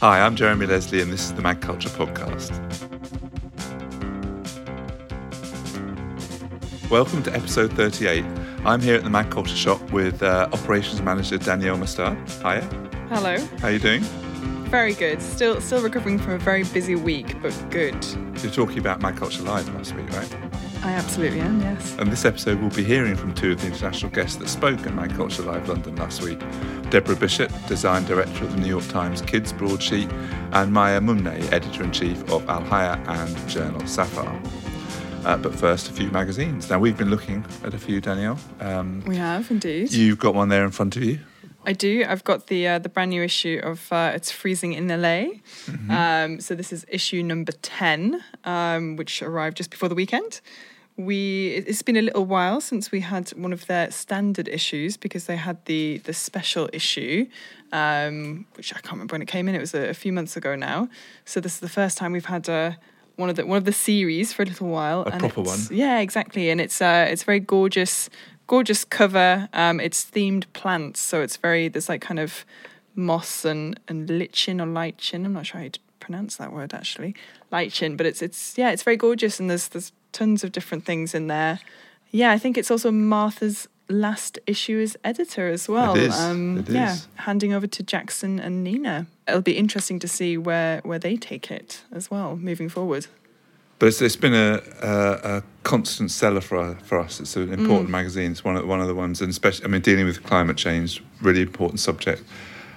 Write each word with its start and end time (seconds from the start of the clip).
Hi, 0.00 0.22
I'm 0.22 0.34
Jeremy 0.34 0.64
Leslie, 0.64 1.02
and 1.02 1.12
this 1.12 1.24
is 1.24 1.34
the 1.34 1.42
Mag 1.42 1.60
Culture 1.60 1.90
Podcast. 1.90 2.50
Welcome 6.90 7.22
to 7.24 7.34
episode 7.34 7.70
38. 7.74 8.24
I'm 8.64 8.80
here 8.80 8.94
at 8.94 9.04
the 9.04 9.10
Mag 9.10 9.30
Culture 9.30 9.54
Shop 9.54 9.78
with 9.90 10.22
uh, 10.22 10.48
Operations 10.54 11.02
Manager 11.02 11.36
Danielle 11.36 11.76
Mustard. 11.76 12.16
Hiya. 12.38 12.62
Hello. 13.10 13.36
How 13.58 13.68
are 13.68 13.72
you 13.72 13.78
doing? 13.78 14.00
Very 14.70 14.94
good. 14.94 15.20
Still, 15.20 15.60
still 15.60 15.82
recovering 15.82 16.18
from 16.18 16.32
a 16.32 16.38
very 16.38 16.64
busy 16.64 16.94
week, 16.94 17.36
but 17.42 17.52
good. 17.68 18.02
You're 18.42 18.52
talking 18.52 18.78
about 18.78 19.02
Mag 19.02 19.16
Culture 19.16 19.42
Live 19.42 19.68
last 19.74 19.94
week, 19.94 20.08
right? 20.12 20.49
I 20.82 20.92
absolutely 20.92 21.40
am. 21.40 21.60
Yes. 21.60 21.94
And 21.98 22.10
this 22.10 22.24
episode, 22.24 22.58
we'll 22.58 22.70
be 22.70 22.84
hearing 22.84 23.14
from 23.14 23.34
two 23.34 23.52
of 23.52 23.60
the 23.60 23.66
international 23.66 24.10
guests 24.12 24.36
that 24.36 24.48
spoke 24.48 24.80
at 24.86 24.94
Mag 24.94 25.14
Culture 25.14 25.42
Live 25.42 25.68
London 25.68 25.94
last 25.96 26.22
week 26.22 26.40
Debra 26.88 27.16
Bishop, 27.16 27.52
Design 27.66 28.04
Director 28.06 28.44
of 28.44 28.52
the 28.52 28.60
New 28.60 28.68
York 28.68 28.86
Times 28.88 29.20
Kids 29.20 29.52
Broadsheet, 29.52 30.10
and 30.52 30.72
Maya 30.72 31.00
Moumne, 31.00 31.52
Editor 31.52 31.84
in 31.84 31.92
Chief 31.92 32.18
of 32.30 32.48
Al 32.48 32.62
Hayya 32.62 33.06
and 33.06 33.48
Journal 33.48 33.86
Safar. 33.86 34.40
Uh, 35.26 35.36
but 35.36 35.54
first, 35.54 35.90
a 35.90 35.92
few 35.92 36.10
magazines. 36.10 36.70
Now, 36.70 36.78
we've 36.78 36.96
been 36.96 37.10
looking 37.10 37.44
at 37.62 37.74
a 37.74 37.78
few, 37.78 38.00
Danielle. 38.00 38.38
Um, 38.58 39.02
we 39.06 39.16
have 39.16 39.50
indeed. 39.50 39.92
You've 39.92 40.18
got 40.18 40.34
one 40.34 40.48
there 40.48 40.64
in 40.64 40.70
front 40.70 40.96
of 40.96 41.04
you. 41.04 41.18
I 41.66 41.74
do. 41.74 42.06
I've 42.08 42.24
got 42.24 42.46
the 42.46 42.66
uh, 42.66 42.78
the 42.78 42.88
brand 42.88 43.10
new 43.10 43.22
issue 43.22 43.60
of 43.62 43.92
uh, 43.92 44.12
It's 44.14 44.30
Freezing 44.30 44.72
in 44.72 44.88
LA. 44.88 45.34
Mm-hmm. 45.66 45.90
Um, 45.90 46.40
so 46.40 46.54
this 46.54 46.72
is 46.72 46.86
issue 46.88 47.22
number 47.22 47.52
ten, 47.52 48.24
um, 48.44 48.96
which 48.96 49.20
arrived 49.20 49.58
just 49.58 49.70
before 49.70 49.90
the 49.90 49.94
weekend 49.94 50.40
we 50.96 51.64
it's 51.66 51.82
been 51.82 51.96
a 51.96 52.02
little 52.02 52.26
while 52.26 52.60
since 52.60 52.92
we 52.92 53.00
had 53.00 53.30
one 53.30 53.52
of 53.52 53.66
their 53.66 53.90
standard 53.90 54.48
issues 54.48 54.96
because 54.96 55.24
they 55.24 55.36
had 55.36 55.64
the 55.64 55.98
the 55.98 56.12
special 56.12 56.68
issue 56.72 57.26
um, 57.72 58.46
which 58.54 58.74
I 58.74 58.80
can't 58.80 58.92
remember 58.92 59.14
when 59.14 59.22
it 59.22 59.28
came 59.28 59.48
in. 59.48 59.54
It 59.54 59.60
was 59.60 59.74
a, 59.74 59.90
a, 59.90 59.94
few 59.94 60.12
months 60.12 60.36
ago 60.36 60.56
now. 60.56 60.88
So 61.24 61.40
this 61.40 61.54
is 61.54 61.60
the 61.60 61.68
first 61.68 61.98
time 61.98 62.12
we've 62.12 62.24
had 62.24 62.48
a 62.48 62.52
uh, 62.52 62.72
one 63.16 63.28
of 63.28 63.36
the 63.36 63.46
one 63.46 63.58
of 63.58 63.64
the 63.64 63.72
series 63.72 64.32
for 64.32 64.42
a 64.42 64.46
little 64.46 64.68
while. 64.68 65.02
A 65.02 65.10
proper 65.18 65.42
one. 65.42 65.58
Yeah 65.70 66.00
exactly. 66.00 66.50
And 66.50 66.60
it's 66.60 66.80
uh 66.80 67.06
it's 67.08 67.22
very 67.22 67.40
gorgeous 67.40 68.08
gorgeous 68.46 68.84
cover. 68.84 69.48
Um 69.52 69.78
it's 69.78 70.04
themed 70.04 70.44
plants. 70.54 71.00
So 71.00 71.20
it's 71.20 71.36
very 71.36 71.68
there's 71.68 71.88
like 71.88 72.00
kind 72.00 72.18
of 72.18 72.46
moss 72.94 73.44
and 73.44 73.78
and 73.88 74.08
lichen 74.08 74.60
or 74.60 74.66
lichen. 74.66 75.26
I'm 75.26 75.34
not 75.34 75.46
sure 75.46 75.60
how 75.60 75.68
to 75.68 75.80
pronounce 76.00 76.36
that 76.36 76.52
word 76.52 76.72
actually. 76.72 77.14
Lichen. 77.50 77.96
But 77.96 78.06
it's 78.06 78.22
it's 78.22 78.56
yeah 78.56 78.70
it's 78.70 78.82
very 78.82 78.96
gorgeous. 78.96 79.38
And 79.38 79.50
there's 79.50 79.68
there's 79.68 79.92
tons 80.12 80.44
of 80.44 80.52
different 80.52 80.84
things 80.84 81.14
in 81.14 81.26
there. 81.26 81.60
Yeah, 82.10 82.32
I 82.32 82.38
think 82.38 82.58
it's 82.58 82.70
also 82.70 82.90
Martha's 82.90 83.68
last 83.88 84.38
issue 84.46 84.80
as 84.80 84.96
editor 85.04 85.48
as 85.48 85.68
well. 85.68 85.96
It 85.96 86.04
is. 86.04 86.18
Um, 86.18 86.58
it 86.58 86.68
yeah, 86.68 86.92
is. 86.94 87.08
handing 87.16 87.52
over 87.52 87.66
to 87.66 87.82
Jackson 87.82 88.38
and 88.38 88.64
Nina. 88.64 89.06
It'll 89.26 89.42
be 89.42 89.56
interesting 89.56 89.98
to 90.00 90.08
see 90.08 90.36
where 90.36 90.80
where 90.84 90.98
they 90.98 91.16
take 91.16 91.50
it 91.50 91.82
as 91.92 92.10
well 92.10 92.36
moving 92.36 92.68
forward. 92.68 93.06
But 93.78 93.86
it's, 93.86 94.02
it's 94.02 94.16
been 94.16 94.34
a, 94.34 94.60
a, 94.82 95.36
a, 95.38 95.42
constant 95.62 96.10
seller 96.10 96.42
for 96.42 96.74
for 96.82 96.98
us. 96.98 97.20
It's 97.20 97.36
an 97.36 97.52
important 97.52 97.88
mm. 97.88 97.92
magazine. 97.92 98.32
It's 98.32 98.44
one 98.44 98.56
of 98.56 98.66
one 98.66 98.80
of 98.80 98.86
the 98.86 98.94
ones, 98.94 99.20
and 99.20 99.30
especially 99.30 99.64
I 99.64 99.68
mean 99.68 99.80
dealing 99.80 100.06
with 100.06 100.22
climate 100.22 100.56
change, 100.56 101.02
really 101.20 101.42
important 101.42 101.80
subject. 101.80 102.22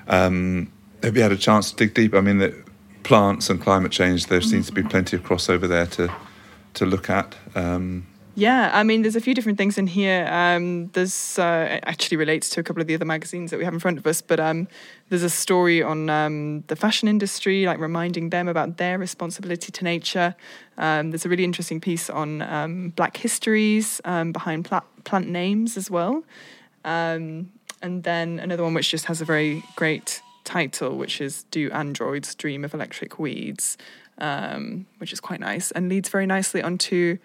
Um, 0.07 0.71
have 1.01 1.15
you 1.17 1.21
had 1.21 1.31
a 1.31 1.37
chance 1.37 1.71
to 1.71 1.75
dig 1.75 1.93
deep? 1.93 2.13
I 2.13 2.21
mean, 2.21 2.37
the 2.37 2.55
plants 3.03 3.49
and 3.49 3.61
climate 3.61 3.91
change. 3.91 4.27
There 4.27 4.41
seems 4.41 4.67
to 4.67 4.71
be 4.71 4.83
plenty 4.83 5.17
of 5.17 5.23
crossover 5.23 5.67
there 5.67 5.87
to 5.87 6.13
to 6.75 6.85
look 6.85 7.09
at. 7.09 7.35
Um, 7.55 8.07
yeah, 8.35 8.71
I 8.73 8.81
mean, 8.81 9.03
there's 9.03 9.15
a 9.15 9.21
few 9.21 9.35
different 9.35 9.59
things 9.59 9.77
in 9.77 9.85
here. 9.85 10.27
Um, 10.27 10.89
uh, 10.95 11.79
actually 11.83 12.17
relates 12.17 12.49
to 12.51 12.59
a 12.59 12.63
couple 12.63 12.81
of 12.81 12.87
the 12.87 12.95
other 12.95 13.05
magazines 13.05 13.51
that 13.51 13.57
we 13.57 13.63
have 13.63 13.75
in 13.75 13.79
front 13.79 13.99
of 13.99 14.07
us, 14.07 14.23
but 14.23 14.39
um, 14.39 14.67
there's 15.09 15.21
a 15.21 15.29
story 15.29 15.83
on 15.83 16.09
um, 16.09 16.63
the 16.65 16.75
fashion 16.75 17.07
industry, 17.07 17.67
like 17.67 17.77
reminding 17.77 18.31
them 18.31 18.47
about 18.47 18.77
their 18.77 18.97
responsibility 18.97 19.71
to 19.71 19.83
nature. 19.83 20.35
Um, 20.79 21.11
there's 21.11 21.25
a 21.25 21.29
really 21.29 21.43
interesting 21.43 21.79
piece 21.79 22.09
on 22.09 22.41
um, 22.41 22.89
Black 22.95 23.17
histories 23.17 24.01
um, 24.03 24.31
behind 24.31 24.65
pla- 24.65 24.81
plant 25.03 25.29
names 25.29 25.77
as 25.77 25.91
well, 25.91 26.23
and 26.83 27.51
then 27.81 28.39
another 28.39 28.63
one 28.63 28.73
which 28.73 28.89
just 28.89 29.05
has 29.05 29.21
a 29.21 29.25
very 29.25 29.63
great 29.75 30.23
title, 30.43 30.97
which 30.97 31.21
is 31.21 31.43
"Do 31.51 31.69
Androids 31.69 32.33
Dream 32.33 32.65
of 32.65 32.73
Electric 32.73 33.19
Weeds?" 33.19 33.77
Um, 34.17 34.85
which 34.97 35.13
is 35.13 35.19
quite 35.19 35.39
nice 35.39 35.71
and 35.71 35.89
leads 35.89 36.09
very 36.09 36.25
nicely 36.25 36.61
onto 36.61 37.17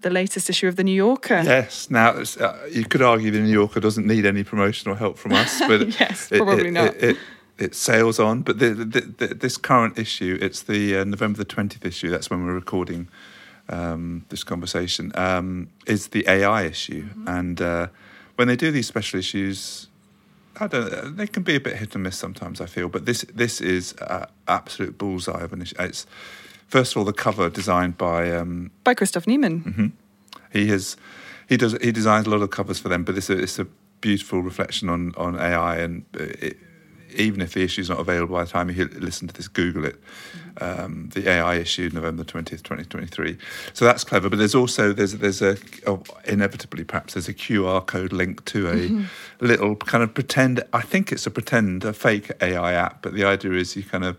the 0.00 0.10
latest 0.10 0.48
issue 0.48 0.68
of 0.68 0.76
the 0.76 0.84
New 0.84 0.94
Yorker. 0.94 1.42
Yes. 1.44 1.90
Now 1.90 2.10
uh, 2.10 2.56
you 2.70 2.84
could 2.84 3.02
argue 3.02 3.30
the 3.30 3.40
New 3.40 3.52
Yorker 3.52 3.80
doesn't 3.80 4.06
need 4.06 4.24
any 4.24 4.44
promotional 4.44 4.96
help 4.96 5.18
from 5.18 5.32
us, 5.32 5.60
but 5.68 6.00
yes, 6.00 6.30
it, 6.30 6.38
probably 6.38 6.68
it, 6.68 6.72
not. 6.72 6.94
It, 6.96 7.16
it, 7.58 7.74
sails 7.74 8.20
on, 8.20 8.42
but 8.42 8.60
the, 8.60 8.70
the, 8.70 9.00
the, 9.00 9.26
this 9.34 9.56
current 9.56 9.98
issue, 9.98 10.38
it's 10.40 10.62
the 10.62 10.98
uh, 10.98 11.04
November 11.04 11.38
the 11.38 11.44
twentieth 11.44 11.84
issue. 11.84 12.08
That's 12.08 12.30
when 12.30 12.44
we're 12.44 12.54
recording 12.54 13.08
um, 13.68 14.24
this 14.28 14.44
conversation. 14.44 15.10
Um, 15.16 15.68
is 15.86 16.08
the 16.08 16.24
AI 16.28 16.62
issue, 16.62 17.06
mm-hmm. 17.06 17.28
and 17.28 17.60
uh, 17.60 17.88
when 18.36 18.46
they 18.46 18.54
do 18.54 18.70
these 18.70 18.86
special 18.86 19.18
issues, 19.18 19.88
I 20.60 20.66
don't. 20.66 21.16
They 21.16 21.26
can 21.26 21.42
be 21.42 21.56
a 21.56 21.60
bit 21.60 21.76
hit 21.76 21.94
and 21.94 22.04
miss 22.04 22.16
sometimes. 22.16 22.60
I 22.60 22.66
feel, 22.66 22.88
but 22.88 23.06
this 23.06 23.24
this 23.34 23.60
is 23.60 23.94
absolute 24.46 24.98
bullseye 24.98 25.42
of 25.42 25.52
an 25.52 25.62
issue. 25.62 25.76
It's 25.78 26.06
first 26.66 26.92
of 26.92 26.98
all 26.98 27.04
the 27.04 27.12
cover 27.12 27.48
designed 27.48 27.98
by 27.98 28.32
um, 28.34 28.70
by 28.84 28.94
Christoph 28.94 29.26
Niemann. 29.26 29.62
Mm-hmm. 29.62 29.86
He 30.52 30.68
has 30.68 30.96
he 31.48 31.56
does 31.56 31.76
he 31.82 31.92
designs 31.92 32.26
a 32.26 32.30
lot 32.30 32.42
of 32.42 32.50
covers 32.50 32.78
for 32.78 32.88
them, 32.88 33.04
but 33.04 33.16
it's 33.16 33.30
a 33.30 33.38
it's 33.38 33.58
a 33.58 33.66
beautiful 34.00 34.40
reflection 34.42 34.88
on 34.88 35.14
on 35.16 35.38
AI 35.38 35.78
and 35.78 36.04
it, 36.14 36.56
even 37.14 37.40
if 37.40 37.54
the 37.54 37.62
issue 37.62 37.80
is 37.80 37.88
not 37.88 38.00
available 38.00 38.36
by 38.36 38.44
the 38.44 38.50
time 38.50 38.70
you 38.70 38.84
listen 38.86 39.28
to 39.28 39.34
this, 39.34 39.48
Google 39.48 39.84
it. 39.84 40.00
Um, 40.60 41.08
the 41.14 41.28
AI 41.28 41.56
issue, 41.56 41.88
November 41.92 42.24
twentieth, 42.24 42.62
twenty 42.62 42.84
twenty 42.84 43.06
three. 43.06 43.38
So 43.74 43.84
that's 43.84 44.04
clever. 44.04 44.28
But 44.28 44.38
there's 44.38 44.54
also 44.54 44.92
there's 44.92 45.12
there's 45.12 45.40
a 45.40 45.56
oh, 45.86 46.02
inevitably 46.24 46.84
perhaps 46.84 47.14
there's 47.14 47.28
a 47.28 47.34
QR 47.34 47.84
code 47.86 48.12
link 48.12 48.44
to 48.46 48.68
a 48.68 48.74
mm-hmm. 48.74 49.04
little 49.46 49.76
kind 49.76 50.02
of 50.02 50.14
pretend. 50.14 50.62
I 50.72 50.82
think 50.82 51.12
it's 51.12 51.26
a 51.26 51.30
pretend 51.30 51.84
a 51.84 51.92
fake 51.92 52.32
AI 52.40 52.72
app, 52.72 53.02
but 53.02 53.14
the 53.14 53.24
idea 53.24 53.52
is 53.52 53.76
you 53.76 53.84
kind 53.84 54.04
of 54.04 54.16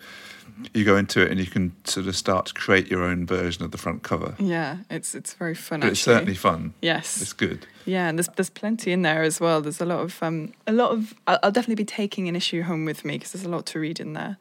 you 0.74 0.86
go 0.86 0.98
into 0.98 1.22
it 1.22 1.32
and 1.32 1.40
you 1.40 1.46
can 1.46 1.74
sort 1.86 2.08
of 2.08 2.16
start 2.16 2.48
to 2.48 2.54
create 2.54 2.90
your 2.90 3.04
own 3.04 3.26
version 3.26 3.64
of 3.64 3.72
the 3.72 3.78
front 3.78 4.04
cover. 4.04 4.36
Yeah, 4.40 4.78
it's 4.90 5.16
it's 5.16 5.34
very 5.34 5.56
fun. 5.56 5.80
But 5.82 5.92
it's 5.92 6.00
certainly 6.00 6.36
fun. 6.36 6.74
Yes, 6.82 7.22
it's 7.22 7.34
good. 7.34 7.66
Yeah, 7.86 8.10
and 8.10 8.18
there's 8.18 8.30
there's 8.36 8.50
plenty 8.50 8.92
in 8.92 9.02
there 9.02 9.24
as 9.24 9.40
well. 9.40 9.62
There's 9.62 9.82
a 9.82 9.86
lot 9.86 10.00
of 10.00 10.22
um 10.22 10.54
a 10.68 10.72
lot 10.72 10.92
of. 10.92 11.14
I'll, 11.28 11.40
I'll 11.44 11.52
definitely 11.52 11.84
be 11.84 11.86
taking 11.86 12.28
an 12.28 12.36
issue 12.36 12.64
home 12.64 12.86
with 12.86 13.06
me 13.06 13.16
because 13.18 13.32
there's 13.34 13.46
a 13.46 13.50
lot 13.50 13.66
to 13.68 13.80
read 13.80 14.00
in 14.00 14.14
there. 14.14 14.38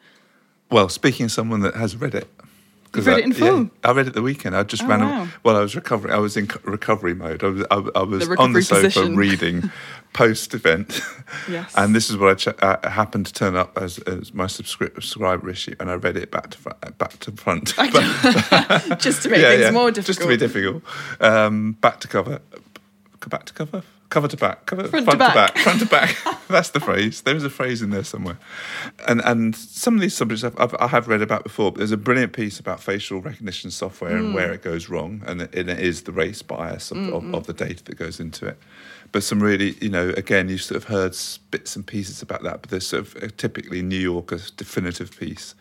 Well, 0.70 0.88
speaking 0.88 1.24
of 1.24 1.32
someone 1.32 1.60
that 1.60 1.74
has 1.74 1.96
read 1.96 2.14
it, 2.14 2.28
you 2.94 3.02
read 3.02 3.14
I, 3.14 3.18
it 3.18 3.24
in 3.24 3.32
full. 3.32 3.62
Yeah, 3.62 3.68
I 3.84 3.92
read 3.92 4.06
it 4.06 4.14
the 4.14 4.22
weekend. 4.22 4.56
I 4.56 4.62
just 4.62 4.82
oh, 4.84 4.88
ran. 4.88 5.00
Wow. 5.00 5.28
well, 5.42 5.56
I 5.56 5.60
was 5.60 5.74
recovering. 5.74 6.14
I 6.14 6.18
was 6.18 6.36
in 6.36 6.48
recovery 6.64 7.14
mode. 7.14 7.42
I 7.42 7.48
was, 7.48 7.66
I, 7.70 7.74
I 7.98 8.02
was 8.02 8.28
the 8.28 8.36
on 8.38 8.52
the 8.52 8.62
sofa 8.62 8.82
position. 8.84 9.16
reading 9.16 9.70
post 10.12 10.54
event. 10.54 11.00
yes. 11.48 11.72
And 11.76 11.94
this 11.94 12.10
is 12.10 12.16
what 12.16 12.30
I, 12.30 12.34
ch- 12.34 12.62
I, 12.62 12.88
happened 12.88 13.26
to 13.26 13.32
turn 13.32 13.56
up 13.56 13.76
as, 13.76 13.98
as 14.00 14.32
my 14.32 14.46
subscriber 14.46 15.50
issue, 15.50 15.74
and 15.80 15.90
I 15.90 15.94
read 15.94 16.16
it 16.16 16.30
back 16.30 16.50
to 16.50 16.58
fr- 16.58 16.90
back 16.98 17.18
to 17.20 17.32
front. 17.32 17.74
just 18.98 19.22
to 19.22 19.28
make 19.28 19.40
yeah, 19.40 19.50
things 19.50 19.62
yeah, 19.62 19.70
more 19.70 19.90
difficult. 19.90 20.06
Just 20.06 20.20
to 20.20 20.28
be 20.28 20.36
difficult. 20.36 20.82
Um, 21.20 21.72
back 21.72 22.00
to 22.00 22.08
cover. 22.08 22.40
Back 23.28 23.44
to 23.46 23.52
cover 23.52 23.82
cover 24.10 24.28
to 24.28 24.36
back, 24.36 24.66
cover 24.66 24.88
front, 24.88 25.04
front 25.04 25.18
to, 25.18 25.24
back. 25.26 25.54
to 25.54 25.54
back, 25.54 25.64
front 25.64 25.80
to 25.80 25.86
back. 25.86 26.16
That's 26.48 26.70
the 26.70 26.80
phrase. 26.80 27.22
There 27.22 27.36
is 27.36 27.44
a 27.44 27.50
phrase 27.50 27.82
in 27.82 27.90
there 27.90 28.04
somewhere. 28.04 28.38
And 29.06 29.20
and 29.24 29.54
some 29.54 29.94
of 29.94 30.00
these 30.00 30.14
subjects 30.14 30.44
I've, 30.44 30.58
I've 30.58 30.74
I 30.76 30.86
have 30.88 31.08
read 31.08 31.22
about 31.22 31.44
before. 31.44 31.72
But 31.72 31.78
there's 31.78 31.92
a 31.92 31.96
brilliant 31.96 32.32
piece 32.32 32.58
about 32.58 32.80
facial 32.80 33.20
recognition 33.20 33.70
software 33.70 34.12
mm. 34.12 34.18
and 34.18 34.34
where 34.34 34.52
it 34.52 34.62
goes 34.62 34.88
wrong, 34.88 35.22
and 35.26 35.42
it, 35.42 35.54
it 35.54 35.68
is 35.68 36.02
the 36.02 36.12
race 36.12 36.42
bias 36.42 36.90
of, 36.90 36.98
of, 37.12 37.34
of, 37.34 37.46
the 37.46 37.52
data 37.52 37.84
that 37.84 37.96
goes 37.96 38.18
into 38.20 38.46
it. 38.46 38.58
But 39.12 39.22
some 39.22 39.42
really, 39.42 39.76
you 39.80 39.88
know, 39.88 40.10
again, 40.10 40.48
you've 40.48 40.62
sort 40.62 40.76
of 40.76 40.84
heard 40.84 41.16
bits 41.50 41.76
and 41.76 41.86
pieces 41.86 42.22
about 42.22 42.42
that. 42.42 42.62
But 42.62 42.70
there's 42.70 42.86
sort 42.86 43.02
of 43.02 43.22
a 43.22 43.30
typically 43.30 43.82
New 43.82 43.98
Yorker 43.98 44.38
definitive 44.56 45.18
piece. 45.18 45.54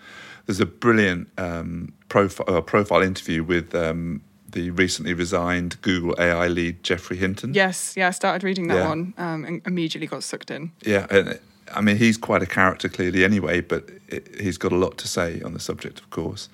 There's 0.46 0.60
a 0.62 0.66
brilliant 0.66 1.30
um, 1.38 1.94
profile 2.08 2.58
uh, 2.58 2.62
profile 2.62 3.02
interview 3.02 3.44
with 3.44 3.76
um, 3.76 4.22
the 4.52 4.72
recently 4.72 5.14
resigned 5.14 5.82
Google 5.82 6.16
AI 6.20 6.48
lead 6.48 6.84
Geoffrey 6.84 7.18
Hinton. 7.18 7.54
Yes, 7.54 7.96
yeah, 7.98 8.08
I 8.08 8.12
started 8.12 8.44
reading 8.44 8.68
that 8.68 8.78
yeah. 8.78 8.90
one 8.90 9.14
um, 9.18 9.46
and 9.46 9.62
immediately 9.66 10.08
got 10.08 10.24
sucked 10.24 10.52
in. 10.52 10.72
Yeah, 10.82 11.08
and 11.10 11.40
I 11.74 11.82
mean 11.82 11.98
he's 11.98 12.18
quite 12.18 12.42
a 12.42 12.46
character 12.46 12.90
clearly 12.90 13.24
anyway, 13.24 13.62
but 13.62 13.90
it, 14.08 14.40
he's 14.40 14.58
got 14.58 14.72
a 14.72 14.78
lot 14.78 14.98
to 15.00 15.08
say 15.08 15.42
on 15.42 15.54
the 15.54 15.60
subject, 15.60 16.00
of 16.00 16.10
course. 16.10 16.50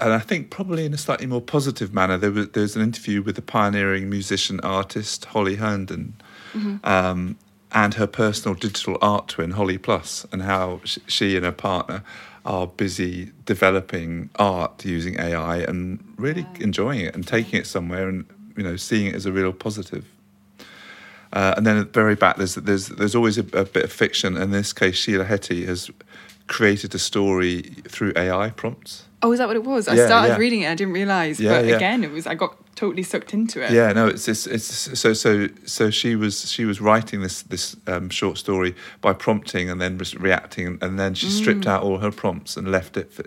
And 0.00 0.12
I 0.12 0.18
think 0.18 0.50
probably 0.50 0.84
in 0.84 0.94
a 0.94 0.98
slightly 0.98 1.26
more 1.26 1.40
positive 1.40 1.94
manner, 1.94 2.18
there 2.18 2.30
was 2.30 2.50
there's 2.50 2.76
an 2.76 2.82
interview 2.82 3.22
with 3.22 3.36
the 3.36 3.42
pioneering 3.42 4.08
musician 4.08 4.60
artist 4.60 5.26
Holly 5.26 5.56
Herndon. 5.56 6.14
Mm-hmm. 6.52 6.86
Um, 6.86 7.36
and 7.74 7.94
her 7.94 8.06
personal 8.06 8.54
digital 8.54 8.96
art 9.02 9.26
twin, 9.26 9.50
Holly 9.50 9.78
Plus, 9.78 10.24
and 10.30 10.42
how 10.42 10.80
she 10.84 11.36
and 11.36 11.44
her 11.44 11.52
partner 11.52 12.04
are 12.44 12.66
busy 12.66 13.32
developing 13.46 14.30
art 14.36 14.84
using 14.84 15.18
AI 15.18 15.58
and 15.58 16.14
really 16.18 16.46
enjoying 16.60 17.00
it 17.00 17.14
and 17.14 17.26
taking 17.26 17.58
it 17.58 17.66
somewhere 17.66 18.08
and 18.08 18.26
you 18.56 18.62
know 18.62 18.76
seeing 18.76 19.06
it 19.06 19.14
as 19.14 19.26
a 19.26 19.32
real 19.32 19.52
positive. 19.52 20.04
Uh, 21.32 21.54
and 21.56 21.66
then 21.66 21.76
at 21.76 21.92
the 21.92 22.00
very 22.00 22.14
back, 22.14 22.36
there's 22.36 22.54
there's 22.54 22.88
there's 22.88 23.14
always 23.14 23.38
a, 23.38 23.46
a, 23.52 23.64
bit 23.64 23.84
of 23.84 23.92
fiction. 23.92 24.36
In 24.36 24.50
this 24.50 24.72
case, 24.72 24.96
Sheila 24.96 25.24
Heti 25.24 25.66
has 25.66 25.90
created 26.46 26.94
a 26.94 26.98
story 26.98 27.62
through 27.88 28.12
AI 28.16 28.50
prompts. 28.50 29.06
Oh, 29.24 29.32
is 29.32 29.38
that 29.38 29.46
what 29.48 29.56
it 29.56 29.64
was? 29.64 29.88
I 29.88 29.94
Yeah, 29.94 30.06
started 30.06 30.32
yeah. 30.34 30.36
reading 30.36 30.60
it. 30.62 30.68
I 30.70 30.74
didn't 30.74 30.92
realize, 30.92 31.40
Yeah, 31.40 31.62
but 31.62 31.64
again, 31.74 32.04
it 32.04 32.10
was. 32.10 32.26
I 32.26 32.34
got 32.34 32.56
totally 32.76 33.02
sucked 33.02 33.32
into 33.32 33.62
it. 33.64 33.70
Yeah, 33.70 33.92
no, 33.92 34.06
it's 34.08 34.28
it's, 34.28 34.46
it's 34.46 34.66
so 35.00 35.14
so 35.14 35.48
so 35.64 35.90
she 35.90 36.14
was 36.14 36.50
she 36.50 36.64
was 36.66 36.78
writing 36.80 37.22
this 37.22 37.42
this 37.42 37.74
um, 37.86 38.10
short 38.10 38.36
story 38.38 38.74
by 39.00 39.12
prompting 39.14 39.70
and 39.70 39.80
then 39.80 39.98
reacting 40.18 40.78
and 40.82 40.98
then 40.98 41.14
she 41.14 41.26
Mm. 41.28 41.30
stripped 41.40 41.66
out 41.66 41.82
all 41.82 41.98
her 41.98 42.10
prompts 42.10 42.56
and 42.58 42.70
left 42.70 42.96
it 42.98 43.12
for, 43.12 43.24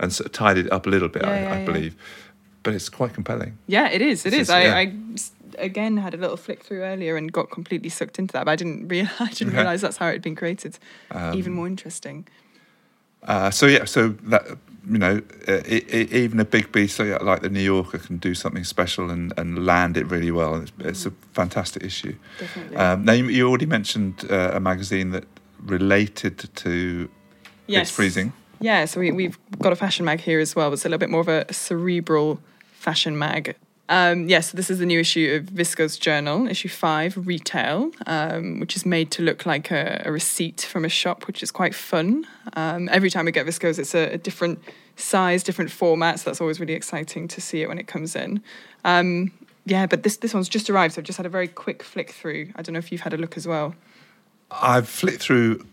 and 0.00 0.12
sort 0.12 0.26
of 0.26 0.32
tidied 0.32 0.66
it 0.66 0.72
up 0.72 0.86
a 0.86 0.90
little 0.90 1.08
bit, 1.08 1.24
I, 1.24 1.60
I 1.60 1.64
believe. 1.64 1.94
But 2.62 2.74
it's 2.74 2.88
quite 2.88 3.12
compelling. 3.14 3.58
Yeah, 3.66 3.90
it 3.90 4.00
is. 4.02 4.24
It 4.26 4.30
This 4.30 4.48
is. 4.48 4.50
I. 4.50 4.80
I 4.80 4.92
again 5.58 5.96
had 5.96 6.12
a 6.12 6.16
little 6.18 6.36
flick 6.36 6.62
through 6.62 6.82
earlier 6.82 7.16
and 7.16 7.32
got 7.32 7.50
completely 7.50 7.88
sucked 7.88 8.18
into 8.18 8.32
that, 8.32 8.44
but 8.46 8.50
I 8.52 8.56
didn't 8.56 8.88
realize. 8.94 9.20
I 9.20 9.28
didn't 9.32 9.54
realize 9.54 9.80
that's 9.82 9.96
how 9.98 10.08
it 10.08 10.12
had 10.12 10.22
been 10.22 10.36
created. 10.36 10.78
Um, 11.10 11.34
Even 11.34 11.52
more 11.52 11.66
interesting. 11.66 12.26
Uh, 13.22 13.50
so 13.50 13.66
yeah, 13.66 13.84
so 13.84 14.08
that 14.30 14.42
you 14.88 14.98
know, 14.98 15.20
uh, 15.48 15.60
i 15.68 15.82
i 15.92 15.96
even 16.12 16.40
a 16.40 16.44
big 16.44 16.70
beast 16.72 16.98
like 16.98 17.22
like 17.22 17.42
the 17.42 17.50
New 17.50 17.60
Yorker 17.60 17.98
can 17.98 18.18
do 18.18 18.34
something 18.34 18.64
special 18.64 19.10
and, 19.10 19.32
and 19.36 19.66
land 19.66 19.96
it 19.96 20.06
really 20.10 20.30
well. 20.30 20.56
It's, 20.56 20.72
it's 20.78 21.06
a 21.06 21.12
fantastic 21.32 21.82
issue. 21.82 22.16
Definitely. 22.38 22.76
Um, 22.76 23.04
now 23.04 23.12
you, 23.12 23.26
you 23.28 23.48
already 23.48 23.66
mentioned 23.66 24.24
uh, 24.30 24.52
a 24.54 24.60
magazine 24.60 25.10
that 25.10 25.24
related 25.64 26.48
to 26.54 27.08
yes. 27.66 27.88
it's 27.88 27.96
freezing. 27.96 28.32
Yeah, 28.60 28.86
so 28.86 29.00
we, 29.00 29.12
we've 29.12 29.38
got 29.58 29.72
a 29.72 29.76
fashion 29.76 30.04
mag 30.04 30.20
here 30.20 30.40
as 30.40 30.56
well. 30.56 30.72
It's 30.72 30.84
a 30.84 30.88
little 30.88 30.98
bit 30.98 31.10
more 31.10 31.20
of 31.20 31.28
a 31.28 31.52
cerebral 31.52 32.40
fashion 32.72 33.18
mag. 33.18 33.54
Um, 33.88 34.28
yes, 34.28 34.50
so 34.50 34.56
this 34.56 34.68
is 34.68 34.80
the 34.80 34.86
new 34.86 34.98
issue 34.98 35.38
of 35.40 35.54
Viscose 35.54 35.98
journal, 35.98 36.48
issue 36.48 36.68
five, 36.68 37.26
retail, 37.26 37.92
um, 38.06 38.58
which 38.58 38.74
is 38.74 38.84
made 38.84 39.10
to 39.12 39.22
look 39.22 39.46
like 39.46 39.70
a, 39.70 40.02
a 40.04 40.10
receipt 40.10 40.62
from 40.62 40.84
a 40.84 40.88
shop, 40.88 41.26
which 41.26 41.42
is 41.42 41.50
quite 41.50 41.74
fun. 41.74 42.26
Um, 42.54 42.88
every 42.90 43.10
time 43.10 43.26
we 43.26 43.32
get 43.32 43.46
Viscose, 43.46 43.78
it's 43.78 43.94
a, 43.94 44.14
a 44.14 44.18
different 44.18 44.58
size, 44.96 45.44
different 45.44 45.70
format, 45.70 46.18
so 46.18 46.30
that's 46.30 46.40
always 46.40 46.58
really 46.58 46.72
exciting 46.72 47.28
to 47.28 47.40
see 47.40 47.62
it 47.62 47.68
when 47.68 47.78
it 47.78 47.86
comes 47.86 48.16
in. 48.16 48.42
Um, 48.84 49.30
yeah, 49.66 49.86
but 49.86 50.02
this 50.02 50.16
this 50.16 50.34
one's 50.34 50.48
just 50.48 50.70
arrived, 50.70 50.94
so 50.94 51.00
I've 51.00 51.06
just 51.06 51.16
had 51.16 51.26
a 51.26 51.30
very 51.30 51.48
quick 51.48 51.82
flick 51.82 52.10
through. 52.10 52.52
I 52.56 52.62
don't 52.62 52.72
know 52.72 52.78
if 52.78 52.90
you've 52.90 53.00
had 53.00 53.12
a 53.12 53.16
look 53.16 53.36
as 53.36 53.46
well. 53.46 53.74
I've 54.50 54.88
flicked 54.88 55.22
through 55.22 55.66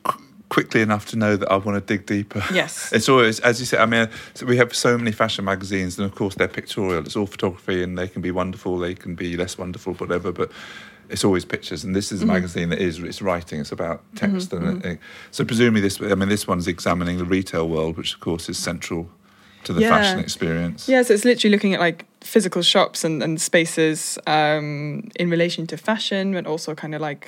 quickly 0.54 0.82
enough 0.82 1.06
to 1.08 1.16
know 1.18 1.36
that 1.36 1.50
I 1.52 1.58
want 1.66 1.76
to 1.80 1.82
dig 1.98 2.06
deeper. 2.06 2.44
Yes. 2.54 2.92
It's 2.98 3.10
always, 3.10 3.40
as 3.50 3.60
you 3.60 3.66
said, 3.66 3.80
I 3.80 3.86
mean, 3.94 4.08
so 4.36 4.46
we 4.46 4.58
have 4.58 4.70
so 4.76 4.98
many 4.98 5.12
fashion 5.12 5.44
magazines, 5.46 5.98
and 5.98 6.06
of 6.10 6.14
course 6.16 6.36
they're 6.36 6.48
pictorial. 6.60 7.04
It's 7.08 7.16
all 7.16 7.26
photography, 7.28 7.84
and 7.84 7.98
they 7.98 8.08
can 8.08 8.22
be 8.22 8.32
wonderful, 8.32 8.78
they 8.78 8.94
can 8.96 9.16
be 9.16 9.36
less 9.44 9.58
wonderful, 9.58 9.94
whatever. 9.96 10.32
But 10.32 10.50
it's 11.10 11.24
always 11.28 11.46
pictures, 11.46 11.84
and 11.86 11.96
this 11.96 12.12
is 12.12 12.20
a 12.22 12.26
Mm-hmm. 12.26 12.34
magazine 12.34 12.70
that 12.70 12.80
is 12.88 13.00
it's 13.00 13.22
writing. 13.22 13.60
It's 13.62 13.72
about 13.72 13.98
text, 14.16 14.54
and 14.54 14.86
uh, 14.86 14.96
so 15.32 15.44
presumably 15.46 15.82
this. 15.82 16.00
I 16.02 16.16
mean, 16.16 16.30
this 16.30 16.48
one's 16.48 16.68
examining 16.68 17.18
the 17.18 17.26
retail 17.38 17.66
world, 17.68 17.98
which 17.98 18.14
of 18.16 18.20
course 18.20 18.46
is 18.52 18.58
central 18.58 19.02
to 19.66 19.74
the 19.74 19.82
Yeah. 19.82 19.90
fashion 19.96 20.20
experience. 20.20 20.80
Yeah, 20.94 21.04
so 21.06 21.14
it's 21.16 21.26
literally 21.26 21.54
looking 21.56 21.74
at 21.74 21.80
like 21.88 22.06
physical 22.22 22.62
shops 22.64 23.04
and, 23.04 23.24
and 23.24 23.40
spaces 23.42 24.20
um, 24.28 25.10
in 25.22 25.30
relation 25.30 25.68
to 25.68 25.78
fashion, 25.78 26.34
but 26.34 26.46
also 26.46 26.76
kind 26.76 26.94
of 26.96 27.02
like 27.02 27.26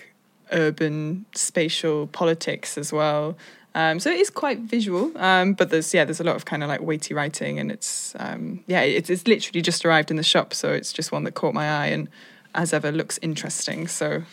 urban 0.52 1.26
spatial 1.36 2.08
politics 2.08 2.78
as 2.78 2.92
well. 2.94 3.38
Um, 3.74 4.00
so 4.00 4.10
it 4.10 4.20
is 4.20 4.30
quite 4.30 4.60
visual, 4.60 5.12
um, 5.18 5.54
but 5.54 5.70
there's 5.70 5.94
yeah, 5.94 6.06
there's 6.06 6.22
a 6.22 6.24
lot 6.24 6.38
of 6.38 6.46
kind 6.46 6.64
of 6.64 6.70
like 6.70 6.80
weighty 6.82 7.14
writing, 7.14 7.60
and 7.60 7.70
it's 7.72 8.16
um, 8.20 8.64
yeah, 8.68 8.82
it's, 8.82 9.10
it's 9.10 9.28
literally 9.28 9.62
just 9.62 9.86
arrived 9.86 10.10
in 10.12 10.18
the 10.18 10.24
shop, 10.24 10.54
so 10.54 10.72
it's 10.72 10.94
just 10.94 11.12
one 11.12 11.26
that 11.26 11.34
caught 11.34 11.54
my 11.54 11.70
eye, 11.70 11.88
and 11.88 12.08
as 12.54 12.72
ever 12.72 12.90
looks 12.92 13.20
interesting. 13.22 13.88
So 13.88 14.24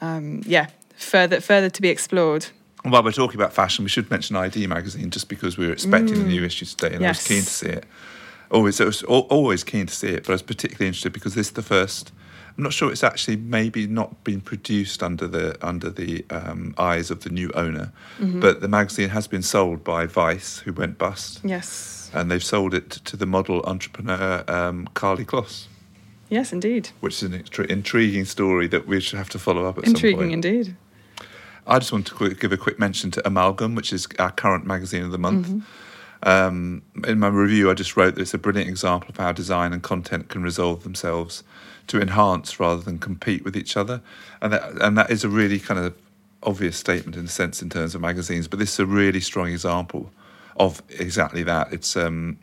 um, 0.00 0.42
yeah, 0.46 0.68
further 0.96 1.40
further 1.40 1.70
to 1.70 1.82
be 1.82 1.88
explored. 1.88 2.46
While 2.84 3.02
we're 3.02 3.12
talking 3.12 3.40
about 3.40 3.52
fashion, 3.52 3.84
we 3.84 3.88
should 3.88 4.10
mention 4.10 4.36
ID 4.36 4.66
magazine 4.68 5.10
just 5.10 5.28
because 5.28 5.56
we 5.58 5.66
were 5.66 5.72
expecting 5.72 6.18
the 6.18 6.24
new 6.24 6.44
issue 6.44 6.64
today, 6.66 6.94
and 6.94 7.04
I 7.04 7.08
was 7.08 7.18
Mm. 7.18 7.28
Keen 7.28 7.42
to 7.42 7.50
see 7.50 7.66
it. 7.68 7.84
Always, 8.50 8.80
I 8.80 8.84
was 8.84 9.02
always 9.04 9.64
keen 9.64 9.86
to 9.86 9.94
see 9.94 10.08
it, 10.08 10.24
but 10.24 10.30
I 10.30 10.32
was 10.32 10.42
particularly 10.42 10.86
interested 10.88 11.12
because 11.12 11.34
this 11.34 11.48
is 11.48 11.52
the 11.54 11.62
first. 11.62 12.12
I'm 12.56 12.64
not 12.64 12.72
sure 12.72 12.90
it's 12.92 13.02
actually 13.04 13.36
maybe 13.36 13.86
not 13.86 14.24
been 14.24 14.40
produced 14.40 15.02
under 15.02 15.26
the 15.26 15.56
under 15.66 15.88
the 15.90 16.24
um, 16.30 16.74
eyes 16.78 17.10
of 17.10 17.20
the 17.24 17.30
new 17.30 17.50
owner, 17.54 17.92
Mm-hmm. 18.18 18.40
but 18.40 18.60
the 18.60 18.68
magazine 18.68 19.08
has 19.08 19.26
been 19.26 19.42
sold 19.42 19.82
by 19.82 20.06
Vice, 20.06 20.58
who 20.58 20.72
went 20.72 20.98
bust, 20.98 21.40
Yes, 21.44 22.10
and 22.14 22.30
they've 22.30 22.44
sold 22.44 22.74
it 22.74 22.90
to 22.90 23.16
the 23.16 23.26
model 23.26 23.62
entrepreneur 23.64 24.44
um, 24.48 24.86
Karlie 24.94 25.24
Kloss, 25.24 25.66
yes, 26.28 26.52
indeed, 26.52 26.90
which 27.00 27.14
is 27.14 27.22
an 27.22 27.34
extra- 27.34 27.66
intriguing 27.66 28.26
story 28.26 28.66
that 28.68 28.86
we 28.86 29.00
should 29.00 29.18
have 29.18 29.30
to 29.30 29.38
follow 29.38 29.64
up 29.66 29.78
at 29.78 29.84
some 29.84 29.94
intriguing 29.94 30.18
point. 30.30 30.32
indeed. 30.44 30.76
I 31.66 31.78
just 31.78 31.92
want 31.92 32.06
to 32.08 32.34
give 32.34 32.52
a 32.52 32.56
quick 32.56 32.78
mention 32.78 33.10
to 33.12 33.26
Amalgam, 33.26 33.74
which 33.76 33.92
is 33.92 34.06
our 34.18 34.32
current 34.32 34.66
magazine 34.66 35.04
of 35.04 35.12
the 35.12 35.18
month. 35.18 35.46
Mm-hmm. 35.46 36.28
Um, 36.28 36.82
in 37.06 37.18
my 37.18 37.28
review, 37.28 37.70
I 37.70 37.74
just 37.74 37.96
wrote 37.96 38.14
that 38.14 38.20
it's 38.20 38.34
a 38.34 38.38
brilliant 38.38 38.68
example 38.68 39.08
of 39.10 39.16
how 39.16 39.32
design 39.32 39.72
and 39.72 39.82
content 39.82 40.28
can 40.28 40.42
resolve 40.42 40.82
themselves 40.84 41.42
to 41.92 42.00
enhance 42.00 42.58
rather 42.58 42.80
than 42.80 42.98
compete 42.98 43.44
with 43.44 43.54
each 43.54 43.76
other, 43.76 44.00
and 44.40 44.50
that 44.54 44.62
and 44.80 44.96
that 44.96 45.10
is 45.10 45.24
a 45.24 45.28
really 45.28 45.60
kind 45.60 45.78
of 45.78 45.94
obvious 46.42 46.74
statement 46.74 47.16
in 47.16 47.26
a 47.26 47.28
sense 47.28 47.60
in 47.60 47.68
terms 47.68 47.94
of 47.94 48.00
magazines. 48.00 48.48
But 48.48 48.58
this 48.58 48.72
is 48.72 48.80
a 48.80 48.86
really 48.86 49.20
strong 49.20 49.48
example 49.48 50.10
of 50.56 50.82
exactly 50.88 51.42
that. 51.42 51.70
It's 51.70 51.94
um, 51.94 52.38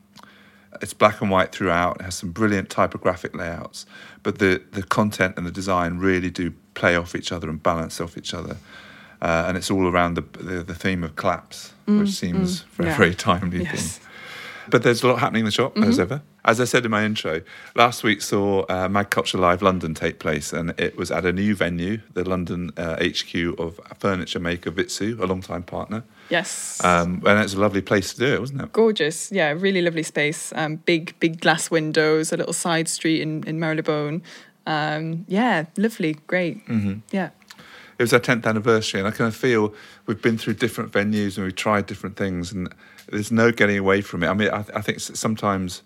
it's 0.84 0.94
black 0.94 1.19
and 1.19 1.31
white 1.31 1.51
throughout. 1.51 2.00
It 2.00 2.04
has 2.04 2.13
some 2.13 2.30
brilliant 2.30 2.69
typographic 2.69 3.36
layouts, 3.36 3.88
but 4.22 4.38
the 4.38 4.62
the 4.72 4.84
content 4.84 5.34
and 5.36 5.48
the 5.48 5.51
design 5.51 5.98
really 5.98 6.30
do 6.30 6.54
play 6.75 6.96
off 6.96 7.16
each 7.16 7.31
other 7.31 7.50
and 7.50 7.62
balance 7.62 8.00
off 8.00 8.19
each 8.19 8.36
other. 8.36 8.56
Uh, 9.19 9.46
and 9.48 9.57
it's 9.57 9.72
all 9.72 9.88
around 9.88 10.13
the, 10.13 10.25
the 10.38 10.63
the 10.63 10.75
theme 10.75 11.04
of 11.04 11.16
claps, 11.16 11.74
which 11.88 12.12
seems 12.12 12.62
very 12.78 12.90
yeah. 12.90 12.98
very 12.98 13.16
timely. 13.30 13.63
Yes. 13.63 13.98
Thing. 13.98 14.08
But 14.69 14.83
there's 14.83 15.04
a 15.04 15.07
lot 15.07 15.19
happening 15.19 15.42
in 15.42 15.45
the 15.45 15.51
shop 15.51 15.77
as 15.77 16.00
ever. 16.00 16.21
As 16.45 16.60
I 16.62 16.66
said 16.66 16.86
in 16.86 16.92
my 16.92 17.04
intro, 17.06 17.42
last 17.75 18.04
week 18.04 18.21
saw 18.21 18.66
uh, 18.69 18.88
Mag 18.89 19.10
Culture 19.10 19.38
Live 19.38 19.62
London 19.62 19.94
take 19.94 20.19
place, 20.19 20.54
and 20.54 20.74
it 20.80 20.98
was 20.98 21.12
at 21.12 21.25
a 21.25 21.33
new 21.33 21.56
venue, 21.56 22.00
the 22.13 22.24
London 22.27 22.71
uh, 22.77 22.95
HQ 23.04 23.60
of 23.60 23.80
furniture 23.98 24.39
maker 24.39 24.71
Vitsœ, 24.71 25.19
a 25.19 25.25
long-time 25.25 25.63
partner. 25.63 26.04
Yes. 26.30 26.83
Um, 26.83 27.21
and 27.25 27.39
it's 27.39 27.54
a 27.54 27.60
lovely 27.60 27.81
place 27.81 28.13
to 28.13 28.19
do 28.19 28.33
it, 28.33 28.39
wasn't 28.39 28.62
it? 28.62 28.71
gorgeous 28.71 29.31
yeah 29.31 29.50
really 29.50 29.81
lovely 29.81 30.04
space 30.04 30.54
um, 30.56 30.75
big 30.77 31.19
big 31.19 31.41
glass 31.41 31.72
windows 31.72 32.32
a 32.32 32.38
little 32.38 32.53
side 32.53 32.88
street 32.88 33.20
in, 33.22 33.43
in 33.48 33.60
marylebone 33.60 34.22
um, 34.67 35.25
yeah 35.27 35.65
lovely 35.77 36.13
great 36.27 36.65
Mm-hmm. 36.67 37.00
yeah 37.12 37.29
it 37.98 38.03
was 38.03 38.13
our 38.13 38.20
10th 38.20 38.46
anniversary 38.46 39.00
and 39.01 39.08
i 39.08 39.12
kind 39.12 39.27
of 39.27 39.36
feel 39.36 39.74
we've 40.05 40.22
been 40.22 40.38
through 40.38 40.53
different 40.53 40.91
venues 40.91 41.36
and 41.38 41.46
we've 41.46 41.55
tried 41.55 41.86
different 41.88 42.15
things 42.15 42.51
and 42.51 42.74
there's 43.12 43.32
no 43.32 43.51
getting 43.51 43.78
away 43.78 44.01
from 44.01 44.24
it 44.24 44.28
i 44.28 44.34
mean 44.34 44.50
i, 44.50 44.63
I 44.74 44.82
think 44.82 45.00
sometimes 45.00 45.84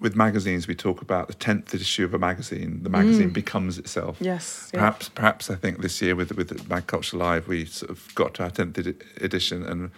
with 0.00 0.14
magazines 0.14 0.68
we 0.68 0.74
talk 0.74 1.02
about 1.02 1.28
the 1.28 1.34
10th 1.34 1.74
issue 1.74 2.04
of 2.04 2.14
a 2.14 2.18
magazine 2.18 2.82
the 2.82 2.90
magazine 2.90 3.30
becomes 3.30 3.78
itself 3.78 4.16
yes 4.20 4.70
yeah. 4.72 4.80
perhaps 4.80 5.08
perhaps 5.08 5.50
i 5.50 5.54
think 5.54 5.80
this 5.82 6.00
year 6.00 6.14
with 6.14 6.32
with 6.36 6.68
mag 6.68 6.86
culture 6.86 7.16
live 7.16 7.48
we 7.48 7.64
sort 7.64 7.90
of 7.90 8.14
got 8.14 8.34
to 8.34 8.44
our 8.44 8.50
10th 8.50 8.78
edi- 8.78 8.94
edition 9.20 9.64
and 9.64 9.90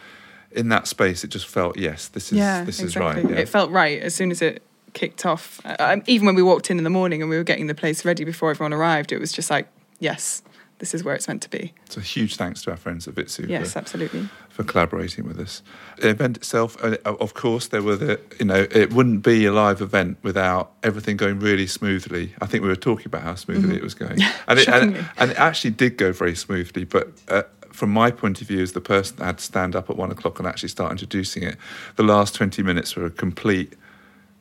in 0.52 0.68
that 0.68 0.86
space 0.86 1.22
it 1.22 1.28
just 1.28 1.46
felt 1.46 1.78
yes 1.78 2.08
this 2.08 2.32
is 2.32 2.38
yeah 2.38 2.64
this 2.64 2.80
exactly. 2.80 3.20
is 3.20 3.24
right 3.24 3.30
yeah. 3.36 3.42
it 3.42 3.48
felt 3.48 3.70
right 3.70 4.00
as 4.00 4.14
soon 4.14 4.30
as 4.30 4.42
it 4.42 4.62
kicked 4.92 5.24
off 5.24 5.60
uh, 5.64 5.76
um, 5.78 6.02
even 6.06 6.26
when 6.26 6.34
we 6.34 6.42
walked 6.42 6.70
in 6.70 6.78
in 6.78 6.84
the 6.84 6.90
morning 6.90 7.20
and 7.22 7.30
we 7.30 7.36
were 7.36 7.44
getting 7.44 7.68
the 7.68 7.74
place 7.74 8.04
ready 8.04 8.24
before 8.24 8.50
everyone 8.50 8.72
arrived 8.72 9.12
it 9.12 9.18
was 9.18 9.32
just 9.32 9.50
like 9.50 9.68
yes 10.00 10.42
this 10.80 10.92
is 10.94 11.04
where 11.04 11.14
it's 11.14 11.28
meant 11.28 11.42
to 11.42 11.48
be 11.48 11.72
so 11.88 12.00
huge 12.00 12.36
thanks 12.36 12.62
to 12.62 12.70
our 12.70 12.76
friends 12.76 13.08
at 13.08 13.14
Vitsœ 13.14 13.48
yes 13.48 13.72
for, 13.72 13.78
absolutely 13.78 14.28
for 14.60 14.64
collaborating 14.64 15.26
with 15.26 15.38
us. 15.38 15.62
The 15.98 16.10
event 16.10 16.36
itself, 16.36 16.76
uh, 16.84 16.96
of 17.04 17.34
course, 17.34 17.68
there 17.68 17.82
were 17.82 17.96
the 17.96 18.20
you 18.38 18.44
know 18.44 18.66
it 18.70 18.92
wouldn't 18.92 19.22
be 19.22 19.46
a 19.46 19.52
live 19.52 19.80
event 19.80 20.18
without 20.22 20.72
everything 20.82 21.16
going 21.16 21.38
really 21.38 21.66
smoothly. 21.66 22.34
I 22.42 22.46
think 22.46 22.62
we 22.62 22.68
were 22.68 22.76
talking 22.76 23.06
about 23.06 23.22
how 23.22 23.36
smoothly 23.36 23.76
it 23.76 23.82
was 23.82 23.94
going, 23.94 24.18
and, 24.48 24.58
it, 24.58 24.68
and, 24.68 24.90
Mm-hmm. 24.90 25.22
And 25.22 25.30
it 25.32 25.38
actually 25.38 25.70
did 25.70 25.96
go 25.96 26.12
very 26.12 26.34
smoothly. 26.34 26.84
But 26.84 27.08
uh, 27.28 27.42
from 27.70 27.90
my 27.90 28.10
point 28.10 28.40
of 28.40 28.48
view, 28.48 28.62
as 28.62 28.72
the 28.72 28.80
person 28.80 29.16
that 29.18 29.24
had 29.24 29.38
to 29.38 29.44
stand 29.44 29.76
up 29.76 29.88
at 29.90 29.96
one 29.96 30.10
o'clock 30.10 30.38
and 30.38 30.48
actually 30.48 30.70
start 30.70 30.90
introducing 30.90 31.42
it, 31.42 31.56
the 31.96 32.02
last 32.02 32.34
twenty 32.34 32.62
minutes 32.62 32.96
were 32.96 33.06
a 33.06 33.10
complete 33.10 33.74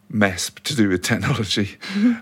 mess 0.09 0.49
to 0.63 0.75
do 0.75 0.89
with 0.89 1.03
technology, 1.03 1.77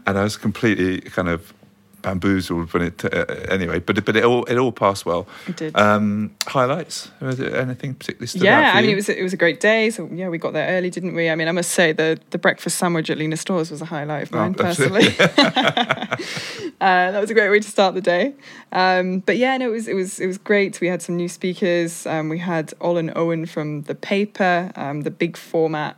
and 0.05 0.17
I 0.17 0.23
was 0.23 0.37
completely 0.37 1.01
kind 1.01 1.29
of 1.29 1.53
bamboozled 2.01 2.71
when 2.73 2.83
it 2.83 3.03
uh, 3.05 3.25
anyway. 3.49 3.79
But 3.79 4.03
but 4.05 4.15
it 4.15 4.23
all 4.23 4.43
it 4.45 4.57
all 4.57 4.71
passed 4.71 5.05
well. 5.05 5.27
it 5.47 5.55
did 5.57 5.77
Um, 5.77 6.31
highlights? 6.47 7.11
Anything 7.21 7.95
particularly 7.95 8.27
stood 8.27 8.41
out 8.45 8.61
yeah, 8.61 8.71
I 8.75 8.81
mean 8.81 8.91
it 8.91 8.95
was 8.95 9.09
it 9.09 9.21
was 9.23 9.33
a 9.33 9.37
great 9.37 9.59
day. 9.59 9.89
So 9.89 10.09
yeah, 10.13 10.29
we 10.29 10.37
got 10.37 10.53
there 10.53 10.67
early, 10.77 10.89
didn't 10.89 11.15
we? 11.15 11.29
I 11.29 11.35
mean, 11.35 11.47
I 11.47 11.51
must 11.51 11.71
say 11.71 11.91
the 11.93 12.19
the 12.29 12.37
breakfast 12.37 12.77
sandwich 12.77 13.09
at 13.09 13.17
Lina 13.17 13.37
Stores 13.37 13.71
was 13.71 13.81
a 13.81 13.85
highlight 13.85 14.23
of 14.23 14.33
Oh, 14.33 14.37
mine 14.37 14.55
absolutely. 14.59 15.09
personally. 15.11 15.47
uh, 16.81 17.11
that 17.11 17.19
was 17.19 17.29
a 17.29 17.33
great 17.33 17.49
way 17.49 17.59
to 17.59 17.69
start 17.69 17.95
the 17.95 18.01
day. 18.01 18.33
Um, 18.71 19.19
but 19.19 19.37
yeah, 19.37 19.57
no, 19.57 19.69
it 19.69 19.71
was 19.73 19.87
it 19.87 19.93
was 19.95 20.19
it 20.19 20.27
was 20.27 20.37
great. 20.37 20.79
We 20.81 20.87
had 20.87 21.01
some 21.01 21.15
new 21.15 21.29
speakers. 21.29 22.05
Um, 22.05 22.29
we 22.29 22.39
had 22.39 22.73
Olin 22.81 23.11
Owen 23.15 23.45
from 23.45 23.83
the 23.83 23.95
paper, 23.95 24.71
um, 24.75 25.01
the 25.01 25.11
big 25.11 25.37
format, 25.37 25.97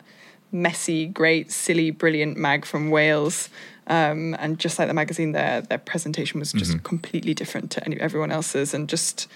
messy, 0.51 1.05
great, 1.07 1.51
silly, 1.51 1.91
brilliant 1.91 2.37
mag 2.37 2.65
from 2.65 2.89
Wales. 2.89 3.49
Um, 3.89 4.35
and 4.39 4.59
just 4.59 4.77
like 4.77 4.87
the 4.87 4.93
magazine, 4.93 5.31
their 5.31 5.61
their 5.61 5.79
presentation 5.79 6.39
was 6.39 6.51
just 6.53 6.83
completely 6.83 7.33
different 7.33 7.71
to 7.71 7.83
any 7.85 7.99
everyone 7.99 8.31
else's, 8.31 8.73
and 8.73 8.87
just 8.87 9.27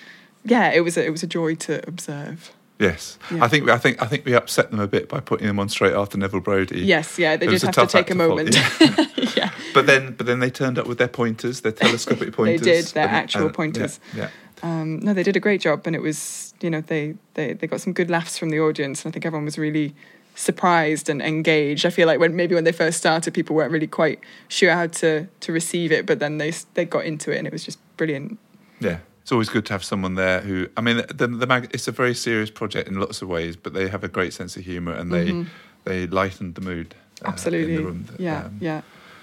yeah, 0.45 0.72
it 0.72 0.81
was 0.81 0.95
a, 0.95 1.03
it 1.05 1.10
was 1.10 1.24
a 1.24 1.27
joy 1.27 1.55
to 1.55 1.86
observe. 1.88 2.53
Yes, 2.79 3.17
Yeah. 3.31 3.43
I 3.43 3.48
think 3.48 3.69
I 3.69 3.77
think 3.77 4.01
I 4.01 4.05
think 4.07 4.25
we 4.25 4.33
upset 4.36 4.69
them 4.72 4.79
a 4.79 4.88
bit 4.88 5.07
by 5.10 5.19
putting 5.22 5.48
them 5.48 5.60
on 5.60 5.69
straight 5.69 5.93
after 5.93 6.17
Neville 6.17 6.39
Brody. 6.41 6.81
Yes, 6.81 7.17
yeah, 7.17 7.36
they 7.38 7.48
It 7.48 7.51
did 7.51 7.62
have 7.63 7.75
to 7.75 7.88
take 7.88 7.95
a 7.95 7.98
act 8.00 8.07
to 8.10 8.15
follow, 8.15 8.36
moment. 8.36 8.55
yeah. 9.15 9.29
yeah. 9.38 9.51
But 9.74 9.86
then, 9.88 10.13
but 10.13 10.25
then 10.27 10.39
they 10.39 10.50
turned 10.50 10.77
up 10.77 10.86
with 10.88 10.98
their 10.98 11.07
pointers, 11.07 11.62
their 11.62 11.72
telescopic 11.72 12.33
pointers. 12.33 12.62
They 12.65 12.72
did, 12.81 12.86
their 12.88 13.07
and- 13.07 13.15
actual 13.15 13.45
and- 13.45 13.53
pointers. 13.55 14.00
Yeah, 14.15 14.29
Um, 14.63 15.00
no, 15.00 15.13
they 15.13 15.24
did 15.24 15.36
a 15.36 15.39
great 15.39 15.62
job, 15.62 15.86
and 15.88 15.95
it 15.95 16.01
was, 16.01 16.53
you 16.62 16.69
know, 16.69 16.81
they, 16.81 17.15
they, 17.36 17.53
they 17.53 17.67
got 17.67 17.79
some 17.81 17.93
good 17.93 18.10
laughs 18.10 18.38
from 18.38 18.50
the 18.50 18.60
audience, 18.60 19.03
and 19.05 19.12
I 19.12 19.13
think 19.13 19.25
everyone 19.25 19.45
was 19.45 19.57
really 19.57 19.95
surprised 20.35 21.09
and 21.09 21.21
engaged. 21.21 21.85
I 21.85 21.89
feel 21.89 22.07
like 22.07 22.19
when 22.19 22.35
maybe 22.35 22.55
when 22.55 22.63
they 22.63 22.71
first 22.71 22.97
started, 22.97 23.33
people 23.33 23.55
weren't 23.55 23.71
really 23.71 23.87
quite 23.87 24.19
sure 24.47 24.71
how 24.73 24.87
to 24.87 25.27
to 25.41 25.51
receive 25.51 25.91
it, 25.91 26.05
but 26.05 26.19
then 26.19 26.37
they 26.37 26.51
they 26.73 26.85
got 26.85 27.05
into 27.05 27.31
it, 27.31 27.37
and 27.37 27.47
it 27.47 27.53
was 27.53 27.63
just 27.63 27.79
brilliant. 27.97 28.37
yeah. 28.79 28.99
It's 29.21 29.31
always 29.31 29.47
good 29.47 29.65
to 29.67 29.73
have 29.73 29.85
someone 29.85 30.15
there 30.15 30.41
who. 30.41 30.67
I 30.75 30.81
mean, 30.81 30.97
the 31.07 31.27
the 31.27 31.47
mag, 31.47 31.69
it's 31.73 31.87
a 31.87 31.93
very 31.93 32.13
serious 32.13 32.49
project 32.51 32.89
in 32.89 32.99
lots 32.99 33.21
of 33.21 33.29
ways, 33.29 33.55
but 33.55 33.73
they 33.73 33.87
have 33.87 34.03
a 34.03 34.09
great 34.09 34.33
sense 34.33 34.57
of 34.57 34.65
humour 34.65 34.91
and 34.93 35.13
they 35.13 35.27
Mhm. 35.31 35.45
they 35.85 36.07
lightened 36.07 36.55
the 36.55 36.61
mood. 36.61 36.93
uh, 37.23 37.29
Absolutely, 37.29 37.75
in 37.75 37.81
the 37.81 37.87
room. 37.87 38.05
yeah, 38.17 38.43
Um, 38.45 38.57
yeah, 38.59 38.81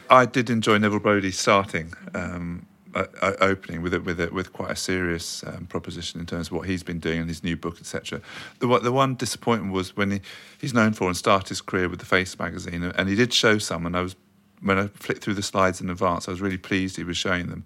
I 0.09 0.25
did 0.25 0.49
enjoy 0.49 0.79
Neville 0.79 1.01
Brody 1.01 1.31
starting, 1.33 1.93
um, 2.15 2.65
uh, 2.95 3.33
opening 3.41 3.83
with 3.83 3.95
it 3.95 4.05
with 4.05 4.21
it 4.21 4.33
with 4.33 4.53
quite 4.53 4.71
a 4.73 4.77
serious 4.77 5.45
um, 5.47 5.67
proposition 5.67 6.21
in 6.21 6.27
terms 6.27 6.49
of 6.49 6.53
what 6.53 6.67
he's 6.69 6.83
been 6.83 6.99
doing 6.99 7.21
in 7.23 7.29
his 7.29 7.43
new 7.45 7.57
book, 7.57 7.79
etc. 7.81 8.21
The 8.59 8.69
one- 8.69 8.83
the 8.83 8.93
one 8.93 9.15
disappointment 9.15 9.73
was 9.73 9.97
when 9.97 10.11
he, 10.11 10.21
he's 10.61 10.75
known 10.75 10.93
for 10.93 11.07
and 11.09 11.17
started 11.17 11.49
his 11.49 11.61
career 11.61 11.89
with 11.89 12.01
the 12.01 12.07
Face 12.07 12.39
magazine, 12.39 12.83
and 12.83 13.09
he 13.09 13.15
did 13.15 13.33
show 13.33 13.59
some, 13.59 13.87
and 13.87 13.97
I 13.97 14.01
was 14.03 14.17
when 14.63 14.79
I 14.79 14.89
flicked 14.89 15.23
through 15.25 15.35
the 15.35 15.43
slides 15.43 15.81
in 15.81 15.89
advance, 15.89 16.29
I 16.29 16.33
was 16.33 16.41
really 16.41 16.59
pleased 16.59 16.97
he 16.97 17.05
was 17.05 17.17
showing 17.17 17.47
them. 17.47 17.65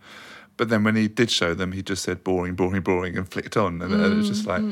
But 0.56 0.68
then 0.68 0.84
when 0.84 0.94
he 0.94 1.08
did 1.08 1.30
show 1.30 1.52
them, 1.54 1.72
he 1.72 1.82
just 1.82 2.04
said 2.04 2.22
boring, 2.22 2.54
boring, 2.54 2.82
boring, 2.82 3.16
and 3.18 3.28
flicked 3.28 3.56
on, 3.56 3.82
and, 3.82 3.92
and 3.92 4.12
it 4.12 4.16
was 4.16 4.28
just 4.28 4.46
like. 4.46 4.62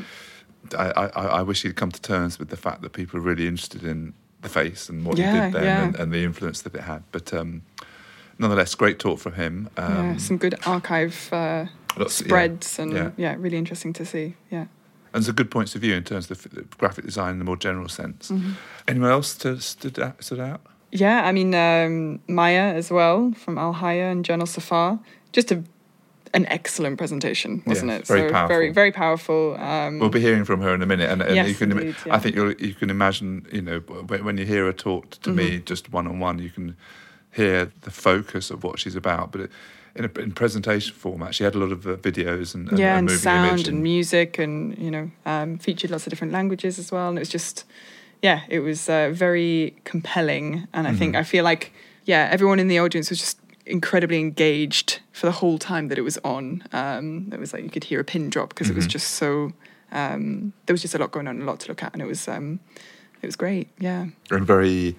I, 0.77 0.85
I, 0.91 1.07
I 1.25 1.41
wish 1.41 1.63
he'd 1.63 1.75
come 1.75 1.91
to 1.91 2.01
terms 2.01 2.39
with 2.39 2.47
the 2.47 2.55
fact 2.55 2.83
that 2.83 2.93
people 2.93 3.19
are 3.19 3.21
really 3.21 3.47
interested 3.47 3.83
in 3.83 4.13
the 4.41 4.47
face 4.47 4.87
and 4.87 5.05
what 5.05 5.17
Yeah, 5.17 5.33
he 5.33 5.39
did 5.51 5.53
then 5.55 5.63
yeah. 5.65 5.83
and, 5.83 5.95
and 5.97 6.11
the 6.13 6.23
influence 6.23 6.61
that 6.61 6.73
it 6.73 6.79
had. 6.81 7.03
But 7.11 7.33
um, 7.33 7.63
nonetheless, 8.39 8.75
great 8.75 8.99
talk 8.99 9.19
from 9.19 9.33
him. 9.33 9.69
Um, 9.77 9.93
yeah. 10.13 10.17
Some 10.17 10.37
good 10.37 10.55
archive 10.65 11.29
uh, 11.31 11.65
lots- 11.97 12.21
yeah, 12.21 12.27
spreads, 12.27 12.79
and 12.79 12.93
yeah. 12.93 13.11
yeah. 13.17 13.35
really 13.37 13.57
interesting 13.57 13.93
to 13.93 14.05
see. 14.05 14.35
Yeah. 14.51 14.65
And 15.13 15.23
some 15.23 15.35
good 15.35 15.51
points 15.51 15.75
of 15.75 15.81
view 15.81 15.93
in 15.93 16.03
terms 16.03 16.31
of 16.31 16.41
the, 16.43 16.61
graphic 16.77 17.05
design 17.05 17.35
in 17.35 17.41
a 17.41 17.43
more 17.43 17.57
general 17.57 17.87
sense. 17.87 18.29
Mm-hmm. 18.31 18.53
Anyone 18.87 19.11
else 19.11 19.35
to 19.37 19.59
stood 19.61 19.99
out? 19.99 20.23
Stood 20.23 20.39
out? 20.39 20.61
Yeah, 20.91 21.23
I 21.25 21.31
mean 21.31 21.53
um, 21.55 22.19
Maya 22.27 22.73
as 22.73 22.89
well 22.91 23.31
from 23.33 23.57
Al 23.57 23.73
Hayya 23.75 24.11
and 24.11 24.25
Journal 24.25 24.47
Safar. 24.47 24.99
Just 25.31 25.51
a 25.51 25.63
an 26.35 26.47
excellent 26.47 26.97
presentation, 26.97 27.61
wasn't 27.67 27.91
Yes, 27.91 28.01
it? 28.01 28.07
very 28.07 28.27
so 28.29 28.31
powerful. 28.33 28.55
very 28.55 28.71
very 28.73 28.91
powerful. 28.91 29.55
Um, 29.59 29.99
We'll 29.99 30.09
be 30.09 30.19
hearing 30.19 30.45
from 30.45 30.61
her 30.61 30.73
in 30.73 30.81
a 30.81 30.85
minute, 30.87 31.11
and, 31.11 31.21
and 31.21 31.35
Yes, 31.35 31.47
you 31.47 31.53
can. 31.55 31.71
indeed, 31.71 31.95
I 32.09 32.17
think 32.17 32.35
you'll, 32.35 32.53
you 32.53 32.73
can 32.73 32.89
imagine. 32.89 33.45
You 33.51 33.61
know, 33.61 33.79
when, 33.79 34.37
you 34.39 34.45
hear 34.45 34.65
her 34.65 34.73
talk 34.73 35.11
to 35.21 35.29
me, 35.31 35.57
Mm-hmm. 35.57 35.65
just 35.65 35.91
one 35.93 36.07
on 36.07 36.19
one, 36.19 36.39
you 36.39 36.49
can 36.49 36.75
hear 37.33 37.71
the 37.81 37.91
focus 37.91 38.51
of 38.51 38.63
what 38.63 38.79
she's 38.79 38.95
about. 38.95 39.31
But 39.31 39.41
it, 39.41 39.51
in 39.95 40.05
a 40.05 40.19
in 40.19 40.31
presentation 40.31 40.95
format, 40.95 41.35
she 41.35 41.43
had 41.43 41.55
a 41.55 41.59
lot 41.59 41.71
of 41.71 41.85
uh, 41.85 41.95
videos 41.97 42.55
and, 42.55 42.69
and, 42.69 42.79
yeah, 42.79 42.97
and 42.97 43.05
moving 43.05 43.19
sound 43.19 43.51
image 43.51 43.67
and 43.67 43.83
music, 43.83 44.39
and 44.39 44.77
you 44.77 44.89
know, 44.89 45.11
um, 45.25 45.57
featured 45.57 45.91
lots 45.91 46.07
of 46.07 46.11
different 46.11 46.33
languages 46.33 46.79
as 46.79 46.91
well. 46.91 47.09
And 47.09 47.17
it 47.17 47.21
was 47.21 47.29
just, 47.29 47.65
yeah, 48.21 48.41
it 48.49 48.59
was 48.59 48.89
uh, 48.89 49.11
very 49.13 49.75
compelling. 49.83 50.67
And 50.73 50.87
I 50.87 50.93
think 50.93 51.15
I 51.15 51.23
feel 51.23 51.43
like, 51.43 51.73
yeah, 52.05 52.29
everyone 52.31 52.59
in 52.59 52.67
the 52.67 52.79
audience 52.79 53.09
was 53.09 53.19
just 53.19 53.39
incredibly 53.65 54.19
engaged 54.19 54.99
for 55.11 55.25
the 55.25 55.31
whole 55.31 55.57
time 55.57 55.87
that 55.87 55.97
it 55.97 56.01
was 56.01 56.17
on. 56.23 56.63
Um, 56.73 57.29
it 57.31 57.39
was 57.39 57.53
like 57.53 57.63
you 57.63 57.69
could 57.69 57.85
hear 57.85 57.99
a 57.99 58.03
pin 58.03 58.29
drop 58.29 58.49
because 58.49 58.69
it 58.69 58.75
was 58.75 58.87
just 58.87 59.11
so. 59.11 59.53
Um, 59.91 60.53
there 60.65 60.73
was 60.73 60.81
just 60.81 60.95
a 60.95 60.97
lot 60.97 61.11
going 61.11 61.27
on, 61.27 61.39
a 61.39 61.45
lot 61.45 61.59
to 61.59 61.67
look 61.67 61.83
at, 61.83 61.93
and 61.93 62.01
it 62.01 62.07
was, 62.07 62.27
um, 62.27 62.59
it 63.21 63.27
was 63.27 63.35
great. 63.35 63.69
Yeah. 63.77 64.07
and 64.31 64.43
very 64.43 64.95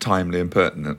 timely 0.00 0.40
and 0.40 0.50
pertinent, 0.50 0.98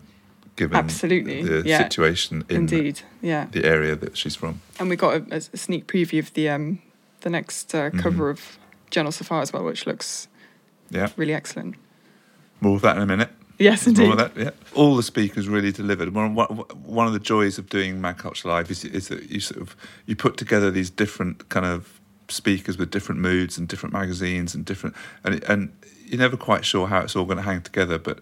given 0.59 0.77
Absolutely, 0.77 1.41
the 1.43 1.63
yeah. 1.67 1.77
situation 1.83 2.43
in 2.49 2.55
Indeed, 2.57 3.01
yeah. 3.21 3.47
the 3.51 3.63
area 3.65 3.95
that 3.95 4.17
she's 4.17 4.35
from. 4.35 4.59
And 4.79 4.89
we 4.89 4.95
got 4.95 5.13
a, 5.31 5.35
a 5.35 5.41
sneak 5.57 5.87
preview 5.87 6.19
of 6.19 6.33
the 6.33 6.49
um, 6.49 6.79
the 7.21 7.29
next 7.29 7.73
uh, 7.73 7.77
Mm-hmm. 7.89 7.99
cover 7.99 8.29
of 8.29 8.59
Journal 8.91 9.11
Safar 9.11 9.41
as 9.41 9.51
well, 9.53 9.63
which 9.63 9.85
looks 9.87 10.27
Yeah, 10.91 11.07
really 11.17 11.33
excellent. 11.33 11.75
more 12.61 12.75
of 12.75 12.81
that 12.81 12.97
in 12.97 13.03
a 13.03 13.05
minute. 13.05 13.29
Yes, 13.57 13.85
More 13.87 13.91
indeed. 13.91 14.11
of 14.11 14.17
that, 14.17 14.31
yeah. 14.45 14.51
All 14.73 14.95
the 14.95 15.03
speakers 15.03 15.47
really 15.49 15.71
delivered. 15.71 16.13
One, 16.13 16.33
one, 16.35 16.47
one 16.85 17.07
of 17.07 17.13
the 17.13 17.19
joys 17.19 17.57
of 17.57 17.67
doing 17.69 17.99
Mag 18.01 18.17
Culture 18.17 18.47
Live 18.47 18.71
is, 18.71 18.85
is 18.85 19.07
that 19.09 19.29
you 19.29 19.39
sort 19.41 19.61
of 19.61 19.75
you 20.05 20.15
put 20.15 20.37
together 20.37 20.71
these 20.71 20.89
different 20.89 21.49
kind 21.49 21.65
of 21.65 21.99
speakers 22.29 22.77
with 22.77 22.89
different 22.91 23.19
moods 23.21 23.57
and 23.57 23.67
different 23.67 23.91
magazines 23.93 24.55
and 24.55 24.63
different 24.63 24.95
and 25.23 25.43
and 25.51 25.71
you're 26.05 26.19
never 26.19 26.37
quite 26.37 26.63
sure 26.63 26.87
how 26.87 26.99
it's 27.01 27.15
all 27.15 27.25
going 27.25 27.37
to 27.37 27.43
hang 27.51 27.61
together, 27.61 27.97
but 27.99 28.19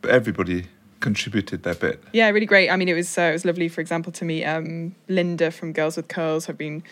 but 0.00 0.10
everybody 0.10 0.66
contributed 1.04 1.62
their 1.62 1.74
bit. 1.74 2.02
Yeah, 2.12 2.28
really 2.30 2.46
great. 2.46 2.70
I 2.70 2.76
mean, 2.76 2.88
it 2.88 2.94
was 2.94 3.16
uh, 3.18 3.22
it 3.22 3.32
was 3.32 3.44
lovely, 3.44 3.68
for 3.68 3.80
example, 3.80 4.10
to 4.12 4.24
meet 4.24 4.44
um, 4.44 4.94
Linda 5.08 5.50
from 5.50 5.72
Girls 5.72 5.96
with 5.96 6.08
Curls. 6.08 6.48
I've 6.48 6.58
been 6.58 6.82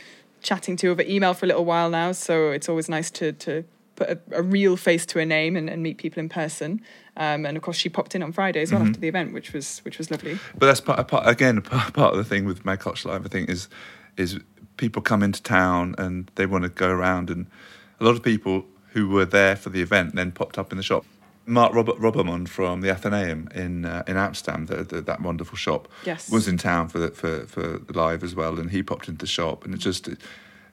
chatting 0.42 0.76
to 0.76 0.88
over 0.88 1.02
email 1.02 1.34
for 1.34 1.46
a 1.46 1.48
little 1.48 1.64
while 1.64 1.88
now, 1.90 2.12
so 2.12 2.50
it's 2.50 2.68
always 2.68 2.88
nice 2.88 3.10
to 3.12 3.32
to 3.32 3.64
put 3.96 4.08
a, 4.10 4.18
a 4.32 4.42
real 4.42 4.76
face 4.76 5.04
to 5.06 5.18
a 5.18 5.26
name 5.26 5.56
and, 5.56 5.68
and 5.70 5.82
meet 5.82 5.96
people 5.98 6.20
in 6.20 6.28
person. 6.28 6.80
Um, 7.16 7.44
and 7.46 7.56
of 7.56 7.62
course, 7.62 7.76
she 7.76 7.88
popped 7.88 8.14
in 8.14 8.22
on 8.22 8.32
Friday 8.32 8.62
as 8.62 8.70
well 8.70 8.80
Mm-hmm. 8.80 8.88
after 8.90 9.00
the 9.00 9.08
event, 9.08 9.32
which 9.32 9.52
was 9.54 9.80
which 9.84 9.98
was 9.98 10.10
lovely. 10.10 10.38
But 10.58 10.66
that's 10.66 10.80
part, 10.80 11.08
part 11.08 11.26
again 11.26 11.62
part, 11.62 11.94
part 11.94 12.12
of 12.12 12.18
the 12.18 12.24
thing 12.24 12.44
with 12.44 12.64
Mag 12.64 12.80
Culture 12.80 13.08
Live. 13.08 13.24
I 13.24 13.28
think 13.28 13.48
is 13.48 13.68
is 14.16 14.38
people 14.76 15.00
come 15.02 15.22
into 15.22 15.42
town 15.42 15.94
and 15.98 16.30
they 16.34 16.46
want 16.46 16.64
to 16.64 16.70
go 16.70 16.90
around, 16.90 17.30
and 17.30 17.46
a 18.00 18.04
lot 18.04 18.14
of 18.14 18.22
people 18.22 18.64
who 18.94 19.08
were 19.08 19.24
there 19.24 19.56
for 19.56 19.70
the 19.70 19.80
event 19.80 20.14
then 20.14 20.32
popped 20.32 20.58
up 20.58 20.70
in 20.70 20.76
the 20.76 20.82
shop. 20.84 21.04
Mark 21.46 21.74
Robert 21.74 21.96
Robbermond 21.98 22.48
from 22.48 22.80
the 22.82 22.90
Athenaeum 22.90 23.48
in 23.54 23.84
uh, 23.84 24.02
in 24.06 24.16
Amsterdam, 24.16 24.66
the, 24.66 24.84
the, 24.84 25.00
that 25.02 25.20
wonderful 25.20 25.56
shop, 25.56 25.88
Yes. 26.06 26.30
was 26.30 26.46
in 26.48 26.56
town 26.58 26.88
for 26.88 26.98
the, 26.98 27.10
for 27.10 27.46
for 27.46 27.62
the 27.78 27.92
live 27.94 28.22
as 28.22 28.34
well, 28.34 28.58
and 28.60 28.70
he 28.70 28.82
popped 28.82 29.08
into 29.08 29.18
the 29.20 29.26
shop, 29.26 29.64
and 29.64 29.74
it 29.74 29.78
just 29.78 30.08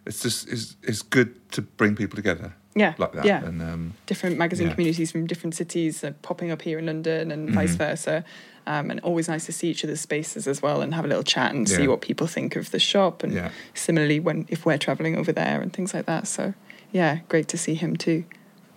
it's 0.05 0.21
just 0.21 0.47
it's, 0.47 0.75
it's 0.83 1.01
good 1.01 1.29
to 1.51 1.61
bring 1.61 1.95
people 1.95 2.15
together 2.15 2.53
Yeah, 2.75 2.93
like 2.97 3.13
that, 3.13 3.25
yeah. 3.25 3.43
and 3.43 3.61
um, 3.61 3.93
different 4.05 4.38
magazine 4.38 4.67
Yeah. 4.67 4.73
communities 4.75 5.11
from 5.11 5.25
different 5.27 5.55
cities 5.55 6.03
uh, 6.03 6.11
popping 6.21 6.51
up 6.51 6.61
here 6.61 6.77
in 6.79 6.85
London 6.85 7.31
and 7.31 7.49
vice 7.49 7.73
Mhm. 7.75 7.77
versa. 7.77 8.23
Um, 8.67 8.91
and 8.91 8.99
always 8.99 9.27
nice 9.27 9.47
to 9.47 9.51
see 9.51 9.69
each 9.71 9.83
other's 9.83 10.01
spaces 10.01 10.47
as 10.47 10.61
well 10.61 10.81
and 10.81 10.93
have 10.93 11.03
a 11.03 11.07
little 11.07 11.23
chat 11.23 11.55
and 11.55 11.67
Yeah. 11.67 11.77
see 11.77 11.88
what 11.88 12.01
people 12.01 12.27
think 12.27 12.55
of 12.55 12.69
the 12.69 12.77
shop 12.77 13.23
and 13.23 13.33
yeah. 13.33 13.49
similarly 13.73 14.19
when 14.19 14.45
if 14.47 14.63
we're 14.63 14.77
traveling 14.77 15.15
over 15.17 15.31
there 15.31 15.59
and 15.59 15.73
things 15.73 15.91
like 15.91 16.05
that. 16.05 16.27
So 16.27 16.53
yeah, 16.91 17.19
great 17.29 17.47
to 17.47 17.57
see 17.57 17.73
him 17.73 17.95
too. 17.95 18.25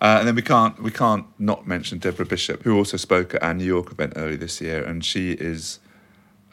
Uh, 0.03 0.17
and 0.19 0.27
then 0.27 0.35
we 0.35 0.41
can't 0.41 0.83
we 0.83 0.91
can't 0.91 1.25
not 1.39 1.65
mention 1.65 1.97
Debra 1.97 2.25
Bishop, 2.25 2.63
who 2.63 2.75
also 2.75 2.97
spoke 2.97 3.35
at 3.35 3.41
our 3.41 3.53
New 3.53 3.63
York 3.63 3.89
event 3.89 4.13
early 4.17 4.35
this 4.35 4.59
year, 4.59 4.83
and 4.83 5.03
she 5.03 5.31
is 5.31 5.79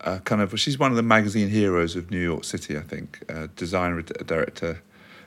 uh, 0.04 0.18
kind 0.20 0.40
of 0.40 0.58
she's 0.60 0.78
one 0.78 0.92
of 0.92 0.96
the 0.96 1.02
magazine 1.02 1.48
heroes 1.48 1.96
of 1.96 2.12
New 2.12 2.20
York 2.20 2.44
City, 2.44 2.78
I 2.78 2.82
think, 2.82 3.24
uh, 3.28 3.48
designer 3.56 4.00
director, 4.02 4.82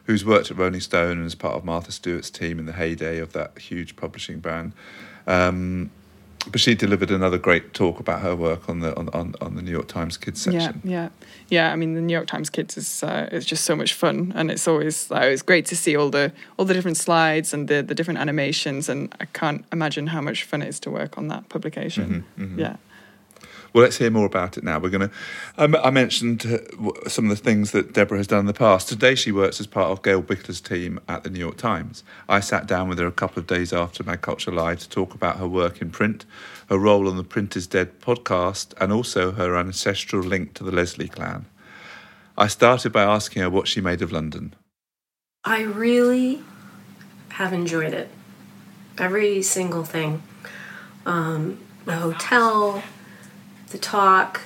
who's 0.06 0.24
worked 0.24 0.50
at 0.50 0.58
Rolling 0.58 0.80
Stone 0.80 1.18
and 1.18 1.26
is 1.26 1.36
part 1.36 1.56
of 1.56 1.66
Martha 1.66 1.92
Stewart's 1.92 2.30
team 2.30 2.60
in 2.60 2.66
the 2.66 2.72
heyday 2.72 3.20
of 3.20 3.34
that 3.34 3.60
huge 3.60 3.98
publishing 3.98 4.40
brand. 4.40 4.72
Um, 5.28 5.92
but 6.52 6.60
she 6.60 6.76
delivered 6.76 7.12
another 7.12 7.38
great 7.38 7.74
talk 7.74 8.00
about 8.00 8.22
her 8.22 8.36
work 8.36 8.68
on 8.70 8.80
the 8.80 8.96
on, 8.98 9.10
on, 9.10 9.36
on 9.42 9.56
the 9.56 9.62
New 9.62 9.72
York 9.72 9.88
Times 9.88 10.18
Kids 10.18 10.42
section. 10.42 10.82
Yeah, 10.84 10.92
yeah, 10.92 11.10
yeah. 11.50 11.74
I 11.74 11.76
mean, 11.76 11.94
the 11.94 12.02
New 12.02 12.14
York 12.14 12.28
Times 12.28 12.50
Kids 12.50 12.78
is 12.78 13.04
uh, 13.04 13.30
is 13.32 13.46
just 13.46 13.64
so 13.66 13.76
much 13.76 13.94
fun, 13.94 14.34
and 14.36 14.52
it's 14.52 14.68
always 14.68 15.10
like, 15.10 15.24
it's 15.24 15.42
great 15.42 15.66
to 15.68 15.76
see 15.76 15.96
all 15.96 16.10
the 16.10 16.32
all 16.58 16.66
the 16.66 16.74
different 16.74 16.98
slides 16.98 17.54
and 17.54 17.68
the 17.68 17.82
the 17.82 17.96
different 17.96 18.20
animations, 18.20 18.90
and 18.90 19.14
I 19.20 19.26
can't 19.26 19.64
imagine 19.72 20.08
how 20.08 20.22
much 20.22 20.44
fun 20.44 20.62
it 20.62 20.68
is 20.70 20.80
to 20.82 20.92
work 20.92 21.18
on 21.18 21.28
that 21.30 21.50
publication. 21.50 22.26
Mhm, 22.38 22.46
mhm. 22.46 22.60
Yeah. 22.60 22.76
Well, 23.74 23.84
let's 23.84 23.98
hear 23.98 24.12
more 24.12 24.28
about 24.28 24.56
it 24.56 24.64
now. 24.64 24.78
We're 24.78 24.90
going 24.90 25.10
to. 25.10 25.16
Um, 25.58 25.76
I 25.76 25.90
mentioned 25.90 26.46
uh, 26.46 27.10
some 27.10 27.26
of 27.26 27.36
the 27.36 27.44
things 27.44 27.72
that 27.72 27.94
Debra 27.94 28.18
has 28.18 28.28
done 28.28 28.42
in 28.42 28.46
the 28.46 28.54
past. 28.54 28.88
Today, 28.88 29.16
she 29.16 29.32
works 29.32 29.60
as 29.60 29.66
part 29.66 29.90
of 29.90 30.04
Gail 30.04 30.22
Bichler's 30.22 30.62
team 30.62 31.00
at 31.08 31.24
the 31.24 31.32
New 31.32 31.40
York 31.40 31.58
Times. 31.58 32.04
I 32.30 32.40
sat 32.40 32.68
down 32.68 32.88
with 32.88 33.00
her 33.00 33.08
a 33.08 33.12
couple 33.12 33.40
of 33.40 33.48
days 33.48 33.74
after 33.74 34.04
Mag 34.04 34.22
Culture 34.22 34.52
Live 34.52 34.80
to 34.82 34.90
talk 34.90 35.16
about 35.16 35.38
her 35.38 35.48
work 35.48 35.82
in 35.82 35.90
print, 35.90 36.24
her 36.70 36.78
role 36.78 37.10
on 37.10 37.18
the 37.18 37.24
Print 37.24 37.56
is 37.56 37.66
Dead 37.66 38.00
podcast, 38.00 38.76
and 38.80 38.94
also 38.94 39.32
her 39.32 39.58
ancestral 39.58 40.22
link 40.22 40.54
to 40.54 40.64
the 40.64 40.72
Leslie 40.72 41.08
clan. 41.08 41.48
I 42.38 42.48
started 42.48 42.92
by 42.92 43.04
asking 43.04 43.42
her 43.42 43.50
what 43.50 43.68
she 43.68 43.82
made 43.82 44.04
of 44.04 44.12
London. 44.12 44.54
I 45.44 45.62
really 45.64 46.44
have 47.30 47.54
enjoyed 47.54 47.94
it. 47.94 48.10
Every 49.00 49.42
single 49.42 49.84
thing. 49.84 50.22
Um, 51.08 51.60
the 51.86 51.96
hotel, 51.96 52.84
the 53.74 53.78
talk, 53.78 54.42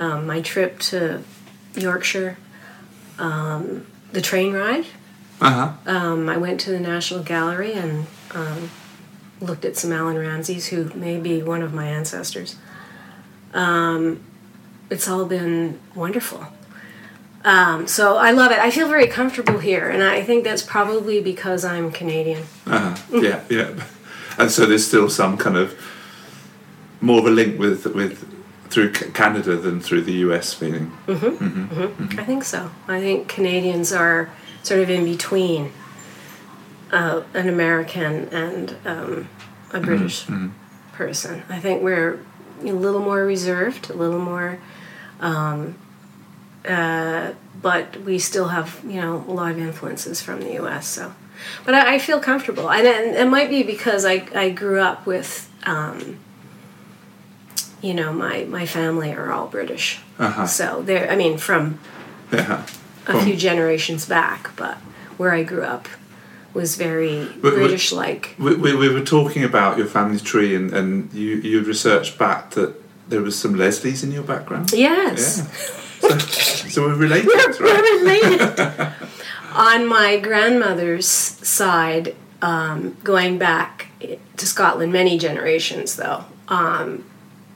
um, 0.00 0.26
my 0.26 0.40
trip 0.40 0.80
to 0.80 1.22
Yorkshire, 1.76 2.36
um, 3.18 3.86
the 4.10 4.20
train 4.20 4.52
ride. 4.52 4.86
Uh 5.40 5.50
huh. 5.50 5.72
Um, 5.86 6.28
I 6.28 6.36
went 6.36 6.58
to 6.62 6.70
the 6.70 6.80
National 6.80 7.22
Gallery 7.22 7.74
and 7.74 8.06
um, 8.34 8.70
looked 9.40 9.64
at 9.64 9.76
some 9.76 9.92
Allan 9.92 10.16
Ramsays, 10.16 10.68
who 10.68 10.90
may 10.94 11.18
be 11.18 11.42
one 11.42 11.62
of 11.62 11.72
my 11.72 11.86
ancestors. 11.86 12.56
Um, 13.54 14.24
it's 14.90 15.06
all 15.06 15.26
been 15.26 15.78
wonderful. 15.94 16.44
Um, 17.44 17.86
so 17.86 18.16
I 18.16 18.32
love 18.32 18.50
it. 18.50 18.58
I 18.58 18.70
feel 18.70 18.88
very 18.88 19.06
comfortable 19.06 19.58
here, 19.60 19.88
and 19.88 20.02
I 20.02 20.22
think 20.22 20.42
that's 20.42 20.62
probably 20.62 21.20
because 21.20 21.64
I'm 21.64 21.92
Canadian. 21.92 22.42
Uh-huh. 22.66 22.96
Yeah, 23.22 23.44
yeah. 23.48 23.84
And 24.38 24.50
so 24.50 24.66
there's 24.66 24.86
still 24.86 25.08
some 25.08 25.36
kind 25.36 25.56
of 25.56 25.78
more 27.00 27.20
of 27.20 27.26
a 27.26 27.30
link 27.30 27.58
with 27.58 27.86
with 27.86 28.37
through 28.70 28.92
Canada 28.92 29.56
than 29.56 29.80
through 29.80 30.02
the 30.02 30.12
US 30.28 30.52
feeling. 30.54 30.92
I 32.18 32.24
think 32.24 32.44
so. 32.44 32.70
I 32.86 33.00
think 33.00 33.28
Canadians 33.28 33.92
are 33.92 34.30
sort 34.62 34.80
of 34.80 34.90
in 34.90 35.04
between 35.04 35.72
uh, 36.92 37.22
an 37.34 37.48
American 37.48 38.28
and 38.28 38.76
um, 38.84 39.28
a 39.72 39.80
British 39.80 40.26
person. 40.92 41.42
I 41.48 41.60
think 41.60 41.82
we're 41.82 42.20
a 42.62 42.72
little 42.72 43.00
more 43.00 43.24
reserved, 43.24 43.90
a 43.90 43.94
little 43.94 44.20
more, 44.20 44.58
um, 45.20 45.76
uh, 46.66 47.32
but 47.60 48.00
we 48.02 48.18
still 48.18 48.48
have 48.48 48.80
you 48.84 49.00
know 49.00 49.24
a 49.28 49.32
lot 49.32 49.52
of 49.52 49.58
influences 49.58 50.20
from 50.20 50.40
the 50.40 50.52
U.S. 50.54 50.86
So, 50.88 51.14
but 51.64 51.74
I, 51.74 51.94
I 51.94 51.98
feel 51.98 52.20
comfortable, 52.20 52.70
and, 52.70 52.86
and 52.86 53.16
it 53.16 53.28
might 53.28 53.48
be 53.48 53.62
because 53.62 54.04
I 54.04 54.26
I 54.34 54.50
grew 54.50 54.80
up 54.80 55.06
with. 55.06 55.50
Um, 55.64 56.18
you 57.80 57.94
know, 57.94 58.12
my, 58.12 58.44
my 58.44 58.66
family 58.66 59.12
are 59.12 59.30
all 59.32 59.46
British. 59.46 60.00
Uh-huh. 60.18 60.46
So 60.46 60.82
they're, 60.82 61.10
I 61.10 61.16
mean, 61.16 61.38
from 61.38 61.78
Yeah. 62.32 62.66
a 63.06 63.22
few 63.24 63.36
generations 63.36 64.06
back, 64.06 64.50
but 64.56 64.76
where 65.16 65.32
I 65.32 65.42
grew 65.44 65.62
up 65.62 65.88
was 66.54 66.76
very 66.76 67.28
but- 67.40 67.54
British 67.54 67.92
like. 67.92 68.34
We, 68.38 68.54
we, 68.56 68.74
we 68.74 68.88
were 68.88 69.04
talking 69.04 69.44
about 69.44 69.78
your 69.78 69.86
family 69.86 70.18
tree, 70.18 70.54
and, 70.56 70.72
and 70.72 71.12
you 71.12 71.36
you 71.36 71.62
researched 71.62 72.18
back 72.18 72.50
that 72.52 72.74
there 73.08 73.22
was 73.22 73.38
some 73.38 73.54
Leslies 73.54 74.02
in 74.02 74.12
your 74.12 74.22
background. 74.24 74.72
Yes. 74.72 75.38
Yeah. 75.38 76.08
So, 76.08 76.18
so 76.68 76.82
we're 76.86 76.94
related, 76.94 77.28
We're 77.60 77.74
right? 77.74 78.00
related. 78.02 78.92
On 79.54 79.86
my 79.88 80.18
grandmother's 80.18 81.08
side, 81.08 82.14
um, 82.42 82.96
going 83.02 83.38
back 83.38 83.88
to 84.36 84.46
Scotland 84.46 84.92
many 84.92 85.18
generations, 85.18 85.96
though, 85.96 86.24
um, 86.48 87.04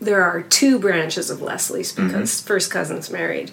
there 0.04 0.22
are 0.22 0.42
two 0.42 0.78
branches 0.78 1.30
of 1.30 1.40
Leslie's 1.40 1.92
because 1.92 2.40
first 2.40 2.70
cousins 2.70 3.10
married. 3.10 3.50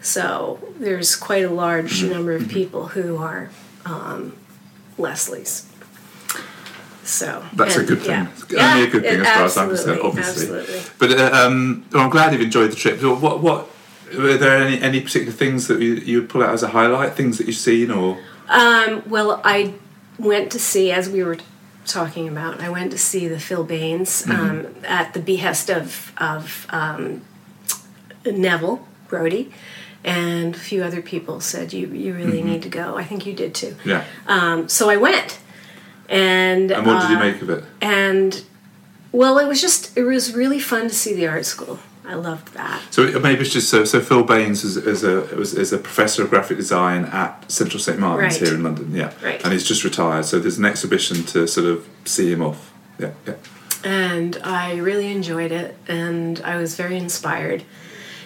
So 0.00 0.60
there's 0.78 1.16
quite 1.16 1.44
a 1.44 1.50
large 1.50 2.02
number 2.04 2.32
of 2.32 2.48
people 2.48 2.88
who 2.88 3.16
are 3.16 3.50
um, 3.84 4.36
Leslie's. 4.98 5.66
So 7.02 7.44
That's 7.54 7.76
a 7.76 7.84
good 7.84 8.00
thing. 8.00 8.10
yeah. 8.10 8.28
It's 8.32 8.54
only 8.54 8.84
a 8.84 8.90
good 8.90 9.04
Yeah, 9.04 9.10
thing 9.10 9.20
as 9.20 9.28
far 9.34 9.44
as 9.44 9.56
I'm 9.58 9.68
concerned, 9.68 10.00
obviously. 10.00 10.58
Absolutely. 10.58 10.80
But 10.98 11.10
uh, 11.18 11.36
um, 11.46 11.84
well, 11.92 12.04
I'm 12.04 12.10
glad 12.10 12.32
you've 12.32 12.40
enjoyed 12.42 12.70
the 12.72 12.76
trip. 12.76 13.00
So 13.00 13.14
What 13.14 13.42
what 13.42 13.68
were 14.16 14.38
there 14.38 14.56
any 14.56 14.80
any 14.80 15.00
particular 15.00 15.32
things 15.32 15.66
that 15.68 15.80
you 15.80 15.94
you 15.94 16.20
would 16.20 16.30
pull 16.30 16.42
out 16.42 16.54
as 16.54 16.62
a 16.62 16.68
highlight? 16.68 17.12
Things 17.14 17.36
that 17.38 17.46
you've 17.46 17.56
seen 17.56 17.90
or 17.90 18.18
Um, 18.48 19.02
well, 19.06 19.40
I 19.44 19.74
went 20.18 20.50
to 20.52 20.58
see, 20.58 20.90
as 20.92 21.08
we 21.10 21.22
were 21.22 21.36
talking 21.86 22.28
about, 22.28 22.60
I 22.60 22.68
went 22.68 22.90
to 22.92 22.98
see 22.98 23.28
the 23.28 23.38
Phil 23.38 23.64
Baines 23.64 24.28
um, 24.28 24.74
at 24.84 25.14
the 25.14 25.20
behest 25.20 25.70
of, 25.70 26.12
of 26.18 26.66
um, 26.70 27.22
Neville 28.24 28.86
Brody, 29.08 29.52
and 30.04 30.54
a 30.54 30.58
few 30.58 30.82
other 30.82 31.00
people 31.00 31.40
said, 31.40 31.72
You, 31.72 31.86
you 31.88 32.14
really 32.14 32.42
need 32.42 32.62
to 32.62 32.68
go. 32.68 32.96
I 32.96 33.04
think 33.04 33.26
you 33.26 33.32
did 33.32 33.54
too. 33.54 33.76
yeah? 33.84 34.04
Um, 34.26 34.68
so 34.68 34.90
I 34.90 34.96
went. 34.96 35.38
And, 36.08 36.70
And 36.70 36.86
what 36.86 37.00
did 37.00 37.10
you 37.10 37.16
uh, 37.16 37.20
make 37.20 37.40
of 37.40 37.48
it? 37.50 37.64
And, 37.80 38.44
well, 39.12 39.38
it 39.38 39.46
was 39.46 39.60
just, 39.60 39.96
it 39.96 40.04
was 40.04 40.34
really 40.34 40.60
fun 40.60 40.82
to 40.82 40.94
see 40.94 41.14
the 41.14 41.26
art 41.26 41.46
school. 41.46 41.78
I 42.06 42.14
loved 42.14 42.52
that. 42.54 42.82
So 42.90 43.18
maybe 43.20 43.40
it's 43.42 43.52
just 43.52 43.70
so. 43.70 43.84
So 43.84 44.00
Phil 44.00 44.24
Baines 44.24 44.62
is, 44.64 44.76
is 44.76 45.04
a 45.04 45.20
was 45.36 45.54
is 45.54 45.72
a 45.72 45.78
professor 45.78 46.22
of 46.22 46.30
graphic 46.30 46.56
design 46.58 47.04
at 47.06 47.50
Central 47.50 47.80
St 47.80 47.98
Martin's 47.98 48.34
Right. 48.40 48.48
here 48.48 48.54
in 48.56 48.62
London. 48.62 48.94
Yeah, 48.94 49.12
Right. 49.22 49.42
And 49.42 49.52
he's 49.52 49.66
just 49.66 49.84
retired. 49.84 50.24
So 50.26 50.38
there's 50.38 50.58
an 50.58 50.64
exhibition 50.66 51.24
to 51.24 51.46
sort 51.48 51.66
of 51.66 51.88
see 52.04 52.30
him 52.30 52.42
off. 52.42 52.72
Yeah, 52.98 53.12
yeah. 53.26 53.34
and 53.84 54.38
I 54.44 54.76
really 54.76 55.10
enjoyed 55.10 55.50
it, 55.50 55.76
and 55.88 56.40
I 56.44 56.56
was 56.56 56.76
very 56.76 56.96
inspired. 56.96 57.64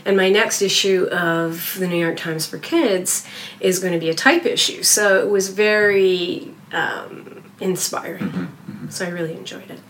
And 0.04 0.16
my 0.16 0.28
next 0.30 0.62
issue 0.62 1.06
of 1.10 1.76
the 1.78 1.86
New 1.86 1.96
York 1.98 2.16
Times 2.16 2.46
for 2.46 2.58
Kids 2.58 3.26
is 3.60 3.78
going 3.78 3.92
to 3.92 3.98
be 3.98 4.08
a 4.08 4.14
type 4.14 4.44
issue, 4.46 4.82
so 4.82 5.18
it 5.20 5.28
was 5.30 5.48
very 5.50 6.52
um, 6.72 7.44
inspiring. 7.60 8.48
So 8.90 9.04
I 9.06 9.08
really 9.10 9.34
enjoyed 9.34 9.70
it. 9.70 9.80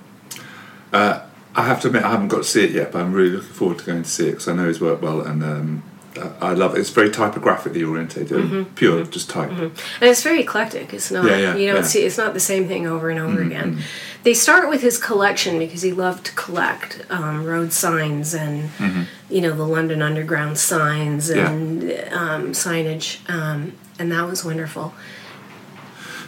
Uh, 0.93 1.21
I 1.59 1.63
have 1.63 1.81
to 1.81 1.89
admit, 1.89 2.05
I 2.05 2.11
haven't 2.11 2.29
got 2.29 2.39
to 2.39 2.45
see 2.45 2.65
it 2.65 2.71
yet, 2.71 2.93
but 2.93 3.01
I'm 3.03 3.13
really 3.13 3.31
looking 3.31 3.51
forward 3.51 3.79
to 3.81 3.85
going 3.85 4.05
to 4.05 4.09
see 4.09 4.29
it 4.29 4.33
because 4.33 4.47
I 4.49 4.55
know 4.55 4.69
his 4.69 4.81
work 4.81 5.03
well, 5.03 5.21
and 5.21 5.43
um, 5.43 5.83
I 6.41 6.53
love 6.53 6.77
it. 6.77 6.81
It's 6.81 6.91
very 6.91 7.11
typographically 7.11 7.83
orientated, 7.83 8.75
pure, 8.77 9.05
just 9.05 9.29
type. 9.29 9.51
And 9.51 9.73
it's 10.01 10.23
very 10.23 10.41
eclectic. 10.43 10.95
It's 10.95 11.11
not 11.11 11.25
Yeah, 11.25 11.37
yeah, 11.37 11.57
you 11.57 11.67
don't 11.67 11.77
yeah. 11.77 11.83
see 11.83 12.05
it's 12.05 12.17
not 12.17 12.33
the 12.33 12.41
same 12.41 12.69
thing 12.69 12.87
over 12.87 13.11
and 13.11 13.19
over 13.19 13.43
again. 13.43 13.81
They 14.23 14.35
start 14.35 14.69
with 14.69 14.83
his 14.83 14.99
collection 14.99 15.59
because 15.59 15.83
he 15.83 15.93
loved 15.93 16.27
to 16.27 16.33
collect 16.33 17.05
um, 17.11 17.45
road 17.45 17.73
signs 17.73 18.35
and 18.35 18.71
you 19.29 19.41
know 19.41 19.53
the 19.53 19.67
London 19.67 20.01
Underground 20.01 20.59
signs 20.59 21.29
and 21.31 21.83
um, 22.13 22.53
signage, 22.53 23.29
um, 23.29 23.73
and 23.99 24.13
that 24.13 24.27
was 24.29 24.45
wonderful. 24.45 24.95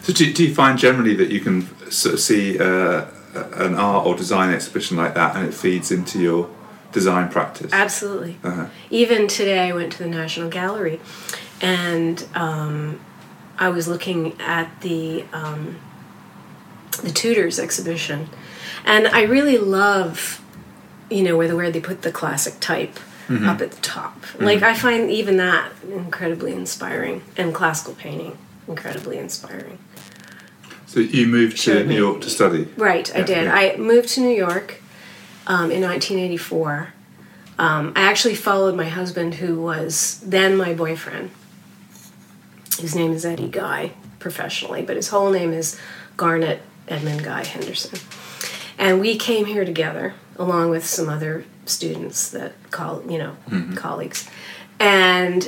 So 0.01 0.11
do, 0.13 0.33
do 0.33 0.45
you 0.45 0.53
find 0.53 0.77
generally 0.79 1.15
that 1.15 1.29
you 1.29 1.39
can 1.39 1.67
sort 1.91 2.15
of 2.15 2.19
see 2.19 2.59
uh, 2.59 3.05
an 3.33 3.75
art 3.75 4.05
or 4.05 4.15
design 4.15 4.53
exhibition 4.53 4.97
like 4.97 5.13
that, 5.13 5.35
and 5.35 5.47
it 5.47 5.53
feeds 5.53 5.91
into 5.91 6.19
your 6.19 6.49
design 6.91 7.29
practice? 7.29 7.71
Absolutely. 7.71 8.37
Uh-huh. 8.43 8.67
Even 8.89 9.27
today, 9.27 9.69
I 9.69 9.71
went 9.73 9.93
to 9.93 9.99
the 9.99 10.09
National 10.09 10.49
Gallery, 10.49 10.99
and 11.61 12.25
um, 12.33 12.99
I 13.57 13.69
was 13.69 13.87
looking 13.87 14.39
at 14.39 14.81
the 14.81 15.25
um, 15.33 15.79
the 17.03 17.11
Tudors 17.11 17.59
exhibition, 17.59 18.29
and 18.85 19.07
I 19.07 19.23
really 19.23 19.57
love, 19.57 20.41
you 21.09 21.23
know, 21.23 21.37
where 21.37 21.47
the 21.47 21.55
where 21.55 21.71
they 21.71 21.81
put 21.81 22.01
the 22.01 22.11
classic 22.11 22.59
type 22.59 22.99
up 23.29 23.61
at 23.61 23.71
the 23.71 23.81
top. 23.81 24.25
Like 24.41 24.61
I 24.61 24.73
find 24.73 25.09
even 25.09 25.37
that 25.37 25.71
incredibly 25.89 26.51
inspiring, 26.51 27.21
and 27.37 27.53
classical 27.55 27.93
painting 27.93 28.37
incredibly 28.67 29.17
inspiring. 29.17 29.77
So 30.91 30.99
you 30.99 31.25
moved 31.25 31.57
to 31.59 31.85
New. 31.85 31.95
York 31.95 32.19
to 32.19 32.29
study. 32.29 32.67
Right, 32.75 33.09
I 33.15 33.21
did. 33.21 33.45
yeah. 33.45 33.55
I 33.55 33.77
moved 33.77 34.09
to 34.09 34.19
New 34.19 34.35
York 34.35 34.81
um, 35.47 35.71
in 35.71 35.79
1984. 35.79 36.89
Um, 37.57 37.93
I 37.95 38.01
actually 38.01 38.35
followed 38.35 38.75
my 38.75 38.89
husband, 38.89 39.35
who 39.35 39.61
was 39.61 40.19
then 40.19 40.57
my 40.57 40.73
boyfriend. 40.73 41.31
His 42.77 42.93
name 42.93 43.13
is 43.13 43.25
Eddie 43.25 43.47
Guy, 43.47 43.93
professionally, 44.19 44.81
but 44.81 44.97
his 44.97 45.07
whole 45.07 45.31
name 45.31 45.53
is 45.53 45.79
Garnet 46.17 46.61
Edmund 46.89 47.23
Guy 47.23 47.45
Henderson. 47.45 47.97
And 48.77 48.99
we 48.99 49.15
came 49.15 49.45
here 49.45 49.63
together, 49.63 50.13
along 50.35 50.71
with 50.71 50.85
some 50.85 51.07
other 51.07 51.45
students 51.65 52.29
that 52.31 52.51
call, 52.69 53.01
you 53.09 53.17
know, 53.17 53.37
colleagues. 53.75 54.29
And 54.77 55.47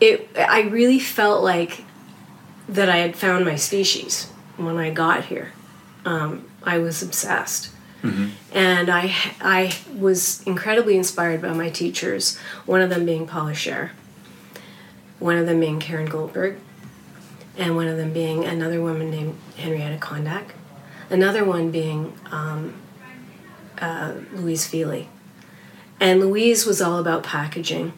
it, 0.00 0.30
I 0.34 0.62
really 0.62 0.98
felt 0.98 1.44
like 1.44 1.84
that 2.68 2.88
I 2.88 2.98
had 2.98 3.16
found 3.16 3.44
my 3.44 3.56
species 3.56 4.26
when 4.56 4.76
I 4.76 4.90
got 4.90 5.26
here. 5.26 5.52
Um, 6.04 6.48
I 6.62 6.78
was 6.78 7.02
obsessed. 7.02 7.70
And 8.52 8.88
I, 8.90 9.14
I 9.40 9.74
was 9.94 10.42
incredibly 10.46 10.96
inspired 10.96 11.42
by 11.42 11.52
my 11.52 11.68
teachers, 11.68 12.38
one 12.64 12.80
of 12.80 12.90
them 12.90 13.04
being 13.04 13.26
Paula 13.26 13.52
Scher, 13.52 13.90
one 15.18 15.36
of 15.36 15.46
them 15.46 15.60
being 15.60 15.80
Carin 15.80 16.06
Goldberg, 16.06 16.58
and 17.56 17.74
one 17.74 17.88
of 17.88 17.96
them 17.96 18.12
being 18.12 18.44
another 18.44 18.80
woman 18.80 19.10
named 19.10 19.36
Henrietta 19.56 19.98
Condak, 19.98 20.50
another 21.10 21.44
one 21.44 21.70
being 21.70 22.16
um, 22.30 22.74
uh, 23.78 24.14
Louise 24.32 24.66
Fili. 24.66 25.08
And 26.00 26.20
Louise 26.20 26.64
was 26.64 26.80
all 26.80 26.98
about 26.98 27.24
packaging. 27.24 27.92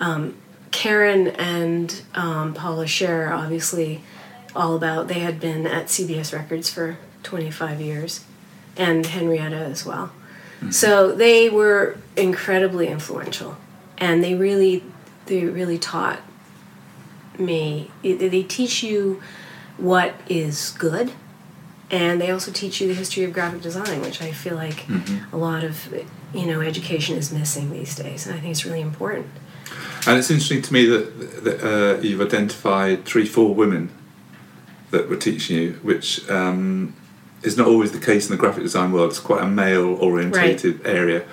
Um, 0.00 0.36
Carin 0.74 1.28
and 1.28 2.02
um, 2.16 2.52
Paula 2.52 2.84
Scher, 2.84 3.30
obviously, 3.30 4.02
all 4.56 4.74
about, 4.74 5.06
they 5.06 5.20
had 5.20 5.38
been 5.38 5.66
at 5.68 5.86
CBS 5.86 6.32
Records 6.32 6.68
for 6.68 6.98
25 7.22 7.80
years, 7.80 8.24
and 8.76 9.06
Henrietta 9.06 9.56
as 9.56 9.86
well. 9.86 10.10
So 10.70 11.12
they 11.12 11.48
were 11.50 11.98
incredibly 12.16 12.88
influential, 12.88 13.56
and 13.98 14.24
they 14.24 14.34
really, 14.34 14.82
they 15.26 15.44
really 15.44 15.78
taught 15.78 16.20
me. 17.38 17.90
They 18.02 18.14
they 18.14 18.42
teach 18.42 18.82
you 18.82 19.22
what 19.76 20.14
is 20.26 20.70
good, 20.78 21.12
and 21.90 22.18
they 22.18 22.30
also 22.30 22.50
teach 22.50 22.80
you 22.80 22.88
the 22.88 22.94
history 22.94 23.24
of 23.24 23.32
graphic 23.34 23.60
design, 23.60 24.00
which 24.00 24.22
I 24.22 24.32
feel 24.32 24.54
like 24.54 24.86
a 25.32 25.36
lot 25.36 25.64
of 25.64 25.92
you 26.32 26.46
know 26.46 26.62
education 26.62 27.16
is 27.18 27.30
missing 27.30 27.70
these 27.70 27.94
days, 27.94 28.26
and 28.26 28.34
I 28.34 28.40
think 28.40 28.50
it's 28.52 28.64
really 28.64 28.80
important. 28.80 29.26
And 30.06 30.18
it's 30.18 30.30
interesting 30.30 30.62
to 30.62 30.72
me 30.72 30.86
that, 30.86 31.44
that 31.44 31.64
uh, 31.64 32.00
you've 32.00 32.20
identified 32.20 33.04
three, 33.04 33.26
four 33.26 33.54
women 33.54 33.90
that 34.90 35.08
were 35.08 35.16
teaching 35.16 35.56
you, 35.56 35.72
which 35.82 36.28
um, 36.30 36.94
is 37.42 37.56
not 37.56 37.66
always 37.66 37.92
the 37.92 37.98
case 37.98 38.28
in 38.28 38.36
the 38.36 38.40
graphic 38.40 38.62
design 38.62 38.92
world. 38.92 39.10
It's 39.10 39.20
quite 39.20 39.42
a 39.42 39.46
male 39.46 39.94
orientated 39.94 40.86
area. 40.86 41.26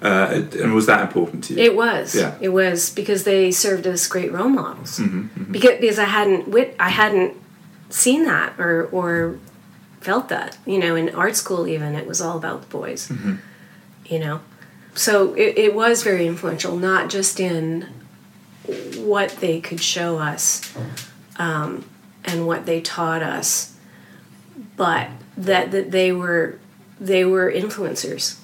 Uh, 0.00 0.42
and 0.60 0.74
was 0.74 0.86
that 0.86 1.02
important 1.02 1.42
to 1.44 1.54
you? 1.54 1.62
It 1.62 1.74
was. 1.74 2.14
Yeah. 2.14 2.36
It 2.40 2.50
was 2.50 2.90
because 2.90 3.24
they 3.24 3.50
served 3.50 3.86
as 3.86 4.06
great 4.06 4.32
role 4.32 4.48
models. 4.48 4.98
Mm-hmm, 4.98 5.52
Because 5.52 5.80
because 5.80 5.98
I 5.98 6.04
hadn't 6.04 6.48
wit 6.48 6.76
I 6.78 6.90
hadn't 6.90 7.34
seen 7.90 8.24
that 8.24 8.58
or 8.60 8.88
or 8.92 9.38
felt 10.00 10.28
that. 10.28 10.56
You 10.66 10.78
know, 10.78 10.94
in 10.94 11.12
art 11.14 11.34
school 11.34 11.66
even 11.66 11.96
it 11.96 12.06
was 12.06 12.20
all 12.20 12.36
about 12.36 12.62
the 12.62 12.68
boys. 12.68 13.08
Mm-hmm. 13.08 13.36
You 14.06 14.18
know, 14.20 14.40
so 14.94 15.34
it, 15.34 15.58
it 15.58 15.74
was 15.74 16.04
very 16.04 16.28
influential, 16.28 16.76
not 16.76 17.10
just 17.10 17.40
in 17.40 17.88
what 18.96 19.30
they 19.40 19.60
could 19.60 19.80
show 19.80 20.18
us 20.18 20.74
um, 21.36 21.84
and 22.24 22.46
what 22.46 22.66
they 22.66 22.80
taught 22.80 23.22
us, 23.22 23.76
but 24.76 25.08
that 25.36 25.70
that 25.70 25.90
they 25.90 26.12
were 26.12 26.58
they 27.00 27.24
were 27.24 27.50
influencers 27.50 28.38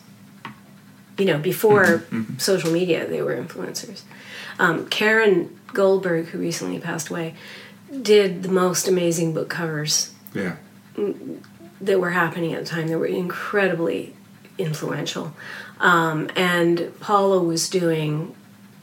you 1.18 1.26
know, 1.26 1.38
before 1.38 2.04
social 2.38 2.72
media, 2.72 3.06
they 3.06 3.22
were 3.22 3.36
influencers. 3.36 4.02
Um, 4.58 4.86
Carin 4.88 5.58
Goldberg, 5.72 6.26
who 6.26 6.38
recently 6.38 6.78
passed 6.78 7.08
away, 7.08 7.34
did 8.02 8.42
the 8.42 8.48
most 8.48 8.88
amazing 8.88 9.34
book 9.34 9.48
covers 9.48 10.12
yeah. 10.34 10.56
that 11.80 12.00
were 12.00 12.10
happening 12.10 12.52
at 12.52 12.64
the 12.64 12.66
time. 12.66 12.88
They 12.88 12.96
were 12.96 13.06
incredibly 13.06 14.14
influential. 14.58 15.34
Um, 15.80 16.30
and 16.34 16.92
Paula 17.00 17.40
was 17.40 17.68
doing, 17.68 18.34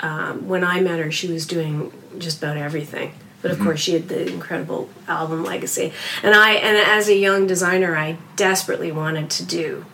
um, 0.02 0.48
when 0.48 0.64
I 0.64 0.82
met 0.82 1.00
her, 1.00 1.12
she 1.12 1.28
was 1.32 1.46
doing 1.46 1.92
just 2.18 2.38
about 2.40 2.58
everything. 2.58 3.14
But 3.42 3.52
of 3.52 3.60
course, 3.60 3.80
she 3.80 3.94
had 3.94 4.08
the 4.08 4.32
incredible 4.32 4.90
album 5.08 5.44
legacy. 5.44 5.94
And 6.22 6.36
I, 6.36 6.52
and 6.54 6.78
as 6.78 7.08
a 7.10 7.16
young 7.16 7.48
designer, 7.48 7.96
I 7.98 8.18
desperately 8.36 8.92
wanted 8.92 9.32
to 9.32 9.46
do 9.46 9.86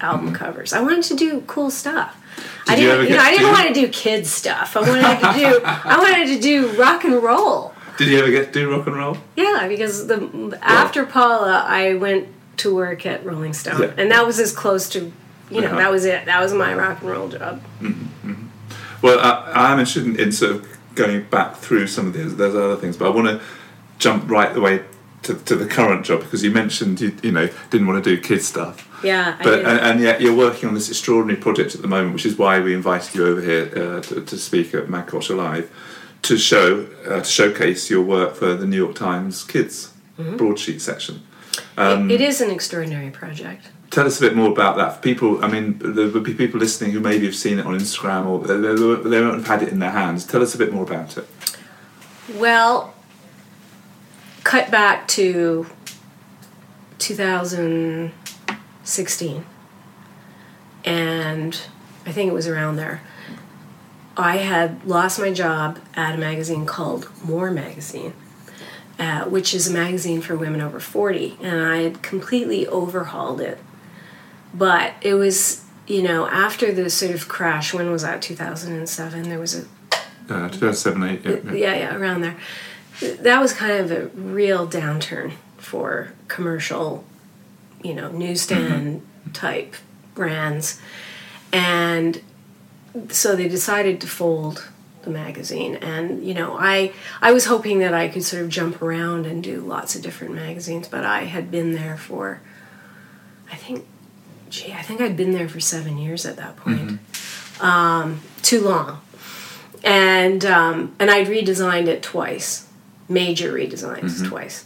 album 0.00 0.34
covers. 0.34 0.72
I 0.72 0.80
wanted 0.82 1.04
to 1.04 1.14
do 1.14 1.42
cool 1.46 1.70
stuff. 1.70 2.20
I 2.68 2.74
Did 2.74 2.82
you 2.82 2.88
didn't, 2.88 3.00
ever 3.00 3.10
you 3.10 3.16
know, 3.16 3.22
I 3.22 3.30
didn't 3.30 3.52
want 3.52 3.68
to 3.68 3.74
do 3.74 3.88
kids 3.88 4.30
stuff. 4.30 4.76
I 4.76 4.80
wanted 4.80 5.02
to 5.02 5.38
do, 5.38 5.60
I 5.64 5.98
wanted 5.98 6.26
to 6.34 6.40
do 6.40 6.72
rock 6.82 7.04
and 7.04 7.22
roll. 7.22 7.72
Did 7.96 8.08
you 8.08 8.18
ever 8.18 8.30
get 8.30 8.52
to 8.52 8.52
do 8.52 8.70
rock 8.72 8.86
and 8.88 8.96
roll? 8.96 9.16
Yeah, 9.36 9.68
because 9.68 10.06
the 10.08 10.58
after 10.60 11.06
Paula, 11.06 11.64
I 11.66 11.94
went 11.94 12.28
to 12.58 12.74
work 12.74 13.06
at 13.06 13.24
Rolling 13.24 13.52
Stone, 13.54 13.80
Yeah. 13.80 13.92
and 13.96 14.10
that 14.10 14.26
was 14.26 14.38
as 14.40 14.52
close 14.52 14.88
to, 14.90 15.12
you 15.50 15.60
know, 15.60 15.68
Uh-huh. 15.68 15.76
that 15.76 15.90
was 15.92 16.04
it. 16.04 16.26
That 16.26 16.42
was 16.42 16.52
my 16.52 16.74
rock 16.74 17.00
and 17.02 17.10
roll 17.10 17.28
job. 17.28 17.62
Well, 19.06 19.20
I, 19.20 19.70
I'm 19.72 19.78
interested 19.78 20.04
in, 20.06 20.18
in 20.18 20.32
sort 20.32 20.50
of 20.56 20.78
going 20.96 21.22
back 21.24 21.56
through 21.56 21.86
some 21.86 22.08
of 22.08 22.12
those, 22.12 22.34
those 22.36 22.54
other 22.56 22.76
things, 22.76 22.96
but 22.96 23.06
I 23.06 23.10
want 23.10 23.28
to 23.28 23.40
jump 23.98 24.28
right 24.28 24.52
the 24.52 24.60
way 24.60 24.82
to, 25.22 25.34
to 25.34 25.54
the 25.56 25.66
current 25.66 26.04
job 26.04 26.20
because 26.20 26.42
you 26.42 26.50
mentioned 26.50 27.00
you, 27.00 27.16
you 27.22 27.30
know 27.32 27.48
didn't 27.70 27.86
want 27.86 28.02
to 28.02 28.16
do 28.16 28.20
kid 28.20 28.42
stuff. 28.42 28.88
Yeah, 29.04 29.36
I 29.38 29.42
But 29.44 29.56
did. 29.56 29.64
and, 29.66 29.78
and 29.80 30.00
yet 30.00 30.20
you're 30.20 30.34
working 30.36 30.68
on 30.68 30.74
this 30.74 30.88
extraordinary 30.88 31.40
project 31.40 31.74
at 31.76 31.82
the 31.82 31.88
moment, 31.88 32.14
which 32.14 32.26
is 32.26 32.36
why 32.36 32.58
we 32.60 32.74
invited 32.74 33.14
you 33.14 33.26
over 33.26 33.40
here 33.40 33.70
uh, 33.76 34.00
to, 34.02 34.20
to 34.24 34.36
speak 34.36 34.74
at 34.74 34.86
magCulture 34.86 35.36
Live 35.36 35.70
to 36.22 36.36
show 36.36 36.86
uh, 37.06 37.18
to 37.18 37.24
showcase 37.24 37.88
your 37.90 38.02
work 38.02 38.34
for 38.34 38.54
the 38.54 38.66
New 38.66 38.76
York 38.76 38.96
Times 38.96 39.44
Kids 39.44 39.92
Mm-hmm. 40.18 40.38
broadsheet 40.38 40.80
section. 40.80 41.20
It- 41.76 42.10
it 42.10 42.20
is 42.22 42.40
an 42.40 42.50
extraordinary 42.50 43.10
project. 43.10 43.68
Tell 43.90 44.06
us 44.06 44.18
a 44.18 44.20
bit 44.20 44.36
more 44.36 44.50
about 44.50 44.76
that 44.76 44.96
for 44.96 45.02
people. 45.02 45.42
I 45.44 45.48
mean, 45.48 45.78
there 45.78 46.08
would 46.08 46.24
be 46.24 46.34
people 46.34 46.60
listening 46.60 46.90
who 46.90 47.00
maybe 47.00 47.24
have 47.26 47.36
seen 47.36 47.58
it 47.58 47.66
on 47.66 47.74
Instagram 47.74 48.26
or 48.26 48.40
they, 48.40 48.58
they, 48.58 49.22
won't 49.22 49.36
have 49.36 49.46
had 49.46 49.62
it 49.62 49.70
in 49.70 49.78
their 49.78 49.92
hands. 49.92 50.26
Tell 50.26 50.42
us 50.42 50.54
a 50.54 50.58
bit 50.58 50.72
more 50.72 50.82
about 50.82 51.16
it. 51.16 51.26
Well, 52.34 52.92
cut 54.42 54.70
back 54.70 55.06
to 55.08 55.66
2016, 56.98 59.46
and 60.84 61.60
I 62.04 62.12
think 62.12 62.30
it 62.30 62.34
was 62.34 62.48
around 62.48 62.76
there. 62.76 63.02
I 64.16 64.38
had 64.38 64.84
lost 64.84 65.20
my 65.20 65.32
job 65.32 65.78
at 65.94 66.14
a 66.14 66.18
magazine 66.18 66.64
called 66.64 67.10
More 67.22 67.50
Magazine, 67.50 68.14
uh, 68.98 69.24
which 69.24 69.52
is 69.54 69.68
a 69.68 69.72
magazine 69.72 70.22
for 70.22 70.34
women 70.36 70.62
over 70.62 70.80
40, 70.80 71.36
and 71.42 71.60
I 71.60 71.82
had 71.82 72.02
completely 72.02 72.66
overhauled 72.66 73.40
it. 73.40 73.58
But 74.56 74.94
it 75.02 75.14
was, 75.14 75.64
you 75.86 76.02
know, 76.02 76.26
after 76.26 76.72
the 76.72 76.88
sort 76.90 77.14
of 77.14 77.28
crash, 77.28 77.74
when 77.74 77.90
was 77.90 78.02
that, 78.02 78.22
2007? 78.22 79.28
There 79.28 79.38
was 79.38 79.54
a 79.54 79.64
Uh, 80.28 80.48
2007, 80.48 81.02
8, 81.02 81.24
yeah, 81.24 81.30
yeah. 81.30 81.52
yeah, 81.52 81.74
yeah, 81.74 81.96
around 81.96 82.22
there. 82.22 82.36
That 83.20 83.40
was 83.40 83.52
kind 83.52 83.72
of 83.72 83.90
a 83.92 84.06
real 84.16 84.66
downturn 84.66 85.34
for 85.58 86.12
commercial, 86.28 87.04
you 87.82 87.94
know, 87.94 88.10
newsstand 88.10 89.02
type 89.32 89.74
brands. 90.14 90.80
And 91.52 92.22
so 93.10 93.36
they 93.36 93.48
decided 93.48 94.00
to 94.00 94.06
fold 94.06 94.68
the 95.02 95.10
magazine 95.10 95.76
and 95.76 96.24
you 96.24 96.34
know 96.34 96.56
I 96.58 96.92
I 97.22 97.30
was 97.32 97.44
hoping 97.46 97.78
that 97.78 97.94
I 97.94 98.08
could 98.08 98.24
sort 98.24 98.42
of 98.42 98.48
jump 98.48 98.82
around 98.82 99.24
and 99.24 99.40
do 99.40 99.60
lots 99.60 99.94
of 99.94 100.02
different 100.02 100.34
magazines 100.34 100.88
but 100.88 101.04
I 101.04 101.24
had 101.24 101.48
been 101.50 101.74
there 101.74 101.96
for 101.96 102.40
I 103.52 103.54
think 103.54 103.86
gee 104.56 104.72
I 104.72 104.82
think 104.82 105.00
I'd 105.00 105.16
been 105.16 105.32
there 105.32 105.48
for 105.48 105.60
7 105.60 105.98
years 105.98 106.26
at 106.26 106.36
that 106.36 106.56
point. 106.56 107.00
Um, 107.60 108.20
too 108.42 108.60
long 108.60 109.00
and 109.86 110.44
um, 110.44 110.94
and 110.98 111.10
I'd 111.10 111.28
redesigned 111.28 111.86
it 111.86 112.02
twice, 112.02 112.68
major 113.08 113.52
redesigns 113.52 114.26
twice. 114.28 114.64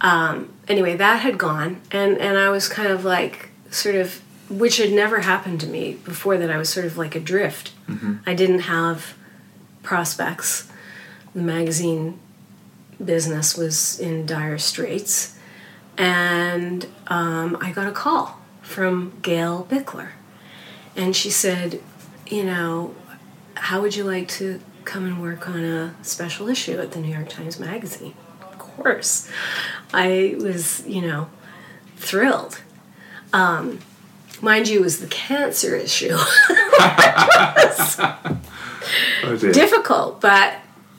Um, 0.00 0.52
anyway, 0.66 0.96
that 0.96 1.20
had 1.20 1.38
gone, 1.38 1.82
and 1.92 2.18
and 2.18 2.38
I 2.38 2.48
was 2.48 2.68
kind 2.68 2.88
of 2.88 3.04
like 3.04 3.50
sort 3.70 3.94
of, 3.94 4.22
which 4.48 4.78
had 4.78 4.92
never 4.92 5.20
happened 5.20 5.60
to 5.60 5.66
me 5.66 5.94
before. 6.04 6.38
That 6.38 6.50
I 6.50 6.56
was 6.56 6.70
sort 6.70 6.86
of 6.86 6.96
like 6.96 7.14
adrift. 7.14 7.72
I 8.26 8.34
didn't 8.34 8.60
have 8.60 9.14
prospects. 9.82 10.68
The 11.34 11.42
magazine 11.42 12.18
business 13.04 13.58
was 13.58 14.00
in 14.00 14.24
dire 14.24 14.56
straits, 14.56 15.38
and 15.98 16.86
um, 17.08 17.58
I 17.60 17.72
got 17.72 17.86
a 17.86 17.92
call 17.92 18.40
from 18.66 19.12
Gail 19.22 19.66
Bichler, 19.70 20.10
and 20.96 21.14
she 21.14 21.30
said, 21.30 21.80
you 22.26 22.44
know, 22.44 22.94
how 23.54 23.80
would 23.80 23.94
you 23.94 24.04
like 24.04 24.28
to 24.28 24.60
come 24.84 25.04
and 25.04 25.22
work 25.22 25.48
on 25.48 25.64
a 25.64 25.94
special 26.02 26.48
issue 26.48 26.78
at 26.78 26.92
the 26.92 27.00
New 27.00 27.12
York 27.14 27.28
Times 27.28 27.58
Magazine? 27.60 28.14
Of 28.42 28.58
course. 28.58 29.30
I 29.94 30.34
was, 30.38 30.86
you 30.86 31.00
know, 31.00 31.28
thrilled. 31.96 32.60
Um, 33.32 33.78
mind 34.42 34.68
you, 34.68 34.80
it 34.80 34.82
was 34.82 35.00
the 35.00 35.06
cancer 35.06 35.76
issue. 35.76 36.16
Oh. 39.24 39.36
Difficult, 39.36 40.20
but, 40.20 40.54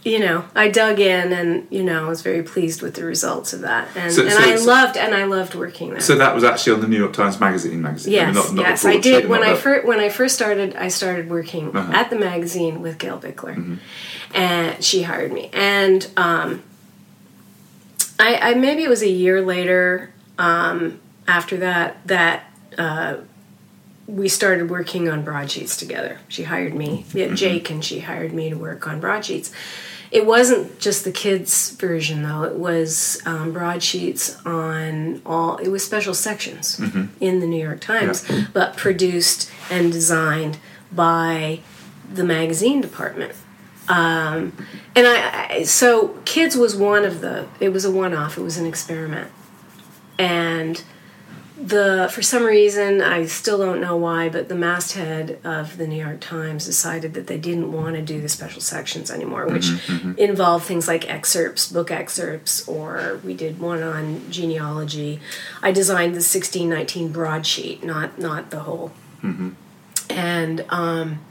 you 0.08 0.20
know, 0.20 0.46
I 0.56 0.70
dug 0.70 1.00
in 1.00 1.34
and, 1.34 1.67
you 1.70 1.84
know, 1.84 2.06
I 2.06 2.10
was 2.10 2.22
very 2.22 2.41
pleased 2.41 2.82
with 2.82 2.96
the 2.96 3.04
results 3.04 3.52
of 3.54 3.62
that. 3.62 3.89
And, 3.96 4.12
So- 4.13 4.22
and 4.24 4.32
so- 4.32 4.39
I 4.39 4.56
so- 4.56 4.65
loved, 4.65 4.96
and 4.98 5.13
I 5.13 5.26
loved 5.26 5.54
working 5.54 5.91
there. 5.91 6.00
so 6.00 6.15
that 6.15 6.34
was 6.34 6.43
actually 6.43 6.74
on 6.76 6.82
the 6.82 6.88
New 6.88 6.98
York 6.98 7.13
Times 7.13 7.39
Magazine 7.39 7.82
magazine. 7.82 8.13
I 8.20 8.26
mean, 8.28 8.36
Yes, 8.36 8.46
not- 8.46 8.54
not 8.56 8.62
yes, 8.70 8.86
I 8.86 8.98
did. 8.98 9.28
When 9.28 9.43
I 9.43 9.56
first 9.56 9.86
when 9.86 10.00
I 10.00 10.10
first 10.10 10.36
started, 10.36 10.76
I 10.76 10.88
started 10.88 11.30
working 11.30 11.76
Uh-huh. 11.76 11.91
at 11.93 12.10
the 12.10 12.15
magazine 12.15 12.82
with 12.82 12.98
Gail 12.98 13.20
Bichler, 13.20 13.56
Mm-hmm. 13.56 13.76
and 14.34 14.84
she 14.84 15.04
hired 15.04 15.32
me. 15.34 15.50
And 15.54 16.08
um, 16.17 16.63
I, 18.20 18.52
I 18.52 18.54
maybe 18.56 18.84
it 18.84 18.89
was 18.89 19.02
a 19.02 19.10
year 19.10 19.41
later 19.41 20.12
um, 20.39 21.00
after 21.28 21.58
that 21.58 21.98
that 22.08 22.43
uh, 22.78 23.17
we 24.08 24.28
started 24.30 24.70
working 24.70 25.10
on 25.10 25.24
broadsheets 25.24 25.76
together. 25.78 26.20
She 26.30 26.43
hired 26.43 26.74
me, 26.74 27.06
Mm-hmm. 27.10 27.17
yeah, 27.17 27.28
Jake, 27.34 27.70
and 27.70 27.84
she 27.84 28.00
hired 28.00 28.34
me 28.34 28.50
to 28.50 28.56
work 28.56 28.88
on 28.88 29.00
broadsheets. 29.00 29.52
It 30.12 30.26
wasn't 30.26 30.80
just 30.80 31.04
the 31.04 31.12
kids' 31.12 31.72
version 31.72 32.24
though. 32.24 32.43
It 32.43 32.56
was 32.56 33.22
um, 33.26 33.52
broadsheets 33.54 34.38
on 34.46 35.22
all. 35.26 35.58
It 35.58 35.67
was 35.70 35.84
special 35.86 36.13
sections 36.13 36.80
in 37.20 37.39
the 37.39 37.48
New 37.48 37.62
York 37.62 37.82
Times, 37.82 38.24
Mm-hmm. 38.24 38.34
Yeah. 38.39 38.46
but 38.54 38.78
produced 38.78 39.50
and 39.70 39.91
designed 39.91 40.60
by 40.91 41.60
the 42.13 42.24
magazine 42.24 42.80
department. 42.82 43.34
Um, 43.89 44.54
and 44.96 45.08
I, 45.08 45.48
I 45.50 45.63
so 45.63 46.10
kids 46.26 46.56
was 46.58 46.76
one 46.76 47.04
of 47.06 47.22
the. 47.22 47.48
It 47.60 47.70
was 47.70 47.84
a 47.86 47.91
one-off. 47.91 48.38
It 48.38 48.41
was 48.41 48.58
an 48.58 48.65
experiment, 48.65 49.32
and 50.20 50.84
the 51.60 52.08
for 52.12 52.22
some 52.22 52.43
reason 52.43 53.02
I 53.02 53.26
still 53.26 53.58
don't 53.58 53.82
know 53.82 53.96
why, 53.96 54.30
but 54.30 54.48
the 54.48 54.56
masthead 54.56 55.39
of 55.43 55.78
the 55.78 55.88
New 55.88 56.00
York 56.04 56.20
Times 56.20 56.65
decided 56.65 57.15
that 57.15 57.28
they 57.28 57.38
didn't 57.38 57.72
want 57.72 57.96
to 57.96 58.02
do 58.02 58.22
the 58.22 58.30
special 58.30 58.62
sections 58.62 59.10
anymore, 59.10 59.46
mm-hmm, 59.46 59.54
which 59.54 59.65
mm-hmm. 59.65 60.12
involved 60.20 60.65
things 60.65 60.88
like 60.88 61.10
excerpts, 61.10 61.72
book 61.72 61.89
excerpts, 61.89 62.67
or 62.67 63.20
we 63.24 63.34
did 63.34 63.60
one 63.60 63.82
on 63.82 64.30
genealogy. 64.30 65.20
I 65.63 65.72
designed 65.72 66.15
the 66.15 66.22
sixteen 66.22 66.70
nineteen 66.70 67.12
broadsheet, 67.12 67.84
not 67.84 68.20
not 68.20 68.52
the 68.52 68.60
whole. 68.60 68.91
Mm-hmm. 69.24 69.50
And 70.12 70.65
um, 70.70 71.22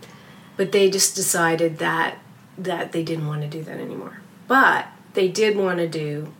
but 0.56 0.72
they 0.72 0.90
just 0.90 1.14
decided 1.14 1.78
that 1.78 2.18
that 2.58 2.90
they 2.90 3.04
didn't 3.04 3.28
want 3.28 3.42
to 3.42 3.48
do 3.48 3.62
that 3.62 3.78
anymore. 3.78 4.20
But 4.48 4.88
they 5.14 5.28
did 5.28 5.56
want 5.56 5.78
to 5.78 5.88
do. 5.88 6.32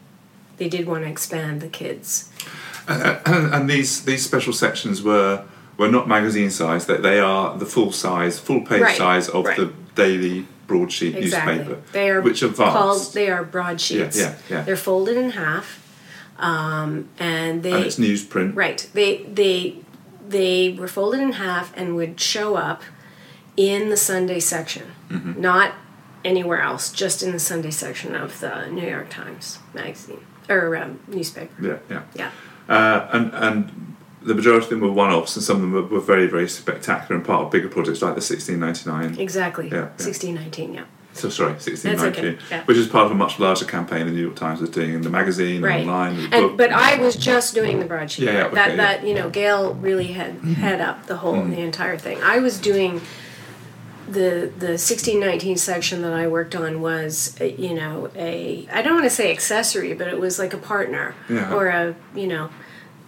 They 0.56 0.68
did 0.68 0.86
want 0.86 1.04
to 1.04 1.10
expand 1.10 1.60
the 1.60 1.68
kids 1.68 2.30
and, 2.88 3.20
and 3.54 3.70
these 3.70 4.04
these 4.04 4.24
special 4.24 4.52
sections 4.52 5.02
were 5.02 5.44
well, 5.78 5.90
not 5.90 6.08
magazine 6.08 6.50
size. 6.50 6.86
That 6.86 7.02
they 7.02 7.18
are 7.20 7.56
the 7.58 7.66
full 7.66 7.92
size, 7.92 8.38
full 8.38 8.60
page 8.62 8.80
Right, 8.82 8.96
size 8.96 9.28
of 9.28 9.44
right. 9.44 9.56
the 9.56 9.72
daily 9.94 10.46
broadsheet 10.66 11.14
Exactly. 11.14 11.56
newspaper, 11.58 11.82
They 11.92 12.10
are 12.10 12.20
which 12.20 12.42
are 12.42 12.48
vast. 12.48 12.72
called. 12.76 13.14
They 13.14 13.30
are 13.30 13.44
broadsheets. 13.44 14.18
Yeah, 14.18 14.34
yeah, 14.48 14.56
yeah. 14.56 14.62
They're 14.62 14.76
folded 14.76 15.16
in 15.16 15.30
half, 15.30 15.80
um, 16.38 17.08
and 17.18 17.62
they 17.62 17.72
and 17.72 17.84
it's 17.84 17.98
newsprint. 17.98 18.54
Right. 18.56 18.88
They 18.92 19.22
they 19.24 19.76
they 20.28 20.72
were 20.78 20.88
folded 20.88 21.20
in 21.20 21.32
half 21.32 21.72
and 21.76 21.94
would 21.96 22.20
show 22.20 22.56
up 22.56 22.82
in 23.56 23.90
the 23.90 23.96
Sunday 23.96 24.40
section, 24.40 24.92
Mm-hmm. 25.10 25.40
not 25.40 25.72
anywhere 26.24 26.60
else, 26.60 26.90
just 26.92 27.22
in 27.22 27.30
the 27.30 27.38
Sunday 27.38 27.70
section 27.70 28.14
of 28.16 28.40
the 28.40 28.66
New 28.66 28.86
York 28.88 29.08
Times 29.08 29.60
magazine 29.72 30.18
or 30.48 30.76
um, 30.76 30.98
newspaper. 31.06 31.54
Yeah, 31.62 31.78
yeah. 31.88 32.02
Yeah. 32.14 32.30
Uh, 32.68 33.08
and 33.12 33.32
and 33.34 33.96
the 34.22 34.34
majority 34.34 34.64
of 34.64 34.70
them 34.70 34.80
were 34.80 34.90
one-offs, 34.90 35.36
and 35.36 35.44
some 35.44 35.56
of 35.56 35.62
them 35.62 35.72
were, 35.72 35.82
were 35.82 36.00
very 36.00 36.26
very 36.26 36.48
spectacular 36.48 37.16
and 37.16 37.24
part 37.24 37.44
of 37.44 37.50
bigger 37.52 37.68
projects 37.68 38.02
like 38.02 38.14
the 38.14 38.20
1699. 38.20 39.20
Exactly. 39.20 39.68
Yeah, 39.68 39.74
yeah. 39.76 39.88
Sixteen 39.98 40.34
nineteen. 40.34 40.74
Yeah. 40.74 40.84
So 41.12 41.30
sorry, 41.30 41.52
1619, 41.52 42.24
okay, 42.34 42.44
yeah. 42.50 42.62
which 42.66 42.76
is 42.76 42.86
part 42.88 43.06
of 43.06 43.10
a 43.12 43.14
much 43.14 43.38
larger 43.40 43.64
campaign 43.64 44.04
the 44.04 44.12
New 44.12 44.20
York 44.20 44.36
Times 44.36 44.60
was 44.60 44.68
doing 44.68 44.92
in 44.92 45.00
the 45.00 45.08
magazine, 45.08 45.62
Right. 45.62 45.80
online, 45.80 46.18
and, 46.30 46.30
book. 46.32 46.58
but 46.58 46.70
I 46.72 46.98
was 47.00 47.16
just 47.16 47.54
doing 47.54 47.78
the 47.78 47.86
broadsheet. 47.86 48.26
Yeah, 48.26 48.32
yeah, 48.32 48.48
that 48.48 48.50
okay, 48.50 48.68
Mm-hmm. 48.68 48.76
that 48.76 49.06
you 49.06 49.14
know, 49.14 49.30
Gail 49.30 49.72
really 49.76 50.08
had 50.08 50.32
head 50.42 50.82
up 50.82 51.06
the 51.06 51.16
whole 51.16 51.42
the 51.42 51.60
entire 51.60 51.96
thing. 51.96 52.22
I 52.22 52.40
was 52.40 52.58
doing 52.58 53.00
the 54.08 54.50
the 54.58 54.78
sixteen 54.78 55.20
nineteen 55.20 55.56
section 55.56 56.02
that 56.02 56.12
I 56.12 56.26
worked 56.28 56.54
on 56.54 56.80
was 56.80 57.36
uh, 57.40 57.44
you 57.44 57.74
know 57.74 58.10
a 58.16 58.66
I 58.72 58.82
don't 58.82 58.94
want 58.94 59.04
to 59.04 59.10
say 59.10 59.30
accessory, 59.32 59.94
but 59.94 60.06
it 60.08 60.18
was 60.20 60.38
like 60.38 60.52
a 60.54 60.58
partner 60.58 61.14
Yeah. 61.28 61.52
or 61.54 61.66
a 61.68 61.94
you 62.14 62.26
know 62.26 62.50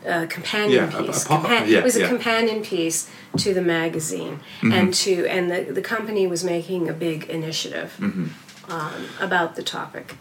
a 0.04 0.26
companion 0.26 0.90
Yeah, 0.90 0.96
a- 0.98 1.02
a 1.02 1.06
piece. 1.06 1.24
par- 1.24 1.44
Compa- 1.44 1.66
yeah, 1.68 1.78
it 1.78 1.84
was 1.84 1.96
a 1.96 2.06
companion 2.08 2.62
piece 2.62 3.08
to 3.38 3.52
the 3.54 3.62
magazine, 3.62 4.40
Mm-hmm. 4.60 4.72
and 4.72 4.94
to 4.94 5.26
and 5.26 5.50
the 5.50 5.72
the 5.72 5.82
company 5.82 6.26
was 6.26 6.42
making 6.44 6.88
a 6.88 6.92
big 6.92 7.24
initiative. 7.28 7.96
Mm-hmm. 8.00 8.26
Um, 8.70 9.06
about 9.18 9.56
the 9.56 9.62
topic. 9.62 10.14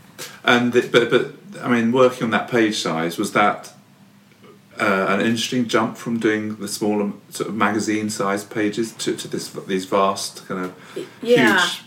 And 0.46 0.72
the, 0.72 0.82
but 0.88 1.10
but 1.10 1.34
I 1.62 1.68
mean, 1.68 1.92
working 1.92 2.24
on 2.24 2.30
that 2.32 2.50
page 2.50 2.78
size 2.80 3.18
was 3.18 3.34
that 3.34 3.74
uh, 4.80 5.08
an 5.10 5.22
interesting 5.22 5.68
jump 5.68 5.98
from 5.98 6.20
doing 6.20 6.56
the 6.58 6.68
smaller 6.68 7.12
sort 7.30 7.50
of 7.50 7.56
magazine 7.56 8.10
sized 8.10 8.50
pages 8.50 8.92
to, 8.94 9.16
to 9.16 9.28
this 9.28 9.50
these 9.50 9.86
vast 9.86 10.48
kind 10.48 10.66
of 10.66 10.74
Yeah. 11.22 11.60
huge 11.60 11.84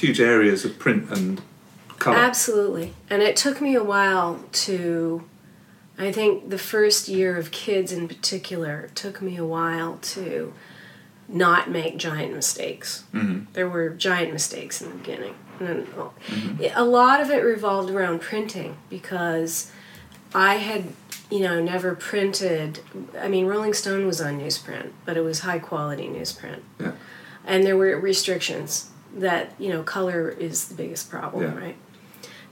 huge 0.00 0.20
areas 0.20 0.64
of 0.64 0.78
print 0.78 1.10
and 1.10 1.40
color. 1.98 2.16
Absolutely. 2.16 2.92
And 3.10 3.22
it 3.22 3.36
took 3.36 3.60
me 3.60 3.74
a 3.74 3.84
while 3.84 4.40
to, 4.52 5.24
I 5.98 6.10
think 6.12 6.50
the 6.50 6.58
first 6.58 7.08
year 7.08 7.36
of 7.36 7.50
kids 7.50 7.92
in 7.92 8.08
particular, 8.08 8.90
took 8.94 9.20
me 9.22 9.36
a 9.36 9.44
while 9.44 9.98
to 10.14 10.52
not 11.28 11.70
make 11.70 11.96
giant 11.96 12.34
mistakes. 12.34 13.04
Mm-hmm. 13.12 13.52
There 13.52 13.68
were 13.68 13.90
giant 13.90 14.32
mistakes 14.32 14.82
in 14.82 14.90
the 14.90 14.96
beginning. 14.96 15.34
And 15.60 15.86
a 16.74 16.84
lot 16.84 17.20
of 17.20 17.30
it 17.30 17.38
revolved 17.38 17.90
around 17.90 18.20
printing 18.20 18.76
because 18.90 19.70
I 20.34 20.54
had, 20.56 20.84
you 21.30 21.40
know, 21.40 21.60
never 21.62 21.94
printed. 21.94 22.80
I 23.18 23.28
mean, 23.28 23.46
Rolling 23.46 23.72
Stone 23.74 24.06
was 24.06 24.20
on 24.20 24.40
newsprint, 24.40 24.90
but 25.04 25.16
it 25.16 25.20
was 25.22 25.40
high 25.40 25.58
quality 25.60 26.08
newsprint 26.08 26.60
Yeah. 26.80 26.92
and 27.46 27.64
there 27.64 27.76
were 27.76 27.98
restrictions 27.98 28.90
that 29.16 29.52
you 29.60 29.68
know 29.68 29.82
color 29.84 30.28
is 30.28 30.66
the 30.68 30.74
biggest 30.74 31.08
problem 31.08 31.44
Yeah. 31.44 31.54
right 31.64 31.76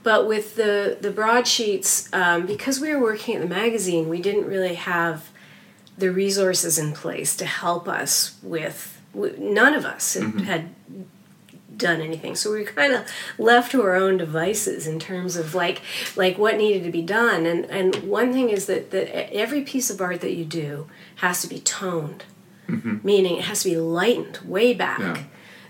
but 0.01 0.25
with 0.27 0.55
the 0.55 0.97
the 1.01 1.11
broadsheets 1.11 2.07
um, 2.13 2.45
because 2.45 2.79
we 2.79 2.93
were 2.95 3.01
working 3.01 3.35
at 3.35 3.41
the 3.41 3.47
magazine 3.49 4.07
we 4.07 4.21
didn't 4.21 4.45
really 4.45 4.75
have 4.75 5.29
the 5.97 6.09
resources 6.09 6.79
in 6.79 6.93
place 6.93 7.35
to 7.35 7.45
help 7.45 7.89
us 7.89 8.37
with 8.41 9.01
none 9.13 9.73
of 9.73 9.83
us 9.85 10.13
had, 10.13 10.39
had 10.41 10.69
done 11.77 12.01
anything. 12.01 12.35
So 12.35 12.51
we 12.51 12.59
were 12.59 12.65
kind 12.65 12.93
of 12.93 13.07
left 13.37 13.71
to 13.71 13.81
our 13.81 13.95
own 13.95 14.17
devices 14.17 14.87
in 14.87 14.99
terms 14.99 15.35
of 15.35 15.53
like 15.55 15.81
like 16.15 16.37
what 16.37 16.57
needed 16.57 16.83
to 16.83 16.91
be 16.91 17.01
done. 17.01 17.45
And 17.45 17.65
and 17.65 17.95
one 18.03 18.33
thing 18.33 18.49
is 18.49 18.65
that 18.67 18.91
that 18.91 19.33
every 19.33 19.61
piece 19.61 19.89
of 19.89 20.01
art 20.01 20.21
that 20.21 20.33
you 20.33 20.45
do 20.45 20.87
has 21.17 21.41
to 21.41 21.47
be 21.47 21.59
toned. 21.59 22.25
Mm-hmm. 22.67 22.97
Meaning 23.03 23.37
it 23.37 23.43
has 23.45 23.63
to 23.63 23.69
be 23.69 23.77
lightened 23.77 24.39
way 24.45 24.73
back. 24.73 24.99
Yeah. 24.99 25.23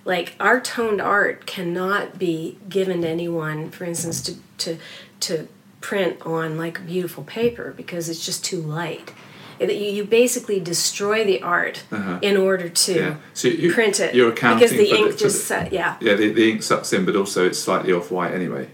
like 0.06 0.36
our 0.40 0.60
toned 0.60 1.02
art 1.02 1.46
cannot 1.46 2.20
be 2.20 2.58
given 2.70 3.02
to 3.02 3.08
anyone 3.10 3.70
for 3.72 3.86
instance 3.86 4.22
to 4.22 4.36
to 4.58 4.78
to 5.22 5.48
print 5.82 6.22
on 6.26 6.58
like 6.58 6.86
beautiful 6.86 7.24
paper 7.24 7.74
because 7.76 8.10
it's 8.10 8.26
just 8.26 8.44
too 8.46 8.62
light 8.62 9.12
It- 9.60 9.72
you, 9.74 9.90
you 9.98 10.04
basically 10.04 10.60
destroy 10.60 11.24
the 11.24 11.42
art 11.42 11.84
Uh-huh. 11.92 12.20
in 12.22 12.38
order 12.38 12.70
to 12.70 12.94
Yeah. 12.94 13.16
So 13.34 13.48
you, 13.48 13.74
print 13.74 14.00
it 14.00 14.14
You're 14.16 14.32
accounting 14.32 14.60
because 14.60 14.78
the 14.78 14.90
ink 14.98 15.12
for 15.14 15.18
just 15.18 15.46
sa- 15.48 15.68
yeah 15.72 15.96
yeah 16.02 16.16
the, 16.16 16.32
the 16.32 16.52
ink 16.52 16.64
sucks 16.64 16.92
in, 16.94 17.06
but 17.06 17.16
also 17.16 17.46
it's 17.46 17.60
slightly 17.60 17.92
off 17.94 18.12
white 18.12 18.34
anyway. 18.34 18.68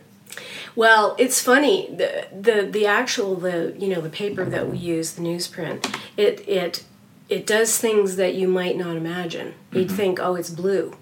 Well, 0.75 1.15
it's 1.17 1.41
funny. 1.41 1.89
The 1.95 2.27
the 2.47 2.67
the 2.71 2.85
actual 2.85 3.35
the 3.35 3.73
you 3.77 3.87
know 3.93 4.01
the 4.01 4.09
paper 4.09 4.45
that 4.45 4.69
we 4.69 4.77
use, 4.77 5.13
the 5.13 5.21
newsprint, 5.21 5.79
it 6.15 6.47
it 6.47 6.83
it 7.27 7.45
does 7.45 7.77
things 7.77 8.15
that 8.15 8.33
you 8.35 8.47
might 8.47 8.77
not 8.77 8.95
imagine. 8.95 9.53
You'd 9.71 9.91
think, 9.91 10.19
oh, 10.19 10.35
it's 10.35 10.49
blue. 10.49 10.95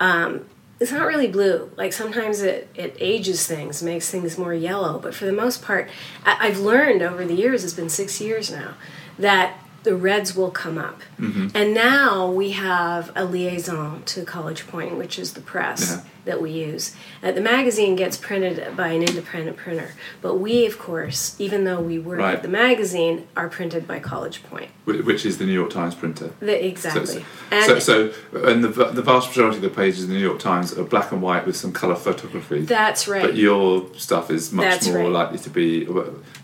Um, 0.00 0.46
it's 0.80 0.92
not 0.92 1.06
really 1.06 1.26
blue. 1.26 1.70
Like 1.76 1.92
sometimes 1.92 2.40
it, 2.40 2.68
it 2.74 2.96
ages 3.00 3.46
things, 3.46 3.82
makes 3.82 4.08
things 4.10 4.38
more 4.38 4.54
yellow. 4.54 4.98
But 4.98 5.14
for 5.14 5.26
the 5.26 5.32
most 5.32 5.60
part, 5.62 5.88
I, 6.24 6.36
I've 6.46 6.58
learned 6.60 7.02
over 7.02 7.24
the 7.24 7.34
years. 7.34 7.64
It's 7.64 7.74
been 7.74 7.88
six 7.90 8.20
years 8.20 8.50
now 8.50 8.74
that 9.18 9.58
the 9.82 9.96
reds 9.96 10.34
will 10.36 10.50
come 10.50 10.78
up. 10.78 11.02
And 11.20 11.74
now 11.74 12.30
we 12.30 12.50
have 12.52 13.10
a 13.16 13.24
liaison 13.24 14.02
to 14.06 14.24
College 14.24 14.66
Point, 14.68 14.96
which 14.96 15.18
is 15.18 15.32
the 15.32 15.40
press 15.40 15.90
Yeah. 15.90 16.00
that 16.26 16.40
we 16.42 16.50
use. 16.50 16.94
Uh, 17.22 17.32
the 17.32 17.40
magazine 17.40 17.96
gets 17.96 18.16
printed 18.16 18.76
by 18.76 18.88
an 18.88 19.02
independent 19.02 19.56
printer, 19.56 19.90
but 20.22 20.36
we, 20.36 20.64
of 20.66 20.78
course, 20.78 21.34
even 21.40 21.64
though 21.64 21.80
we 21.80 21.98
work 21.98 22.20
Right. 22.20 22.34
at 22.36 22.42
the 22.42 22.48
magazine, 22.48 23.26
are 23.36 23.48
printed 23.48 23.86
by 23.88 23.98
College 23.98 24.42
Point. 24.44 24.70
Which 24.84 25.26
is 25.26 25.38
the 25.38 25.44
New 25.44 25.52
York 25.52 25.70
Times 25.70 25.94
printer. 25.94 26.30
The, 26.40 26.64
exactly. 26.66 27.06
so, 27.06 27.22
and 27.50 27.64
so, 27.64 27.78
so 27.78 28.12
and 28.44 28.62
the, 28.64 28.68
the 28.68 29.02
vast 29.02 29.28
majority 29.28 29.56
of 29.56 29.62
the 29.62 29.68
pages 29.70 30.04
in 30.04 30.10
the 30.10 30.14
New 30.16 30.22
York 30.24 30.38
Times 30.38 30.72
are 30.78 30.84
black 30.84 31.10
and 31.12 31.20
white 31.20 31.46
with 31.46 31.56
some 31.56 31.72
colour 31.72 31.96
photography. 31.96 32.60
that's 32.62 33.08
right. 33.08 33.22
But 33.22 33.34
your 33.36 33.86
stuff 33.96 34.30
is 34.30 34.52
much 34.52 34.64
That's 34.66 34.88
more 34.88 34.98
right. 34.98 35.08
likely 35.20 35.38
to 35.40 35.50
be 35.50 35.86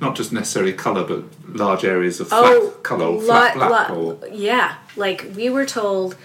not 0.00 0.14
just 0.16 0.32
necessarily 0.32 0.72
colour, 0.72 1.04
but 1.04 1.22
large 1.48 1.84
areas 1.84 2.20
of 2.20 2.28
flat 2.28 2.42
oh, 2.44 2.70
colour 2.82 3.06
or 3.06 3.20
flat 3.22 3.54
black. 3.54 3.70
lot- 3.70 3.90
or, 3.96 4.18
yeah. 4.32 4.63
Like 4.96 5.26
we 5.34 5.50
were 5.50 5.66
told, 5.66 6.16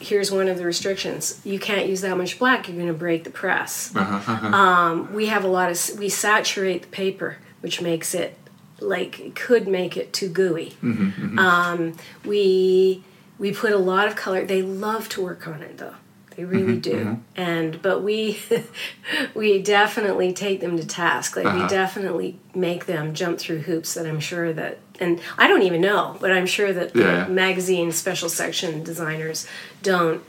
here's 0.00 0.30
one 0.30 0.48
of 0.48 0.56
the 0.58 0.64
restrictions: 0.64 1.40
you 1.44 1.58
can't 1.58 1.86
use 1.88 2.00
that 2.02 2.16
much 2.16 2.38
black. 2.38 2.68
You're 2.68 2.76
going 2.76 2.88
to 2.88 2.92
break 3.06 3.24
the 3.24 3.30
press. 3.30 3.94
Uh-huh, 3.94 4.34
Um, 4.56 5.12
we 5.14 5.26
have 5.26 5.44
a 5.44 5.48
lot 5.48 5.70
of 5.70 5.98
we 5.98 6.08
saturate 6.08 6.82
the 6.82 6.88
paper, 6.88 7.38
which 7.60 7.80
makes 7.80 8.14
it 8.14 8.36
like 8.80 9.20
it 9.20 9.34
could 9.34 9.66
make 9.68 9.96
it 9.96 10.12
too 10.12 10.28
gooey. 10.28 10.70
Mm-hmm, 10.82 11.38
Um, 11.38 11.96
we 12.24 13.02
we 13.38 13.52
put 13.52 13.72
a 13.72 13.78
lot 13.78 14.06
of 14.08 14.14
color. 14.16 14.44
They 14.44 14.62
love 14.62 15.08
to 15.10 15.22
work 15.22 15.46
on 15.48 15.62
it 15.62 15.78
though. 15.78 15.94
They 16.36 16.42
Mm-hmm, 16.42 16.52
really 16.52 16.78
do. 16.78 17.18
And 17.36 17.80
but 17.82 18.02
we 18.02 18.38
we 19.34 19.62
definitely 19.62 20.32
take 20.32 20.60
them 20.60 20.76
to 20.78 20.86
task. 20.86 21.36
Like 21.36 21.44
we 21.46 21.50
Uh-huh. 21.60 21.68
definitely 21.68 22.38
make 22.54 22.86
them 22.86 23.14
jump 23.14 23.38
through 23.38 23.60
hoops 23.60 23.94
that 23.94 24.06
I'm 24.06 24.20
sure 24.20 24.52
that 24.52 24.78
and 25.00 25.20
I 25.38 25.48
don't 25.48 25.62
even 25.62 25.80
know, 25.80 26.16
but 26.20 26.30
I'm 26.32 26.46
sure 26.46 26.72
that 26.72 26.94
Yeah. 26.94 27.24
the 27.24 27.30
magazine 27.32 27.90
special 27.92 28.28
section 28.28 28.82
designers 28.84 29.46
don't 29.82 30.22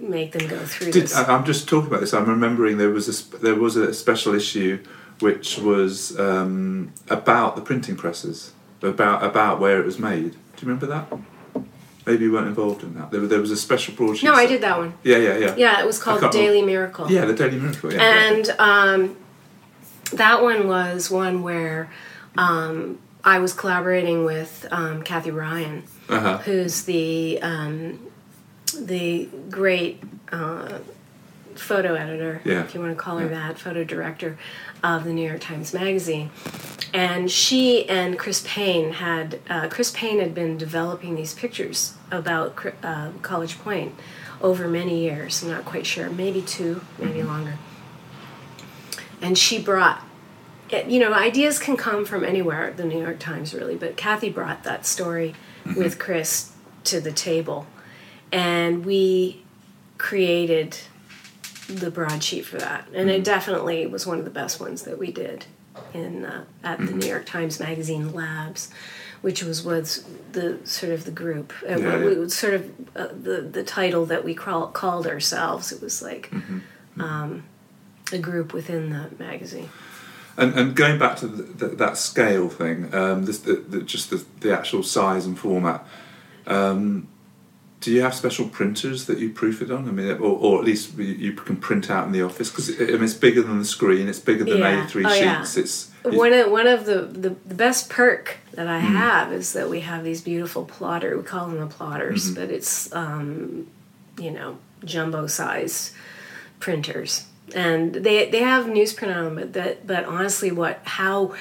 make 0.00 0.32
them 0.32 0.46
go 0.48 0.58
through 0.58 0.92
Did, 0.92 1.04
this. 1.04 1.14
I- 1.14 1.34
I'm 1.34 1.44
just 1.44 1.68
talking 1.68 1.88
about 1.88 2.00
this. 2.00 2.12
I'm 2.14 2.28
remembering 2.28 2.76
there 2.78 2.90
was 2.90 3.08
a 3.08 3.38
there 3.38 3.54
was 3.54 3.76
a 3.76 3.92
special 3.94 4.34
issue 4.34 4.78
which 5.20 5.58
was 5.58 6.18
um, 6.18 6.92
about 7.08 7.54
the 7.56 7.62
printing 7.62 7.96
presses, 7.96 8.52
about 8.82 9.22
about 9.24 9.60
where 9.60 9.78
it 9.80 9.86
was 9.86 9.98
made. 9.98 10.32
Do 10.32 10.36
you 10.60 10.68
remember 10.68 10.86
that? 10.86 11.06
Maybe 12.06 12.24
you 12.24 12.32
weren't 12.32 12.48
involved 12.48 12.82
in 12.82 12.94
that. 12.94 13.10
There, 13.10 13.20
there 13.26 13.40
was 13.40 13.50
a 13.50 13.56
special 13.56 13.94
broadsheet. 13.94 14.24
no, 14.24 14.34
I 14.34 14.46
did 14.46 14.60
that 14.62 14.76
one. 14.78 14.94
Yeah, 15.02 15.16
yeah, 15.16 15.36
yeah. 15.38 15.54
Yeah, 15.56 15.80
it 15.80 15.86
was 15.86 15.98
called 16.02 16.20
can't 16.20 16.32
Daily 16.32 16.60
Miracle. 16.62 17.10
Yeah, 17.10 17.24
the 17.24 17.32
Daily 17.34 17.58
Miracle. 17.58 17.92
Yeah, 17.92 18.02
and 18.02 18.50
um, 18.58 19.16
that 20.12 20.42
one 20.42 20.68
was 20.68 21.10
one 21.10 21.42
where 21.42 21.90
um, 22.36 22.98
I 23.24 23.38
was 23.38 23.52
collaborating 23.54 24.24
with 24.24 24.66
um, 24.70 25.02
Kathy 25.02 25.30
Ryan, 25.30 25.84
Uh-huh. 26.08 26.38
who's 26.38 26.84
the 26.84 27.40
um, 27.40 27.98
the 28.78 29.28
great 29.50 30.02
uh, 30.30 30.78
photo 31.58 31.94
editor, 31.94 32.40
Yeah. 32.44 32.60
if 32.64 32.74
you 32.74 32.80
want 32.80 32.92
to 32.92 33.02
call 33.02 33.18
her 33.18 33.26
Yeah. 33.28 33.48
that, 33.48 33.58
photo 33.58 33.84
director 33.84 34.36
of 34.82 35.04
the 35.04 35.12
New 35.12 35.26
York 35.26 35.40
Times 35.40 35.72
Magazine. 35.74 36.30
And 36.92 37.30
she 37.30 37.88
and 37.88 38.18
Chris 38.18 38.44
Payne 38.46 38.92
had 38.94 39.40
uh, 39.50 39.68
Chris 39.68 39.90
Payne 39.90 40.20
had 40.20 40.34
been 40.34 40.56
developing 40.56 41.16
these 41.16 41.34
pictures 41.34 41.94
about 42.10 42.56
uh, 42.82 43.10
College 43.22 43.58
Point 43.58 43.94
over 44.40 44.68
many 44.68 45.00
years. 45.00 45.42
I'm 45.42 45.50
not 45.50 45.64
quite 45.64 45.86
sure, 45.86 46.08
maybe 46.10 46.42
two, 46.42 46.82
maybe 46.98 47.22
longer. 47.22 47.54
And 49.22 49.36
she 49.38 49.58
brought 49.60 50.02
it- 50.70 50.86
you 50.86 50.98
know, 50.98 51.12
ideas 51.12 51.58
can 51.58 51.76
come 51.76 52.04
from 52.04 52.24
anywhere 52.24 52.72
the 52.76 52.84
New 52.84 53.00
York 53.00 53.18
Times, 53.18 53.54
really. 53.54 53.74
But 53.76 53.96
Kathy 53.96 54.30
brought 54.30 54.64
that 54.64 54.86
story 54.86 55.34
with 55.76 55.98
Chris 55.98 56.50
to 56.84 57.00
the 57.00 57.12
table, 57.12 57.66
and 58.32 58.84
we 58.84 59.42
created 59.98 60.76
the 61.68 61.90
broadsheet 61.90 62.44
for 62.44 62.58
that. 62.58 62.88
And 62.94 63.10
it 63.10 63.24
definitely 63.24 63.86
was 63.86 64.06
one 64.06 64.18
of 64.18 64.24
the 64.24 64.30
best 64.30 64.60
ones 64.60 64.82
that 64.82 64.98
we 64.98 65.10
did 65.12 65.46
in 65.92 66.24
uh, 66.24 66.44
at 66.62 66.78
the 66.78 66.92
New 66.92 67.06
York 67.06 67.26
Times 67.26 67.58
Magazine 67.60 68.12
Labs, 68.12 68.70
which 69.22 69.42
was 69.42 69.64
was 69.64 70.04
the 70.32 70.58
sort 70.64 70.92
of 70.92 71.04
the 71.04 71.10
group. 71.10 71.52
Uh, 71.68 71.78
Yeah, 71.78 71.98
we- 71.98 72.20
yeah. 72.20 72.26
sort 72.28 72.54
of 72.54 72.70
uh, 72.94 73.08
the 73.08 73.40
the 73.40 73.64
title 73.64 74.06
that 74.06 74.24
we 74.24 74.34
call, 74.34 74.68
called 74.68 75.06
ourselves. 75.06 75.72
It 75.72 75.80
was 75.82 76.02
like. 76.02 76.30
Um, 76.98 77.44
a 78.12 78.18
group 78.18 78.52
within 78.52 78.90
the 78.90 79.10
magazine. 79.18 79.70
And, 80.36 80.52
and 80.54 80.76
going 80.76 80.98
back 80.98 81.16
to 81.18 81.26
the, 81.26 81.42
the, 81.42 81.68
that 81.76 81.96
scale 81.96 82.48
thing, 82.50 82.94
um, 82.94 83.24
this, 83.24 83.38
the, 83.38 83.54
the, 83.54 83.80
just 83.80 84.10
the, 84.10 84.24
the 84.40 84.52
actual 84.56 84.82
size 84.82 85.24
and 85.26 85.38
format. 85.38 85.84
Um, 86.46 87.08
do 87.84 87.90
you 87.92 88.00
have 88.02 88.14
special 88.14 88.48
printers 88.48 89.04
that 89.06 89.18
you 89.18 89.30
proof 89.30 89.60
it 89.60 89.70
on? 89.70 89.86
I 89.88 89.92
mean, 89.92 90.10
or, 90.12 90.18
or 90.20 90.58
at 90.58 90.64
least 90.64 90.96
you, 90.96 91.32
can 91.34 91.56
print 91.56 91.90
out 91.90 92.06
in 92.06 92.12
the 92.12 92.22
office 92.22 92.48
because 92.50 92.68
it, 92.70 92.88
I 92.88 92.92
mean, 92.94 93.04
it's 93.04 93.14
bigger 93.14 93.42
than 93.42 93.58
the 93.58 93.64
screen. 93.64 94.08
It's 94.08 94.18
bigger 94.18 94.44
than 94.44 94.58
Yeah. 94.58 94.86
A3 94.86 95.04
Oh, 95.06 95.14
yeah. 95.14 95.38
sheets. 95.44 95.56
It's, 95.56 95.90
One 96.02 96.32
of 96.32 96.50
one 96.50 96.66
of 96.66 96.86
the, 96.86 97.02
the, 97.02 97.30
the 97.46 97.54
best 97.54 97.90
perk 97.90 98.38
that 98.52 98.66
I 98.68 98.80
Hmm. 98.80 98.96
have 98.96 99.32
is 99.32 99.52
that 99.52 99.68
we 99.68 99.80
have 99.80 100.02
these 100.04 100.22
beautiful 100.22 100.64
plotter. 100.64 101.16
We 101.16 101.22
call 101.24 101.48
them 101.48 101.60
the 101.60 101.66
plotters, 101.66 102.24
Mm-hmm. 102.24 102.34
but 102.40 102.50
it's 102.50 102.92
um, 102.94 103.66
you 104.18 104.30
know 104.30 104.56
jumbo 104.84 105.26
size 105.26 105.92
printers, 106.60 107.26
and 107.54 107.94
they 107.94 108.30
they 108.30 108.40
have 108.42 108.66
newsprint 108.66 109.14
on 109.16 109.24
them. 109.24 109.34
But 109.36 109.52
that 109.54 109.86
but 109.86 110.04
honestly, 110.04 110.50
what 110.52 110.80
how 110.84 111.34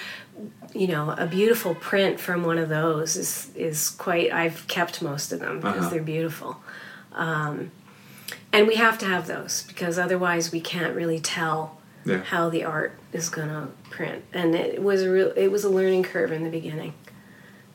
you 0.73 0.87
know 0.87 1.11
a 1.17 1.27
beautiful 1.27 1.75
print 1.75 2.19
from 2.19 2.43
one 2.43 2.57
of 2.57 2.69
those 2.69 3.15
is 3.15 3.49
is 3.55 3.89
quite. 3.91 4.31
I've 4.33 4.67
kept 4.67 5.01
most 5.01 5.31
of 5.31 5.39
them 5.39 5.57
because 5.59 5.77
Uh-huh. 5.77 5.89
they're 5.89 6.03
beautiful. 6.03 6.57
Um, 7.13 7.71
and 8.51 8.67
we 8.67 8.75
have 8.75 8.97
to 8.99 9.05
have 9.05 9.27
those 9.27 9.63
because 9.67 9.97
otherwise 9.99 10.51
we 10.51 10.61
can't 10.61 10.95
really 10.95 11.19
tell 11.19 11.77
Yeah. 12.05 12.23
how 12.23 12.49
the 12.49 12.63
art 12.63 12.93
is 13.11 13.29
gonna 13.29 13.69
print. 13.89 14.23
And 14.33 14.55
it 14.55 14.81
was 14.81 15.01
a 15.03 15.09
real 15.11 15.31
it 15.35 15.49
was 15.51 15.63
a 15.63 15.69
learning 15.69 16.03
curve 16.03 16.31
in 16.31 16.43
the 16.43 16.49
beginning 16.49 16.93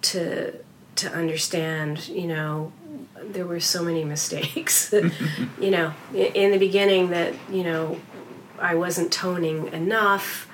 to 0.02 0.52
to 0.96 1.12
understand, 1.12 2.08
you 2.08 2.26
know, 2.26 2.72
there 3.22 3.46
were 3.46 3.61
so 3.61 3.84
many 3.84 4.04
mistakes. 4.14 4.92
you 5.61 5.70
know, 5.70 5.92
in 6.12 6.50
the 6.50 6.58
beginning 6.58 7.11
that, 7.11 7.34
you 7.52 7.62
know, 7.62 8.00
I 8.58 8.74
wasn't 8.74 9.12
toning 9.12 9.68
enough. 9.72 10.47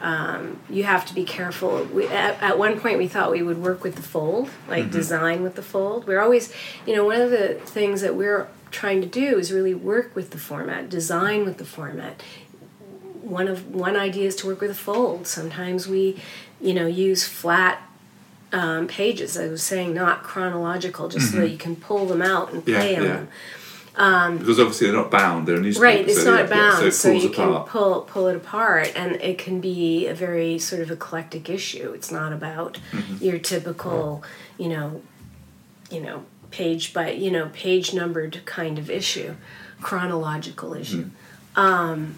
Um, 0.00 0.60
you 0.70 0.84
have 0.84 1.04
to 1.06 1.14
be 1.14 1.24
careful. 1.24 1.84
We, 1.84 2.06
at, 2.06 2.40
at 2.42 2.58
one 2.58 2.78
point, 2.78 2.98
we 2.98 3.08
thought 3.08 3.32
we 3.32 3.42
would 3.42 3.58
work 3.58 3.82
with 3.82 3.96
the 3.96 4.02
fold, 4.02 4.48
like 4.68 4.90
design 4.90 5.42
with 5.42 5.56
the 5.56 5.62
fold. 5.62 6.06
We're 6.06 6.20
always, 6.20 6.52
you 6.86 6.94
know, 6.94 7.04
one 7.04 7.20
of 7.20 7.30
the 7.30 7.54
things 7.54 8.00
that 8.02 8.14
we're 8.14 8.46
trying 8.70 9.00
to 9.00 9.08
do 9.08 9.38
is 9.38 9.50
really 9.50 9.74
work 9.74 10.14
with 10.14 10.30
the 10.30 10.38
format, 10.38 10.88
design 10.88 11.44
with 11.44 11.58
the 11.58 11.64
format. 11.64 12.22
One 13.22 13.48
of 13.48 13.74
one 13.74 13.96
idea 13.96 14.26
is 14.28 14.36
to 14.36 14.46
work 14.46 14.60
with 14.60 14.70
a 14.70 14.74
fold. 14.74 15.26
Sometimes 15.26 15.88
we, 15.88 16.20
you 16.60 16.72
know, 16.74 16.86
use 16.86 17.26
flat 17.26 17.82
um, 18.52 18.86
pages. 18.86 19.36
I 19.36 19.48
was 19.48 19.62
saying 19.62 19.94
not 19.94 20.22
chronological, 20.22 21.08
just 21.08 21.32
so 21.32 21.40
that 21.40 21.48
you 21.50 21.58
can 21.58 21.76
pull 21.76 22.06
them 22.06 22.22
out 22.22 22.52
and 22.52 22.66
Yeah, 22.66 22.78
play 22.78 22.96
on 22.96 23.02
yeah. 23.02 23.08
them. 23.14 23.28
Because 23.98 24.60
obviously 24.60 24.86
they're 24.86 24.96
not 24.96 25.10
bound. 25.10 25.48
They're 25.48 25.56
a 25.56 25.60
newspaper. 25.60 25.84
Right, 25.86 26.08
it's 26.08 26.22
so, 26.22 26.30
not 26.30 26.48
yeah, 26.48 26.56
yeah, 26.56 26.70
bound, 26.70 26.82
so 26.84 26.90
so, 26.90 27.10
you 27.12 27.30
apart. 27.30 27.66
can 27.66 27.72
pull 27.72 28.00
pull 28.02 28.26
it 28.28 28.36
apart, 28.36 28.92
and 28.94 29.16
it 29.16 29.38
can 29.38 29.60
be 29.60 30.06
a 30.06 30.14
very 30.14 30.58
sort 30.58 30.80
of 30.82 30.90
eclectic 30.90 31.50
issue. 31.50 31.92
It's 31.94 32.12
not 32.12 32.32
about 32.32 32.78
Mm-hmm. 32.92 33.24
your 33.24 33.38
typical, 33.38 34.22
you 34.56 34.68
know, 34.68 35.02
you 35.90 36.00
know, 36.00 36.24
page 36.50 36.92
by 36.94 37.10
you 37.10 37.30
know 37.30 37.50
page 37.52 37.92
numbered 37.92 38.40
kind 38.44 38.78
of 38.78 38.88
issue, 38.88 39.34
chronological 39.80 40.74
issue. 40.74 41.10
Mm-hmm. 41.56 41.60
Um, 41.60 42.14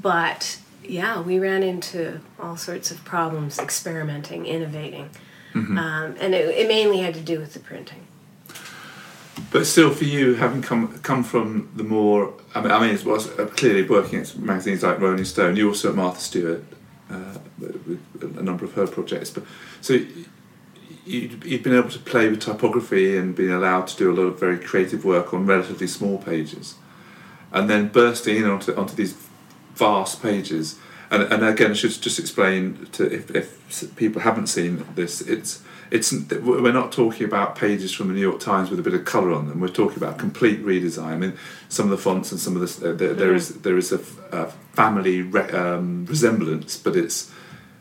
but 0.00 0.58
yeah, 0.82 1.20
we 1.20 1.38
ran 1.38 1.62
into 1.62 2.20
all 2.38 2.56
sorts 2.56 2.90
of 2.90 3.04
problems 3.04 3.58
experimenting, 3.58 4.46
innovating, 4.46 5.10
Mm-hmm. 5.52 5.76
um, 5.78 6.14
and 6.20 6.32
it, 6.34 6.48
it 6.48 6.68
mainly 6.68 6.98
had 6.98 7.12
to 7.14 7.20
do 7.20 7.40
with 7.40 7.52
the 7.54 7.58
printing. 7.60 8.06
But 9.52 9.66
still, 9.66 9.90
for 9.90 10.04
you, 10.04 10.34
having 10.34 10.62
come 10.62 10.98
come 10.98 11.24
from 11.24 11.70
the 11.74 11.84
more, 11.84 12.34
I 12.54 12.60
mean, 12.60 12.70
I 12.70 12.80
mean, 12.80 12.94
it 12.94 13.04
was 13.04 13.28
uh, 13.38 13.46
clearly 13.46 13.82
working 13.82 14.20
at 14.20 14.36
magazines 14.36 14.82
like 14.82 15.00
Rolling 15.00 15.24
Stone. 15.24 15.56
You 15.56 15.68
also 15.68 15.90
at 15.90 15.94
Martha 15.94 16.20
Stewart, 16.20 16.62
uh, 17.10 17.38
with 17.58 18.00
a 18.38 18.42
number 18.42 18.64
of 18.64 18.74
her 18.74 18.86
projects. 18.86 19.30
But 19.30 19.44
so 19.80 19.94
you, 21.04 21.38
you've 21.44 21.62
been 21.62 21.76
able 21.76 21.88
to 21.90 21.98
play 21.98 22.28
with 22.28 22.40
typography 22.40 23.16
and 23.16 23.34
been 23.34 23.50
allowed 23.50 23.86
to 23.88 23.96
do 23.96 24.12
a 24.12 24.14
lot 24.14 24.24
of 24.24 24.38
very 24.38 24.58
creative 24.58 25.04
work 25.04 25.32
on 25.32 25.46
relatively 25.46 25.86
small 25.86 26.18
pages, 26.18 26.74
and 27.52 27.68
then 27.70 27.88
bursting 27.88 28.36
in 28.36 28.44
onto 28.44 28.74
onto 28.74 28.94
these 28.94 29.16
vast 29.74 30.22
pages. 30.22 30.78
And, 31.10 31.22
and 31.24 31.44
again, 31.44 31.72
I 31.72 31.74
should 31.74 31.90
just 31.90 32.20
explain 32.20 32.86
to 32.92 33.12
if, 33.12 33.34
if 33.34 33.96
people 33.96 34.22
haven't 34.22 34.46
seen 34.46 34.86
this, 34.94 35.20
it's 35.20 35.62
it's 35.90 36.12
we're 36.12 36.72
not 36.72 36.92
talking 36.92 37.26
about 37.26 37.56
pages 37.56 37.92
from 37.92 38.08
the 38.08 38.14
New 38.14 38.20
York 38.20 38.40
Times 38.40 38.70
with 38.70 38.78
a 38.78 38.82
bit 38.82 38.94
of 38.94 39.04
colour 39.04 39.32
on 39.32 39.48
them. 39.48 39.60
We're 39.60 39.68
talking 39.68 39.96
about 39.96 40.18
complete 40.18 40.64
redesign. 40.64 41.12
I 41.12 41.16
mean, 41.16 41.38
some 41.68 41.86
of 41.86 41.90
the 41.90 41.98
fonts 41.98 42.30
and 42.30 42.40
some 42.40 42.56
of 42.56 42.80
the 42.80 42.92
there, 42.92 43.12
there 43.12 43.34
is 43.34 43.60
there 43.62 43.76
is 43.76 43.90
a, 43.92 44.00
a 44.30 44.46
family 44.72 45.22
re, 45.22 45.42
um, 45.50 46.06
resemblance, 46.06 46.76
but 46.76 46.96
it's 46.96 47.32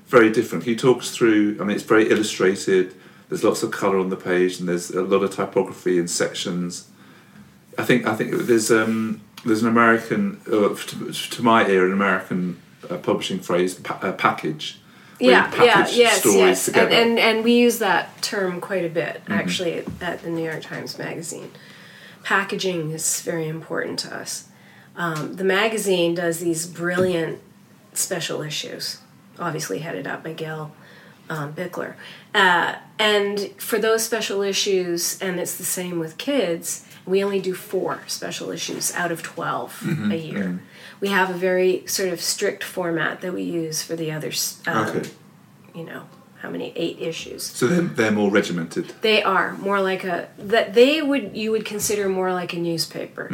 very 0.07 0.31
different. 0.31 0.63
He 0.63 0.75
talks 0.75 1.11
through? 1.11 1.57
I 1.61 1.63
mean, 1.63 1.75
it's 1.75 1.85
very 1.85 2.09
illustrated. 2.09 2.95
There's 3.29 3.43
lots 3.43 3.61
of 3.61 3.69
colour 3.69 3.99
on 3.99 4.09
the 4.09 4.17
page, 4.17 4.59
and 4.59 4.67
there's 4.67 4.89
a 4.89 5.03
lot 5.03 5.21
of 5.21 5.31
typography 5.31 5.99
in 5.99 6.07
sections. 6.07 6.89
I 7.77 7.83
think 7.83 8.07
I 8.07 8.15
think 8.15 8.31
there's 8.31 8.71
um, 8.71 9.21
there's 9.45 9.61
an 9.61 9.69
American 9.69 10.41
uh, 10.47 10.73
to, 10.73 11.11
to 11.11 11.43
my 11.43 11.67
ear 11.67 11.85
an 11.85 11.93
American 11.93 12.59
uh, 12.89 12.97
publishing 12.97 13.39
phrase 13.39 13.75
pa- 13.75 13.99
uh, 14.01 14.13
package. 14.13 14.79
Yeah, 15.19 15.51
yeah, 15.63 15.87
yes, 15.89 16.19
stories 16.19 16.35
yes, 16.37 16.67
and, 16.67 16.75
together. 16.75 16.95
and 16.95 17.19
and 17.19 17.43
we 17.43 17.53
use 17.53 17.79
that 17.79 18.21
term 18.21 18.61
quite 18.61 18.85
a 18.85 18.89
bit 18.89 19.21
Mm-hmm. 19.23 19.33
actually 19.33 19.83
at, 20.01 20.21
the 20.23 20.29
New 20.29 20.43
York 20.43 20.61
Times 20.61 20.97
Magazine. 20.97 21.51
Packaging 22.23 22.91
is 22.91 23.21
very 23.21 23.47
important 23.47 23.99
to 23.99 24.15
us. 24.15 24.47
Um, 24.95 25.35
the 25.35 25.43
magazine 25.43 26.15
does 26.15 26.39
these 26.39 26.65
brilliant 26.67 27.39
special 27.93 28.41
issues, 28.41 28.99
obviously 29.39 29.79
headed 29.79 30.05
up 30.05 30.23
by 30.23 30.33
Gail 30.33 30.71
um, 31.29 31.53
Bichler, 31.53 31.95
uh, 32.35 32.75
and 32.97 33.51
for 33.57 33.79
those 33.79 34.03
special 34.03 34.41
issues, 34.41 35.19
and 35.21 35.39
it's 35.39 35.55
the 35.57 35.63
same 35.63 35.99
with 35.99 36.17
kids. 36.17 36.85
We 37.05 37.23
only 37.23 37.39
do 37.39 37.53
four 37.55 38.01
special 38.07 38.51
issues 38.51 38.93
out 38.93 39.11
of 39.11 39.23
12 39.23 39.79
Mm-hmm, 39.83 40.11
a 40.11 40.15
year. 40.15 40.59
We 41.01 41.07
have 41.09 41.29
a 41.29 41.33
very 41.33 41.85
sort 41.87 42.09
of 42.09 42.19
strict 42.21 42.63
format 42.63 43.21
that 43.21 43.33
we 43.33 43.43
use 43.43 43.81
for 43.81 43.95
the 43.95 44.11
others. 44.11 44.59
Um, 44.67 44.87
okay, 44.87 45.09
you 45.73 45.83
know 45.85 46.03
how 46.41 46.49
many 46.49 46.71
eight 46.77 46.97
issues. 47.01 47.43
So 47.43 47.67
they're, 47.67 47.81
they're 47.81 48.11
more 48.11 48.31
regimented. 48.31 48.93
they 49.01 49.21
are 49.21 49.53
more 49.57 49.81
like 49.81 50.05
a 50.05 50.29
that 50.37 50.73
they 50.73 51.01
would 51.01 51.35
you 51.35 51.51
would 51.51 51.65
consider 51.65 52.07
more 52.07 52.31
like 52.33 52.53
a 52.53 52.57
newspaper. 52.59 53.29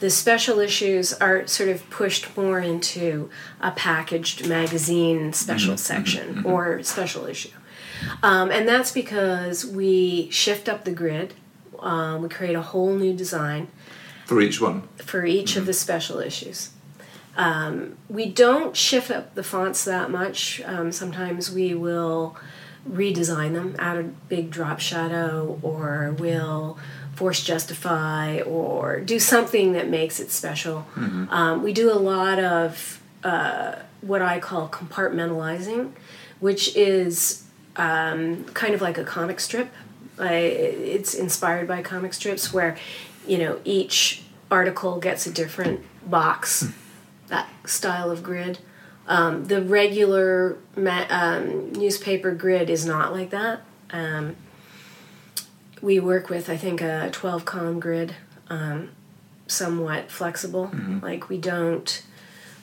The 0.00 0.08
special 0.10 0.58
issues 0.60 1.12
are 1.14 1.46
sort 1.46 1.68
of 1.68 1.88
pushed 1.90 2.34
more 2.36 2.58
into 2.60 3.28
a 3.60 3.70
packaged 3.72 4.48
magazine 4.48 5.32
special 5.34 5.76
section 5.76 6.44
or 6.46 6.82
special 6.82 7.26
issue. 7.26 7.50
Um, 8.22 8.50
and 8.50 8.66
that's 8.68 8.90
because 8.90 9.64
we 9.66 10.30
shift 10.30 10.68
up 10.68 10.84
the 10.84 10.92
grid. 10.92 11.34
Um, 11.78 12.22
we 12.22 12.28
create 12.28 12.54
a 12.56 12.62
whole 12.62 12.94
new 12.94 13.14
design 13.14 13.68
For 14.24 14.40
each 14.40 14.60
one, 14.62 14.88
for 14.96 15.26
each 15.26 15.56
of 15.56 15.66
the 15.66 15.72
special 15.74 16.20
issues. 16.20 16.70
Um, 17.36 17.96
we 18.08 18.26
don't 18.26 18.74
shift 18.74 19.10
up 19.10 19.34
the 19.34 19.42
fonts 19.42 19.84
that 19.84 20.10
much. 20.10 20.62
Um, 20.64 20.90
sometimes 20.90 21.50
we 21.50 21.74
will 21.74 22.36
redesign 22.90 23.52
them, 23.52 23.76
add 23.78 23.98
a 23.98 24.02
big 24.02 24.50
drop 24.50 24.80
shadow, 24.80 25.58
or 25.62 26.14
we'll 26.18 26.78
force 27.14 27.42
justify, 27.42 28.40
or 28.40 29.00
do 29.00 29.18
something 29.18 29.72
that 29.72 29.88
makes 29.88 30.20
it 30.20 30.30
special. 30.30 30.86
Um, 31.30 31.62
we 31.62 31.72
do 31.72 31.92
a 31.92 31.98
lot 31.98 32.38
of 32.38 33.00
uh, 33.24 33.76
what 34.00 34.22
I 34.22 34.38
call 34.38 34.68
compartmentalizing, 34.68 35.92
which 36.40 36.76
is 36.76 37.44
um, 37.76 38.44
kind 38.54 38.74
of 38.74 38.80
like 38.80 38.98
a 38.98 39.04
comic 39.04 39.40
strip. 39.40 39.68
I, 40.18 40.34
it's 40.34 41.12
inspired 41.12 41.68
by 41.68 41.82
comic 41.82 42.14
strips 42.14 42.52
where, 42.52 42.76
you 43.26 43.36
know, 43.38 43.60
each 43.64 44.22
article 44.50 44.98
gets 44.98 45.26
a 45.26 45.30
different 45.32 45.80
box, 46.08 46.68
that 47.28 47.48
style 47.64 48.10
of 48.10 48.22
grid. 48.22 48.58
Um, 49.08 49.44
the 49.44 49.62
regular 49.62 50.58
ma- 50.76 51.06
um, 51.08 51.72
newspaper 51.72 52.32
grid 52.32 52.68
is 52.68 52.84
not 52.84 53.12
like 53.12 53.30
that. 53.30 53.60
Um, 53.90 54.36
we 55.80 56.00
work 56.00 56.28
with, 56.28 56.50
I 56.50 56.56
think, 56.56 56.80
a 56.80 57.10
12 57.12 57.44
column 57.44 57.78
grid, 57.78 58.16
um, 58.48 58.90
somewhat 59.46 60.10
flexible. 60.10 60.70
Like 61.02 61.28
we 61.28 61.38
don't 61.38 62.02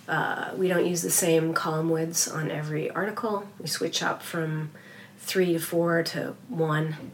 uh, 0.07 0.51
we 0.57 0.68
don't 0.68 0.86
use 0.86 1.01
the 1.01 1.09
same 1.09 1.53
column 1.53 1.89
widths 1.89 2.28
on 2.28 2.51
every 2.51 2.89
article. 2.89 3.47
We 3.59 3.68
switch 3.68 4.03
up 4.03 4.22
from 4.22 4.72
three 5.20 5.53
to 5.53 5.59
four 5.59 6.03
to 6.03 6.36
one. 6.49 7.11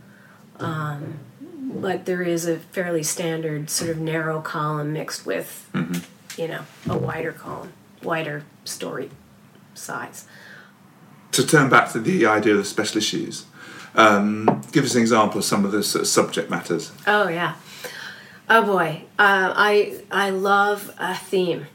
Um, 0.60 1.20
but 1.42 2.06
there 2.06 2.24
is 2.24 2.48
a 2.48 2.58
fairly 2.58 3.04
standard 3.04 3.70
sort 3.70 3.92
of 3.92 4.00
narrow 4.00 4.42
column 4.42 4.92
mixed 4.94 5.26
with, 5.26 5.70
you 6.40 6.48
know, 6.48 6.62
a 6.88 6.98
wider 6.98 7.34
column, 7.34 7.74
wider 8.02 8.44
story 8.64 9.12
size. 9.74 10.26
To 11.34 11.46
turn 11.46 11.70
back 11.70 11.92
to 11.92 12.00
the 12.00 12.26
idea 12.26 12.56
of 12.56 12.66
special 12.66 12.98
issues, 12.98 13.46
um, 13.94 14.62
give 14.72 14.86
us 14.86 14.96
an 14.96 15.02
example 15.02 15.40
of 15.40 15.46
some 15.46 15.66
of 15.66 15.72
the 15.74 15.84
sort 15.84 16.04
of 16.04 16.08
subject 16.08 16.50
matters. 16.50 16.92
Oh 17.06 17.28
yeah. 17.28 17.56
Oh 18.50 18.64
boy. 18.64 19.04
Uh, 19.20 19.54
I 19.56 20.02
I 20.10 20.30
love 20.30 20.96
a 20.98 21.14
theme. 21.14 21.68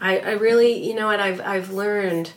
I, 0.00 0.18
I 0.18 0.30
really 0.32 0.72
you 0.82 0.94
know 0.94 1.06
what 1.06 1.20
I've 1.20 1.40
I've 1.40 1.70
learned. 1.70 2.32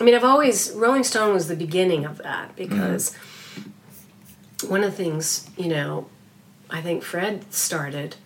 I 0.00 0.04
mean 0.04 0.14
I've 0.14 0.24
always 0.24 0.72
Rolling 0.72 1.04
Stone 1.04 1.34
was 1.34 1.48
the 1.48 1.56
beginning 1.56 2.04
of 2.04 2.18
that 2.18 2.56
because 2.56 3.14
one 4.66 4.82
of 4.82 4.90
the 4.90 4.96
things 4.96 5.48
you 5.56 5.68
know 5.68 6.08
I 6.70 6.80
think 6.80 7.02
Fred 7.02 7.52
started 7.52 8.16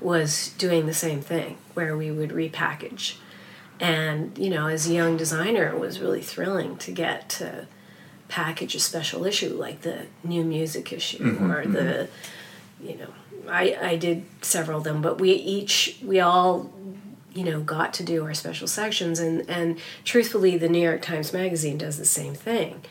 was 0.00 0.50
doing 0.58 0.86
the 0.86 0.94
same 0.94 1.20
thing 1.20 1.58
where 1.74 1.96
we 1.96 2.10
would 2.10 2.30
repackage. 2.30 3.16
And 3.80 4.36
you 4.36 4.50
know, 4.50 4.66
as 4.66 4.88
a 4.88 4.92
young 4.92 5.16
designer, 5.16 5.68
it 5.68 5.78
was 5.78 6.00
really 6.00 6.22
thrilling 6.22 6.76
to 6.78 6.92
get 6.92 7.28
to 7.30 7.66
package 8.28 8.74
a 8.74 8.80
special 8.80 9.24
issue 9.24 9.54
like 9.54 9.80
the 9.80 10.06
new 10.22 10.44
music 10.44 10.92
issue 10.92 11.38
or 11.50 11.64
the 11.64 12.06
you 12.78 12.94
know 12.94 13.08
I, 13.48 13.74
I 13.80 13.96
did 13.96 14.26
several 14.42 14.78
of 14.78 14.84
them 14.84 15.00
but 15.00 15.18
we 15.18 15.32
each 15.32 15.98
we 16.02 16.20
all 16.20 16.70
you 17.34 17.44
know 17.44 17.60
got 17.60 17.94
to 17.94 18.02
do 18.02 18.24
our 18.24 18.34
special 18.34 18.66
sections. 18.66 19.18
And 19.18 19.48
and 19.48 19.78
truthfully 20.04 20.58
the 20.58 20.68
new 20.68 20.82
york 20.82 21.02
times 21.02 21.32
magazine 21.32 21.78
does 21.78 21.96
the 21.98 22.04
same 22.04 22.34
thing. 22.34 22.82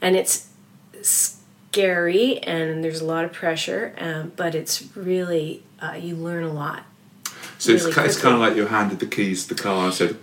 And 0.00 0.16
it's 0.16 0.48
scary 1.02 2.38
and 2.38 2.82
there's 2.82 3.00
a 3.00 3.04
lot 3.04 3.24
of 3.24 3.32
pressure 3.32 3.94
um, 3.98 4.32
but 4.36 4.54
it's 4.54 4.96
really 4.96 5.62
uh, 5.80 5.92
you 5.94 6.14
learn 6.16 6.44
a 6.44 6.52
lot. 6.52 6.82
So 7.58 7.72
it's, 7.72 7.84
Really 7.84 7.94
ki- 7.94 8.00
it's 8.02 8.20
kind 8.20 8.34
of 8.34 8.40
like 8.40 8.56
you 8.56 8.66
handed 8.66 9.00
the 9.00 9.06
keys 9.06 9.46
to 9.46 9.54
the 9.54 9.62
car 9.62 9.86
and 9.86 9.94
said, 9.94 10.16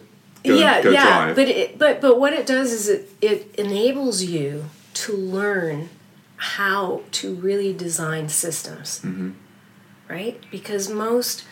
go, 0.43 0.55
yeah 0.55 0.81
go 0.81 0.89
yeah 0.91 1.03
drive. 1.25 1.35
but 1.35 1.47
it, 1.47 1.77
but 1.77 2.01
but 2.01 2.19
what 2.19 2.33
it 2.33 2.45
does 2.45 2.71
is 2.71 2.89
it 2.89 3.09
it 3.21 3.53
enables 3.57 4.23
you 4.23 4.65
to 4.95 5.13
learn 5.13 5.89
how 6.37 7.01
to 7.11 7.33
really 7.35 7.73
design 7.73 8.29
systems. 8.29 9.01
Right? 10.09 10.41
Because 10.51 10.89
most 10.89 11.43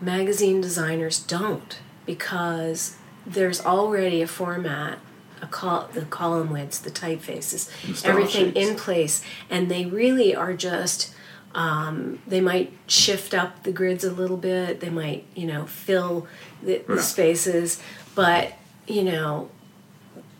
magazine 0.00 0.60
designers 0.60 1.20
don't 1.20 1.78
because 2.04 2.96
there's 3.24 3.64
already 3.64 4.20
a 4.20 4.26
format 4.26 4.98
a 5.40 5.46
col- 5.46 5.88
the 5.92 6.02
column 6.02 6.50
widths 6.50 6.78
the 6.80 6.90
typefaces 6.90 7.70
everything 8.04 8.52
sheets. 8.52 8.68
in 8.68 8.74
place 8.76 9.22
and 9.48 9.70
they 9.70 9.84
really 9.86 10.34
are 10.34 10.54
just 10.54 11.14
um, 11.54 12.18
they 12.26 12.40
might 12.40 12.72
shift 12.86 13.34
up 13.34 13.62
the 13.62 13.72
grids 13.72 14.04
a 14.04 14.12
little 14.12 14.36
bit. 14.36 14.80
They 14.80 14.90
might 14.90 15.24
you 15.34 15.46
know 15.46 15.66
fill 15.66 16.26
the, 16.62 16.78
the 16.78 16.94
Right. 16.94 17.00
spaces. 17.02 17.80
But 18.14 18.52
you 18.86 19.04
know 19.04 19.50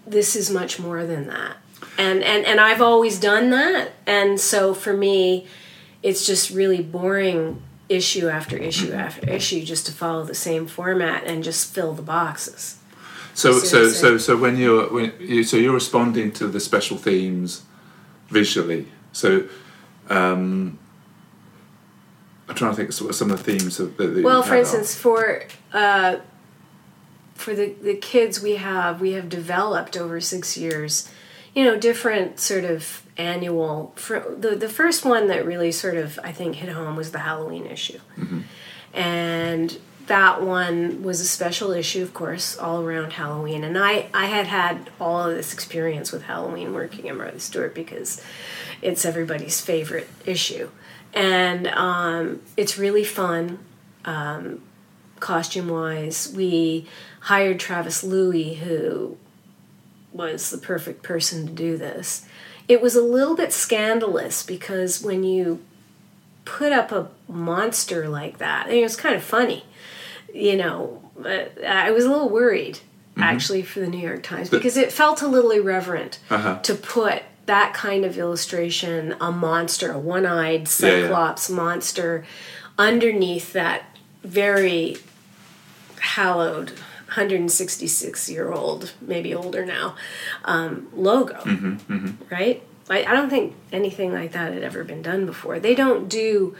this 0.06 0.34
is 0.36 0.50
much 0.50 0.78
more 0.78 1.06
than 1.06 1.26
that. 1.28 1.56
And 1.98 2.22
and 2.22 2.44
and 2.44 2.60
i've 2.60 2.82
always 2.82 3.20
done 3.20 3.50
that. 3.50 3.92
And 4.06 4.40
so 4.40 4.74
for 4.74 4.92
me 4.96 5.46
it's 6.02 6.26
just 6.26 6.50
really 6.50 6.82
boring 6.82 7.62
issue 7.88 8.28
after 8.28 8.56
issue 8.56 8.92
after 8.92 9.28
issue 9.30 9.62
just 9.62 9.86
to 9.86 9.92
follow 9.92 10.24
the 10.24 10.34
same 10.34 10.66
format 10.66 11.24
and 11.24 11.44
just 11.44 11.72
fill 11.72 11.92
the 11.92 12.02
boxes. 12.02 12.78
So, 13.34 13.58
so, 13.58 13.88
so, 13.88 14.18
so 14.18 14.36
when 14.36 14.56
you're 14.56 14.92
when 14.92 15.12
you, 15.18 15.44
so 15.44 15.56
you're 15.56 15.72
responding 15.72 16.32
to 16.32 16.48
the 16.48 16.60
special 16.60 16.96
themes 16.98 17.62
visually. 18.28 18.88
So, 19.12 19.48
um, 20.10 20.78
I'm 22.52 22.58
trying 22.58 22.72
to 22.72 22.76
think 22.76 22.88
of 22.90 23.14
some 23.14 23.30
of 23.30 23.42
the 23.42 23.58
themes 23.58 23.78
that. 23.78 23.96
that 23.96 24.22
well 24.22 24.42
for 24.42 24.56
instance 24.56 24.94
for 24.94 25.44
uh, 25.72 26.16
for 27.34 27.54
the, 27.54 27.74
the 27.80 27.94
kids 27.94 28.42
we 28.42 28.56
have 28.56 29.00
we 29.00 29.12
have 29.12 29.30
developed 29.30 29.96
over 29.96 30.20
six 30.20 30.54
years 30.58 31.10
you 31.54 31.64
know 31.64 31.78
different 31.78 32.38
sort 32.38 32.64
of 32.64 33.04
annual 33.16 33.94
for 33.96 34.36
the, 34.38 34.54
the 34.54 34.68
first 34.68 35.06
one 35.06 35.28
that 35.28 35.46
really 35.46 35.72
sort 35.72 35.96
of 35.96 36.20
i 36.22 36.30
think 36.30 36.56
hit 36.56 36.68
home 36.68 36.94
was 36.94 37.12
the 37.12 37.20
halloween 37.20 37.64
issue. 37.66 37.98
And 38.94 39.78
that 40.08 40.42
one 40.42 41.02
was 41.02 41.20
a 41.20 41.24
special 41.24 41.70
issue 41.70 42.02
of 42.02 42.12
course 42.12 42.58
all 42.58 42.82
around 42.82 43.14
halloween. 43.14 43.64
And 43.64 43.78
i 43.78 44.08
i 44.12 44.26
had 44.26 44.46
had 44.46 44.90
all 45.00 45.24
of 45.24 45.34
this 45.34 45.54
experience 45.54 46.12
with 46.12 46.24
halloween 46.24 46.74
working 46.74 47.08
at 47.08 47.16
martha 47.16 47.40
stewart 47.40 47.74
because 47.74 48.22
it's 48.82 49.06
everybody's 49.06 49.58
favorite 49.58 50.10
issue 50.26 50.68
and 51.14 51.66
um, 51.68 52.40
it's 52.56 52.78
really 52.78 53.04
fun 53.04 53.58
costume 55.20 55.68
wise. 55.68 56.32
We 56.34 56.86
hired 57.20 57.60
Travis 57.60 58.02
Louie, 58.02 58.54
who 58.54 59.16
was 60.12 60.50
the 60.50 60.58
perfect 60.58 61.02
person 61.02 61.46
to 61.46 61.52
do 61.52 61.76
this. 61.76 62.26
It 62.68 62.80
was 62.82 62.94
a 62.96 63.02
little 63.02 63.36
bit 63.36 63.52
scandalous 63.52 64.42
because 64.42 65.02
when 65.02 65.24
you 65.24 65.60
put 66.44 66.72
up 66.72 66.90
a 66.92 67.08
monster 67.28 68.08
like 68.08 68.38
that, 68.38 68.68
it 68.70 68.82
was 68.82 68.96
kind 68.96 69.14
of 69.14 69.22
funny, 69.22 69.64
you 70.34 70.56
know, 70.56 71.02
I 71.24 71.90
was 71.92 72.04
a 72.04 72.10
little 72.10 72.28
worried 72.28 72.80
actually 73.18 73.62
for 73.62 73.80
the 73.80 73.86
New 73.86 73.98
York 73.98 74.22
Times 74.22 74.48
because 74.50 74.76
it 74.76 74.90
felt 74.90 75.22
a 75.22 75.28
little 75.28 75.50
irreverent 75.50 76.18
Uh-huh. 76.30 76.58
to 76.60 76.74
put 76.74 77.22
that 77.46 77.74
kind 77.74 78.04
of 78.04 78.16
illustration, 78.18 79.14
a 79.20 79.32
monster, 79.32 79.90
a 79.92 79.98
one 79.98 80.26
eyed 80.26 80.68
Yeah, 80.78 80.88
yeah. 80.88 81.02
cyclops 81.02 81.50
monster, 81.50 82.24
underneath 82.78 83.52
that 83.52 83.84
very 84.24 84.96
hallowed 86.00 86.70
166 87.08 88.30
year 88.30 88.50
old 88.52 88.92
maybe 89.00 89.34
older 89.34 89.66
now 89.66 89.94
um, 90.44 90.88
logo 90.94 91.34
Mm-hmm, 91.34 92.12
right 92.30 92.62
I, 92.90 93.04
I 93.04 93.12
don't 93.14 93.28
think 93.30 93.54
anything 93.72 94.12
like 94.12 94.32
that 94.32 94.52
had 94.52 94.62
ever 94.62 94.82
been 94.84 95.02
done 95.02 95.26
before 95.26 95.58
they 95.60 95.74
don't 95.74 96.08
do 96.08 96.56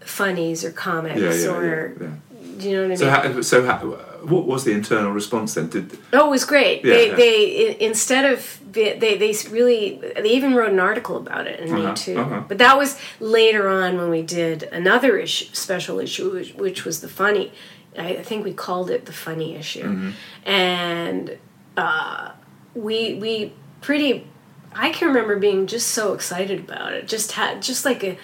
funnies 0.00 0.64
or 0.64 0.70
comics 0.70 1.20
Yeah, 1.20 1.34
yeah, 1.34 1.50
or 1.56 1.96
yeah, 2.00 2.06
yeah. 2.06 2.54
do 2.58 2.68
you 2.70 2.76
know 2.76 2.82
what 2.82 2.92
i 2.92 2.94
So, 2.94 3.04
mean 3.06 3.34
how, 3.34 3.40
so 3.42 3.66
how, 3.66 3.98
what 4.26 4.46
was 4.46 4.64
the 4.64 4.72
internal 4.72 5.10
response 5.12 5.54
then? 5.54 5.68
Did 5.68 5.98
Oh, 6.12 6.26
it 6.28 6.30
was 6.30 6.44
great. 6.44 6.84
Yeah, 6.84 6.94
they 6.94 7.08
yeah. 7.08 7.16
they 7.16 7.76
instead 7.80 8.24
of 8.32 8.58
they 8.72 8.96
they 8.98 9.34
really 9.50 10.00
they 10.16 10.30
even 10.30 10.54
wrote 10.54 10.72
an 10.72 10.80
article 10.80 11.16
about 11.16 11.46
it 11.46 11.60
in 11.60 11.72
Uh-huh, 11.74 11.88
Me 11.90 11.94
Too. 11.94 12.18
uh-huh. 12.18 12.42
But 12.48 12.58
that 12.58 12.76
was 12.78 12.98
later 13.20 13.68
on 13.68 13.96
when 13.98 14.10
we 14.10 14.22
did 14.22 14.62
another 14.64 15.16
issue, 15.18 15.46
special 15.52 15.98
issue, 16.00 16.30
which, 16.32 16.54
which 16.54 16.84
was 16.84 17.00
the 17.00 17.08
funny. 17.08 17.52
I 17.98 18.08
I 18.16 18.22
think 18.22 18.44
we 18.44 18.52
called 18.54 18.88
it 18.90 19.04
the 19.06 19.12
funny 19.12 19.54
issue, 19.56 19.84
Mm-hmm. 19.84 20.10
and 20.48 21.38
uh, 21.76 22.30
we 22.74 23.14
we 23.14 23.52
pretty. 23.80 24.26
I 24.74 24.88
can 24.90 25.08
remember 25.08 25.36
being 25.36 25.66
just 25.66 25.88
so 25.88 26.14
excited 26.14 26.58
about 26.60 26.94
it. 26.94 27.06
Just 27.06 27.32
had 27.32 27.60
just 27.60 27.84
like 27.84 28.02
a, 28.02 28.16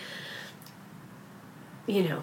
you 1.87 2.03
know, 2.09 2.23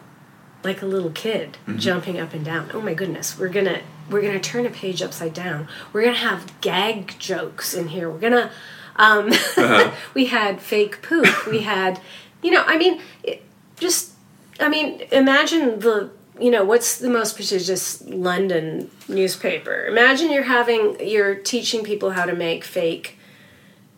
like 0.66 0.82
a 0.82 0.86
little 0.86 1.12
kid 1.12 1.58
Mm-hmm. 1.68 1.78
jumping 1.80 2.20
up 2.20 2.34
and 2.34 2.44
down. 2.44 2.70
Oh 2.74 2.82
my 2.82 2.94
goodness, 2.94 3.38
we're 3.40 3.50
gonna 3.50 3.82
we're 4.10 4.22
gonna 4.22 4.40
turn 4.40 4.66
a 4.66 4.70
page 4.70 5.02
upside 5.02 5.34
down. 5.34 5.68
We're 5.94 6.04
gonna 6.04 6.18
have 6.18 6.60
gag 6.62 7.16
jokes 7.20 7.74
in 7.74 7.88
here. 7.90 8.10
We're 8.10 8.20
gonna 8.20 8.52
um, 8.98 9.30
Uh-huh. 9.32 9.92
we 10.14 10.26
had 10.28 10.62
fake 10.62 11.02
poop. 11.02 11.48
We 11.48 11.62
had, 11.62 12.00
you 12.42 12.52
know, 12.52 12.64
I 12.66 12.78
mean, 12.78 13.02
it, 13.24 13.44
just 13.78 14.12
I 14.60 14.70
mean, 14.70 15.02
imagine 15.12 15.80
the 15.80 16.10
you 16.40 16.52
know 16.52 16.64
what's 16.66 16.98
the 16.98 17.10
most 17.10 17.36
prestigious 17.36 18.02
London 18.08 18.90
newspaper. 19.08 19.86
Imagine 19.86 20.32
you're 20.32 20.44
having 20.44 20.98
you're 21.00 21.36
teaching 21.36 21.84
people 21.84 22.12
how 22.12 22.26
to 22.26 22.36
make 22.36 22.64
fake 22.64 23.18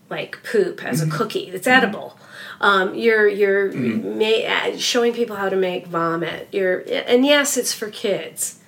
like 0.09 0.38
poop 0.43 0.84
as 0.84 1.01
a 1.01 1.07
cookie 1.09 1.49
that's 1.51 1.68
edible. 1.68 2.16
Um, 2.60 2.95
you're 2.95 3.28
you're 3.28 3.72
ma- 3.72 4.26
uh, 4.26 4.78
showing 4.78 5.14
people 5.14 5.36
how 5.36 5.49
to 5.49 5.55
make 5.55 5.88
vomit. 5.88 6.47
You're 6.51 6.80
and 7.08 7.26
yes, 7.26 7.55
it's 7.58 7.74
for 7.74 7.89
kids, 7.89 8.60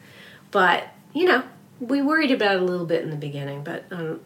but 0.51 0.87
you 1.13 1.25
know 1.25 1.43
we 1.79 2.01
worried 2.01 2.31
about 2.31 2.55
it 2.57 2.61
a 2.61 2.65
little 2.65 2.85
bit 2.85 3.03
in 3.03 3.09
the 3.09 3.15
beginning, 3.15 3.63
but 3.63 3.85
um, 3.91 4.19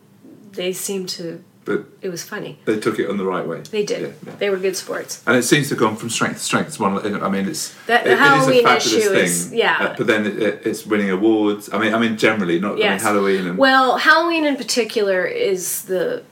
they 0.52 0.74
seem 0.74 1.06
to. 1.06 1.44
but 1.66 1.86
It 2.02 2.10
was 2.10 2.24
funny. 2.24 2.58
they 2.66 2.80
took 2.80 2.98
it 3.00 3.08
on 3.10 3.18
the 3.18 3.26
right 3.26 3.48
way? 3.48 3.62
They 3.62 3.86
did. 3.86 4.02
Yeah, 4.02 4.08
yeah. 4.32 4.36
They 4.38 4.50
were 4.50 4.58
good 4.58 4.76
sports. 4.76 5.22
And 5.28 5.38
it 5.38 5.44
seems 5.44 5.70
to 5.70 5.76
have 5.76 5.80
gone 5.80 5.96
from 5.96 6.10
strength 6.10 6.40
to 6.40 6.44
strength. 6.44 6.68
It's 6.70 6.80
one. 6.80 6.98
I 7.24 7.30
mean, 7.30 7.48
it's 7.48 7.74
That- 7.86 8.06
it- 8.06 8.10
it 8.10 8.14
is 8.14 8.20
Halloween 8.20 8.60
a 8.60 8.64
fabulous 8.64 8.94
issue 8.96 9.10
thing. 9.10 9.24
is- 9.24 9.54
yeah. 9.54 9.78
uh, 9.82 9.96
but 9.98 10.08
then 10.08 10.26
it, 10.26 10.42
it, 10.42 10.62
it's 10.66 10.86
winning 10.86 11.10
awards. 11.12 11.70
I 11.72 11.78
mean, 11.78 11.94
I 11.94 12.00
mean, 12.00 12.18
generally, 12.18 12.60
not 12.60 12.74
I 12.74 12.90
mean, 12.90 13.00
Halloween 13.00 13.48
and 13.48 13.58
Well, 13.58 13.98
Halloween 13.98 14.46
in 14.46 14.56
particular 14.58 15.24
is 15.26 15.84
the 15.84 16.24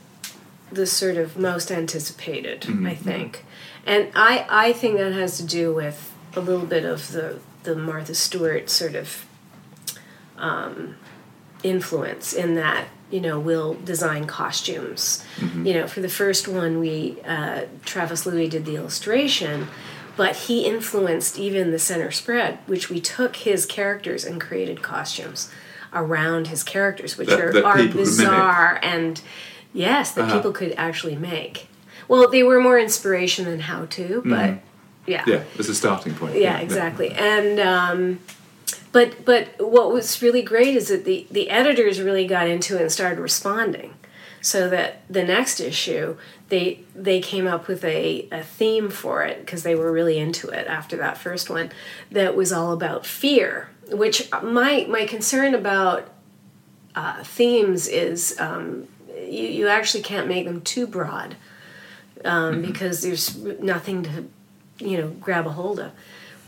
the 0.72 0.86
sort 0.88 1.18
of 1.18 1.38
most 1.38 1.72
anticipated, 1.72 2.62
Mm-hmm, 2.62 2.86
I 2.88 2.96
think, 2.96 3.46
and 3.86 4.08
I 4.16 4.46
I 4.50 4.74
think 4.74 4.98
that 4.98 5.14
has 5.14 5.38
to 5.38 5.44
do 5.46 5.74
with 5.74 6.14
a 6.36 6.40
little 6.40 6.66
bit 6.66 6.86
of 6.86 7.12
the 7.12 7.40
the 7.64 7.76
Martha 7.76 8.16
Stewart 8.16 8.70
sort 8.70 8.96
of 8.96 9.26
um, 10.38 10.96
influence 11.64 12.34
in 12.34 12.56
that 12.56 12.88
you 13.12 13.20
know 13.22 13.40
we'll 13.40 13.76
design 13.76 14.26
costumes. 14.26 15.24
You 15.64 15.74
know 15.74 15.88
for 15.88 16.00
the 16.02 16.10
first 16.10 16.48
one 16.48 16.80
we 16.80 17.18
uh, 17.26 17.66
travis 17.86 18.26
louie 18.26 18.48
did 18.50 18.66
the 18.66 18.76
illustration 18.76 19.68
but 20.18 20.36
he 20.36 20.66
influenced 20.66 21.38
even 21.40 21.72
the 21.72 21.80
center 21.80 22.12
spread 22.12 22.60
which 22.66 22.90
we 22.90 23.00
took 23.00 23.36
his 23.38 23.66
characters 23.66 24.26
and 24.26 24.40
created 24.42 24.82
costumes 24.82 25.50
around 25.94 26.48
his 26.48 26.64
characters 26.64 27.18
which 27.18 27.28
That- 27.30 27.40
are, 27.42 27.54
that 27.54 27.64
are 27.66 27.78
people 27.78 27.88
could 27.88 27.96
mimic. 27.98 28.06
bizarre 28.08 28.80
and 28.82 29.22
yes 29.74 30.12
that 30.14 30.24
Uh-huh. 30.26 30.36
people 30.38 30.52
could 30.52 30.74
actually 30.78 31.16
make 31.16 31.68
well 32.08 32.30
they 32.30 32.44
were 32.44 32.60
more 32.62 32.80
inspiration 32.80 33.46
than 33.46 33.62
how 33.62 33.86
to 33.86 34.22
but 34.26 34.56
yeah 35.08 35.24
Yeah, 35.26 35.44
as 35.60 35.68
a 35.70 35.76
starting 35.76 36.14
point. 36.14 36.36
yeah, 36.38 36.60
exactly. 36.60 37.10
And 37.12 37.60
um, 37.60 38.20
but 38.92 39.26
but 39.26 39.44
what 39.60 39.92
was 39.92 40.22
really 40.22 40.42
great 40.44 40.76
is 40.76 40.90
that 40.90 41.06
the 41.06 41.26
the 41.32 41.50
editors 41.50 42.00
really 42.00 42.28
got 42.28 42.48
into 42.48 42.76
it 42.78 42.82
and 42.82 42.92
started 42.92 43.20
responding, 43.20 43.94
so 44.42 44.70
that 44.70 45.02
the 45.10 45.24
next 45.24 45.60
issue 45.60 46.18
they 46.50 46.82
they 46.96 47.20
came 47.20 47.48
up 47.48 47.68
with 47.68 47.84
a, 47.84 48.28
a 48.32 48.44
theme 48.44 48.90
for 48.92 49.24
it 49.24 49.40
because 49.40 49.64
they 49.64 49.74
were 49.76 49.92
really 49.92 50.18
into 50.20 50.50
it 50.50 50.68
after 50.68 50.96
that 50.98 51.18
first 51.18 51.50
one 51.50 51.72
that 52.12 52.36
was 52.36 52.52
all 52.54 52.72
about 52.72 53.06
fear. 53.06 53.70
Which 53.90 54.30
my 54.44 54.86
my 54.88 55.06
concern 55.08 55.56
about 55.56 56.10
uh, 56.96 57.24
themes 57.24 57.88
is 57.88 58.36
um, 58.40 58.88
you 59.32 59.48
you 59.48 59.68
actually 59.68 60.04
can't 60.04 60.28
make 60.28 60.46
them 60.46 60.62
too 60.62 60.86
broad 60.86 61.36
um, 62.26 62.56
mm-hmm. 62.56 62.62
because 62.62 63.02
there's 63.02 63.38
nothing 63.38 64.04
to 64.04 64.26
you 64.80 64.98
know 64.98 65.10
grab 65.10 65.48
a 65.48 65.52
hold 65.52 65.80
of. 65.80 65.92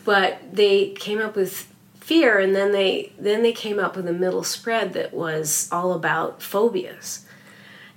But 0.05 0.39
they 0.51 0.89
came 0.89 1.19
up 1.19 1.35
with 1.35 1.73
fear 1.99 2.37
and 2.39 2.53
then 2.55 2.73
they 2.73 3.13
then 3.17 3.41
they 3.43 3.53
came 3.53 3.79
up 3.79 3.95
with 3.95 4.07
a 4.07 4.13
middle 4.13 4.43
spread 4.43 4.93
that 4.93 5.13
was 5.13 5.69
all 5.71 5.93
about 5.93 6.41
phobias. 6.41 7.25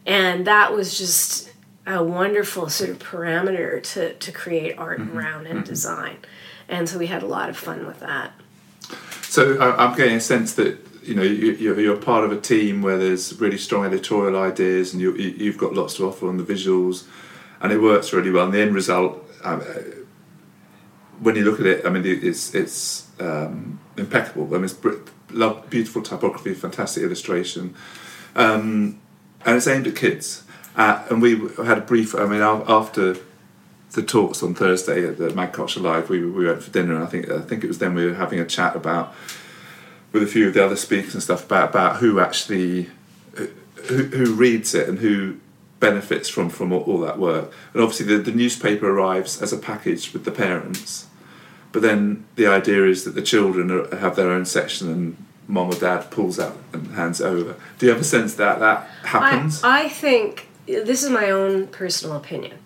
And 0.07 0.47
that 0.47 0.73
was 0.73 0.97
just 0.97 1.51
a 1.85 2.03
wonderful 2.03 2.69
sort 2.69 2.91
of 2.91 2.99
parameter 3.01 3.83
to, 3.83 4.15
to 4.15 4.33
create 4.33 4.79
art 4.79 5.01
mm-hmm. 5.01 5.19
around 5.19 5.47
and 5.47 5.61
mm-hmm. 5.61 5.69
design. 5.69 6.19
And 6.69 6.89
so 6.89 6.99
we 6.99 7.09
had 7.09 7.23
a 7.25 7.27
lot 7.27 7.49
of 7.49 7.57
fun 7.57 7.87
with 7.87 8.01
that. 8.01 8.33
So 9.23 9.61
I'm 9.61 9.97
getting 9.97 10.17
a 10.17 10.21
sense 10.21 10.55
that 10.55 10.86
you 11.07 11.15
know 11.15 11.23
you, 11.23 11.53
you're 11.53 11.81
you're 11.81 11.97
part 11.97 12.25
of 12.25 12.33
a 12.33 12.41
team 12.41 12.83
where 12.83 12.99
there's 12.99 13.39
really 13.41 13.59
strong 13.59 13.85
editorial 13.85 14.37
ideas, 14.41 14.93
and 14.93 15.01
you, 15.01 15.15
you- 15.17 15.35
you've 15.39 15.59
got 15.59 15.75
lots 15.75 15.97
to 15.97 16.07
offer 16.07 16.29
on 16.29 16.37
the 16.37 16.45
visuals, 16.45 17.05
and 17.61 17.73
it 17.73 17.81
works 17.81 18.13
really 18.13 18.31
well. 18.31 18.45
And 18.47 18.55
the 18.55 18.61
end 18.61 18.75
result, 18.75 19.25
um, 19.45 19.61
uh, 19.61 19.81
when 21.21 21.37
you 21.37 21.45
look 21.45 21.61
at 21.61 21.67
it, 21.67 21.87
I 21.87 21.91
mean, 21.91 22.05
it's 22.05 22.55
it's 22.55 23.09
um, 23.21 23.79
impeccable. 23.97 24.47
I 24.55 24.59
mean, 24.59 24.65
it's 24.65 24.75
beautiful 25.71 26.03
typography, 26.03 26.55
fantastic 26.55 27.03
illustration, 27.03 27.75
um, 28.35 28.99
and 29.45 29.57
it's 29.57 29.67
aimed 29.67 29.87
at 29.87 29.97
kids. 29.97 30.43
Uh, 30.77 31.03
and 31.09 31.23
we 31.23 31.31
had 31.65 31.79
a 31.79 31.81
brief. 31.81 32.15
I 32.15 32.27
mean, 32.27 32.43
after 32.43 33.17
the 33.93 34.03
talks 34.03 34.43
on 34.43 34.55
Thursday 34.55 35.07
at 35.09 35.17
the 35.17 35.31
Culture 35.53 35.81
Live, 35.81 36.11
we, 36.11 36.25
we 36.27 36.45
went 36.47 36.63
for 36.63 36.71
dinner, 36.71 36.95
and 36.95 37.03
I 37.03 37.07
think 37.07 37.31
I 37.31 37.41
think 37.41 37.65
it 37.65 37.69
was 37.69 37.79
then 37.79 37.95
we 37.95 38.05
were 38.05 38.15
having 38.15 38.41
a 38.41 38.45
chat 38.45 38.77
about 38.77 39.15
with 40.17 40.29
a 40.29 40.33
few 40.33 40.49
of 40.49 40.55
the 40.55 40.65
other 40.65 40.77
speakers 40.77 41.15
and 41.15 41.23
stuff 41.23 41.45
about 41.45 41.71
about 41.71 41.97
who 41.97 42.21
actually 42.21 42.89
uh, 43.39 43.47
who, 43.89 44.05
who 44.05 44.35
reads 44.35 44.75
it 44.75 44.89
and 44.89 44.99
who 44.99 45.39
benefits 45.79 46.29
from 46.29 46.49
from 46.49 46.73
all, 46.73 46.83
all 46.83 46.99
that 46.99 47.19
work. 47.19 47.53
And 47.73 47.83
obviously, 47.83 48.07
the, 48.07 48.19
the 48.23 48.33
newspaper 48.33 48.89
arrives 48.89 49.43
as 49.43 49.53
a 49.53 49.59
package 49.59 50.13
with 50.13 50.25
the 50.25 50.33
parents, 50.33 51.07
but 51.73 51.83
then 51.83 52.25
the 52.37 52.47
idea 52.47 52.87
is 52.87 53.05
that 53.05 53.15
the 53.15 53.23
children 53.23 53.71
are, 53.71 53.97
have 53.97 54.17
their 54.17 54.31
own 54.31 54.45
section 54.45 54.91
and. 54.91 55.17
Mom 55.49 55.71
or 55.71 55.79
dad 55.79 56.11
pulls 56.11 56.41
out 56.41 56.57
and 56.73 56.89
hands 56.97 57.21
it 57.21 57.25
over. 57.25 57.55
Do 57.79 57.87
you 57.87 57.93
have 57.93 58.01
a 58.01 58.05
sense 58.05 58.35
that 58.35 58.59
that 58.59 58.89
happens? 59.05 59.63
I, 59.63 59.85
I 59.85 59.89
think 59.89 60.49
this 60.67 61.05
is 61.05 61.09
my 61.09 61.31
own 61.31 61.69
personal 61.69 62.17
opinion, 62.17 62.59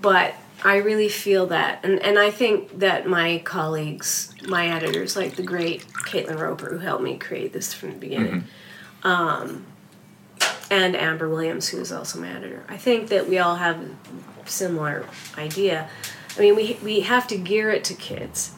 but 0.00 0.32
I 0.64 0.76
really 0.76 1.08
feel 1.08 1.46
that, 1.46 1.80
and, 1.84 1.98
and 2.00 2.18
I 2.18 2.30
think 2.30 2.78
that 2.78 3.06
my 3.06 3.42
colleagues, 3.44 4.32
my 4.46 4.68
editors, 4.68 5.16
like 5.16 5.34
the 5.34 5.42
great 5.42 5.86
Caitlin 5.88 6.38
Roper, 6.38 6.70
who 6.70 6.78
helped 6.78 7.02
me 7.02 7.18
create 7.18 7.52
this 7.52 7.74
from 7.74 7.90
the 7.90 7.98
beginning, 7.98 8.44
um, 9.02 9.66
and 10.70 10.94
Amber 10.94 11.28
Williams, 11.28 11.68
who 11.68 11.80
is 11.80 11.90
also 11.90 12.20
my 12.20 12.30
editor, 12.30 12.64
I 12.68 12.76
think 12.76 13.08
that 13.08 13.28
we 13.28 13.38
all 13.38 13.56
have 13.56 13.80
a 13.80 14.48
similar 14.48 15.04
idea. 15.36 15.88
I 16.36 16.40
mean, 16.40 16.56
we 16.56 16.78
we 16.82 17.00
have 17.00 17.26
to 17.28 17.36
gear 17.36 17.70
it 17.70 17.84
to 17.84 17.94
kids, 17.94 18.52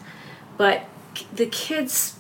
but 0.57 0.85
the 1.35 1.47
kids' 1.47 2.17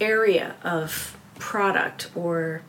area 0.00 0.56
of 0.64 1.16
product 1.38 2.10
or 2.14 2.62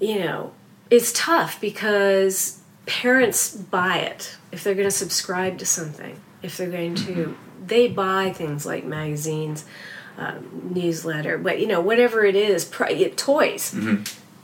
you 0.00 0.18
know, 0.20 0.52
it's 0.90 1.12
tough 1.12 1.60
because 1.60 2.57
parents 2.88 3.54
buy 3.54 3.98
it 3.98 4.36
if 4.50 4.64
they're 4.64 4.74
going 4.74 4.88
to 4.88 4.90
subscribe 4.90 5.58
to 5.58 5.66
something. 5.66 6.18
If 6.42 6.56
they're 6.56 6.70
going 6.70 6.94
to, 6.96 7.36
they 7.64 7.86
buy 7.88 8.32
things 8.32 8.64
like 8.64 8.84
magazines, 8.84 9.64
um, 10.16 10.72
newsletter, 10.74 11.36
but 11.38 11.60
you 11.60 11.66
know, 11.66 11.80
whatever 11.80 12.24
it 12.24 12.34
is, 12.34 12.68
it, 12.80 13.16
toys. 13.16 13.74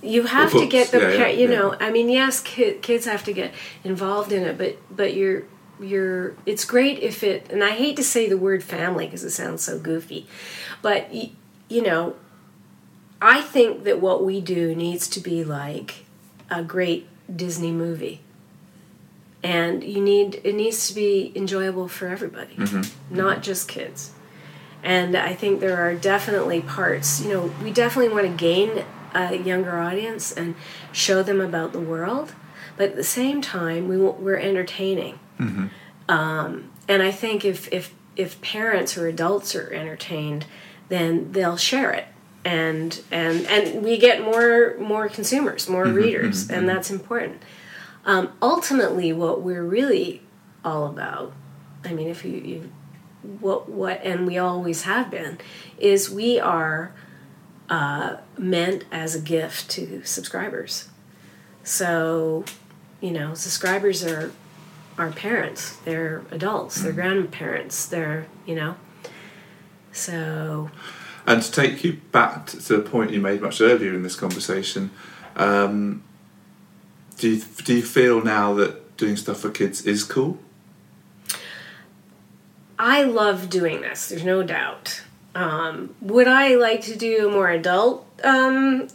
You 0.02 0.24
have 0.24 0.52
to 0.52 0.66
get 0.66 0.88
the, 0.90 0.98
yeah, 1.00 1.08
yeah, 1.08 1.16
par- 1.16 1.28
you 1.30 1.48
yeah. 1.48 1.56
know. 1.56 1.76
I 1.80 1.90
mean, 1.90 2.10
yes, 2.10 2.40
ki- 2.40 2.74
kids 2.82 3.06
have 3.06 3.24
to 3.24 3.32
get 3.32 3.54
involved 3.82 4.32
in 4.32 4.42
it, 4.42 4.58
but 4.58 4.76
but 4.94 5.14
you're 5.14 5.44
you're. 5.80 6.34
It's 6.44 6.66
great 6.66 6.98
if 6.98 7.24
it, 7.24 7.50
and 7.50 7.64
I 7.64 7.70
hate 7.70 7.96
to 7.96 8.04
say 8.04 8.28
the 8.28 8.36
word 8.36 8.62
family 8.62 9.06
because 9.06 9.24
it 9.24 9.30
sounds 9.30 9.62
so 9.62 9.78
goofy, 9.78 10.26
but 10.82 11.08
y- 11.10 11.30
you 11.70 11.80
know, 11.82 12.16
I 13.22 13.40
think 13.40 13.84
that 13.84 14.00
what 14.00 14.22
we 14.22 14.42
do 14.42 14.74
needs 14.74 15.08
to 15.08 15.20
be 15.20 15.42
like 15.42 16.04
a 16.50 16.62
great 16.62 17.06
Disney 17.34 17.72
movie. 17.72 18.20
And 19.44 19.84
you 19.84 20.00
need 20.00 20.40
it 20.42 20.54
needs 20.54 20.88
to 20.88 20.94
be 20.94 21.30
enjoyable 21.36 21.86
for 21.86 22.08
everybody, 22.08 22.56
mm-hmm. 22.56 23.14
not 23.14 23.42
just 23.42 23.68
kids. 23.68 24.10
And 24.82 25.16
I 25.16 25.34
think 25.34 25.60
there 25.60 25.76
are 25.78 25.94
definitely 25.94 26.60
parts, 26.60 27.22
you 27.22 27.32
know, 27.32 27.54
we 27.62 27.70
definitely 27.70 28.12
want 28.12 28.26
to 28.26 28.36
gain 28.36 28.84
a 29.14 29.36
younger 29.36 29.78
audience 29.78 30.32
and 30.32 30.54
show 30.92 31.22
them 31.22 31.40
about 31.40 31.72
the 31.72 31.80
world, 31.80 32.34
but 32.76 32.90
at 32.90 32.96
the 32.96 33.04
same 33.04 33.40
time, 33.40 33.88
we 33.88 33.96
we're 33.96 34.36
entertaining. 34.36 35.18
Mm-hmm. 35.38 35.66
Um, 36.08 36.70
and 36.88 37.02
I 37.02 37.10
think 37.10 37.44
if, 37.44 37.72
if 37.72 37.94
if 38.16 38.40
parents 38.40 38.96
or 38.96 39.06
adults 39.06 39.54
are 39.54 39.72
entertained, 39.72 40.46
then 40.88 41.32
they'll 41.32 41.56
share 41.56 41.92
it, 41.92 42.06
and 42.44 43.00
and 43.10 43.46
and 43.46 43.82
we 43.82 43.96
get 43.96 44.22
more 44.22 44.76
more 44.78 45.08
consumers, 45.08 45.68
more 45.68 45.86
mm-hmm. 45.86 45.96
readers, 45.96 46.50
and 46.50 46.68
that's 46.68 46.90
important. 46.90 47.42
Um, 48.06 48.32
ultimately, 48.42 49.12
what 49.12 49.42
we're 49.42 49.64
really 49.64 50.22
all 50.64 50.86
about, 50.86 51.32
I 51.84 51.92
mean, 51.92 52.08
if 52.08 52.24
you, 52.24 52.32
you 52.32 52.72
what 53.40 53.68
what 53.68 54.00
and 54.04 54.26
we 54.26 54.36
always 54.36 54.82
have 54.82 55.10
been, 55.10 55.38
is 55.78 56.10
we 56.10 56.38
are 56.38 56.92
uh, 57.70 58.16
meant 58.36 58.84
as 58.92 59.14
a 59.14 59.20
gift 59.20 59.70
to 59.70 60.04
subscribers. 60.04 60.88
So, 61.62 62.44
you 63.00 63.10
know, 63.10 63.34
subscribers 63.34 64.04
are 64.04 64.32
our 64.98 65.10
parents. 65.10 65.76
They're 65.84 66.22
adults. 66.30 66.82
They're 66.82 66.92
grandparents. 66.92 67.86
They're 67.86 68.26
you 68.46 68.54
know. 68.54 68.76
So 69.92 70.70
And 71.26 71.42
to 71.42 71.50
take 71.50 71.82
you 71.84 71.94
back 72.12 72.46
to 72.46 72.76
the 72.76 72.80
point 72.80 73.10
you 73.10 73.20
made 73.20 73.40
much 73.40 73.60
earlier 73.60 73.94
in 73.94 74.02
this 74.02 74.16
conversation, 74.16 74.90
um, 75.36 76.02
do 77.18 77.30
you, 77.30 77.42
do 77.64 77.74
you 77.74 77.82
feel 77.82 78.22
now 78.22 78.54
that 78.54 78.96
doing 78.96 79.16
stuff 79.16 79.40
for 79.40 79.50
kids 79.50 79.84
is 79.86 80.04
cool? 80.04 80.38
I 82.78 83.04
love 83.04 83.48
doing 83.48 83.80
this. 83.80 84.08
There's 84.08 84.24
no 84.24 84.42
doubt. 84.42 85.02
Um, 85.34 85.94
would 86.00 86.28
I 86.28 86.54
like 86.56 86.82
to 86.82 86.96
do 86.96 87.28
a 87.28 87.30
more 87.30 87.48
adult 87.48 88.06
um, 88.22 88.88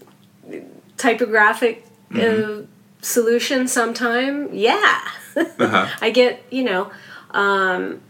typographic 0.97 1.85
uh, 2.13 2.61
solution 3.01 3.67
sometime? 3.67 4.49
Yeah. 4.53 5.01
Uh-huh. 5.57 5.87
I 6.01 6.09
get, 6.09 6.43
you 6.49 6.63
know, 6.63 6.91
um, 7.31 8.01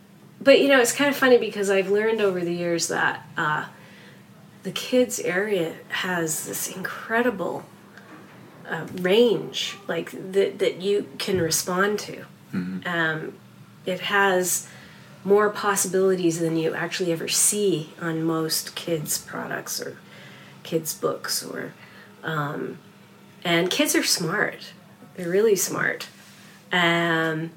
but 0.41 0.61
you 0.61 0.67
know, 0.67 0.79
it's 0.79 0.93
kind 0.93 1.09
of 1.09 1.15
funny 1.15 1.37
because 1.37 1.69
I've 1.69 1.91
learned 1.91 2.21
over 2.21 2.39
the 2.39 2.53
years 2.53 2.87
that 2.87 3.27
uh, 3.37 3.65
the 4.63 4.71
kids 4.71 5.19
area 5.19 5.75
has 5.89 6.45
this 6.45 6.73
incredible 6.75 7.65
uh, 8.69 8.85
range, 9.01 9.77
like 9.87 10.11
that 10.31 10.59
that 10.59 10.81
you 10.81 11.07
can 11.17 11.41
respond 11.41 11.99
to. 11.99 12.25
Um, 12.85 13.33
it 13.85 13.99
has 14.01 14.67
more 15.23 15.49
possibilities 15.49 16.39
than 16.39 16.55
you 16.55 16.73
actually 16.73 17.11
ever 17.11 17.27
see 17.27 17.93
on 18.01 18.23
most 18.23 18.75
kids 18.75 19.17
products 19.17 19.81
or 19.81 19.97
kids 20.63 20.93
books 20.93 21.43
or 21.45 21.73
um, 22.23 22.79
and 23.43 23.69
kids 23.69 23.95
are 23.95 24.03
smart 24.03 24.73
they're 25.15 25.29
really 25.29 25.55
smart 25.55 26.07
um, 26.71 27.51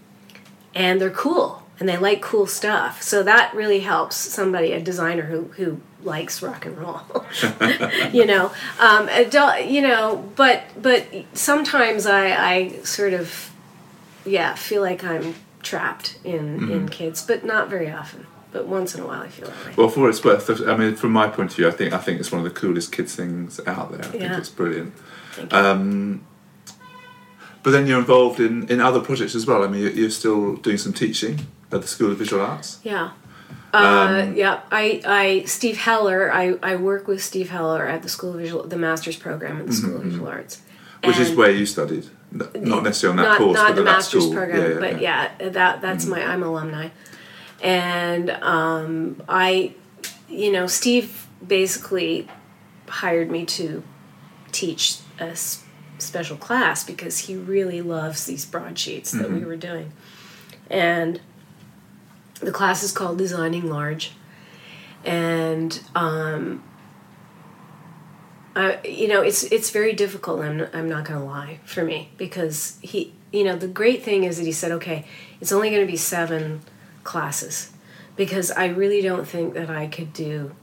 and 0.75 1.01
they're 1.01 1.11
cool 1.11 1.63
and 1.83 1.89
they 1.89 1.97
like 1.97 2.23
cool 2.23 2.47
stuff. 2.47 3.03
So 3.03 3.25
that 3.25 3.53
really 3.55 3.81
helps 3.81 4.15
somebody, 4.15 4.73
a 4.73 4.81
designer 4.81 5.23
who 5.23 5.47
who 5.57 5.81
likes 6.05 6.43
rock 6.43 6.67
and 6.67 6.77
roll. 6.79 7.01
you 8.13 8.27
know, 8.27 8.53
um, 8.81 9.09
adult, 9.09 9.65
you 9.67 9.83
know, 9.83 10.31
but 10.37 10.63
but 10.81 11.07
sometimes 11.35 12.07
I 12.07 12.27
I 12.31 12.69
sort 12.85 13.13
of 13.13 13.51
yeah 14.25 14.55
feel 14.55 14.83
like 14.83 15.05
I'm 15.05 15.35
trapped 15.63 16.19
in 16.25 16.59
Mm-hmm. 16.61 16.73
in 16.73 16.89
kids, 16.89 17.23
but 17.27 17.45
not 17.45 17.69
very 17.69 17.91
often. 17.91 18.27
But 18.53 18.67
once 18.67 18.95
in 18.95 19.01
a 19.03 19.07
while, 19.07 19.23
I 19.23 19.29
feel 19.29 19.47
that 19.49 19.67
way. 19.67 19.73
Well, 19.77 19.89
for 19.89 20.01
what 20.01 20.11
it's 20.11 20.23
worth, 20.23 20.69
I 20.69 20.77
mean, 20.77 20.95
from 20.95 21.11
my 21.13 21.27
point 21.29 21.51
of 21.53 21.57
view, 21.57 21.69
I 21.69 21.71
think 21.71 21.95
I 21.95 21.99
think 21.99 22.21
it's 22.21 22.31
one 22.31 22.45
of 22.45 22.45
the 22.45 22.61
coolest 22.61 22.93
kids 22.93 23.15
things 23.17 23.59
out 23.67 23.91
there. 23.93 24.01
I 24.05 24.09
think 24.09 24.25
it's 24.25 24.51
brilliant. 24.51 24.93
Um, 25.51 26.27
but 27.63 27.71
then 27.71 27.87
you're 27.87 27.99
involved 27.99 28.41
in, 28.41 28.69
in 28.69 28.81
other 28.81 29.01
projects 29.01 29.35
as 29.35 29.47
well. 29.47 29.63
I 29.63 29.69
mean, 29.69 29.97
you're 29.97 30.11
still 30.11 30.57
doing 30.57 30.77
some 30.79 30.93
teaching 30.93 31.47
at 31.71 31.81
the 31.81 31.87
School 31.89 32.11
of 32.13 32.19
Visual 32.19 32.43
Arts. 32.45 32.79
Yeah. 32.83 33.13
Uh, 33.73 34.25
Um, 34.25 34.35
yeah, 34.37 34.61
I, 34.71 35.01
I, 35.07 35.45
Steve 35.47 35.79
Heller, 35.79 36.33
I, 36.33 36.55
I 36.63 36.77
work 36.77 37.09
with 37.09 37.23
Steve 37.23 37.51
Heller 37.51 37.87
at 37.87 38.03
the 38.03 38.09
School 38.09 38.31
of 38.35 38.41
Visual, 38.41 38.65
the 38.67 38.77
master's 38.77 39.17
program 39.17 39.59
at 39.61 39.67
the 39.67 39.73
School 39.73 39.97
of 39.97 40.03
Visual 40.03 40.29
Arts. 40.29 40.57
Mm-hmm, 40.57 41.09
Which 41.09 41.19
is 41.19 41.35
where 41.35 41.51
you 41.51 41.65
studied, 41.67 42.07
not 42.31 42.83
necessarily 42.83 43.19
on 43.19 43.25
that 43.25 43.29
not, 43.31 43.39
course, 43.39 43.57
not 43.57 43.69
but 43.69 43.77
the 43.77 43.83
master's 43.85 44.23
school. 44.25 44.35
program, 44.35 44.79
but 44.79 45.01
yeah, 45.01 45.31
that 45.39 45.81
that's 45.81 46.07
my 46.07 46.23
I'm 46.23 46.43
alumni, 46.43 46.91
and 47.63 48.31
um, 48.31 49.23
I, 49.29 49.75
you 50.29 50.53
know, 50.53 50.67
Steve 50.67 51.27
basically 51.47 52.29
hired 52.89 53.31
me 53.31 53.45
to 53.47 53.83
teach 54.53 54.99
a 55.19 55.35
special 55.99 56.37
class 56.37 56.85
because 56.85 57.19
he 57.21 57.37
really 57.37 57.81
loves 57.83 58.27
these 58.27 58.45
broadsheets 58.45 59.13
that 59.13 59.31
we 59.33 59.45
were 59.45 59.57
doing, 59.57 59.93
and 60.71 61.21
the 62.43 62.53
class 62.53 62.83
is 62.83 62.93
called 62.93 63.19
Designing 63.19 63.69
Large, 63.69 64.13
and 65.05 65.81
um, 65.95 66.63
uh, 68.55 68.77
you 68.85 69.09
know, 69.09 69.23
it's 69.23 69.45
it's 69.45 69.71
very 69.71 69.93
difficult. 69.93 70.41
I'm 70.41 70.67
I'm 70.73 70.89
not 70.89 71.05
going 71.05 71.19
to 71.19 71.25
lie 71.25 71.61
for 71.65 71.85
me 71.85 72.11
because 72.19 72.79
he, 72.83 73.13
you 73.33 73.45
know, 73.45 73.57
the 73.57 73.69
great 73.69 74.03
thing 74.03 74.25
is 74.25 74.37
that 74.39 74.45
he 74.45 74.53
said, 74.53 74.73
okay, 74.73 75.07
it's 75.41 75.53
only 75.53 75.71
going 75.71 75.85
to 75.85 75.91
be 75.91 75.97
seven 75.97 76.61
classes 77.03 77.73
because 78.17 78.51
I 78.51 78.67
really 78.67 79.01
don't 79.01 79.27
think 79.27 79.55
that 79.55 79.71
I 79.71 79.87
could 79.87 80.13
do 80.13 80.55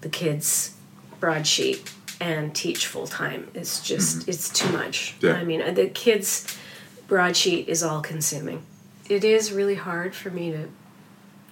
the 0.00 0.08
kids 0.08 0.74
broadsheet 1.20 1.92
and 2.20 2.54
teach 2.54 2.86
full 2.86 3.06
time. 3.06 3.50
It's 3.54 3.82
just 3.82 4.28
it's 4.28 4.48
too 4.48 4.70
much. 4.72 5.14
Yeah. 5.20 5.34
I 5.34 5.44
mean, 5.44 5.74
the 5.74 5.88
kids 5.88 6.58
broadsheet 7.06 7.68
is 7.68 7.82
all 7.82 8.00
consuming. 8.00 8.64
It 9.10 9.24
is 9.24 9.52
really 9.52 9.74
hard 9.74 10.14
for 10.14 10.30
me 10.30 10.50
to 10.52 10.68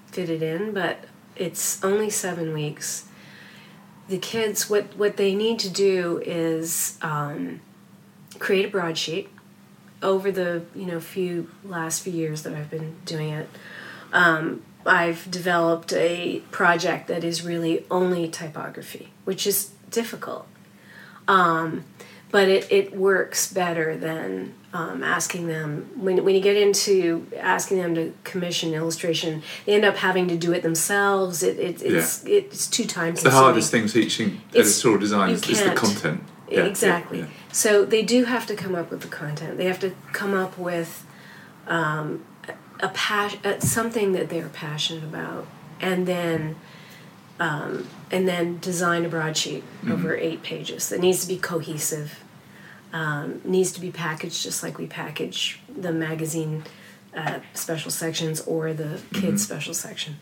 fit 0.07 0.31
it 0.31 0.43
in, 0.43 0.73
but 0.73 1.05
it's 1.37 1.85
only 1.85 2.09
seven 2.09 2.55
weeks 2.55 3.09
the 4.09 4.19
kids 4.19 4.69
what 4.69 4.97
what 4.97 5.17
they 5.17 5.35
need 5.35 5.59
to 5.61 5.71
do 5.71 6.21
is 6.25 6.99
um, 7.03 7.61
create 8.39 8.65
a 8.65 8.69
broadsheet 8.69 9.29
over 10.03 10.33
the 10.33 10.65
you 10.75 10.87
know 10.87 10.99
few 10.99 11.49
last 11.63 12.03
few 12.03 12.13
years 12.13 12.43
that 12.43 12.55
I've 12.55 12.71
been 12.71 12.97
doing 13.05 13.31
it. 13.31 13.49
Um, 14.13 14.63
I've 14.87 15.31
developed 15.31 15.93
a 15.93 16.41
project 16.51 17.09
that 17.09 17.23
is 17.23 17.45
really 17.45 17.85
only 17.91 18.29
typography, 18.29 19.11
which 19.25 19.47
is 19.47 19.73
difficult. 19.91 20.47
Um, 21.27 21.85
but 22.31 22.49
it, 22.49 22.71
it 22.71 22.97
works 22.97 23.53
better 23.53 23.97
than 23.97 24.55
um, 24.73 25.03
asking 25.03 25.47
them 25.47 25.89
when, 25.97 26.23
when 26.25 26.35
you 26.35 26.43
get 26.43 26.57
into 26.57 27.27
asking 27.39 27.79
them 27.79 27.95
to 27.95 28.13
commission 28.25 28.75
illustration 28.75 29.43
they 29.65 29.75
end 29.75 29.85
up 29.85 29.97
having 29.97 30.29
to 30.29 30.37
do 30.37 30.53
it 30.53 30.63
themselves 30.63 31.43
it, 31.43 31.59
it, 31.59 31.81
it's 31.83 32.23
it's 32.27 32.67
too 32.67 32.85
time 32.85 33.15
The 33.15 33.23
consuming 33.23 33.39
hardest 33.45 33.71
thing 33.71 33.89
teaching 33.89 34.41
It's- 34.53 34.67
editorial 34.77 35.01
design 35.01 35.31
is, 35.31 35.49
is 35.49 35.63
the 35.63 35.71
content. 35.71 36.23
Yeah, 36.51 36.65
exactly 36.65 37.19
yeah, 37.21 37.25
yeah. 37.25 37.31
so 37.53 37.85
they 37.85 38.03
do 38.03 38.25
have 38.25 38.47
to 38.47 38.55
come 38.55 38.75
up 38.75 38.91
with 38.91 39.01
the 39.03 39.09
content 39.09 39.57
they 39.59 39.67
have 39.67 39.81
to 39.81 39.95
come 40.13 40.35
up 40.35 40.57
with 40.59 41.05
um, 41.67 42.25
a 42.81 42.89
passion 42.89 43.61
something 43.61 44.13
that 44.13 44.29
they're 44.31 44.49
passionate 44.49 45.05
about 45.05 45.47
and 45.81 46.07
then 46.07 46.57
um, 47.41 47.87
and 48.11 48.27
then 48.27 48.59
design 48.61 49.05
a 49.05 49.09
broadsheet 49.09 49.63
Mm-hmm. 49.79 49.93
over 49.93 50.17
eight 50.17 50.43
pages 50.43 50.89
that 50.91 51.01
needs 51.01 51.21
to 51.23 51.29
be 51.29 51.39
cohesive 51.39 52.21
um, 52.93 53.41
needs 53.45 53.73
to 53.73 53.81
be 53.81 53.91
packaged 53.91 54.43
just 54.43 54.63
like 54.63 54.79
we 54.79 54.87
package 54.87 55.61
the 55.77 55.93
magazine 55.93 56.65
uh, 57.17 57.41
special 57.55 57.91
sections 57.91 58.41
or 58.43 58.73
the 58.73 59.01
kids 59.13 59.23
Mm-hmm. 59.23 59.37
special 59.37 59.75
section 59.75 60.17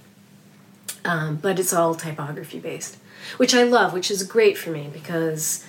um, 1.05 1.37
but 1.37 1.59
it's 1.61 1.73
all 1.73 1.95
typography 1.95 2.59
based, 2.59 2.97
which 3.37 3.55
I 3.55 3.63
love, 3.63 3.93
which 3.93 4.11
is 4.11 4.23
great 4.25 4.59
for 4.59 4.71
me 4.71 4.89
because 4.93 5.65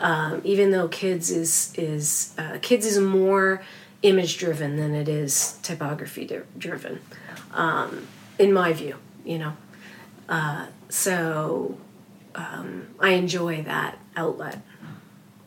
um, 0.00 0.40
even 0.42 0.70
though 0.72 0.88
kids 0.88 1.30
is 1.30 1.72
is 1.76 2.34
uh, 2.38 2.58
kids 2.60 2.86
is 2.86 2.98
more 2.98 3.62
image 4.02 4.38
driven 4.38 4.76
than 4.76 4.94
it 4.94 5.08
is 5.08 5.58
typography 5.62 6.24
di- 6.26 6.40
driven, 6.58 7.00
um, 7.52 8.06
in 8.38 8.52
my 8.52 8.72
view, 8.72 8.96
you 9.24 9.38
know. 9.38 9.52
Uh, 10.28 10.66
so 10.88 11.76
um, 12.34 12.88
I 12.98 13.10
enjoy 13.10 13.62
that 13.62 13.96
outlet. 14.16 14.60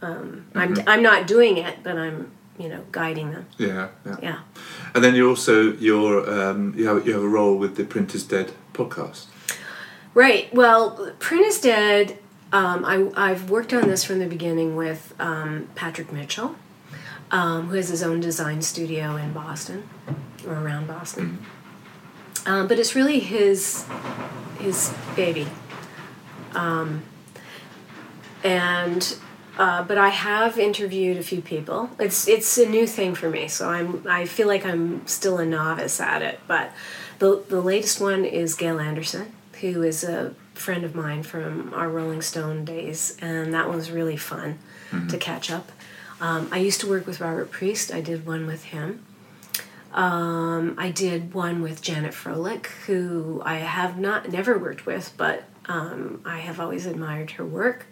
Um, 0.03 0.45
I'm 0.53 0.75
I'm 0.85 1.01
not 1.01 1.27
doing 1.27 1.57
it, 1.57 1.77
but 1.81 1.97
I'm 1.97 2.29
you 2.59 2.67
know 2.67 2.83
guiding 2.91 3.31
them. 3.31 3.45
Yeah, 3.57 3.87
yeah. 4.05 4.15
Yeah. 4.21 4.39
And 4.93 5.03
then 5.03 5.15
you're 5.15 5.29
also 5.29 5.73
you're 5.73 6.29
um, 6.29 6.73
you 6.77 6.87
have 6.87 7.07
you 7.07 7.13
have 7.13 7.23
a 7.23 7.27
role 7.27 7.57
with 7.57 7.77
the 7.77 7.85
Print 7.85 8.13
is 8.13 8.23
Dead 8.23 8.51
podcast. 8.73 9.27
Right. 10.13 10.53
Well, 10.53 11.11
Print 11.19 11.45
is 11.45 11.59
Dead. 11.59 12.19
Um, 12.51 12.85
I, 12.85 13.31
I've 13.31 13.49
worked 13.49 13.73
on 13.73 13.87
this 13.87 14.03
from 14.03 14.19
the 14.19 14.27
beginning 14.27 14.75
with 14.75 15.15
um, 15.19 15.69
Patrick 15.73 16.13
Mitchell, 16.13 16.55
um, 17.31 17.69
who 17.69 17.77
has 17.77 17.89
his 17.89 18.03
own 18.03 18.19
design 18.19 18.61
studio 18.61 19.15
in 19.15 19.33
Boston 19.33 19.89
or 20.45 20.53
around 20.53 20.85
Boston. 20.85 21.43
Um, 22.45 22.67
but 22.67 22.77
it's 22.77 22.93
really 22.93 23.19
his 23.19 23.85
his 24.59 24.93
baby. 25.15 25.47
Um, 26.53 27.03
and 28.43 29.17
uh, 29.57 29.83
but 29.83 29.97
I 29.97 30.09
have 30.09 30.57
interviewed 30.57 31.17
a 31.17 31.23
few 31.23 31.41
people. 31.41 31.89
It's 31.99 32.27
it's 32.27 32.57
a 32.57 32.67
new 32.67 32.87
thing 32.87 33.15
for 33.15 33.29
me, 33.29 33.47
so 33.47 33.69
I'm 33.69 34.05
I 34.07 34.25
feel 34.25 34.47
like 34.47 34.65
I'm 34.65 35.05
still 35.07 35.37
a 35.37 35.45
novice 35.45 35.99
at 35.99 36.21
it. 36.21 36.39
But 36.47 36.71
the 37.19 37.43
the 37.47 37.61
latest 37.61 38.01
one 38.01 38.25
is 38.25 38.55
Gail 38.55 38.79
Anderson, 38.79 39.31
who 39.61 39.83
is 39.83 40.03
a 40.03 40.33
friend 40.53 40.83
of 40.83 40.95
mine 40.95 41.23
from 41.23 41.73
our 41.73 41.89
Rolling 41.89 42.21
Stone 42.21 42.65
days, 42.65 43.17
and 43.21 43.53
that 43.53 43.69
was 43.69 43.91
really 43.91 44.17
fun 44.17 44.59
to 45.09 45.17
catch 45.17 45.49
up. 45.49 45.71
Um, 46.21 46.47
I 46.51 46.59
used 46.59 46.79
to 46.81 46.87
work 46.87 47.07
with 47.07 47.19
Robert 47.19 47.51
Priest. 47.51 47.91
I 47.91 47.99
did 47.99 48.25
one 48.25 48.45
with 48.45 48.65
him. 48.65 49.03
Um, 49.93 50.75
I 50.77 50.89
did 50.89 51.33
one 51.33 51.61
with 51.61 51.81
Janet 51.81 52.13
Froelich, 52.13 52.67
who 52.85 53.41
I 53.45 53.55
have 53.55 53.99
not 53.99 54.31
never 54.31 54.57
worked 54.57 54.85
with, 54.85 55.13
but 55.17 55.43
um, 55.65 56.21
I 56.25 56.39
have 56.39 56.59
always 56.59 56.85
admired 56.85 57.31
her 57.31 57.45
work. 57.45 57.85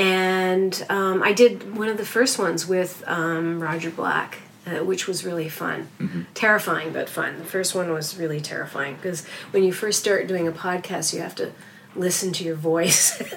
And 0.00 0.86
um, 0.88 1.22
I 1.22 1.34
did 1.34 1.76
one 1.76 1.88
of 1.88 1.98
the 1.98 2.06
first 2.06 2.38
ones 2.38 2.66
with 2.66 3.04
um, 3.06 3.62
Roger 3.62 3.90
Black, 3.90 4.38
uh, 4.66 4.82
which 4.82 5.06
was 5.06 5.26
really 5.26 5.50
fun. 5.50 6.26
Terrifying, 6.32 6.94
but 6.94 7.10
fun. 7.10 7.36
The 7.38 7.44
first 7.44 7.74
one 7.74 7.92
was 7.92 8.16
really 8.16 8.40
terrifying 8.40 8.96
because 8.96 9.26
when 9.50 9.62
you 9.62 9.74
first 9.74 10.00
start 10.00 10.26
doing 10.26 10.48
a 10.48 10.52
podcast, 10.52 11.12
you 11.12 11.20
have 11.20 11.34
to 11.34 11.52
listen 11.94 12.32
to 12.32 12.44
your 12.44 12.54
voice. 12.54 13.18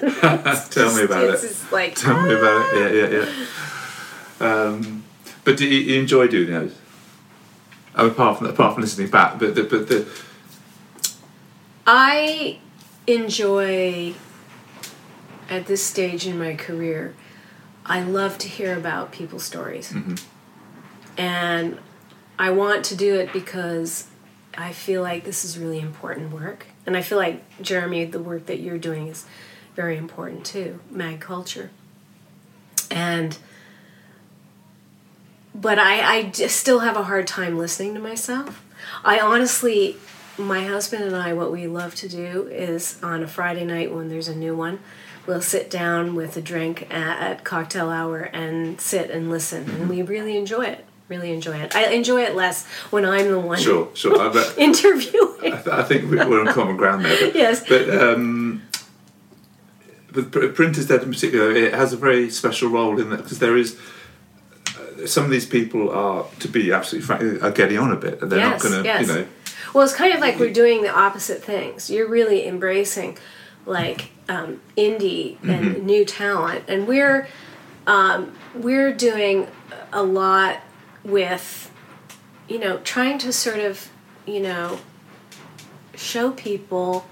Tell 0.70 0.96
me 0.96 1.02
about 1.02 1.24
it's 1.24 1.44
it. 1.44 1.48
just 1.48 1.70
like, 1.70 1.96
Tell 1.96 2.22
me 2.22 2.32
about 2.32 2.74
it. 2.74 2.94
Yeah, 2.94 3.08
yeah, 3.08 3.24
yeah. 3.24 3.46
Um, 4.40 5.04
but 5.44 5.56
do 5.56 5.66
you, 5.66 5.78
you 5.78 6.00
enjoy 6.00 6.26
doing 6.26 6.50
those? 6.50 6.76
Oh, 7.94 8.08
apart 8.08 8.38
from 8.38 8.48
apart 8.48 8.74
from 8.74 8.82
listening 8.82 9.08
back, 9.08 9.38
but 9.38 9.54
the, 9.54 9.62
but 9.62 9.88
the 9.88 10.06
I 11.86 12.58
enjoy 13.06 14.14
at 15.48 15.66
this 15.66 15.84
stage 15.84 16.26
in 16.26 16.38
my 16.38 16.54
career, 16.54 17.14
I 17.86 18.02
love 18.02 18.38
to 18.38 18.48
hear 18.48 18.76
about 18.76 19.12
people's 19.12 19.44
stories. 19.44 19.92
Mm-hmm. 19.92 20.14
And 21.18 21.78
I 22.38 22.50
want 22.50 22.84
to 22.86 22.96
do 22.96 23.14
it 23.14 23.32
because 23.32 24.08
I 24.56 24.72
feel 24.72 25.02
like 25.02 25.24
this 25.24 25.44
is 25.44 25.58
really 25.58 25.80
important 25.80 26.32
work. 26.32 26.66
And 26.86 26.96
I 26.96 27.02
feel 27.02 27.18
like, 27.18 27.42
Jeremy, 27.60 28.04
the 28.04 28.20
work 28.20 28.46
that 28.46 28.60
you're 28.60 28.78
doing 28.78 29.08
is 29.08 29.26
very 29.74 29.96
important 29.96 30.44
too, 30.44 30.80
mag 30.90 31.20
culture. 31.20 31.70
And 32.90 33.36
but 35.54 35.78
I, 35.78 36.16
I 36.16 36.22
just 36.24 36.56
still 36.56 36.80
have 36.80 36.96
a 36.96 37.04
hard 37.04 37.26
time 37.26 37.56
listening 37.56 37.94
to 37.94 38.00
myself. 38.00 38.64
I 39.04 39.20
honestly, 39.20 39.96
my 40.36 40.64
husband 40.64 41.04
and 41.04 41.14
I, 41.14 41.32
what 41.32 41.52
we 41.52 41.66
love 41.68 41.94
to 41.96 42.08
do 42.08 42.48
is 42.48 42.98
on 43.02 43.22
a 43.22 43.28
Friday 43.28 43.64
night 43.64 43.94
when 43.94 44.08
there's 44.08 44.28
a 44.28 44.34
new 44.34 44.56
one, 44.56 44.80
we'll 45.26 45.42
sit 45.42 45.70
down 45.70 46.14
with 46.14 46.36
a 46.36 46.40
drink 46.42 46.82
at, 46.90 47.18
at 47.20 47.44
cocktail 47.44 47.90
hour 47.90 48.20
and 48.20 48.80
sit 48.80 49.10
and 49.10 49.30
listen, 49.30 49.68
and 49.70 49.88
we 49.88 50.02
really 50.02 50.36
enjoy 50.36 50.64
it. 50.64 50.84
really 51.08 51.32
enjoy 51.32 51.56
it. 51.56 51.74
I 51.76 51.86
enjoy 51.92 52.22
it 52.22 52.34
less 52.34 52.66
when 52.90 53.04
I'm 53.04 53.28
the 53.30 53.38
one 53.38 53.58
Sure, 53.58 53.88
sure. 53.94 54.18
I, 54.20 54.32
bet, 54.32 54.56
interviewing. 54.58 55.52
I, 55.52 55.62
th- 55.62 55.66
I 55.68 55.82
think 55.82 56.10
we- 56.10 56.16
we're 56.16 56.40
on 56.46 56.52
common 56.54 56.76
ground 56.76 57.04
there. 57.04 57.18
But, 57.26 57.34
Yes. 57.34 57.64
But 57.68 57.88
um, 57.90 58.62
with 60.14 60.30
pr- 60.32 60.48
print 60.48 60.78
is 60.78 60.86
dead 60.86 61.02
in 61.02 61.10
particular, 61.10 61.50
it 61.52 61.74
has 61.74 61.92
a 61.92 61.96
very 61.96 62.30
special 62.30 62.68
role 62.70 63.00
in 63.00 63.10
that 63.10 63.18
because 63.18 63.38
there 63.38 63.56
is. 63.56 63.78
Uh, 64.68 65.06
some 65.06 65.24
of 65.24 65.30
these 65.30 65.46
people 65.46 65.90
are, 65.90 66.24
to 66.40 66.48
be 66.48 66.72
absolutely 66.72 67.06
frank, 67.06 67.42
are 67.42 67.50
getting 67.50 67.78
on 67.78 67.92
a 67.92 67.96
bit. 67.96 68.18
They're 68.20 68.38
Yes, 68.38 68.62
not 68.64 68.70
going 68.70 68.82
to, 68.82 68.88
yes. 68.88 69.00
you 69.06 69.14
know. 69.14 69.26
Well, 69.74 69.84
it's 69.84 69.94
kind 69.94 70.14
of 70.14 70.20
like 70.20 70.38
we're 70.38 70.52
doing 70.52 70.82
the 70.82 70.88
opposite 70.90 71.42
things. 71.44 71.90
You're 71.90 72.08
really 72.08 72.46
embracing 72.46 73.18
like 73.66 74.10
um, 74.28 74.60
indie 74.76 75.36
and 75.44 75.84
new 75.86 76.04
talent, 76.04 76.64
and 76.68 76.86
we're 76.86 77.26
um, 77.86 78.32
we're 78.54 78.92
doing 78.92 79.46
a 79.92 80.02
lot 80.02 80.60
with 81.04 81.70
you 82.48 82.58
know 82.58 82.78
trying 82.78 83.18
to 83.18 83.32
sort 83.32 83.58
of 83.60 83.90
you 84.26 84.40
know 84.40 84.78
show 85.94 86.30
people 86.30 87.06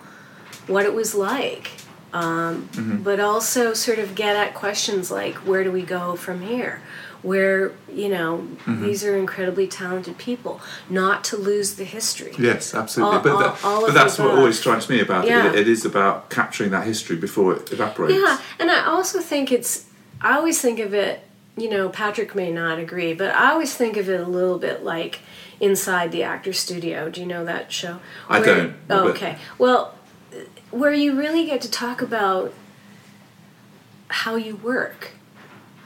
what 0.66 0.84
it 0.84 0.94
was 0.94 1.14
like. 1.14 1.72
Um, 2.12 2.68
But 3.02 3.20
also, 3.20 3.72
sort 3.72 3.98
of 3.98 4.14
get 4.14 4.36
at 4.36 4.52
questions 4.54 5.10
like, 5.10 5.34
where 5.46 5.64
do 5.64 5.72
we 5.72 5.80
go 5.82 6.14
from 6.14 6.42
here? 6.42 6.82
Where, 7.22 7.70
you 7.92 8.08
know, 8.08 8.48
mm-hmm. 8.66 8.82
these 8.82 9.04
are 9.04 9.16
incredibly 9.16 9.68
talented 9.68 10.18
people, 10.18 10.60
not 10.90 11.22
to 11.24 11.36
lose 11.36 11.74
the 11.76 11.84
history. 11.84 12.34
Yes, 12.36 12.74
absolutely. 12.74 13.16
All- 13.16 13.22
but 13.22 13.38
that, 13.38 13.64
all 13.64 13.80
but 13.86 13.94
that's 13.94 14.18
what 14.18 14.30
always 14.30 14.58
strikes 14.58 14.88
me 14.88 15.00
about 15.00 15.26
Yeah. 15.26 15.46
it. 15.46 15.54
It 15.54 15.68
is 15.68 15.84
about 15.84 16.30
capturing 16.30 16.70
that 16.72 16.84
history 16.84 17.16
before 17.16 17.54
it 17.54 17.72
evaporates. 17.72 18.14
Yeah, 18.14 18.40
and 18.58 18.70
I 18.70 18.84
also 18.86 19.20
think 19.20 19.52
it's. 19.52 19.86
I 20.20 20.36
always 20.36 20.60
think 20.60 20.80
of 20.80 20.94
it. 20.94 21.20
You 21.56 21.68
know, 21.70 21.88
Patrick 21.90 22.34
may 22.34 22.50
not 22.50 22.78
agree, 22.78 23.14
but 23.14 23.34
I 23.34 23.52
always 23.52 23.74
think 23.74 23.96
of 23.96 24.08
it 24.08 24.18
a 24.18 24.26
little 24.26 24.58
bit 24.58 24.82
like 24.82 25.20
inside 25.60 26.10
the 26.10 26.24
actor 26.24 26.52
studio. 26.52 27.08
Do 27.08 27.20
you 27.20 27.26
know 27.26 27.44
that 27.44 27.70
show? 27.70 28.00
I 28.28 28.40
Where- 28.40 28.56
don't, 28.56 28.74
Oh, 28.90 29.08
okay. 29.10 29.38
Well, 29.58 29.94
where 30.72 30.92
you 30.92 31.16
really 31.16 31.44
get 31.46 31.60
to 31.60 31.70
talk 31.70 32.02
about 32.02 32.52
how 34.08 34.34
you 34.36 34.56
work. 34.56 35.12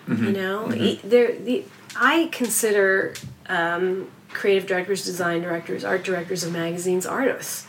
Mm-hmm. 0.08 0.24
You 0.26 0.32
know, 0.32 0.72
E- 0.72 1.00
there. 1.02 1.32
The 1.36 1.64
I 1.98 2.28
consider 2.32 3.14
um, 3.48 4.08
creative 4.32 4.66
directors, 4.68 5.04
design 5.04 5.42
directors, 5.42 5.84
art 5.84 6.04
directors 6.04 6.44
of 6.44 6.52
magazines 6.52 7.06
artists, 7.06 7.66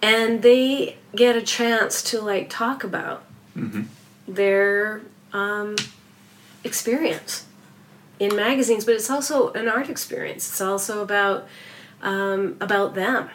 and 0.00 0.42
they 0.42 0.96
get 1.14 1.36
a 1.36 1.42
chance 1.42 2.02
to 2.10 2.20
like 2.20 2.48
talk 2.48 2.84
about 2.84 3.24
their 4.26 5.02
um, 5.32 5.76
experience 6.64 7.46
in 8.18 8.34
magazines, 8.36 8.84
but 8.84 8.94
it's 8.94 9.10
also 9.10 9.50
an 9.52 9.68
art 9.68 9.88
experience. 9.88 10.48
It's 10.48 10.60
also 10.60 11.02
about 11.02 11.46
um, 12.02 12.56
about 12.60 12.94
them. 12.94 13.28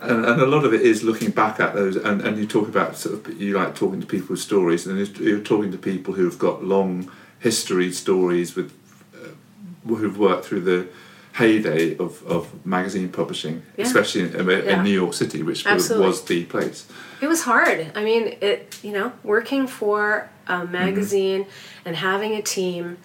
and, 0.00 0.24
and 0.24 0.40
a 0.40 0.46
lot 0.46 0.64
of 0.64 0.72
it 0.74 0.80
is 0.80 1.02
looking 1.04 1.30
back 1.30 1.60
at 1.60 1.74
those 1.74 1.94
and, 1.96 2.22
and 2.22 2.36
you 2.38 2.46
talk 2.46 2.66
about 2.68 2.96
sort 2.96 3.14
of 3.26 3.40
you 3.40 3.56
like 3.56 3.74
talking 3.74 4.00
to 4.00 4.06
people's 4.06 4.42
stories 4.42 4.86
and 4.86 4.98
you're- 5.18 5.42
talking 5.42 5.70
to 5.70 5.78
people 5.78 6.14
who've 6.14 6.38
got 6.38 6.64
long 6.64 7.08
history 7.40 7.90
stories 7.92 8.54
with 8.56 8.70
uh, 9.14 9.94
who've 9.98 10.18
worked 10.18 10.44
through 10.46 10.60
the 10.72 10.86
heyday 11.32 11.96
of, 11.96 12.22
of 12.26 12.42
magazine 12.66 13.08
publishing 13.08 13.62
Yeah. 13.76 13.86
especially 13.86 14.22
in, 14.22 14.30
in 14.50 14.64
Yeah. 14.66 14.82
New 14.82 14.94
York 15.02 15.14
City 15.14 15.42
which 15.42 15.64
was, 15.64 15.72
Absolutely. 15.74 16.06
was 16.08 16.22
the 16.24 16.44
place 16.44 16.86
It 17.22 17.28
was 17.28 17.42
hard. 17.42 17.78
I 17.94 18.02
mean, 18.02 18.24
it 18.40 18.78
you 18.82 18.92
know, 18.92 19.12
working 19.22 19.66
for 19.68 20.28
a 20.46 20.64
magazine 20.64 21.46
and 21.84 21.96
having 21.96 22.32
a 22.34 22.42
team 22.42 22.96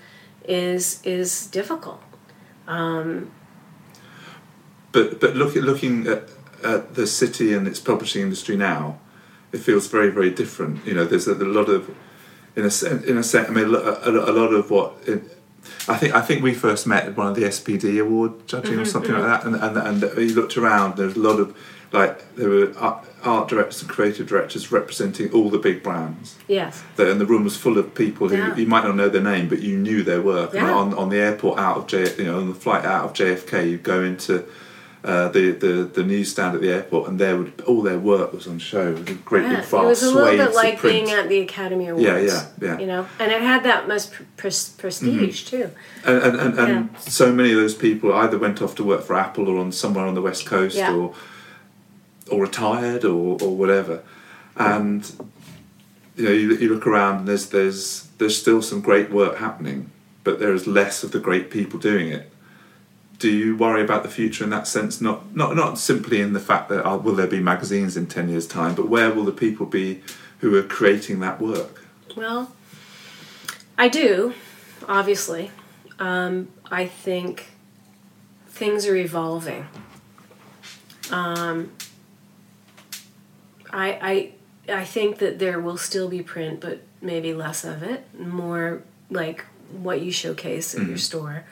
is 0.47 0.99
is 1.03 1.47
difficult. 1.59 2.01
but 4.91 5.19
but 5.19 5.35
look 5.35 5.55
at 5.55 5.63
looking 5.63 6.07
at, 6.07 6.23
at 6.63 6.95
the 6.95 7.05
city 7.07 7.53
and 7.55 7.67
its 7.67 7.79
publishing 7.79 8.21
industry 8.21 8.55
now 8.57 8.97
it 9.51 9.59
feels 9.59 9.87
very 9.87 10.09
very 10.09 10.29
different 10.41 10.85
you 10.87 10.93
know 10.93 11.05
there's 11.05 11.27
a, 11.27 11.33
a 11.33 11.51
lot 11.59 11.69
of 11.69 11.81
in 12.55 12.65
a 12.65 12.71
sen- 12.71 13.03
in 13.05 13.17
a 13.17 13.23
sense 13.23 13.49
I 13.49 13.51
mean 13.51 13.73
a, 13.73 13.77
a, 13.77 14.31
a 14.31 14.33
lot 14.33 14.53
of 14.53 14.69
what 14.71 14.93
it, 15.05 15.23
I 15.87 15.97
think 15.97 16.13
I 16.13 16.21
think 16.21 16.43
we 16.43 16.53
first 16.53 16.87
met 16.87 17.05
at 17.05 17.17
one 17.17 17.27
of 17.27 17.35
the 17.35 17.43
SPD 17.43 18.01
award 18.01 18.47
judging 18.47 18.73
or 18.73 18.77
mm-hmm, 18.77 18.85
something 18.85 19.11
like 19.11 19.21
mm-hmm. 19.21 19.51
that 19.51 19.63
and, 19.63 19.77
and 19.77 20.03
and 20.03 20.17
you 20.29 20.35
looked 20.35 20.57
around 20.57 20.97
there's 20.97 21.15
a 21.15 21.19
lot 21.19 21.39
of 21.39 21.55
like 21.91 22.35
there 22.35 22.49
were 22.49 22.73
art, 22.77 23.05
art 23.23 23.47
directors 23.47 23.81
and 23.81 23.89
creative 23.89 24.27
directors 24.27 24.71
representing 24.71 25.31
all 25.31 25.49
the 25.49 25.57
big 25.57 25.81
brands 25.81 26.35
Yes. 26.47 26.83
and 26.97 27.19
the 27.19 27.25
room 27.25 27.43
was 27.43 27.57
full 27.57 27.77
of 27.77 27.95
people 27.95 28.29
who 28.29 28.37
Yeah. 28.37 28.55
you 28.55 28.67
might 28.67 28.83
not 28.83 28.95
know 28.95 29.09
their 29.09 29.21
name, 29.21 29.47
but 29.47 29.61
you 29.61 29.77
knew 29.77 30.03
their 30.03 30.21
work. 30.21 30.53
And 30.53 30.67
Yeah. 30.67 30.73
on 30.73 30.93
on 30.93 31.09
the 31.09 31.17
airport 31.17 31.59
out 31.59 31.77
of 31.77 31.87
J, 31.87 32.15
you 32.17 32.25
know, 32.25 32.37
on 32.37 32.49
the 32.49 32.55
flight 32.55 32.85
out 32.85 33.05
of 33.05 33.13
JFK, 33.13 33.69
you 33.71 33.77
go 33.77 34.03
into 34.03 34.43
uh, 35.05 35.29
the, 35.29 35.51
the 35.51 35.67
the 35.97 36.03
newsstand 36.03 36.55
at 36.55 36.61
the 36.61 36.69
airport, 36.71 37.07
and 37.07 37.19
there 37.19 37.37
would 37.37 37.61
all 37.67 37.83
their 37.83 37.99
work 37.99 38.33
was 38.33 38.47
on 38.47 38.57
show 38.57 38.95
great 39.23 39.43
Yeah. 39.43 39.57
big 39.57 39.65
fast 39.65 39.73
It 39.73 39.87
was 39.87 40.03
a 40.03 40.11
little 40.11 40.45
bit 40.45 40.55
like 40.55 40.81
being 40.81 41.11
at 41.11 41.29
the 41.29 41.39
Academy 41.41 41.87
Awards. 41.89 42.03
Yeah, 42.03 42.17
yeah, 42.19 42.47
yeah. 42.59 42.79
You 42.79 42.87
know, 42.87 43.07
and 43.19 43.31
it 43.31 43.41
had 43.41 43.63
that 43.63 43.87
much 43.87 44.11
pr- 44.11 44.23
pres- 44.35 44.69
prestige 44.77 45.43
too. 45.43 45.69
and 46.05 46.17
and, 46.23 46.35
and, 46.39 46.59
and 46.59 46.89
Yeah. 46.91 46.99
so 46.99 47.31
many 47.31 47.51
of 47.51 47.57
those 47.57 47.75
people 47.75 48.13
either 48.13 48.37
went 48.39 48.61
off 48.63 48.73
to 48.75 48.83
work 48.83 49.03
for 49.03 49.15
Apple 49.15 49.47
or 49.47 49.57
on 49.59 49.71
somewhere 49.71 50.05
on 50.05 50.15
the 50.15 50.21
west 50.23 50.45
coast 50.47 50.75
Yeah. 50.75 50.91
or 50.93 51.13
or 52.31 52.41
retired 52.41 53.05
or, 53.05 53.37
or 53.43 53.55
whatever 53.55 54.01
and 54.55 55.11
you 56.15 56.23
know 56.25 56.31
you, 56.31 56.55
you 56.55 56.73
look 56.73 56.87
around 56.87 57.19
and 57.19 57.27
there's 57.27 57.49
there's 57.49 58.07
there's 58.17 58.35
still 58.35 58.61
some 58.63 58.81
great 58.81 59.11
work 59.11 59.37
happening 59.37 59.91
but 60.23 60.39
there 60.39 60.51
is 60.53 60.65
less 60.65 61.03
of 61.03 61.11
the 61.11 61.19
great 61.19 61.51
people 61.51 61.77
doing 61.79 62.07
it 62.07 62.31
do 63.19 63.29
you 63.29 63.55
worry 63.55 63.81
about 63.81 64.03
the 64.03 64.09
future 64.09 64.43
in 64.43 64.49
that 64.49 64.67
sense 64.67 64.99
not 64.99 65.35
not 65.35 65.55
not 65.55 65.77
simply 65.77 66.21
in 66.21 66.33
the 66.33 66.39
fact 66.39 66.69
that 66.69 66.85
oh, 66.85 66.97
will 66.97 67.15
there 67.15 67.27
be 67.27 67.39
magazines 67.39 67.95
in 67.95 68.07
10 68.07 68.29
years 68.29 68.47
time 68.47 68.75
but 68.75 68.87
where 68.89 69.11
will 69.13 69.23
the 69.23 69.31
people 69.31 69.65
be 69.65 70.01
who 70.39 70.55
are 70.55 70.63
creating 70.63 71.19
that 71.19 71.39
work 71.39 71.85
Well, 72.15 72.51
I 73.77 73.89
do, 73.89 74.33
obviously. 74.87 75.51
Um, 75.99 76.49
I 76.71 76.85
think 76.85 77.47
things 78.47 78.85
are 78.85 78.95
evolving. 78.95 79.67
Um, 81.11 81.71
I, 83.71 84.31
I, 84.67 84.73
I 84.73 84.85
think 84.85 85.17
that 85.19 85.39
there 85.39 85.59
will 85.59 85.77
still 85.77 86.07
be 86.07 86.21
print, 86.21 86.61
but 86.61 86.83
maybe 87.01 87.33
less 87.33 87.63
of 87.63 87.83
it. 87.83 88.05
More 88.17 88.81
like 89.09 89.45
what 89.71 90.01
you 90.01 90.11
showcase 90.11 90.73
in 90.73 90.87
your 90.87 90.97
store. 90.97 91.43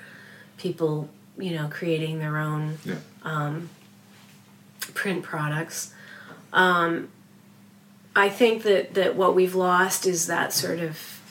People, 0.57 1.09
you 1.37 1.55
know, 1.55 1.67
creating 1.71 2.19
their 2.19 2.37
own 2.37 2.77
yeah 2.85 3.61
print 4.93 5.23
products. 5.23 5.93
Um, 6.51 7.09
I 8.15 8.29
think 8.29 8.63
that, 8.63 8.93
that 8.93 9.15
what 9.15 9.35
we've 9.35 9.55
lost 9.55 10.05
is 10.05 10.27
that 10.27 10.53
sort 10.53 10.79
of, 10.79 11.21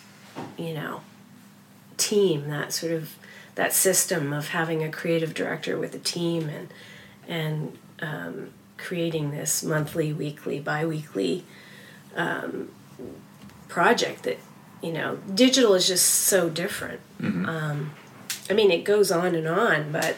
you 0.56 0.74
know, 0.74 1.02
team, 1.96 2.48
that 2.48 2.72
sort 2.72 2.92
of 2.92 3.16
that 3.54 3.72
system 3.72 4.32
of 4.32 4.48
having 4.48 4.82
a 4.82 4.90
creative 4.90 5.34
director 5.34 5.78
with 5.78 5.94
a 5.94 5.98
team 5.98 6.48
and 6.48 6.68
and 7.28 7.78
um, 8.00 8.50
creating 8.78 9.30
this 9.30 9.62
monthly, 9.62 10.12
weekly, 10.12 10.58
biweekly 10.58 11.44
um, 12.16 12.70
project 13.68 14.24
that 14.24 14.38
you 14.82 14.92
know 14.92 15.18
digital 15.32 15.74
is 15.74 15.86
just 15.86 16.06
so 16.06 16.48
different. 16.48 17.00
Um, 17.46 17.90
I 18.52 18.54
mean, 18.54 18.70
it 18.70 18.84
goes 18.84 19.10
on 19.10 19.34
and 19.34 19.48
on, 19.48 19.92
but 19.92 20.16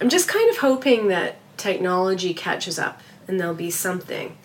I'm 0.00 0.08
just 0.08 0.26
kind 0.26 0.48
of 0.48 0.56
hoping 0.56 1.08
that 1.08 1.36
technology 1.58 2.32
catches 2.32 2.78
up 2.78 3.02
and 3.28 3.38
there'll 3.38 3.52
be 3.54 3.70
something 3.70 4.38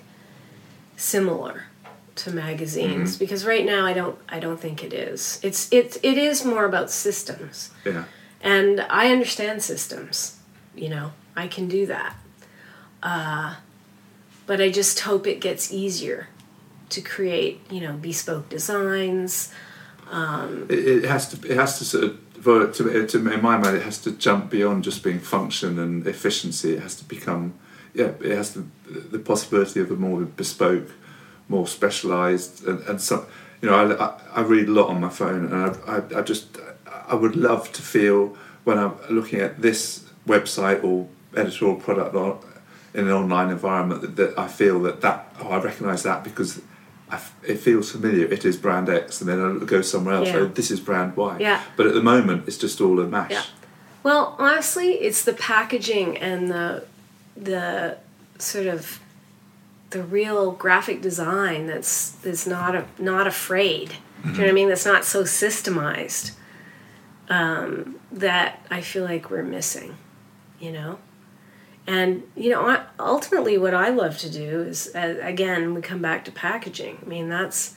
similar 0.98 1.68
to 2.16 2.32
magazines 2.32 3.18
because 3.18 3.46
right 3.46 3.66
now 3.66 3.86
I 3.86 3.94
don't 3.94 4.18
I 4.28 4.42
don't 4.42 4.60
think 4.60 4.84
it 4.84 4.92
is. 4.92 5.40
It's 5.42 5.72
it 5.72 5.98
it 6.04 6.18
is 6.18 6.44
more 6.44 6.66
about 6.66 6.92
systems. 6.92 7.72
yeah 7.86 8.04
And 8.42 8.82
I 8.90 9.14
understand 9.14 9.64
systems, 9.64 10.38
you 10.76 10.90
know. 10.90 11.14
I 11.34 11.48
can 11.48 11.70
do 11.70 11.86
that. 11.86 12.18
Uh, 13.02 13.56
but 14.46 14.60
I 14.60 14.70
just 14.70 15.00
hope 15.00 15.28
it 15.28 15.40
gets 15.40 15.72
easier 15.72 16.28
to 16.90 17.00
create, 17.00 17.62
you 17.72 17.80
know, 17.80 17.94
bespoke 17.94 18.50
designs. 18.50 19.54
It, 20.70 20.88
it 20.88 21.04
has 21.06 21.30
to 21.30 21.52
it 21.52 21.58
has 21.58 21.78
to 21.80 21.86
sort 21.86 22.04
of 22.06 22.20
for 22.42 22.68
to, 22.68 23.08
to 23.08 23.18
in 23.18 23.42
my 23.42 23.58
mind 23.58 23.76
it 23.76 23.82
has 23.82 24.00
to 24.00 24.12
jump 24.12 24.50
beyond 24.50 24.84
just 24.84 25.04
being 25.04 25.20
function 25.20 25.80
and 25.80 26.06
efficiency. 26.06 26.74
It 26.76 26.82
has 26.82 26.96
to 26.96 27.06
become 27.06 27.56
yeah 27.94 28.12
it 28.22 28.36
has 28.38 28.54
to 28.54 28.70
the 28.88 29.20
possibility 29.20 29.80
of 29.80 29.90
a 29.92 29.96
more 29.96 30.22
bespoke 30.22 30.92
more 31.48 31.68
specialized 31.68 32.66
and, 32.68 32.80
and 32.88 33.02
some 33.02 33.26
you 33.62 33.70
know 33.70 33.76
I, 33.76 34.06
I, 34.06 34.22
I 34.36 34.42
read 34.42 34.68
a 34.68 34.72
lot 34.72 34.90
on 34.90 35.00
my 35.02 35.10
phone 35.10 35.46
and 35.46 35.56
I, 35.56 35.98
I, 35.98 36.20
I 36.20 36.22
just 36.22 36.58
I 37.08 37.16
would 37.16 37.36
love 37.36 37.72
to 37.74 37.82
feel 37.82 38.38
when 38.64 38.78
I'm 38.78 38.94
looking 39.10 39.40
at 39.40 39.62
this 39.62 40.06
website 40.28 40.84
or 40.84 41.08
editorial 41.36 41.78
product 41.78 42.16
in 42.94 43.06
an 43.06 43.12
online 43.12 43.50
environment 43.50 44.02
that, 44.02 44.16
that 44.16 44.40
I 44.40 44.48
feel 44.48 44.82
that 44.84 45.02
that 45.02 45.36
oh 45.40 45.50
I 45.50 45.62
recognize 45.62 46.04
that 46.04 46.24
because 46.24 46.62
it 47.48 47.60
feels 47.60 47.92
familiar. 47.92 48.26
It 48.26 48.46
is 48.46 48.58
brand 48.58 48.90
X, 48.90 49.22
and 49.22 49.30
then 49.30 49.42
I'll 49.42 49.60
go 49.60 49.82
somewhere 49.82 50.16
else. 50.16 50.30
Yeah. 50.30 50.38
Oh, 50.38 50.46
this 50.46 50.72
is 50.72 50.80
brand 50.80 51.16
Y. 51.16 51.38
Yeah. 51.40 51.62
But 51.76 51.88
at 51.88 51.94
the 51.94 52.02
moment, 52.02 52.48
it's 52.48 52.58
just 52.58 52.82
all 52.82 53.00
a 53.00 53.08
mash. 53.08 53.32
Yeah. 53.32 53.44
Well, 54.04 54.36
honestly, 54.38 54.94
it's 54.94 55.24
the 55.24 55.34
packaging 55.34 56.18
and 56.18 56.50
the 56.50 56.86
the 57.36 57.98
sort 58.38 58.68
of 58.68 59.00
the 59.90 60.04
real 60.04 60.52
graphic 60.52 61.02
design 61.02 61.68
that's 61.68 62.12
that's 62.12 62.46
not 62.46 62.76
a, 62.76 62.86
not 63.00 63.28
afraid. 63.28 63.96
Do 64.24 64.30
you 64.30 64.38
know 64.38 64.44
what 64.44 64.50
I 64.50 64.54
mean? 64.54 64.70
That's 64.70 64.86
not 64.86 65.06
so 65.06 65.24
systemized. 65.24 66.32
Um, 67.28 68.00
that 68.12 68.64
I 68.70 68.82
feel 68.82 69.04
like 69.04 69.30
we're 69.30 69.44
missing. 69.44 69.98
You 70.60 70.72
know. 70.72 71.00
And 71.88 72.24
you 72.36 72.50
know, 72.50 72.84
ultimately, 73.00 73.58
what 73.58 73.74
I 73.74 73.90
love 73.90 74.18
to 74.20 74.30
do 74.30 74.62
is, 74.62 74.92
uh, 74.96 75.18
again, 75.22 75.74
we 75.74 75.82
come 75.82 76.02
back 76.02 76.26
to 76.26 76.32
packaging. 76.32 77.00
I 77.04 77.06
mean, 77.08 77.30
that's 77.30 77.76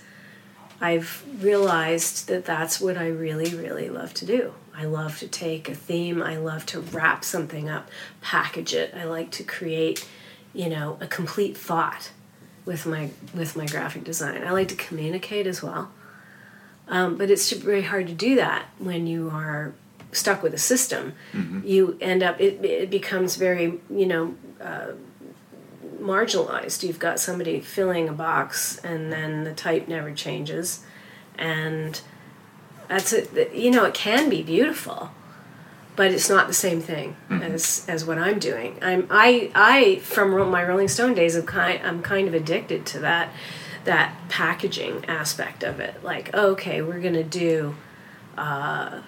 I've 0.81 1.25
realized 1.43 2.29
that 2.29 2.45
that's 2.45 2.81
what 2.81 2.97
I 2.97 3.09
really, 3.09 3.55
really 3.55 3.91
love 3.91 4.15
to 4.15 4.27
do. 4.27 4.55
I 4.75 4.85
love 4.85 5.19
to 5.19 5.29
take 5.29 5.69
a 5.69 5.75
theme, 5.75 6.23
I 6.23 6.37
love 6.37 6.65
to 6.67 6.81
wrap 6.81 7.25
something 7.25 7.69
up, 7.69 7.89
package 8.21 8.75
it. 8.75 8.95
I 8.95 9.05
like 9.05 9.33
to 9.33 9.43
create, 9.43 10.09
you 10.55 10.69
know, 10.69 10.99
a 11.01 11.07
complete 11.09 11.57
thought 11.57 12.13
with 12.65 12.87
my 12.87 13.11
with 13.35 13.57
my 13.57 13.67
graphic 13.67 14.05
design. 14.05 14.45
I 14.45 14.53
like 14.53 14.69
to 14.69 14.77
communicate 14.77 15.47
as 15.47 15.63
well. 15.63 15.91
Um, 16.87 17.17
but 17.17 17.31
it's 17.31 17.51
very 17.51 17.83
hard 17.83 18.07
to 18.07 18.15
do 18.15 18.37
that 18.37 18.67
when 18.79 19.07
you 19.07 19.31
are 19.31 19.75
stuck 20.13 20.43
with 20.43 20.55
a 20.55 20.59
system. 20.59 21.15
You 21.65 21.99
end 22.01 22.23
up 22.23 22.41
it, 22.41 22.65
it 22.65 22.91
becomes 22.91 23.37
very 23.37 23.81
you 23.91 24.07
know 24.07 24.35
uh, 24.61 24.93
marginalized. 26.01 26.83
You've 26.83 26.99
got 26.99 27.21
somebody 27.21 27.61
filling 27.61 28.09
a 28.09 28.13
box, 28.13 28.79
and 28.85 29.13
then 29.13 29.45
the 29.45 29.53
type 29.53 29.89
never 29.89 30.13
changes, 30.13 30.85
and 31.37 32.01
that's 32.89 33.13
it. 33.13 33.55
You 33.55 33.71
know, 33.71 33.85
it 33.85 33.95
can 33.95 34.29
be 34.31 34.43
beautiful, 34.43 35.11
but 35.97 36.11
it's 36.11 36.31
not 36.31 36.47
the 36.47 36.55
same 36.55 36.81
thing 36.81 37.17
as 37.31 37.85
as 37.89 38.05
what 38.05 38.19
I'm 38.19 38.39
doing. 38.39 38.79
I'm 38.81 39.07
I 39.11 39.51
I 39.55 39.97
from 40.01 40.31
my 40.51 40.65
Rolling 40.65 40.89
Stone 40.89 41.15
days, 41.15 41.37
I'm 41.37 41.47
kind 41.47 41.81
I'm 41.85 42.03
kind 42.03 42.29
of 42.29 42.35
addicted 42.35 42.87
to 42.87 42.99
that 43.01 43.31
that 43.85 44.15
packaging 44.29 45.05
aspect 45.07 45.63
of 45.63 45.81
it. 45.81 46.03
Like, 46.03 46.35
okay, 46.35 46.83
we're 46.83 47.01
gonna 47.01 47.25
do 47.25 47.75
uh, 48.37 49.01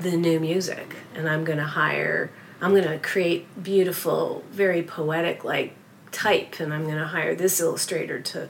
the 0.00 0.16
new 0.16 0.40
music, 0.40 0.96
and 1.14 1.28
I'm 1.28 1.44
gonna 1.44 1.66
hire. 1.66 2.30
I'm 2.60 2.74
gonna 2.74 2.98
create 2.98 3.62
beautiful, 3.62 4.44
very 4.50 4.82
poetic 4.82 5.44
like 5.44 5.74
type, 6.12 6.60
and 6.60 6.72
I'm 6.72 6.86
gonna 6.86 7.06
hire 7.06 7.34
this 7.34 7.60
illustrator 7.60 8.20
to 8.20 8.48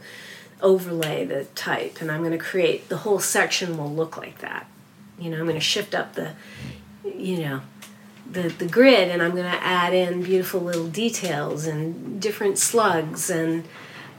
overlay 0.62 1.24
the 1.24 1.44
type, 1.54 2.00
and 2.00 2.10
I'm 2.10 2.22
gonna 2.22 2.38
create 2.38 2.88
the 2.88 2.98
whole 2.98 3.20
section 3.20 3.76
will 3.76 3.92
look 3.92 4.16
like 4.16 4.38
that. 4.38 4.66
You 5.18 5.30
know, 5.30 5.38
I'm 5.38 5.46
gonna 5.46 5.60
shift 5.60 5.94
up 5.94 6.14
the, 6.14 6.32
you 7.04 7.38
know, 7.38 7.60
the 8.30 8.48
the 8.48 8.66
grid, 8.66 9.08
and 9.08 9.22
I'm 9.22 9.34
gonna 9.34 9.58
add 9.60 9.92
in 9.92 10.22
beautiful 10.22 10.60
little 10.60 10.88
details 10.88 11.66
and 11.66 12.20
different 12.20 12.58
slugs, 12.58 13.30
and 13.30 13.64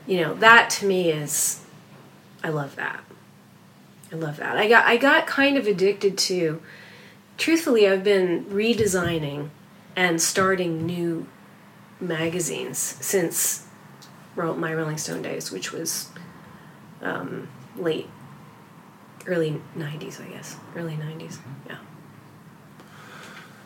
you 0.05 0.19
know 0.21 0.34
that 0.36 0.69
to 0.71 0.86
me 0.86 1.11
is, 1.11 1.61
I 2.43 2.49
love 2.49 2.75
that. 2.75 3.03
I 4.11 4.15
love 4.15 4.38
that. 4.38 4.57
I 4.57 4.67
got 4.67 4.86
I 4.86 4.97
got 4.97 5.27
kind 5.27 5.57
of 5.57 5.67
addicted 5.67 6.17
to. 6.17 6.61
Truthfully, 7.41 7.87
I've 7.87 8.03
been 8.03 8.45
redesigning 8.45 9.49
and 9.95 10.21
starting 10.21 10.85
new 10.85 11.25
magazines 11.99 12.77
since 12.77 13.65
my 14.35 14.71
Rolling 14.75 14.99
Stone 14.99 15.23
days, 15.23 15.51
which 15.51 15.71
was 15.71 16.09
um, 17.01 17.49
late, 17.75 18.07
early 19.25 19.59
'90s, 19.75 20.23
I 20.23 20.29
guess, 20.29 20.55
early 20.75 20.93
'90s. 20.93 21.39
Yeah. 21.65 21.77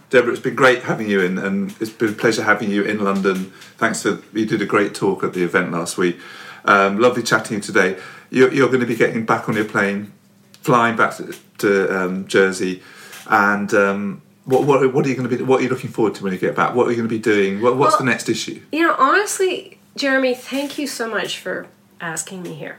Debra, 0.10 0.32
it's 0.32 0.42
been 0.42 0.56
great 0.56 0.84
having 0.84 1.10
you 1.10 1.20
in, 1.20 1.38
and 1.38 1.76
it's 1.82 1.92
been 1.92 2.12
a 2.12 2.14
pleasure 2.14 2.44
having 2.44 2.72
you 2.72 2.84
in 2.84 3.04
London. 3.04 3.52
Thanks 3.76 4.04
for 4.04 4.22
you 4.32 4.46
did 4.46 4.62
a 4.62 4.66
great 4.66 4.96
talk 4.96 5.22
at 5.22 5.34
the 5.34 5.44
event 5.44 5.74
last 5.74 5.98
week. 5.98 6.18
Um, 6.64 6.98
lovely 6.98 7.24
chatting 7.24 7.60
today. 7.60 7.98
You're, 8.30 8.54
you're 8.54 8.70
going 8.70 8.80
to 8.80 8.88
be 8.88 8.96
getting 8.96 9.26
back 9.26 9.50
on 9.50 9.56
your 9.58 9.66
plane, 9.66 10.14
flying 10.62 10.96
back 10.96 11.18
to, 11.18 11.36
to 11.58 12.04
um, 12.06 12.26
Jersey, 12.26 12.82
and 13.30 13.74
um, 13.74 14.22
what, 14.46 14.64
what 14.64 14.94
what 14.94 15.06
are 15.06 15.10
you 15.10 15.16
going 15.16 15.30
to 15.30 15.38
be? 15.38 15.44
What 15.44 15.60
are 15.60 15.64
you 15.64 15.70
looking 15.70 15.90
forward 15.90 16.16
to 16.16 16.24
when 16.24 16.34
you 16.34 16.40
get 16.40 16.56
back? 16.56 16.76
What 16.76 16.88
are 16.88 16.92
you 16.92 16.98
going 16.98 17.10
to 17.10 17.16
be 17.16 17.20
doing? 17.20 17.62
What, 17.62 17.78
what's 17.78 17.94
Well- 17.94 18.00
the 18.00 18.06
next 18.06 18.30
issue? 18.30 18.62
You 18.72 18.84
know, 18.84 18.96
honestly, 18.98 19.80
Jeremy, 19.96 20.36
thank 20.36 20.78
you 20.78 20.88
so 20.88 21.10
much 21.10 21.40
for 21.40 21.68
asking 22.00 22.44
me 22.44 22.54
here. 22.54 22.78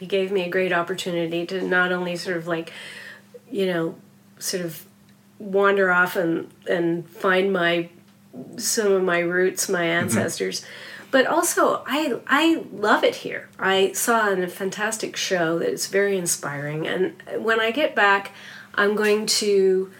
You 0.00 0.06
gave 0.06 0.32
me 0.32 0.42
a 0.42 0.48
great 0.48 0.72
opportunity 0.72 1.46
to 1.46 1.62
not 1.62 1.92
only 1.92 2.16
sort 2.16 2.36
of 2.36 2.46
like, 2.46 2.72
you 3.50 3.66
know, 3.66 3.94
sort 4.38 4.64
of 4.64 4.84
wander 5.38 5.90
off 5.90 6.16
and 6.16 6.50
and 6.68 7.08
find 7.08 7.52
my 7.52 7.88
some 8.56 8.92
of 8.92 9.02
my 9.04 9.18
roots, 9.18 9.68
my 9.68 9.84
ancestors, 9.84 10.64
but 11.10 11.26
also 11.26 11.82
I 11.86 12.18
I 12.26 12.64
love 12.72 13.04
it 13.04 13.16
here. 13.16 13.48
I 13.58 13.92
saw 13.92 14.30
a 14.30 14.46
fantastic 14.46 15.16
show 15.16 15.58
that 15.58 15.68
is 15.68 15.86
very 15.86 16.16
inspiring, 16.16 16.86
and 16.86 17.14
when 17.38 17.60
I 17.60 17.70
get 17.70 17.94
back, 17.94 18.32
I'm 18.74 18.94
going 18.94 19.26
to. 19.26 19.90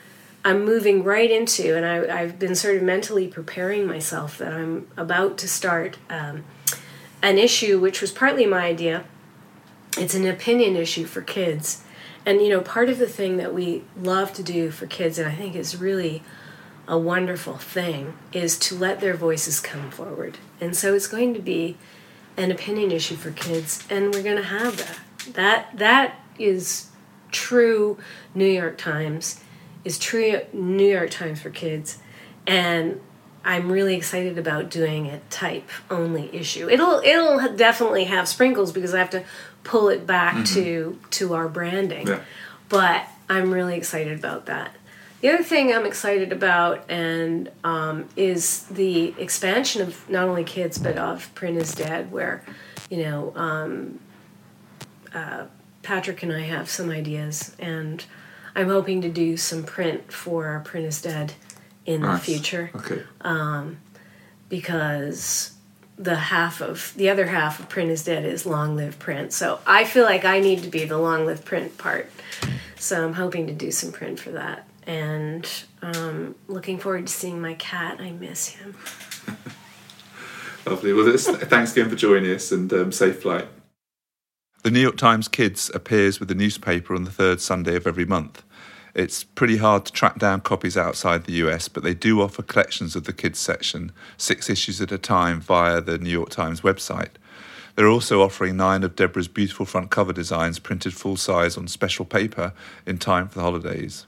I'm 0.45 0.65
moving 0.65 1.05
right 1.05 1.31
into, 1.31 1.77
and 1.77 1.87
I, 1.87 2.21
I've 2.21 2.37
been 2.37 2.57
sort 2.57 2.77
of 2.77 2.83
mentally 2.83 3.29
preparing 3.29 3.87
myself 3.87 4.39
that 4.39 4.53
I'm 4.53 4.89
about 4.97 5.39
to 5.39 5.49
start 5.49 5.99
um, 6.11 6.45
an 7.23 7.39
issue 7.39 7.79
which 7.79 8.01
was 8.01 8.11
partly 8.11 8.45
my 8.45 8.65
idea. 8.65 9.05
It's 9.97 10.15
an 10.15 10.27
opinion 10.27 10.75
issue 10.75 11.05
for 11.05 11.23
kids. 11.23 11.85
And, 12.27 12.41
you 12.41 12.49
know, 12.49 12.61
part 12.61 12.89
of 12.89 12.99
the 12.99 13.07
thing 13.07 13.37
that 13.37 13.55
we 13.55 13.85
love 13.97 14.33
to 14.35 14.43
do 14.43 14.71
for 14.71 14.87
kids, 14.87 15.19
and 15.19 15.29
I 15.29 15.35
think 15.35 15.55
is 15.55 15.77
really 15.77 16.23
a 16.89 16.99
wonderful 16.99 17.59
thing, 17.59 18.15
is 18.33 18.59
to 18.61 18.75
let 18.75 19.01
their 19.01 19.15
voices 19.15 19.61
come 19.61 19.91
forward. 19.91 20.39
And 20.61 20.77
so 20.77 20.95
it's 20.95 21.09
going 21.09 21.35
to 21.35 21.41
be 21.41 21.77
an 22.37 22.51
opinion 22.51 22.91
issue 22.91 23.17
for 23.17 23.31
kids, 23.31 23.87
and 23.91 24.13
we're 24.13 24.23
going 24.23 24.37
to 24.37 24.43
have 24.43 24.77
that. 24.79 24.99
That 25.35 25.79
that 25.79 26.15
is 26.39 26.89
true 27.33 27.99
New 28.35 28.47
York 28.47 28.79
Times 28.79 29.41
is 29.85 29.99
true 29.99 30.41
New 30.53 30.87
York 30.87 31.11
Times 31.11 31.41
for 31.41 31.51
kids, 31.51 31.99
and 32.47 33.01
I'm 33.45 33.73
really 33.73 33.97
excited 33.97 34.39
about 34.39 34.71
doing 34.71 35.09
a 35.09 35.19
type 35.31 35.69
only 35.91 36.35
issue. 36.35 36.69
It'll 36.69 37.01
it'll 37.01 37.57
definitely 37.57 38.05
have 38.05 38.29
sprinkles 38.29 38.73
because 38.73 38.95
I 38.95 38.99
have 38.99 39.11
to 39.11 39.25
pull 39.65 39.89
it 39.89 40.07
back 40.07 40.45
to 40.47 40.99
to 41.11 41.35
our 41.35 41.49
branding. 41.49 42.07
Yeah. 42.07 42.21
But 42.69 43.07
I'm 43.29 43.53
really 43.53 43.77
excited 43.77 44.19
about 44.19 44.47
that. 44.47 44.77
The 45.21 45.29
other 45.29 45.45
thing 45.45 45.73
I'm 45.73 45.87
excited 45.87 46.33
about 46.33 46.91
and 46.91 47.49
um, 47.63 48.09
is 48.17 48.65
the 48.65 49.15
expansion 49.19 49.83
of 49.83 50.09
not 50.09 50.29
only 50.29 50.43
kids 50.43 50.79
but 50.79 50.97
of 50.97 51.33
Print 51.35 51.59
is 51.59 51.75
Dead, 51.75 52.11
where 52.11 52.45
you 52.91 53.05
know 53.05 53.33
um, 53.37 54.01
uh, 55.15 55.47
Patrick 55.83 56.23
and 56.23 56.33
I 56.33 56.41
have 56.43 56.71
some 56.71 56.91
ideas, 56.91 57.55
and 57.59 58.05
I'm 58.55 58.69
hoping 58.69 59.01
to 59.03 59.09
do 59.09 59.37
some 59.37 59.65
print 59.65 60.13
for 60.13 60.61
Print 60.65 60.87
is 60.87 61.01
Dead 61.03 61.35
in 61.87 62.03
Nice. 62.03 62.19
the 62.21 62.25
future 62.25 62.71
Okay. 62.77 63.03
because 64.49 65.53
the 65.99 66.15
half 66.17 66.61
of 66.61 66.93
the 66.97 67.11
other 67.11 67.27
half 67.27 67.61
of 67.61 67.69
print 67.69 67.91
is 67.91 68.05
dead 68.05 68.25
is 68.25 68.47
long 68.47 68.75
live 68.77 68.99
print 68.99 69.33
so 69.33 69.59
i 69.67 69.85
feel 69.85 70.05
like 70.05 70.25
i 70.25 70.41
need 70.41 70.63
to 70.63 70.69
be 70.69 70.85
the 70.85 70.97
long 70.97 71.27
live 71.27 71.45
print 71.45 71.77
part 71.79 72.11
so 72.77 73.05
i'm 73.05 73.13
hoping 73.15 73.47
to 73.47 73.53
do 73.53 73.71
some 73.71 73.93
print 73.93 74.19
for 74.19 74.31
that 74.31 74.67
and 74.87 75.65
um, 75.83 76.35
looking 76.49 76.79
forward 76.79 77.07
to 77.07 77.13
seeing 77.13 77.41
my 77.41 77.55
cat 77.55 78.01
i 78.01 78.11
miss 78.11 78.49
him 78.49 78.75
Lovely. 80.65 80.93
Well, 80.93 81.17
thanks 81.17 81.73
again 81.73 81.91
for 81.91 81.97
joining 81.97 82.33
us 82.33 82.53
and 82.53 82.73
um, 82.73 82.93
safe 82.93 83.21
flight. 83.23 83.49
The 84.63 84.71
New 84.71 84.79
York 84.79 84.97
Times 84.97 85.27
Kids 85.27 85.73
appears 85.75 86.21
with 86.21 86.29
the 86.29 86.37
newspaper 86.37 86.95
on 86.95 87.03
the 87.03 87.11
third 87.11 87.41
Sunday 87.41 87.75
of 87.75 87.85
every 87.85 88.05
month. 88.05 88.45
It's 88.95 89.25
pretty 89.25 89.57
hard 89.57 89.85
to 89.87 89.93
track 89.93 90.21
down 90.21 90.41
copies 90.43 90.77
outside 90.77 91.25
the 91.25 91.33
US, 91.45 91.67
but 91.67 91.83
they 91.83 91.95
do 91.95 92.23
offer 92.23 92.43
collections 92.43 92.95
of 92.95 93.03
the 93.03 93.13
kids 93.13 93.41
section, 93.41 93.91
six 94.17 94.49
issues 94.49 94.81
at 94.81 94.93
a 94.93 94.99
time, 94.99 95.41
via 95.41 95.81
the 95.81 95.99
New 95.99 96.11
York 96.11 96.31
Times 96.31 96.61
website. 96.61 97.11
They're 97.75 97.89
also 97.89 98.23
offering 98.23 98.57
nine 98.57 98.85
of 98.85 98.95
Debra's 98.95 99.27
beautiful 99.27 99.67
front 99.67 99.91
cover 99.91 100.13
designs 100.13 100.61
printed 100.61 100.95
full 100.95 101.17
size 101.17 101.57
on 101.57 101.67
special 101.67 102.05
paper 102.05 102.53
in 102.87 102.99
time 102.99 103.27
for 103.27 103.41
the 103.41 103.45
holidays. 103.45 104.07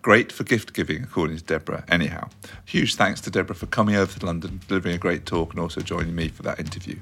Great 0.00 0.30
for 0.30 0.44
gift 0.44 0.74
giving, 0.74 1.02
according 1.02 1.38
to 1.38 1.42
Debra. 1.42 1.82
Anyhow, 1.88 2.28
huge 2.64 2.94
thanks 2.94 3.20
to 3.22 3.32
Debra 3.32 3.56
for 3.56 3.66
coming 3.66 3.96
over 3.96 4.16
to 4.16 4.24
London, 4.24 4.60
delivering 4.68 4.94
a 4.94 4.98
great 4.98 5.26
talk, 5.26 5.50
and 5.50 5.58
also 5.58 5.80
joining 5.80 6.14
me 6.14 6.28
for 6.28 6.44
that 6.44 6.60
interview. 6.60 7.00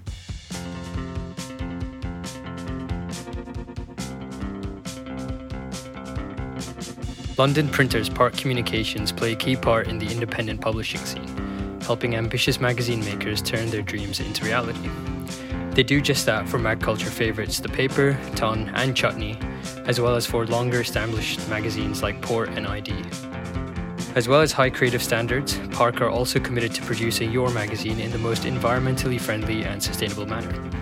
London 7.39 7.69
printers 7.69 8.09
Park 8.09 8.35
Communications 8.35 9.13
play 9.13 9.33
a 9.33 9.37
key 9.37 9.57
part 9.57 9.89
in 9.89 9.99
the 9.99 10.11
independent 10.11 10.59
publishing 10.59 11.05
scene, 11.05 11.79
helping 11.83 12.17
ambitious 12.17 12.61
magazine 12.63 13.01
makers 13.01 13.43
turn 13.43 13.69
their 13.69 13.83
dreams 13.83 14.21
into 14.21 14.43
reality. 14.47 14.89
They 15.73 15.83
do 15.83 16.01
just 16.01 16.25
that 16.25 16.49
for 16.49 16.59
mag 16.59 16.81
culture 16.81 17.11
favourites 17.11 17.61
The 17.61 17.69
Paper, 17.69 18.19
Ton, 18.37 18.71
and 18.75 18.97
Chutney, 18.97 19.39
as 19.85 20.01
well 20.01 20.17
as 20.17 20.25
for 20.25 20.47
longer 20.47 20.81
established 20.81 21.47
magazines 21.51 22.03
like 22.03 22.23
Port 22.23 22.49
and 22.49 22.67
ID. 22.67 22.95
As 24.15 24.29
well 24.29 24.41
as 24.41 24.51
high 24.51 24.71
creative 24.71 25.03
standards, 25.03 25.59
Park 25.73 26.01
are 26.01 26.09
also 26.09 26.41
committed 26.41 26.73
to 26.73 26.83
producing 26.85 27.31
your 27.33 27.51
magazine 27.51 28.01
in 28.01 28.13
the 28.13 28.19
most 28.19 28.45
environmentally 28.45 29.21
friendly 29.21 29.63
and 29.65 29.83
sustainable 29.83 30.25
manner. 30.25 30.76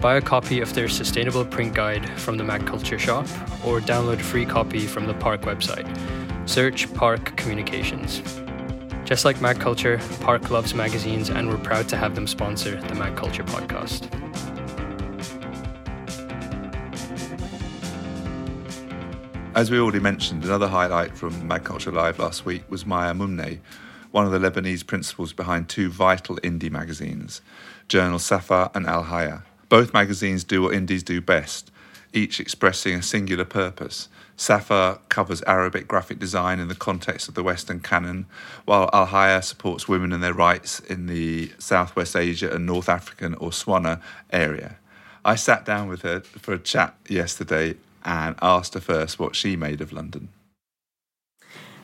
Buy 0.00 0.14
a 0.14 0.20
copy 0.20 0.60
of 0.60 0.72
their 0.74 0.88
sustainable 0.88 1.44
print 1.44 1.74
guide 1.74 2.08
from 2.20 2.36
the 2.36 2.44
Mag 2.44 2.64
Culture 2.64 3.00
shop 3.00 3.24
or 3.66 3.80
download 3.80 4.20
a 4.20 4.22
free 4.22 4.46
copy 4.46 4.86
from 4.86 5.08
the 5.08 5.14
Park 5.14 5.42
website. 5.42 5.88
Search 6.48 6.92
Park 6.94 7.36
Communications. 7.36 8.22
Just 9.04 9.24
like 9.24 9.40
Mag 9.40 9.58
Culture, 9.58 9.98
Park 10.20 10.50
loves 10.50 10.72
magazines 10.72 11.30
and 11.30 11.48
we're 11.48 11.58
proud 11.58 11.88
to 11.88 11.96
have 11.96 12.14
them 12.14 12.28
sponsor 12.28 12.80
the 12.82 12.94
Mag 12.94 13.16
Culture 13.16 13.42
podcast. 13.42 14.06
As 19.56 19.68
we 19.68 19.80
already 19.80 19.98
mentioned, 19.98 20.44
another 20.44 20.68
highlight 20.68 21.16
from 21.16 21.48
Mag 21.48 21.64
Culture 21.64 21.90
Live 21.90 22.20
last 22.20 22.46
week 22.46 22.62
was 22.70 22.86
Maya 22.86 23.14
Moumne, 23.14 23.58
one 24.12 24.24
of 24.24 24.30
the 24.30 24.38
Lebanese 24.38 24.86
principals 24.86 25.32
behind 25.32 25.68
two 25.68 25.90
vital 25.90 26.36
indie 26.36 26.70
magazines, 26.70 27.40
Journal 27.88 28.20
Safar 28.20 28.70
and 28.76 28.86
Al 28.86 29.02
Hayya. 29.02 29.42
Both 29.68 29.92
magazines 29.92 30.44
do 30.44 30.62
what 30.62 30.74
indies 30.74 31.02
do 31.02 31.20
best, 31.20 31.70
each 32.12 32.40
expressing 32.40 32.94
a 32.94 33.02
singular 33.02 33.44
purpose. 33.44 34.08
Safar 34.36 35.00
covers 35.08 35.42
Arabic 35.42 35.88
graphic 35.88 36.18
design 36.18 36.60
in 36.60 36.68
the 36.68 36.74
context 36.74 37.28
of 37.28 37.34
the 37.34 37.42
Western 37.42 37.80
canon, 37.80 38.26
while 38.64 38.88
Al 38.92 39.08
Hayya 39.08 39.42
supports 39.42 39.88
women 39.88 40.12
and 40.12 40.22
their 40.22 40.32
rights 40.32 40.80
in 40.80 41.06
the 41.06 41.52
Southwest 41.58 42.16
Asia 42.16 42.50
and 42.54 42.64
North 42.64 42.88
African 42.88 43.34
or 43.34 43.52
SWANA 43.52 44.00
area. 44.30 44.78
I 45.24 45.34
sat 45.34 45.66
down 45.66 45.88
with 45.88 46.02
her 46.02 46.20
for 46.20 46.54
a 46.54 46.58
chat 46.58 46.94
yesterday 47.08 47.74
and 48.04 48.36
asked 48.40 48.74
her 48.74 48.80
first 48.80 49.18
what 49.18 49.36
she 49.36 49.56
made 49.56 49.80
of 49.80 49.92
London. 49.92 50.28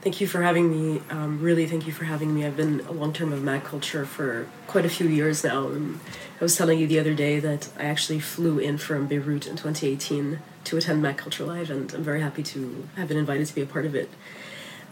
Thank 0.01 0.21
you 0.21 0.27
for 0.27 0.43
having 0.43 0.71
me. 0.71 1.01
Um, 1.09 1.41
really, 1.41 1.67
thank 1.67 1.87
you 1.87 1.93
for 1.93 2.05
having 2.05 2.35
me. 2.35 2.45
I've 2.45 2.59
been 2.59 2.81
a 2.81 2.93
long 2.93 3.15
term 3.15 3.33
of 3.33 3.43
mag 3.43 3.65
culture 3.65 4.05
for 4.05 4.47
quite 4.67 4.85
a 4.85 4.91
few 4.91 5.09
years 5.09 5.43
now. 5.43 5.69
And 5.69 5.99
I 6.45 6.53
was 6.53 6.57
telling 6.57 6.79
you 6.79 6.87
the 6.87 7.01
other 7.01 7.15
day 7.15 7.41
that 7.41 7.71
I 7.79 7.85
actually 7.85 8.21
flew 8.21 8.59
in 8.59 8.77
from 8.77 9.07
Beirut 9.07 9.47
in 9.47 9.57
2018 9.57 10.41
to 10.65 10.77
attend 10.77 11.03
magCulture 11.03 11.47
Live, 11.47 11.71
and 11.71 11.91
I'm 11.95 12.03
very 12.03 12.21
happy 12.21 12.43
to 12.43 12.87
have 12.97 13.09
been 13.09 13.17
invited 13.17 13.47
to 13.47 13.55
be 13.55 13.63
a 13.63 13.67
part 13.67 13.87
of 13.87 13.95
it. 13.95 14.11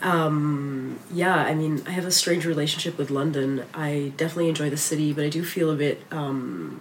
Um, 0.00 0.98
yeah, 1.12 1.34
I 1.36 1.53
mean, 1.55 1.82
I 1.86 1.90
have 1.90 2.07
a 2.07 2.11
strange 2.11 2.46
relationship 2.46 2.96
with 2.96 3.11
London. 3.11 3.66
I 3.74 4.14
definitely 4.16 4.48
enjoy 4.48 4.70
the 4.70 4.78
city, 4.78 5.12
but 5.12 5.26
I 5.26 5.28
do 5.28 5.44
feel 5.44 5.70
a 5.70 5.76
bit 5.76 6.00
um, 6.11 6.80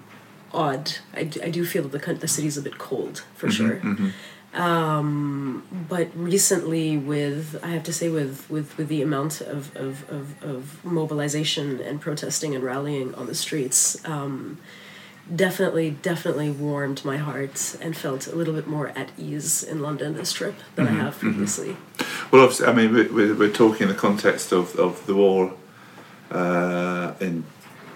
odd. 0.53 0.93
I, 1.13 1.29
I 1.43 1.49
do 1.49 1.65
feel 1.65 1.83
that 1.83 2.01
the, 2.01 2.13
the 2.13 2.29
city's 2.29 2.55
a 2.55 2.61
bit 2.61 2.77
cold, 2.77 3.25
for 3.35 3.47
Mm-hmm, 3.47 4.05
sure. 4.05 4.13
Um, 4.53 5.63
but 5.87 6.09
recently, 6.13 6.97
with 6.97 7.57
I 7.63 7.67
have 7.67 7.83
to 7.83 7.93
say, 7.93 8.09
with 8.09 8.49
with, 8.49 8.77
with 8.77 8.89
the 8.89 9.01
amount 9.01 9.39
of, 9.41 9.75
of, 9.75 10.09
of, 10.09 10.43
of 10.43 10.83
mobilization 10.83 11.79
and 11.79 12.01
protesting 12.01 12.53
and 12.53 12.63
rallying 12.63 13.15
on 13.15 13.27
the 13.27 13.35
streets, 13.35 14.03
um, 14.05 14.57
definitely 15.33 15.91
definitely 15.91 16.49
warmed 16.49 17.05
my 17.05 17.15
heart 17.15 17.77
and 17.81 17.95
felt 17.95 18.27
a 18.27 18.35
little 18.35 18.53
bit 18.53 18.67
more 18.67 18.89
at 18.89 19.11
ease 19.17 19.63
in 19.63 19.81
London 19.81 20.15
this 20.15 20.33
trip 20.33 20.55
than 20.75 20.87
I 20.87 20.91
have 20.91 21.19
previously. 21.19 21.77
Well, 22.29 22.43
obviously, 22.43 22.67
I 22.67 22.73
mean, 22.73 22.93
we're, 22.93 23.11
we're, 23.13 23.35
we're 23.35 23.53
talking 23.53 23.83
in 23.83 23.87
the 23.87 23.99
context 23.99 24.51
of, 24.51 24.75
of 24.75 25.05
the 25.05 25.15
war 25.15 25.53
uh, 26.29 27.13
in 27.19 27.45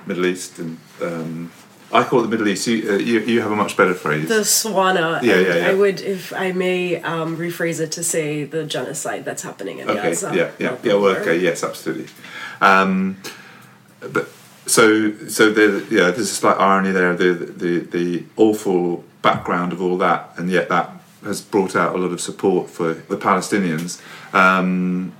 Middle 0.05 0.25
East, 0.25 0.59
and 0.59 0.77
um, 1.01 1.51
I 1.91 2.03
call 2.03 2.19
it 2.19 2.23
the 2.23 2.29
Middle 2.29 2.47
East. 2.47 2.67
You, 2.67 2.91
uh, 2.91 2.95
you, 2.97 3.19
you 3.21 3.41
have 3.41 3.51
a 3.51 3.55
much 3.55 3.77
better 3.77 3.93
phrase. 3.93 4.27
The 4.27 4.41
Swana. 4.41 5.21
Yeah, 5.21 5.39
yeah, 5.39 5.55
yeah. 5.55 5.67
I 5.67 5.73
would, 5.73 6.01
if 6.01 6.33
I 6.33 6.51
may, 6.51 7.01
um, 7.01 7.37
rephrase 7.37 7.79
it 7.79 7.91
to 7.93 8.03
say 8.03 8.43
the 8.43 8.65
genocide 8.65 9.23
that's 9.23 9.43
happening 9.43 9.79
in 9.79 9.89
okay, 9.89 10.09
Gaza. 10.09 10.31
yeah, 10.35 10.51
yeah, 10.59 10.77
yeah. 10.83 10.93
Well, 10.95 11.15
okay, 11.17 11.37
yes, 11.37 11.63
absolutely. 11.63 12.07
Um, 12.59 13.17
but 13.99 14.29
so, 14.65 15.15
so 15.27 15.51
there, 15.51 15.79
yeah, 15.83 16.11
there's 16.11 16.19
a 16.19 16.25
slight 16.25 16.59
irony 16.59 16.91
there. 16.91 17.15
The, 17.15 17.33
the 17.33 17.79
the 17.79 18.25
awful 18.35 19.03
background 19.21 19.73
of 19.73 19.81
all 19.81 19.97
that, 19.97 20.31
and 20.37 20.49
yet 20.49 20.69
that 20.69 20.91
has 21.23 21.41
brought 21.41 21.75
out 21.75 21.95
a 21.95 21.97
lot 21.97 22.11
of 22.11 22.21
support 22.21 22.69
for 22.69 22.93
the 22.93 23.17
Palestinians. 23.17 24.01
Um, 24.33 25.13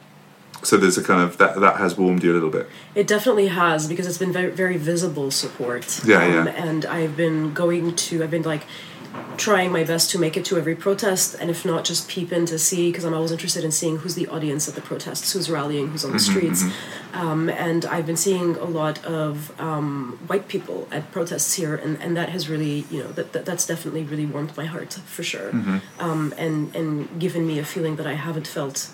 so 0.66 0.78
there's 0.78 0.97
a 0.97 1.03
kind 1.03 1.22
of 1.22 1.38
that 1.38 1.59
that 1.59 1.78
has 1.78 1.97
warmed 1.97 2.24
you 2.24 2.32
a 2.32 2.36
little 2.36 2.49
bit. 2.49 2.68
It 2.93 3.07
definitely 3.07 3.47
has 3.47 3.88
because 3.88 4.07
it's 4.07 4.18
been 4.18 4.34
very, 4.34 4.51
very 4.51 4.78
visible 4.78 5.32
support. 5.32 6.01
Um, 6.03 6.09
Yeah, 6.09 6.26
yeah. 6.28 6.47
And 6.49 6.86
I've 6.86 7.16
been 7.16 7.53
going 7.53 7.95
to, 7.95 8.24
I've 8.24 8.32
been 8.32 8.43
like 8.43 8.63
trying 9.38 9.72
my 9.72 9.84
best 9.84 10.11
to 10.11 10.20
make 10.20 10.36
it 10.36 10.43
to 10.45 10.57
every 10.57 10.76
protest, 10.76 11.36
and 11.39 11.49
if 11.49 11.66
not, 11.66 11.86
just 11.86 12.09
peep 12.09 12.32
in 12.32 12.45
to 12.45 12.57
see 12.59 12.89
because 12.91 13.05
I'm 13.05 13.13
always 13.13 13.32
interested 13.32 13.63
in 13.63 13.72
seeing 13.72 13.97
who's 13.97 14.16
the 14.16 14.28
audience 14.28 14.68
at 14.68 14.76
the 14.76 14.82
protests, 14.82 15.32
who's 15.34 15.49
rallying, 15.49 15.89
who's 15.89 16.03
on 16.03 16.11
the 16.13 16.20
streets. 16.20 16.63
Um, 17.13 17.49
and 17.49 17.86
I've 17.86 18.05
been 18.05 18.18
seeing 18.18 18.57
a 18.57 18.66
lot 18.66 19.03
of 19.05 19.57
um, 19.59 20.20
white 20.28 20.49
people 20.49 20.88
at 20.91 21.11
protests 21.11 21.53
here, 21.53 21.76
and, 21.76 22.01
and 22.01 22.18
that 22.18 22.28
has 22.30 22.49
really, 22.49 22.86
you 22.91 23.03
know, 23.03 23.11
that, 23.13 23.32
that 23.32 23.45
that's 23.45 23.66
definitely 23.66 24.03
really 24.03 24.26
warmed 24.26 24.55
my 24.57 24.66
heart 24.66 24.93
for 24.93 25.24
sure, 25.24 25.49
um, 25.99 26.34
and 26.38 26.76
and 26.76 27.20
given 27.20 27.47
me 27.47 27.57
a 27.59 27.66
feeling 27.66 27.95
that 27.95 28.07
I 28.07 28.13
haven't 28.13 28.47
felt. 28.47 28.89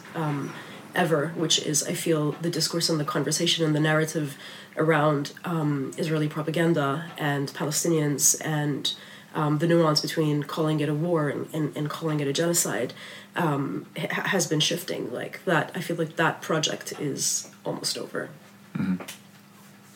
Ever, 0.95 1.29
which 1.35 1.59
is 1.59 1.83
I 1.83 1.93
feel 1.93 2.33
the 2.33 2.49
discourse 2.49 2.89
and 2.89 2.99
the 2.99 3.05
conversation 3.05 3.65
and 3.65 3.75
the 3.75 3.79
narrative 3.79 4.37
around 4.77 5.33
um, 5.43 5.91
Israeli 5.97 6.27
propaganda 6.27 7.11
and 7.17 7.49
Palestinians 7.49 8.39
and 8.43 8.93
um, 9.33 9.59
the 9.59 9.67
nuance 9.67 10.01
between 10.01 10.43
calling 10.43 10.79
it 10.79 10.89
a 10.89 10.93
war 10.93 11.29
and, 11.29 11.47
and, 11.53 11.75
and 11.75 11.89
calling 11.89 12.19
it 12.19 12.27
a 12.27 12.33
genocide 12.33 12.93
um, 13.35 13.85
ha- 13.97 14.27
has 14.27 14.47
been 14.47 14.59
shifting. 14.59 15.11
Like 15.11 15.43
that, 15.45 15.71
I 15.75 15.81
feel 15.81 15.95
like 15.95 16.15
that 16.17 16.41
project 16.41 16.93
is 16.99 17.49
almost 17.63 17.97
over. 17.97 18.29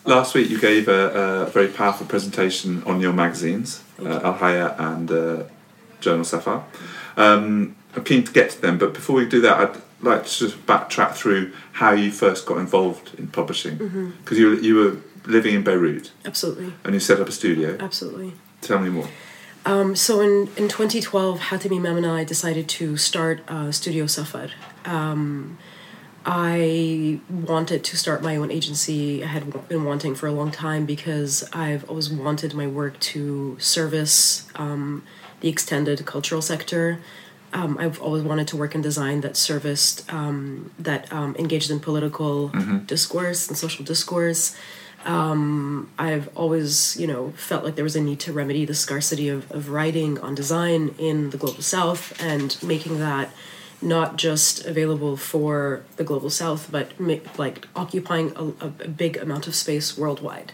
Last 0.06 0.36
week, 0.36 0.50
you 0.50 0.60
gave 0.60 0.88
a, 0.88 1.46
a 1.46 1.46
very 1.48 1.68
powerful 1.68 2.06
presentation 2.06 2.84
on 2.84 3.02
your 3.02 3.14
magazines, 3.14 3.84
uh, 4.00 4.22
Al 4.24 4.36
Hayya 4.36 4.80
and 4.80 5.12
uh, 5.12 5.44
Journal 6.00 6.24
Safar. 6.24 6.64
Um, 7.18 7.76
I'm 7.96 8.04
keen 8.04 8.24
to 8.24 8.32
get 8.32 8.52
to 8.52 8.62
them, 8.62 8.78
but 8.78 8.94
before 8.94 9.16
we 9.16 9.26
do 9.26 9.42
that, 9.42 9.58
I'd 9.58 9.82
like 10.02 10.26
to 10.28 10.48
backtrack 10.50 11.14
through 11.16 11.54
how 11.74 11.92
you 11.92 12.12
first 12.12 12.46
got 12.46 12.58
involved 12.58 13.18
in 13.18 13.28
publishing. 13.28 14.14
Because 14.24 14.38
you, 14.38 14.50
were- 14.50 14.56
you 14.60 14.76
were 14.76 14.98
living 15.26 15.56
in 15.56 15.64
Beirut 15.64 16.12
Absolutely, 16.26 16.74
and 16.84 16.94
you 16.94 17.00
set 17.00 17.20
up 17.20 17.28
a 17.28 17.32
studio. 17.32 17.78
absolutely. 17.80 18.34
Tell 18.62 18.80
me 18.80 18.90
more. 18.90 19.08
Um, 19.66 19.96
so 19.96 20.22
in, 20.22 20.42
in 20.58 20.68
2012, 20.70 21.40
Hatem 21.40 21.76
Imam 21.76 21.98
and 21.98 22.06
I 22.06 22.24
decided 22.24 22.70
to 22.70 22.98
start 22.98 23.42
uh, 23.48 23.72
Studio 23.72 24.06
Safar. 24.06 24.50
Um, 24.86 25.58
I 26.28 27.20
wanted 27.30 27.84
to 27.84 27.98
start 27.98 28.22
my 28.24 28.36
own 28.36 28.52
agency. 28.52 29.24
I 29.24 29.28
had 29.28 29.68
been 29.68 29.84
wanting 29.86 30.16
for 30.16 30.28
a 30.28 30.32
long 30.32 30.52
time 30.52 30.86
because 30.86 31.48
I've 31.54 31.88
always 31.90 32.10
wanted 32.12 32.54
my 32.54 32.66
work 32.68 33.00
to 33.12 33.58
service 33.60 34.48
um, 34.56 35.04
the 35.42 35.50
extended 35.50 36.04
cultural 36.06 36.42
sector. 36.42 37.00
Um, 37.56 37.78
I've 37.80 38.02
always 38.02 38.22
wanted 38.22 38.48
to 38.50 38.58
work 38.58 38.76
in 38.76 38.82
design 38.82 39.22
that 39.22 39.38
serviced, 39.38 40.12
um, 40.14 40.72
that 40.78 41.12
um, 41.12 41.36
engaged 41.40 41.72
in 41.72 41.80
political 41.80 42.50
discourse 42.86 43.48
and 43.48 43.58
social 43.58 43.86
discourse. 43.86 44.56
Um, 45.06 45.90
I've 45.98 46.28
always, 46.36 46.98
you 46.98 47.08
know, 47.08 47.32
felt 47.38 47.64
like 47.64 47.76
there 47.76 47.84
was 47.84 47.96
a 47.96 48.02
need 48.02 48.20
to 48.22 48.34
remedy 48.34 48.66
the 48.66 48.74
scarcity 48.74 49.30
of, 49.30 49.50
of 49.52 49.70
writing 49.70 50.20
on 50.20 50.36
design 50.36 50.96
in 50.98 51.30
the 51.30 51.38
global 51.38 51.62
south 51.62 52.22
and 52.22 52.58
making 52.62 53.00
that 53.00 53.30
not 53.82 54.18
just 54.18 54.66
available 54.66 55.16
for 55.16 55.84
the 55.96 56.04
global 56.04 56.30
south, 56.30 56.70
but 56.72 56.92
like 57.38 57.68
occupying 57.74 58.34
a, 58.36 58.66
a 58.66 58.88
big 58.90 59.16
amount 59.18 59.48
of 59.48 59.56
space 59.56 59.98
worldwide. 59.98 60.52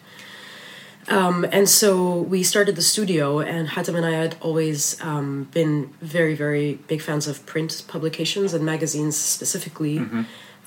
Um, 1.07 1.45
and 1.51 1.67
so 1.67 2.17
we 2.21 2.43
started 2.43 2.75
the 2.75 2.81
studio, 2.81 3.39
and 3.39 3.69
Hatem 3.69 3.95
and 3.95 4.05
I 4.05 4.11
had 4.11 4.35
always 4.39 5.01
um, 5.01 5.49
been 5.51 5.93
very, 6.01 6.35
very 6.35 6.75
big 6.87 7.01
fans 7.01 7.27
of 7.27 7.45
print 7.45 7.83
publications 7.87 8.53
and 8.53 8.65
magazines 8.65 9.17
specifically. 9.17 9.97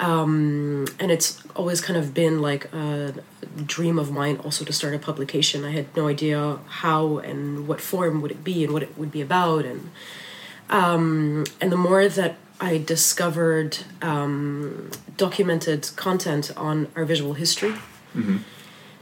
Um, 0.00 0.86
and 0.98 1.12
it's 1.12 1.40
always 1.54 1.80
kind 1.80 1.96
of 1.96 2.12
been 2.12 2.42
like 2.42 2.64
a 2.74 3.14
dream 3.64 3.98
of 3.98 4.10
mine 4.10 4.38
also 4.38 4.64
to 4.64 4.72
start 4.72 4.92
a 4.92 4.98
publication. 4.98 5.64
I 5.64 5.70
had 5.70 5.96
no 5.96 6.08
idea 6.08 6.58
how 6.66 7.18
and 7.18 7.68
what 7.68 7.80
form 7.80 8.20
would 8.20 8.32
it 8.32 8.42
be 8.42 8.64
and 8.64 8.72
what 8.72 8.82
it 8.82 8.98
would 8.98 9.12
be 9.12 9.20
about. 9.20 9.64
And, 9.64 9.90
um, 10.68 11.44
and 11.60 11.70
the 11.70 11.76
more 11.76 12.08
that 12.08 12.34
I 12.60 12.78
discovered 12.78 13.78
um, 14.02 14.90
documented 15.16 15.90
content 15.94 16.50
on 16.56 16.88
our 16.96 17.04
visual 17.04 17.34
history, 17.34 17.74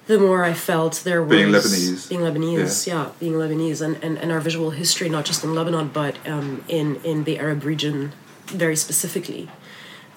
the 0.07 0.19
more 0.19 0.45
I 0.45 0.53
felt 0.53 1.03
there 1.05 1.23
was 1.23 1.37
Being 1.37 1.53
Lebanese. 1.53 2.09
being 2.09 2.21
Lebanese, 2.23 2.87
yeah, 2.87 3.11
being 3.21 3.35
Lebanese, 3.35 3.81
and, 3.81 4.03
and, 4.03 4.19
and 4.19 4.33
our 4.33 4.41
visual 4.41 4.71
history, 4.71 5.09
not 5.09 5.25
just 5.25 5.45
in 5.45 5.55
Lebanon, 5.55 5.89
but 5.89 6.17
um, 6.27 6.65
in 6.69 6.97
in 7.05 7.25
the 7.25 7.39
Arab 7.39 7.65
region, 7.65 8.13
very 8.47 8.77
specifically. 8.77 9.49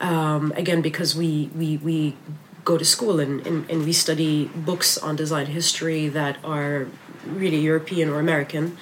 Um, 0.01 0.51
again, 0.55 0.81
because 0.81 1.15
we 1.15 1.49
we 1.55 1.77
we 1.77 2.15
go 2.65 2.77
to 2.77 2.83
school 2.83 3.19
and, 3.19 3.45
and, 3.45 3.69
and 3.69 3.85
we 3.85 3.93
study 3.93 4.45
books 4.55 4.97
on 4.97 5.15
design 5.15 5.45
history 5.45 6.09
that 6.09 6.37
are 6.43 6.87
really 7.27 7.61
European 7.61 8.09
or 8.09 8.19
American. 8.19 8.75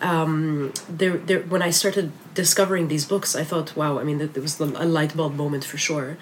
Um, 0.00 0.72
there, 0.88 1.16
there, 1.16 1.40
when 1.40 1.62
I 1.62 1.70
started 1.70 2.12
discovering 2.34 2.88
these 2.88 3.04
books, 3.04 3.34
I 3.34 3.44
thought, 3.44 3.76
wow, 3.76 3.98
I 3.98 4.04
mean, 4.04 4.18
that 4.18 4.34
there 4.34 4.42
was 4.42 4.60
a 4.60 4.64
light 4.66 5.16
bulb 5.16 5.36
moment 5.36 5.64
for 5.64 5.78
sure. 5.78 6.18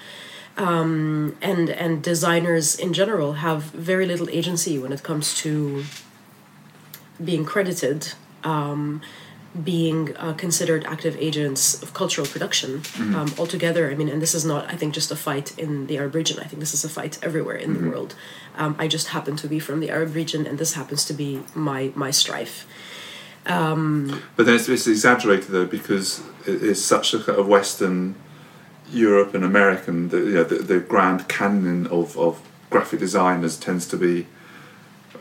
Um, 0.58 1.36
and 1.42 1.68
and 1.68 2.02
designers 2.02 2.78
in 2.78 2.94
general 2.94 3.34
have 3.34 3.64
very 3.64 4.06
little 4.06 4.30
agency 4.30 4.78
when 4.78 4.90
it 4.90 5.02
comes 5.02 5.36
to 5.42 5.84
being 7.22 7.44
credited, 7.44 8.14
um, 8.42 9.02
being 9.64 10.16
uh, 10.16 10.32
considered 10.32 10.84
active 10.86 11.16
agents 11.18 11.82
of 11.82 11.92
cultural 11.92 12.26
production 12.26 12.82
um, 12.98 13.34
altogether. 13.38 13.90
I 13.90 13.94
mean, 13.94 14.08
and 14.08 14.20
this 14.20 14.34
is 14.34 14.44
not, 14.44 14.66
I 14.72 14.76
think, 14.76 14.94
just 14.94 15.10
a 15.10 15.16
fight 15.16 15.58
in 15.58 15.86
the 15.88 15.98
Arab 15.98 16.14
region. 16.14 16.38
I 16.40 16.44
think 16.44 16.60
this 16.60 16.74
is 16.74 16.84
a 16.84 16.88
fight 16.88 17.18
everywhere 17.22 17.56
in 17.56 17.74
the 17.74 17.90
world. 17.90 18.14
Um, 18.56 18.76
I 18.78 18.88
just 18.88 19.08
happen 19.08 19.36
to 19.36 19.48
be 19.48 19.58
from 19.58 19.80
the 19.80 19.90
Arab 19.90 20.14
region, 20.14 20.46
and 20.46 20.58
this 20.58 20.74
happens 20.74 21.04
to 21.06 21.14
be 21.14 21.42
my 21.54 21.92
my 21.94 22.10
strife. 22.10 22.66
But 24.36 24.46
then 24.46 24.54
it's, 24.56 24.68
it's 24.68 24.86
exaggerated 24.86 25.48
though 25.48 25.66
because 25.66 26.22
it's 26.46 26.82
such 26.82 27.14
a 27.14 27.20
kind 27.20 27.38
of 27.38 27.46
Western 27.46 28.14
Europe 28.90 29.34
and 29.34 29.44
American. 29.44 30.08
The, 30.08 30.18
you 30.18 30.34
know, 30.34 30.44
the, 30.44 30.56
the 30.56 30.80
grand 30.80 31.28
canon 31.28 31.86
of, 31.88 32.16
of 32.18 32.40
graphic 32.70 33.00
designers 33.00 33.56
tends 33.56 33.86
to 33.88 33.96
be 33.96 34.26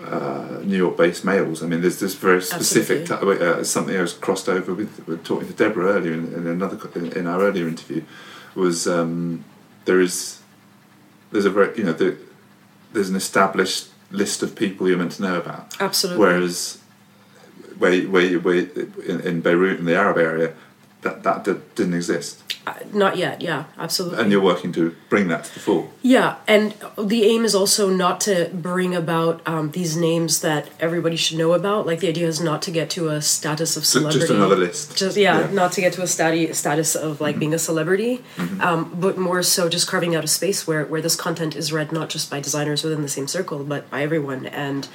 uh, 0.03 0.59
New 0.63 0.77
York-based 0.77 1.23
males. 1.23 1.63
I 1.63 1.67
mean, 1.67 1.81
there's 1.81 1.99
this 1.99 2.15
very 2.15 2.41
specific 2.41 3.07
t- 3.07 3.13
uh, 3.13 3.63
something 3.63 3.95
I 3.95 4.01
was 4.01 4.13
crossed 4.13 4.49
over 4.49 4.73
with, 4.73 5.07
with 5.07 5.23
talking 5.23 5.47
to 5.47 5.53
Debra 5.53 5.85
earlier 5.85 6.13
in, 6.13 6.33
in 6.33 6.47
another 6.47 6.77
in, 6.95 7.11
in 7.13 7.27
our 7.27 7.41
earlier 7.41 7.67
interview 7.67 8.03
was 8.55 8.87
um, 8.87 9.43
there 9.85 9.99
is 9.99 10.41
there's 11.31 11.45
a 11.45 11.49
very 11.49 11.77
you 11.77 11.83
know 11.83 11.93
the, 11.93 12.17
there's 12.93 13.09
an 13.09 13.15
established 13.15 13.89
list 14.11 14.43
of 14.43 14.55
people 14.55 14.87
you're 14.87 14.97
meant 14.97 15.13
to 15.13 15.21
know 15.21 15.37
about. 15.37 15.75
Absolutely. 15.81 16.25
Whereas 16.25 16.79
where, 17.77 18.01
where, 18.03 18.39
where 18.39 18.59
in, 18.59 19.21
in 19.21 19.41
Beirut 19.41 19.79
in 19.79 19.85
the 19.85 19.95
Arab 19.95 20.17
area, 20.17 20.53
that 21.05 21.23
that 21.23 21.39
d- 21.45 21.61
didn't 21.77 21.93
exist, 22.01 22.31
Uh, 22.67 22.73
not 23.03 23.13
yet. 23.25 23.35
Yeah, 23.49 23.61
absolutely. 23.85 24.17
and 24.21 24.27
you're 24.31 24.47
working 24.51 24.71
to 24.73 24.83
bring 25.13 25.25
that 25.31 25.41
to 25.45 25.51
the 25.55 25.59
fore. 25.67 25.85
Yeah, 26.15 26.29
and 26.47 26.73
the 27.13 27.21
aim 27.31 27.45
is 27.49 27.53
also 27.61 27.83
not 28.03 28.15
to 28.27 28.35
bring 28.69 28.91
about 29.03 29.35
um, 29.53 29.65
these 29.77 29.93
names 30.09 30.31
that 30.47 30.63
everybody 30.79 31.15
should 31.23 31.37
know 31.37 31.53
about. 31.53 31.81
Like 31.89 31.99
the 32.03 32.09
idea 32.15 32.27
is 32.27 32.39
not 32.49 32.59
to 32.63 32.71
get 32.79 32.87
to 32.97 33.01
a 33.09 33.21
status 33.21 33.77
of 33.77 33.83
celebrity. 33.85 34.19
just 34.19 34.31
another 34.31 34.57
list. 34.65 34.97
Just 35.03 35.15
yeah, 35.25 35.39
Yeah. 35.41 35.51
not 35.61 35.71
to 35.75 35.81
get 35.81 35.93
to 35.97 36.01
a 36.01 36.09
stati- 36.15 36.53
status 36.63 36.95
of 37.07 37.21
like 37.25 37.35
being 37.43 37.53
a 37.53 37.59
celebrity, 37.69 38.13
um, 38.67 38.79
but 39.05 39.13
more 39.17 39.41
so 39.43 39.61
just 39.69 39.85
carving 39.87 40.15
out 40.17 40.23
a 40.23 40.31
space 40.39 40.59
where 40.67 40.83
where 40.91 41.01
this 41.07 41.15
content 41.15 41.55
is 41.55 41.71
read 41.77 41.91
not 41.99 42.07
just 42.15 42.25
by 42.33 42.39
designers 42.47 42.83
within 42.83 43.01
the 43.07 43.13
same 43.17 43.27
circle, 43.37 43.59
but 43.63 43.81
by 43.93 43.99
everyone. 44.07 44.41
And 44.67 44.87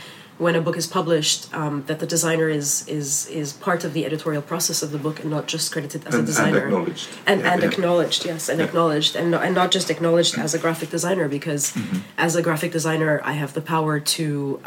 when 0.44 0.54
a 0.56 0.60
book 0.66 0.76
is 0.82 0.86
published, 0.86 1.40
um, 1.60 1.74
that 1.88 1.98
the 2.02 2.06
designer 2.16 2.48
is 2.60 2.68
is 2.88 3.08
is 3.40 3.52
part 3.68 3.84
of 3.86 3.90
the 3.96 4.02
editorial 4.08 4.42
process 4.52 4.78
of 4.82 4.90
the 4.90 4.98
book 5.06 5.16
and 5.22 5.28
not 5.36 5.44
just 5.54 5.66
credited 5.72 6.00
as 6.06 6.06
And- 6.06 6.14
a 6.14 6.18
and 6.18 6.26
designer 6.26 6.62
acknowledged. 6.66 7.08
and, 7.30 7.40
Yeah, 7.40 7.52
and 7.52 7.62
yeah. 7.62 7.68
acknowledged 7.70 8.20
yes 8.32 8.48
and 8.50 8.58
Yeah. 8.58 8.66
acknowledged 8.68 9.12
and 9.18 9.26
not, 9.32 9.42
and 9.46 9.54
not 9.54 9.70
just 9.76 9.88
acknowledged 9.90 10.34
as 10.38 10.50
a 10.54 10.58
graphic 10.64 10.88
designer 10.96 11.26
because 11.38 11.64
Mm-hmm. 11.72 11.98
as 12.26 12.32
a 12.40 12.42
graphic 12.48 12.72
designer 12.78 13.12
i 13.32 13.34
have 13.42 13.52
the 13.58 13.64
power 13.74 13.94
to 14.16 14.24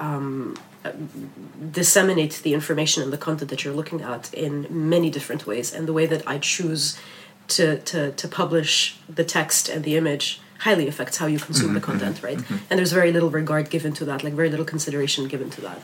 um, 0.07 0.29
disseminate 1.71 2.33
the 2.45 2.53
information 2.53 3.01
and 3.03 3.11
the 3.15 3.17
content 3.27 3.49
that 3.51 3.63
you're 3.63 3.73
looking 3.81 4.01
at 4.01 4.23
in 4.33 4.67
many 4.69 5.09
different 5.09 5.45
ways 5.47 5.67
and 5.75 5.87
the 5.87 5.93
way 5.99 6.05
that 6.13 6.21
i 6.27 6.37
choose 6.37 6.83
to, 7.55 7.65
to, 7.91 8.11
to 8.21 8.25
publish 8.27 8.73
the 9.19 9.23
text 9.37 9.63
and 9.73 9.83
the 9.83 9.95
image 10.01 10.39
highly 10.65 10.87
affects 10.87 11.15
how 11.21 11.27
you 11.33 11.39
consume 11.47 11.73
the 11.73 11.79
mm-hmm, 11.79 11.91
content 11.91 12.15
mm-hmm, 12.17 12.25
right? 12.29 12.37
Mm-hmm. 12.37 12.67
and 12.69 12.73
there's 12.77 12.93
very 13.01 13.11
little 13.11 13.31
regard 13.41 13.65
given 13.75 13.91
to 13.99 14.03
that 14.09 14.19
like 14.25 14.33
very 14.41 14.49
little 14.53 14.69
consideration 14.73 15.27
given 15.33 15.49
to 15.55 15.61
that. 15.67 15.81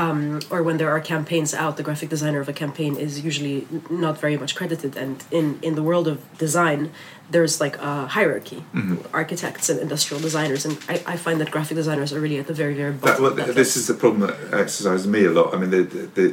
Um, 0.00 0.40
or 0.52 0.60
when 0.66 0.76
there 0.80 0.90
are 0.94 1.00
campaigns 1.14 1.52
out 1.62 1.72
the 1.76 1.86
graphic 1.88 2.08
designer 2.08 2.40
of 2.44 2.48
a 2.48 2.56
campaign 2.64 2.92
is 3.06 3.12
usually 3.30 3.66
not 4.04 4.14
very 4.24 4.36
much 4.42 4.52
credited. 4.58 4.92
And 4.96 5.16
in 5.38 5.46
in 5.68 5.72
the 5.78 5.84
world 5.88 6.06
of 6.12 6.16
design 6.46 6.80
there's 7.34 7.60
like 7.64 7.76
a 7.90 8.06
hierarchy 8.16 8.60
architects 9.12 9.68
and 9.70 9.78
industrial 9.86 10.20
designers. 10.28 10.62
And 10.66 10.74
I, 10.88 10.94
I 11.14 11.16
find 11.24 11.36
that 11.40 11.50
graphic 11.50 11.76
designers 11.82 12.10
are 12.14 12.20
really 12.24 12.38
at 12.42 12.46
the 12.52 12.58
very 12.62 12.74
very 12.82 12.92
bottom 12.92 13.08
That, 13.08 13.20
well, 13.22 13.34
that 13.34 13.46
this 13.48 13.72
list. 13.72 13.76
is 13.80 13.86
the 13.92 13.98
problem 14.02 14.20
that 14.26 14.36
exercises 14.64 15.06
me 15.06 15.20
a 15.30 15.32
lot. 15.38 15.54
I 15.54 15.56
mean, 15.60 15.70
the, 15.76 15.82
the, 15.82 16.02
the, 16.18 16.26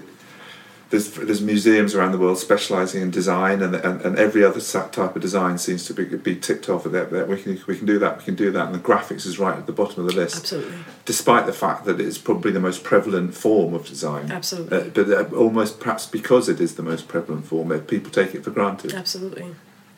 there's 0.90 1.12
there's 1.12 1.42
museums 1.42 1.96
around 1.96 2.12
the 2.12 2.18
world 2.18 2.38
specialising 2.38 3.02
in 3.02 3.12
design, 3.12 3.62
and, 3.62 3.76
and 3.76 4.02
and 4.02 4.20
every 4.20 4.44
other 4.44 4.62
type 4.62 5.16
of 5.16 5.22
design 5.22 5.58
seems 5.58 5.86
to 5.86 5.94
be 5.94 6.06
be 6.06 6.36
ticked 6.36 6.70
off. 6.70 6.84
That 6.84 7.10
that 7.12 7.28
we 7.28 7.42
can 7.42 7.60
we 7.68 7.78
can 7.78 7.86
do 7.86 7.98
that, 8.00 8.18
we 8.18 8.24
can 8.24 8.36
do 8.36 8.52
that, 8.52 8.68
and 8.68 8.76
the 8.76 8.80
graphics 8.80 9.26
is 9.26 9.40
right 9.40 9.58
at 9.58 9.66
the 9.66 9.72
bottom 9.72 10.06
of 10.06 10.12
the 10.12 10.16
list. 10.16 10.38
absolutely 10.38 10.78
Despite 11.06 11.46
the 11.46 11.54
fact 11.54 11.86
that 11.86 12.00
it's 12.00 12.18
probably 12.18 12.52
the 12.52 12.60
most 12.60 12.84
prevalent 12.84 13.34
form 13.36 13.74
of 13.74 13.86
design. 13.86 14.32
Absolutely. 14.32 14.78
Uh, 14.78 14.84
but 14.94 15.10
uh, 15.10 15.36
almost 15.36 15.80
perhaps 15.80 16.06
because 16.06 16.50
it 16.50 16.60
is 16.60 16.76
the 16.76 16.84
most 16.84 17.08
prevalent 17.08 17.46
form, 17.46 17.72
uh, 17.72 17.80
people 17.80 18.12
take 18.12 18.36
it 18.36 18.44
for 18.44 18.52
granted. 18.52 18.94
Absolutely, 18.94 19.56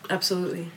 absolutely. 0.10 0.72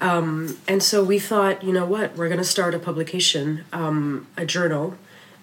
Um, 0.00 0.58
and 0.66 0.82
so 0.82 1.04
we 1.04 1.20
thought, 1.20 1.62
you 1.62 1.72
know 1.72 1.86
what, 1.86 2.16
we're 2.16 2.28
going 2.28 2.38
to 2.38 2.44
start 2.44 2.74
a 2.74 2.78
publication, 2.80 3.64
um, 3.72 4.26
a 4.36 4.44
journal, 4.44 4.96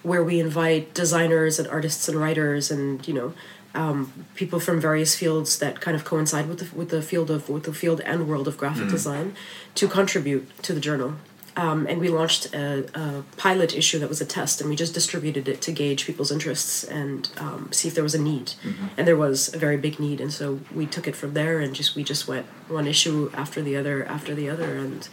where 0.03 0.23
we 0.23 0.39
invite 0.39 0.93
designers 0.93 1.59
and 1.59 1.67
artists 1.67 2.07
and 2.07 2.19
writers 2.19 2.71
and 2.71 3.05
you 3.07 3.13
know 3.13 3.33
um, 3.75 4.11
people 4.35 4.59
from 4.59 4.81
various 4.81 5.15
fields 5.15 5.59
that 5.59 5.79
kind 5.79 5.95
of 5.95 6.03
coincide 6.03 6.47
with 6.47 6.59
the 6.59 6.75
with 6.75 6.89
the 6.89 7.01
field 7.01 7.29
of 7.29 7.49
with 7.49 7.63
the 7.63 7.73
field 7.73 8.01
and 8.01 8.27
world 8.27 8.47
of 8.47 8.57
graphic 8.57 8.89
design 8.89 9.35
to 9.75 9.87
contribute 9.87 10.47
to 10.63 10.73
the 10.73 10.79
journal. 10.79 11.15
Um, 11.55 11.87
and 11.87 11.99
we 11.99 12.07
launched 12.07 12.53
a, 12.53 12.87
a 12.97 13.23
pilot 13.35 13.75
issue 13.75 13.99
that 13.99 14.07
was 14.07 14.21
a 14.21 14.25
test, 14.25 14.61
and 14.61 14.69
we 14.69 14.77
just 14.77 14.93
distributed 14.93 15.47
it 15.49 15.61
to 15.63 15.71
gauge 15.73 16.05
people's 16.05 16.31
interests 16.31 16.85
and 16.85 17.29
um, 17.37 17.69
see 17.73 17.87
if 17.89 17.95
there 17.95 18.03
was 18.03 18.15
a 18.15 18.21
need. 18.21 18.53
And 18.95 19.05
there 19.05 19.17
was 19.17 19.53
a 19.53 19.57
very 19.57 19.75
big 19.75 19.99
need, 19.99 20.21
and 20.21 20.31
so 20.31 20.61
we 20.73 20.85
took 20.85 21.07
it 21.07 21.15
from 21.17 21.33
there, 21.33 21.59
and 21.59 21.75
just 21.75 21.95
we 21.95 22.03
just 22.03 22.27
went 22.27 22.45
one 22.69 22.87
issue 22.87 23.29
after 23.33 23.61
the 23.61 23.75
other 23.75 24.05
after 24.05 24.33
the 24.33 24.49
other, 24.49 24.77
and 24.77 25.09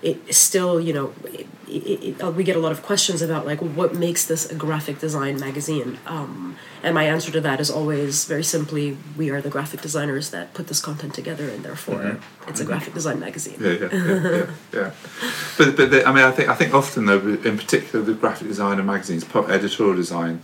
it 0.00 0.34
still, 0.34 0.80
you 0.80 0.92
know, 0.92 1.12
it, 1.24 1.46
it, 1.68 2.02
it, 2.02 2.22
uh, 2.22 2.30
we 2.30 2.44
get 2.44 2.56
a 2.56 2.60
lot 2.60 2.72
of 2.72 2.82
questions 2.82 3.20
about 3.20 3.44
like 3.44 3.58
what 3.58 3.94
makes 3.94 4.24
this 4.24 4.50
a 4.50 4.54
graphic 4.54 5.00
design 5.00 5.38
magazine, 5.40 5.98
um, 6.06 6.56
and 6.82 6.94
my 6.94 7.04
answer 7.04 7.32
to 7.32 7.40
that 7.40 7.60
is 7.60 7.70
always 7.70 8.24
very 8.24 8.44
simply: 8.44 8.96
we 9.16 9.30
are 9.30 9.40
the 9.40 9.50
graphic 9.50 9.80
designers 9.80 10.30
that 10.30 10.54
put 10.54 10.68
this 10.68 10.80
content 10.80 11.14
together, 11.14 11.48
and 11.48 11.64
therefore 11.64 11.96
mm-hmm. 11.96 12.48
it's 12.48 12.60
a 12.60 12.62
mm-hmm. 12.62 12.72
graphic 12.72 12.94
design 12.94 13.18
magazine. 13.18 13.56
Yeah, 13.60 13.72
yeah, 13.72 13.88
yeah, 13.92 14.20
yeah, 14.20 14.46
yeah. 14.72 14.90
But 15.58 15.76
but 15.76 15.90
the, 15.90 16.06
I 16.06 16.12
mean, 16.12 16.24
I 16.24 16.30
think 16.30 16.48
I 16.48 16.54
think 16.54 16.74
often 16.74 17.06
though, 17.06 17.18
in 17.18 17.58
particular 17.58 18.04
the 18.04 18.14
graphic 18.14 18.48
design 18.48 18.78
and 18.78 18.86
magazines, 18.86 19.24
po- 19.24 19.46
editorial 19.46 19.96
design, 19.96 20.42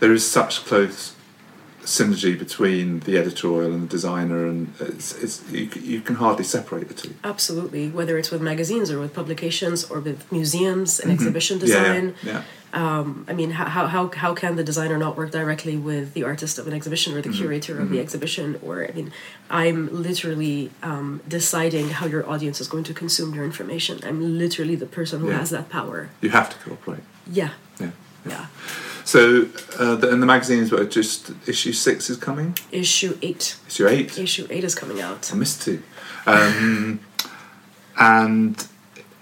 there 0.00 0.12
is 0.12 0.28
such 0.28 0.64
close 0.64 1.14
synergy 1.84 2.38
between 2.38 3.00
the 3.00 3.18
editorial 3.18 3.72
and 3.72 3.82
the 3.84 3.86
designer, 3.86 4.46
and 4.46 4.72
it's, 4.80 5.12
it's 5.22 5.42
you, 5.50 5.68
you 5.80 6.00
can 6.00 6.16
hardly 6.16 6.44
separate 6.44 6.88
the 6.88 6.94
two. 6.94 7.14
Absolutely, 7.22 7.88
whether 7.90 8.16
it's 8.18 8.30
with 8.30 8.42
magazines 8.42 8.90
or 8.90 8.98
with 9.00 9.12
publications 9.14 9.84
or 9.90 10.00
with 10.00 10.30
museums 10.32 10.98
and 11.00 11.12
exhibition 11.12 11.58
Mm-hmm. 11.58 11.68
Yeah, 11.68 11.74
yeah, 11.74 12.00
design. 12.00 12.14
yeah. 12.24 12.42
Um, 12.72 13.24
I 13.28 13.34
mean, 13.34 13.50
how, 13.52 13.66
how, 13.66 13.86
how, 13.86 14.10
how 14.10 14.34
can 14.34 14.56
the 14.56 14.64
designer 14.64 14.98
not 14.98 15.16
work 15.16 15.30
directly 15.30 15.76
with 15.76 16.12
the 16.14 16.24
artist 16.24 16.58
of 16.58 16.66
an 16.66 16.72
exhibition 16.72 17.14
or 17.14 17.20
the 17.22 17.28
Mm-hmm. 17.28 17.38
curator 17.38 17.78
of 17.80 17.88
the 17.90 18.00
exhibition? 18.00 18.58
Or, 18.64 18.84
I 18.84 18.92
mean, 18.92 19.12
I'm 19.48 19.80
literally 20.02 20.70
um, 20.82 21.20
deciding 21.28 21.90
how 21.90 22.06
your 22.06 22.28
audience 22.28 22.60
is 22.60 22.66
going 22.66 22.82
to 22.84 22.94
consume 22.94 23.32
your 23.32 23.44
information. 23.44 24.00
I'm 24.02 24.38
literally 24.38 24.74
the 24.74 24.86
person 24.86 25.20
who 25.20 25.28
Yeah. 25.28 25.38
has 25.38 25.50
that 25.50 25.68
power. 25.68 26.08
You 26.20 26.30
have 26.30 26.48
to 26.50 26.56
cooperate. 26.64 27.04
Yeah, 27.30 27.50
Yeah. 27.78 27.90
yeah. 28.26 28.46
So, 29.04 29.48
uh, 29.78 29.96
the, 29.96 30.10
and 30.10 30.22
the 30.22 30.26
magazines 30.26 30.72
were 30.72 30.84
just 30.84 31.32
issue 31.46 31.72
six 31.72 32.08
is 32.08 32.16
coming. 32.16 32.56
Issue 32.72 33.18
8. 33.20 33.56
Issue 33.68 33.88
eight. 33.88 34.18
Issue 34.18 34.46
8 34.48 34.64
is 34.64 34.74
coming 34.74 35.00
out. 35.00 35.30
I 35.32 35.36
missed 35.36 35.62
two. 35.62 35.82
Um, 36.26 37.00
and 37.98 38.66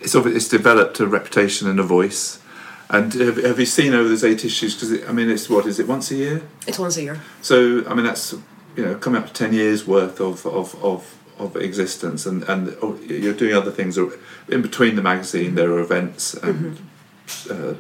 it's 0.01 0.15
it's 0.15 0.49
developed 0.49 1.01
a 1.01 1.07
reputation 1.07 1.69
and 1.69 1.79
a 1.81 1.83
voice. 1.83 2.41
And 2.89 3.13
have, 3.15 3.39
have 3.39 3.59
you 3.59 3.67
seen 3.67 3.95
over 3.95 4.09
those 4.09 4.25
eight 4.25 4.45
issues? 4.45 4.75
Because 4.75 5.09
I 5.09 5.13
mean, 5.13 5.31
it's 5.31 5.49
what 5.49 5.67
is 5.67 5.79
it 5.79 5.89
once 5.89 6.11
a 6.11 6.17
year? 6.17 6.43
It's 6.67 6.79
once 6.79 6.97
a 6.97 7.03
year. 7.03 7.21
So 7.41 7.85
I 7.89 7.95
mean, 7.95 8.05
that's 8.05 8.33
you 8.77 8.85
know 8.85 8.95
coming 8.97 9.23
up 9.23 9.29
to 9.29 9.33
ten 9.33 9.53
years 9.53 9.87
worth 9.87 10.21
of 10.21 10.45
of 10.47 10.75
of, 10.85 11.19
of 11.39 11.57
existence, 11.57 12.27
and 12.27 12.43
and 12.45 12.77
oh, 12.83 12.99
you're 13.07 13.35
doing 13.35 13.55
other 13.55 13.71
things. 13.71 13.97
In 13.97 14.63
between 14.63 14.97
the 14.97 15.03
magazine, 15.03 15.55
there 15.55 15.73
are 15.73 15.81
events 15.81 16.35
and 16.35 16.79
uh, 17.51 17.75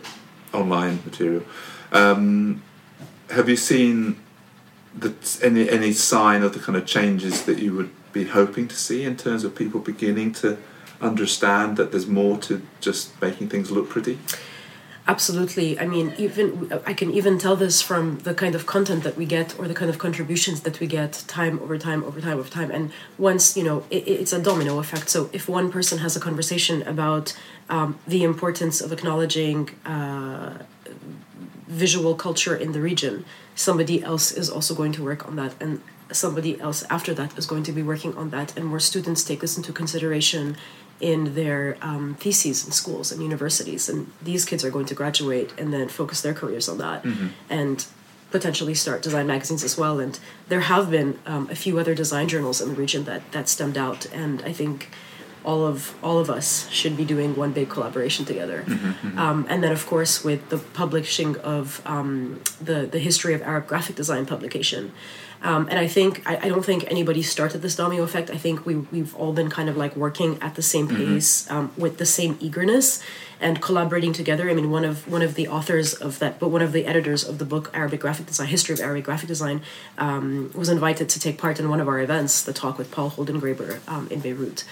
online 0.53 1.01
material. 1.05 1.43
Um, 1.93 2.63
have 3.31 3.49
you 3.49 3.57
seen 3.57 4.17
the, 4.95 5.15
any 5.43 5.69
any 5.71 5.93
sign 5.93 6.43
of 6.43 6.53
the 6.53 6.59
kind 6.59 6.77
of 6.77 6.87
changes 6.87 7.45
that 7.45 7.59
you 7.59 7.75
would 7.75 7.91
be 8.13 8.25
hoping 8.25 8.69
to 8.69 8.75
see 8.75 9.05
in 9.05 9.17
terms 9.17 9.45
of 9.45 9.55
people 9.55 9.81
beginning 9.81 10.33
to 10.33 10.59
understand 11.01 11.77
that 11.77 11.91
there's 11.91 12.07
more 12.07 12.39
to 12.39 12.63
just 12.81 13.21
making 13.21 13.49
things 13.49 13.71
look 13.71 13.89
pretty? 13.89 14.19
Absolutely. 15.09 15.81
I 15.81 15.87
mean, 15.87 16.15
even 16.17 16.73
I 16.87 16.95
can 16.95 17.11
even 17.11 17.37
tell 17.37 17.57
this 17.57 17.83
from 17.83 18.21
the 18.21 18.35
kind 18.35 18.55
of 18.55 18.67
content 18.67 19.03
that 19.03 19.17
we 19.17 19.27
get 19.27 19.59
or 19.59 19.67
the 19.67 19.75
kind 19.75 19.91
of 19.91 19.99
contributions 19.99 20.61
that 20.61 20.79
we 20.79 20.87
get 20.87 21.25
time 21.27 21.59
over 21.59 21.77
time 21.77 22.05
over 22.05 22.21
time 22.21 22.39
over 22.39 22.49
time. 22.49 22.71
And 22.71 22.93
once 23.19 23.57
you 23.57 23.65
know, 23.65 23.85
it, 23.91 24.07
it's 24.07 24.33
a 24.33 24.41
domino 24.41 24.79
effect. 24.79 25.11
So 25.11 25.29
if 25.33 25.49
one 25.49 25.73
person 25.73 25.99
has 25.99 26.17
a 26.17 26.21
conversation 26.21 26.83
about 26.83 27.37
um, 27.69 27.99
the 28.07 28.23
importance 28.23 28.81
of 28.81 28.93
acknowledging. 28.93 29.71
Uh, 29.85 30.59
visual 31.73 32.15
culture 32.15 32.57
in 32.57 32.73
the 32.73 32.81
region, 32.81 33.25
somebody 33.55 34.03
else 34.03 34.31
is 34.31 34.51
also 34.51 34.75
going 34.75 34.93
to 34.93 35.03
work 35.03 35.27
on 35.29 35.37
that, 35.37 35.55
and 35.61 35.81
somebody 36.11 36.61
else 36.61 36.85
after 36.91 37.15
that 37.15 37.37
is 37.39 37.47
going 37.47 37.65
to 37.65 37.73
be 37.73 37.83
working 37.83 38.15
on 38.17 38.31
that, 38.31 38.57
and 38.57 38.67
more 38.67 38.81
students 38.81 39.25
take 39.25 39.41
this 39.41 39.57
into 39.57 39.73
consideration 39.73 40.57
in 41.01 41.35
their 41.35 41.77
um, 41.81 42.15
theses 42.21 42.65
in 42.67 42.73
schools 42.73 43.11
and 43.13 43.23
universities, 43.23 43.89
and 43.89 44.07
these 44.23 44.45
kids 44.45 44.65
are 44.65 44.71
going 44.71 44.87
to 44.87 44.95
graduate 44.95 45.53
and 45.59 45.73
then 45.73 45.89
focus 45.89 46.21
their 46.21 46.35
careers 46.35 46.69
on 46.69 46.79
that, 46.79 47.05
and 47.51 47.87
potentially 48.31 48.75
start 48.75 49.03
design 49.03 49.27
magazines 49.27 49.65
as 49.65 49.77
well. 49.77 50.01
And 50.01 50.19
there 50.49 50.61
have 50.61 50.91
been 50.91 51.19
um, 51.27 51.49
a 51.51 51.55
few 51.55 51.79
other 51.79 51.95
design 51.95 52.29
journals 52.29 52.61
in 52.61 52.69
the 52.69 52.75
region 52.75 53.05
that 53.05 53.23
that 53.33 53.49
stemmed 53.49 53.77
out, 53.77 54.07
and 54.13 54.43
I 54.43 54.53
think 54.53 54.89
all 55.45 55.67
of 55.67 55.95
all 56.03 56.19
of 56.19 56.29
us 56.31 56.69
should 56.71 56.97
be 56.97 57.05
doing 57.05 57.35
one 57.37 57.53
big 57.53 57.69
collaboration 57.69 58.25
together. 58.25 58.65
Um, 59.17 59.47
and 59.49 59.63
then, 59.63 59.73
of 59.73 59.87
course, 59.87 60.25
with 60.25 60.49
the 60.49 60.59
publishing 60.59 61.37
of 61.39 61.83
um, 61.85 62.41
the 62.61 62.87
the 62.87 62.99
history 62.99 63.35
of 63.35 63.43
Arab 63.43 63.67
graphic 63.67 63.97
design 63.97 64.27
publication. 64.27 64.93
Um, 65.43 65.67
and 65.69 65.79
I 65.79 65.89
think 65.89 66.23
I, 66.25 66.37
I 66.37 66.49
don't 66.49 66.65
think 66.65 66.85
anybody 66.89 67.21
started 67.23 67.63
this 67.63 67.75
domino 67.75 68.05
effect. 68.05 68.31
I 68.31 68.37
think 68.37 68.65
we 68.65 68.77
we've 68.77 69.15
all 69.17 69.33
been 69.33 69.51
kind 69.51 69.69
of 69.69 69.77
like 69.77 69.97
working 69.97 70.39
at 70.41 70.55
the 70.55 70.63
same 70.63 70.87
pace 70.89 71.51
um, 71.51 71.73
with 71.77 71.99
the 71.99 72.07
same 72.07 72.37
eagerness 72.41 73.03
and 73.41 73.61
collaborating 73.61 74.13
together. 74.13 74.49
I 74.49 74.55
mean, 74.55 74.71
one 74.71 74.85
of 74.85 75.07
one 75.09 75.21
of 75.21 75.35
the 75.35 75.49
authors 75.49 75.95
of 75.95 76.21
that, 76.21 76.39
but 76.39 76.49
one 76.49 76.63
of 76.63 76.73
the 76.73 76.87
editors 76.87 77.29
of 77.29 77.39
the 77.39 77.45
book 77.45 77.71
Arabic 77.75 78.01
Graphic 78.01 78.27
Design, 78.27 78.47
History 78.47 78.73
of 78.75 78.81
Arabic 78.81 79.05
Graphic 79.05 79.29
Design, 79.29 79.63
um, 79.99 80.53
was 80.55 80.69
invited 80.69 81.09
to 81.09 81.19
take 81.19 81.39
part 81.39 81.59
in 81.59 81.69
one 81.69 81.81
of 81.81 81.89
our 81.89 82.01
events, 82.01 82.43
the 82.43 82.53
talk 82.53 82.79
with 82.79 82.93
Paul 82.93 83.11
Holdengraber 83.11 83.81
um, 83.89 84.07
in 84.11 84.21
Beirut. 84.21 84.65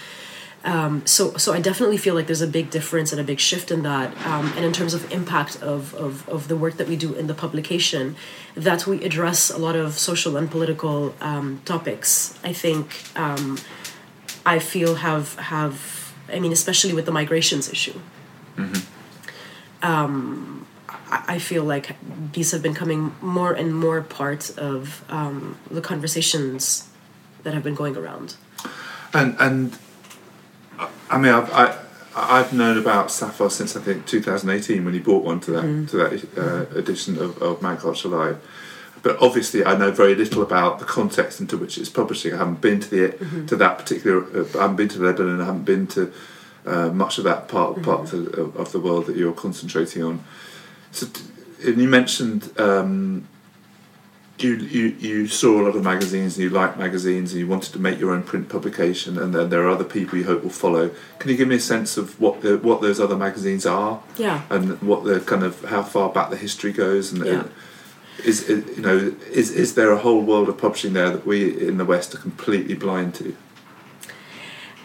Um, 0.63 1.05
so, 1.07 1.35
so 1.37 1.53
I 1.53 1.59
definitely 1.59 1.97
feel 1.97 2.13
like 2.13 2.27
there's 2.27 2.41
a 2.41 2.47
big 2.47 2.69
difference 2.69 3.11
and 3.11 3.19
a 3.19 3.23
big 3.23 3.39
shift 3.39 3.71
in 3.71 3.81
that. 3.83 4.15
Um, 4.27 4.53
and 4.55 4.63
in 4.63 4.71
terms 4.71 4.93
of 4.93 5.11
impact 5.11 5.61
of, 5.61 5.95
of, 5.95 6.27
of 6.29 6.47
the 6.47 6.55
work 6.55 6.77
that 6.77 6.87
we 6.87 6.95
do 6.95 7.13
in 7.13 7.27
the 7.27 7.33
publication, 7.33 8.15
that 8.55 8.85
we 8.85 9.03
address 9.03 9.49
a 9.49 9.57
lot 9.57 9.75
of 9.75 9.97
social 9.97 10.37
and 10.37 10.51
political 10.51 11.15
um, 11.19 11.61
topics. 11.65 12.37
I 12.43 12.53
think 12.53 13.03
um, 13.15 13.57
I 14.45 14.59
feel 14.59 14.95
have 14.95 15.35
have 15.35 16.01
I 16.31 16.39
mean, 16.39 16.51
especially 16.51 16.93
with 16.93 17.05
the 17.05 17.11
migrations 17.11 17.69
issue. 17.69 17.99
Um, 19.81 20.65
I 20.87 21.23
I 21.27 21.39
feel 21.39 21.63
like 21.63 21.95
these 22.33 22.51
have 22.51 22.61
been 22.61 22.73
coming 22.73 23.15
more 23.21 23.53
and 23.53 23.75
more 23.75 24.01
part 24.01 24.57
of 24.57 25.03
um, 25.09 25.57
the 25.69 25.81
conversations 25.81 26.87
that 27.43 27.53
have 27.53 27.63
been 27.63 27.75
going 27.75 27.97
around. 27.97 28.35
And 29.13 29.35
and 29.39 29.77
I- 31.11 31.17
mean, 31.17 31.31
I've 31.33 31.51
I, 31.53 31.77
I've 32.15 32.53
known 32.53 32.77
about 32.77 33.09
Safar 33.11 33.49
since 33.49 33.75
I 33.75 33.81
think 33.81 34.05
2018 34.05 34.83
when 34.83 34.93
he 34.93 34.99
bought 34.99 35.23
one 35.23 35.39
to 35.41 35.51
that 35.51 35.87
to 35.89 35.97
that 35.97 36.37
uh, 36.37 36.77
edition 36.77 37.17
of, 37.21 37.41
of 37.41 37.61
Mag 37.61 37.79
Culture 37.79 38.09
Live. 38.09 38.37
But 39.03 39.17
obviously, 39.19 39.65
I 39.65 39.75
know 39.75 39.89
very 39.91 40.13
little 40.13 40.43
about 40.43 40.77
the 40.79 40.85
context 40.85 41.39
into 41.41 41.57
which 41.57 41.77
it's 41.77 41.89
publishing. 41.89 42.33
I 42.33 42.37
haven't 42.37 42.61
been 42.61 42.79
to 42.81 42.89
the 42.89 43.45
to 43.47 43.55
that 43.55 43.77
particular. 43.79 44.23
Uh, 44.23 44.45
I 44.57 44.61
haven't 44.63 44.75
been 44.75 44.89
to 44.89 44.99
Lebanon. 44.99 45.41
I 45.41 45.45
haven't 45.45 45.65
been 45.65 45.87
to 45.87 46.11
uh, 46.65 46.89
much 46.89 47.17
of 47.17 47.23
that 47.23 47.47
part 47.47 47.81
part 47.81 48.13
of, 48.13 48.27
of, 48.37 48.55
of 48.57 48.71
the 48.71 48.79
world 48.79 49.05
that 49.07 49.15
you're 49.15 49.33
concentrating 49.33 50.03
on. 50.03 50.23
So, 50.91 51.07
and 51.65 51.77
you 51.81 51.87
mentioned 51.87 52.51
um, 52.59 53.27
you, 54.43 54.55
you 54.55 54.85
you 54.99 55.27
saw 55.27 55.61
a 55.61 55.63
lot 55.63 55.75
of 55.75 55.83
magazines 55.83 56.35
and 56.37 56.43
you 56.43 56.49
liked 56.49 56.77
magazines 56.77 57.31
and 57.31 57.39
you 57.39 57.47
wanted 57.47 57.71
to 57.73 57.79
make 57.79 57.99
your 57.99 58.11
own 58.11 58.23
print 58.23 58.49
publication 58.49 59.17
and 59.17 59.33
then 59.35 59.49
there 59.49 59.63
are 59.65 59.69
other 59.69 59.83
people 59.83 60.17
you 60.17 60.25
hope 60.25 60.43
will 60.43 60.49
follow. 60.49 60.91
Can 61.19 61.29
you 61.31 61.37
give 61.37 61.47
me 61.47 61.55
a 61.55 61.59
sense 61.59 61.97
of 61.97 62.19
what 62.19 62.41
the, 62.41 62.57
what 62.57 62.81
those 62.81 62.99
other 62.99 63.15
magazines 63.17 63.65
are 63.65 64.01
Yeah. 64.17 64.41
and 64.49 64.81
what 64.81 65.03
the 65.03 65.19
kind 65.21 65.43
of 65.43 65.63
how 65.65 65.83
far 65.83 66.09
back 66.09 66.29
the 66.29 66.37
history 66.37 66.71
goes 66.71 67.11
and 67.11 67.25
Yeah. 67.25 67.43
is 68.25 68.49
is 68.49 68.77
you 68.77 68.83
know 68.83 69.13
is 69.31 69.51
is 69.51 69.75
there 69.75 69.91
a 69.91 69.97
whole 69.97 70.21
world 70.21 70.49
of 70.49 70.57
publishing 70.57 70.93
there 70.93 71.09
that 71.11 71.25
we 71.25 71.67
in 71.67 71.77
the 71.77 71.85
West 71.85 72.13
are 72.15 72.19
completely 72.19 72.75
blind 72.75 73.15
to? 73.15 73.35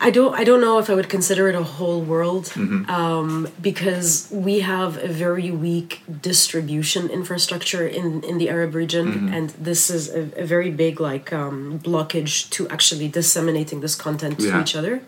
I 0.00 0.10
don't. 0.10 0.34
I 0.34 0.44
don't 0.44 0.60
know 0.60 0.78
if 0.78 0.88
I 0.90 0.94
would 0.94 1.08
consider 1.08 1.48
it 1.48 1.54
a 1.54 1.62
whole 1.62 2.00
world 2.02 2.44
Mm-hmm. 2.54 2.90
um, 2.90 3.48
because 3.60 4.28
we 4.30 4.60
have 4.60 4.96
a 5.02 5.08
very 5.08 5.50
weak 5.50 6.02
distribution 6.22 7.08
infrastructure 7.08 7.86
in 7.86 8.22
in 8.22 8.38
the 8.38 8.48
Arab 8.50 8.74
region, 8.74 9.06
Mm-hmm. 9.06 9.34
and 9.34 9.50
this 9.50 9.90
is 9.90 10.08
a, 10.14 10.22
a 10.42 10.46
very 10.46 10.70
big 10.70 11.00
like 11.00 11.32
um, 11.32 11.78
blockage 11.80 12.48
to 12.50 12.68
actually 12.68 13.08
disseminating 13.08 13.80
this 13.80 13.94
content 13.94 14.38
to 14.40 14.60
each 14.60 14.76
other. 14.76 15.00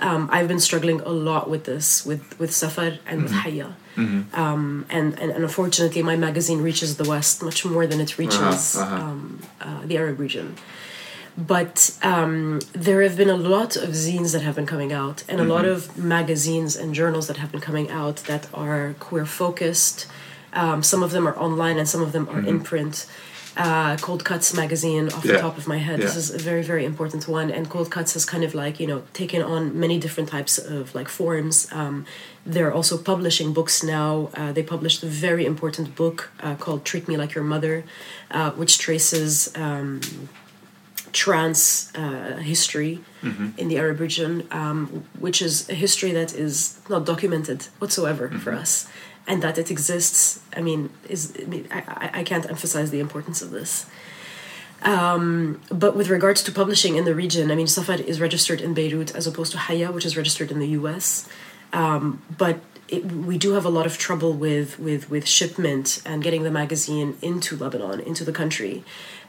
Um, 0.00 0.28
I've 0.32 0.48
been 0.48 0.60
struggling 0.60 1.00
a 1.02 1.10
lot 1.30 1.44
with 1.50 1.64
this 1.64 2.06
with 2.06 2.22
with 2.40 2.50
Safar 2.52 2.98
and 3.06 3.22
with 3.24 3.32
Mm-hmm. 3.32 3.48
Hayya. 3.48 3.68
Um, 4.42 4.84
and, 4.90 5.08
and 5.20 5.30
and 5.34 5.42
unfortunately, 5.44 6.02
my 6.02 6.16
magazine 6.16 6.60
reaches 6.68 6.96
the 6.96 7.08
West 7.08 7.42
much 7.42 7.64
more 7.64 7.86
than 7.86 8.00
it 8.00 8.18
reaches 8.18 8.76
uh-huh. 8.76 8.94
Um, 9.02 9.38
uh, 9.60 9.82
the 9.86 9.96
Arab 10.02 10.18
region 10.18 10.56
but 11.36 11.96
um, 12.02 12.60
there 12.72 13.02
have 13.02 13.16
been 13.16 13.30
a 13.30 13.36
lot 13.36 13.76
of 13.76 13.90
zines 13.90 14.32
that 14.32 14.42
have 14.42 14.54
been 14.54 14.66
coming 14.66 14.92
out 14.92 15.24
and 15.28 15.40
a 15.40 15.44
lot 15.44 15.64
of 15.64 15.98
magazines 15.98 16.76
and 16.76 16.94
journals 16.94 17.26
that 17.26 17.38
have 17.38 17.50
been 17.50 17.60
coming 17.60 17.90
out 17.90 18.16
that 18.28 18.48
are 18.54 18.94
queer 19.00 19.26
focused. 19.26 20.06
Um, 20.52 20.82
some 20.82 21.02
of 21.02 21.10
them 21.10 21.26
are 21.26 21.36
online 21.36 21.78
and 21.78 21.88
some 21.88 22.02
of 22.02 22.12
them 22.12 22.28
are 22.28 22.40
in 22.40 22.60
print. 22.60 23.06
Uh, 23.56 23.96
cold 23.98 24.24
cuts 24.24 24.52
magazine 24.52 25.08
off 25.10 25.22
the 25.22 25.38
top 25.38 25.56
of 25.56 25.68
my 25.68 25.78
head. 25.78 26.00
This 26.00 26.16
is 26.16 26.30
a 26.34 26.38
very 26.38 26.62
very 26.62 26.84
important 26.84 27.28
one. 27.28 27.50
And 27.52 27.70
cold 27.70 27.88
cuts 27.90 28.14
has 28.14 28.24
kind 28.24 28.42
of 28.42 28.52
like 28.54 28.80
you 28.80 28.86
know 28.86 29.02
taken 29.12 29.42
on 29.42 29.78
many 29.78 29.98
different 29.98 30.28
types 30.28 30.58
of 30.58 30.92
like 30.94 31.08
forms. 31.08 31.68
Um, 31.72 32.04
they're 32.44 32.72
also 32.72 32.98
publishing 32.98 33.52
books 33.52 33.82
now. 33.82 34.30
Uh, 34.34 34.50
they 34.52 34.62
published 34.64 35.02
a 35.04 35.06
very 35.06 35.46
important 35.46 35.94
book 35.94 36.30
uh, 36.40 36.56
called 36.56 36.84
treat 36.84 37.06
me 37.06 37.16
like 37.16 37.34
your 37.34 37.44
mother 37.44 37.84
uh, 38.30 38.50
which 38.52 38.78
traces 38.78 39.52
um, 39.56 40.00
trans 41.14 41.90
uh, 41.94 42.36
history 42.52 42.94
in 43.56 43.68
the 43.68 43.78
Arab 43.78 44.00
region, 44.00 44.32
um, 44.50 44.86
which 45.18 45.40
is 45.40 45.54
a 45.70 45.74
history 45.74 46.12
that 46.12 46.30
is 46.46 46.54
not 46.90 47.06
documented 47.06 47.60
whatsoever 47.80 48.28
for 48.44 48.52
us, 48.62 48.86
and 49.26 49.40
that 49.42 49.56
it 49.62 49.70
exists. 49.70 50.40
I 50.58 50.60
mean, 50.68 50.90
is 51.08 51.20
I, 51.42 51.44
mean, 51.52 51.64
I- 51.70 52.10
I 52.20 52.22
can't 52.30 52.46
emphasize 52.54 52.88
the 52.90 53.00
importance 53.06 53.40
of 53.46 53.50
this. 53.58 53.86
Um, 54.82 55.60
but 55.70 55.96
with 55.96 56.08
regards 56.10 56.42
to 56.42 56.52
publishing 56.52 56.96
in 56.96 57.04
the 57.06 57.14
region, 57.14 57.50
I 57.50 57.54
mean, 57.54 57.66
Safar 57.66 57.96
is 58.12 58.20
registered 58.20 58.60
in 58.60 58.74
Beirut 58.74 59.14
as 59.16 59.26
opposed 59.26 59.52
to 59.52 59.58
Hayya, 59.58 59.88
which 59.94 60.04
is 60.04 60.14
registered 60.16 60.50
in 60.50 60.58
the 60.58 60.68
U.S. 60.80 61.26
Um, 61.72 62.20
but 62.36 62.56
it, 62.88 63.02
we 63.30 63.38
do 63.38 63.52
have 63.52 63.64
a 63.64 63.70
lot 63.70 63.86
of 63.86 63.96
trouble 63.96 64.32
with, 64.34 64.78
with, 64.78 65.08
with 65.10 65.26
shipment 65.26 66.02
and 66.04 66.22
getting 66.22 66.42
the 66.42 66.50
magazine 66.50 67.16
into 67.22 67.56
Lebanon, 67.56 68.00
into 68.00 68.24
the 68.24 68.32
country. 68.32 68.84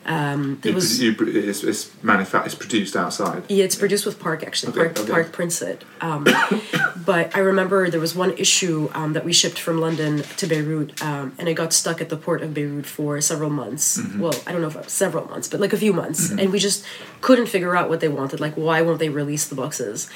Um, 0.06 0.60
there 0.62 0.72
You, 0.72 0.76
was, 0.76 1.02
you, 1.02 1.16
it's, 1.20 1.64
it's 1.64 1.92
manufa- 2.04 2.44
it's 2.46 2.54
produced 2.54 2.96
outside. 2.96 3.44
yeah, 3.50 3.64
it's 3.64 3.76
produced 3.76 4.06
with 4.06 4.20
Park 4.20 4.44
actually. 4.44 4.72
Okay, 4.74 4.94
Park, 4.94 5.00
okay. 5.00 5.12
Park 5.12 5.32
prints 5.32 5.62
it. 5.64 5.84
Um, 6.00 6.26
but 7.06 7.36
I 7.36 7.40
remember 7.40 7.90
there 7.90 8.00
was 8.00 8.14
one 8.14 8.34
issue 8.38 8.90
um, 8.94 9.14
that 9.14 9.26
we 9.26 9.34
shipped 9.34 9.58
from 9.60 9.80
London 9.82 10.22
to 10.38 10.46
Beirut, 10.48 11.02
um, 11.02 11.34
and 11.40 11.50
it 11.50 11.56
got 11.56 11.74
stuck 11.74 12.02
at 12.02 12.10
the 12.10 12.18
port 12.18 12.44
of 12.44 12.54
Beirut 12.54 12.86
for 12.86 13.20
several 13.22 13.50
months. 13.50 13.98
Mm-hmm. 14.00 14.20
Well, 14.20 14.36
I 14.46 14.52
don't 14.52 14.62
know 14.62 14.68
if 14.68 14.76
it 14.76 14.84
was 14.84 14.94
several 14.94 15.26
months, 15.28 15.48
but 15.48 15.60
like 15.60 15.74
a 15.74 15.78
few 15.78 15.92
months, 15.94 16.30
and 16.30 16.52
we 16.52 16.60
just 16.60 16.86
couldn't 17.22 17.48
figure 17.48 17.76
out 17.76 17.90
what 17.90 18.00
they 18.00 18.10
wanted. 18.10 18.40
Like, 18.40 18.54
why 18.56 18.82
won't 18.84 19.00
they 19.00 19.10
release 19.10 19.48
the 19.48 19.56
boxes? 19.56 20.08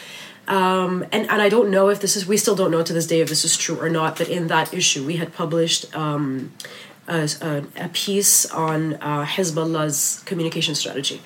Um, 0.48 1.04
and 1.12 1.30
and 1.30 1.42
I 1.42 1.50
don't 1.50 1.70
know 1.70 1.90
if 1.90 2.00
this 2.00 2.16
is. 2.16 2.26
We 2.28 2.38
still 2.38 2.56
don't 2.56 2.72
know 2.72 2.82
to 2.84 2.94
this 2.94 3.06
day 3.08 3.22
if 3.22 3.30
this 3.30 3.46
is 3.46 3.56
true 3.58 3.80
or 3.80 3.90
not. 3.90 4.18
But 4.18 4.30
in 4.30 4.48
that 4.48 4.74
issue, 4.74 5.06
we 5.06 5.18
had 5.18 5.34
published. 5.34 5.96
Um, 5.96 6.52
a, 7.10 7.64
a, 7.76 7.90
piece 7.90 8.46
on 8.52 8.94
uh, 8.96 9.26
Hezbollah's 9.26 10.22
communication 10.26 10.76
strategy 10.76 11.22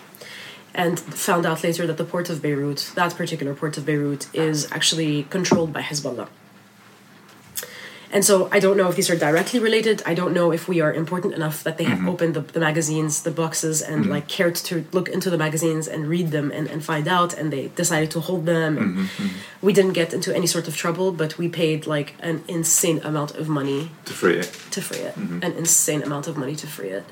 and 0.74 1.00
found 1.00 1.46
out 1.46 1.64
later 1.64 1.86
that 1.86 1.98
the 1.98 2.06
port 2.06 2.30
of 2.30 2.42
Beirut, 2.42 2.92
that 2.96 3.16
particular 3.16 3.54
port 3.54 3.78
of 3.78 3.86
Beirut, 3.86 4.28
is 4.34 4.72
actually 4.72 5.24
controlled 5.24 5.72
by 5.72 5.82
Hezbollah. 5.82 6.28
And 8.14 8.24
so 8.24 8.48
I 8.52 8.60
don't 8.60 8.78
know 8.78 8.88
if 8.90 8.96
these 8.96 9.10
are 9.10 9.16
directly 9.16 9.60
related. 9.60 10.04
I 10.06 10.14
don't 10.14 10.34
know 10.34 10.52
if 10.52 10.68
we 10.68 10.82
are 10.82 10.94
important 10.94 11.34
enough 11.34 11.64
that 11.64 11.80
they 11.80 11.86
have 11.86 11.98
mm-hmm. 11.98 12.10
opened 12.10 12.34
the, 12.36 12.42
the 12.42 12.60
magazines, 12.60 13.24
the 13.24 13.32
boxes, 13.32 13.82
and 13.82 14.04
mm-hmm. 14.04 14.12
like 14.12 14.28
cared 14.28 14.56
to 14.70 14.86
look 14.92 15.10
into 15.10 15.32
the 15.32 15.38
magazines 15.38 15.88
and 15.88 16.08
read 16.08 16.30
them 16.30 16.52
and, 16.52 16.68
and 16.68 16.86
find 16.86 17.08
out, 17.08 17.34
and 17.34 17.52
they 17.52 17.70
decided 17.70 18.12
to 18.12 18.20
hold 18.20 18.46
them. 18.46 18.78
And 18.78 18.98
mm-hmm. 18.98 19.28
we 19.66 19.74
didn't 19.74 19.94
get 19.94 20.14
into 20.14 20.30
any 20.34 20.46
sort 20.46 20.68
of 20.68 20.78
trouble, 20.78 21.12
but 21.12 21.40
we 21.40 21.50
paid 21.50 21.88
like 21.88 22.14
an 22.20 22.44
insane 22.48 23.00
amount 23.04 23.32
of 23.36 23.50
money 23.50 23.90
To 24.06 24.14
free 24.14 24.38
it. 24.38 24.50
to 24.72 24.82
free 24.82 25.00
it. 25.00 25.18
An 25.18 25.54
insane 25.54 26.04
amount 26.04 26.28
of 26.28 26.38
money 26.38 26.56
to 26.56 26.68
free 26.68 26.90
it 26.90 27.06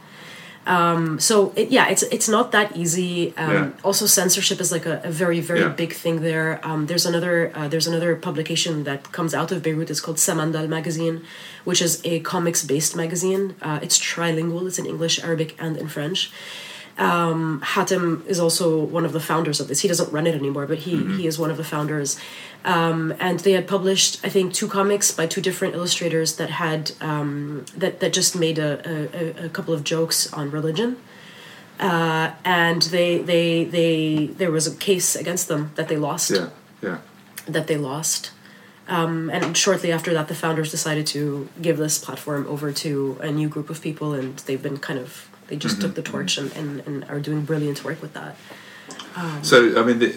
um, 0.67 1.19
so 1.19 1.53
it, 1.55 1.69
yeah 1.71 1.87
it's 1.89 2.03
it's 2.03 2.29
not 2.29 2.51
that 2.51 2.75
easy. 2.75 3.33
Um, 3.37 3.51
Yeah. 3.51 3.69
also 3.83 4.05
censorship 4.05 4.59
is 4.61 4.71
like 4.71 4.85
a, 4.85 5.01
a 5.03 5.11
very 5.11 5.39
very 5.39 5.61
Yeah. 5.61 5.69
big 5.69 5.93
thing 5.93 6.21
there. 6.21 6.59
Um, 6.63 6.85
there's 6.87 7.05
another 7.05 7.51
uh, 7.55 7.67
there's 7.67 7.87
another 7.87 8.15
publication 8.15 8.83
that 8.83 9.11
comes 9.11 9.33
out 9.33 9.51
of 9.51 9.61
Beirut. 9.63 9.89
It's 9.89 10.01
called 10.01 10.17
Samandal 10.17 10.67
magazine 10.67 11.21
which 11.63 11.81
is 11.81 12.01
a 12.03 12.19
comics 12.21 12.63
based 12.63 12.95
magazine. 12.95 13.53
Uh, 13.61 13.79
it's 13.83 13.97
trilingual. 13.99 14.67
It's 14.67 14.79
in 14.79 14.85
English 14.87 15.15
Arabic 15.23 15.55
and 15.59 15.77
in 15.77 15.87
French 15.87 16.31
Um, 16.97 17.61
Hatem 17.63 18.25
is 18.27 18.39
also 18.39 18.83
one 18.83 19.05
of 19.05 19.13
the 19.13 19.19
founders 19.19 19.59
of 19.59 19.67
this. 19.67 19.79
He 19.81 19.87
doesn't 19.87 20.11
run 20.11 20.27
it 20.27 20.35
anymore, 20.35 20.67
but 20.67 20.79
he, 20.79 20.97
he 21.15 21.25
is 21.25 21.39
one 21.39 21.49
of 21.49 21.57
the 21.57 21.63
founders. 21.63 22.19
Um, 22.63 23.13
and 23.19 23.39
they 23.39 23.53
had 23.53 23.67
published, 23.67 24.23
I 24.23 24.29
think, 24.29 24.53
two 24.53 24.67
comics 24.67 25.11
by 25.11 25.25
two 25.25 25.41
different 25.41 25.73
illustrators 25.73 26.35
that 26.35 26.49
had 26.49 26.91
um, 27.01 27.65
that 27.75 28.01
that 28.01 28.13
just 28.13 28.35
made 28.35 28.59
a, 28.59 28.71
a, 29.41 29.45
a 29.45 29.49
couple 29.49 29.73
of 29.73 29.83
jokes 29.83 30.31
on 30.33 30.51
religion. 30.51 30.97
Uh, 31.79 32.33
and 32.45 32.83
they 32.83 33.17
they 33.19 33.63
they 33.63 34.27
there 34.27 34.51
was 34.51 34.67
a 34.67 34.75
case 34.75 35.15
against 35.15 35.47
them 35.47 35.71
that 35.75 35.87
they 35.87 35.97
lost 35.97 36.29
Yeah, 36.29 36.49
yeah. 36.83 36.97
that 37.47 37.65
they 37.65 37.77
lost. 37.77 38.31
Um, 38.87 39.29
and 39.31 39.55
shortly 39.57 39.91
after 39.91 40.13
that, 40.13 40.27
the 40.27 40.35
founders 40.35 40.69
decided 40.69 41.07
to 41.07 41.47
give 41.61 41.77
this 41.77 41.97
platform 41.97 42.45
over 42.47 42.71
to 42.73 43.17
a 43.21 43.31
new 43.31 43.47
group 43.49 43.69
of 43.69 43.81
people, 43.81 44.13
and 44.13 44.37
they've 44.39 44.61
been 44.61 44.77
kind 44.77 44.99
of 44.99 45.30
they 45.51 45.57
just 45.57 45.81
took 45.81 45.93
the 45.95 46.01
torch 46.01 46.37
and, 46.37 46.49
and, 46.59 46.69
and 46.87 47.03
are 47.11 47.19
doing 47.19 47.41
brilliant 47.51 47.83
work 47.83 48.01
with 48.01 48.13
that. 48.13 48.33
So 49.43 49.57
I 49.79 49.83
mean, 49.87 49.99
the 49.99 50.11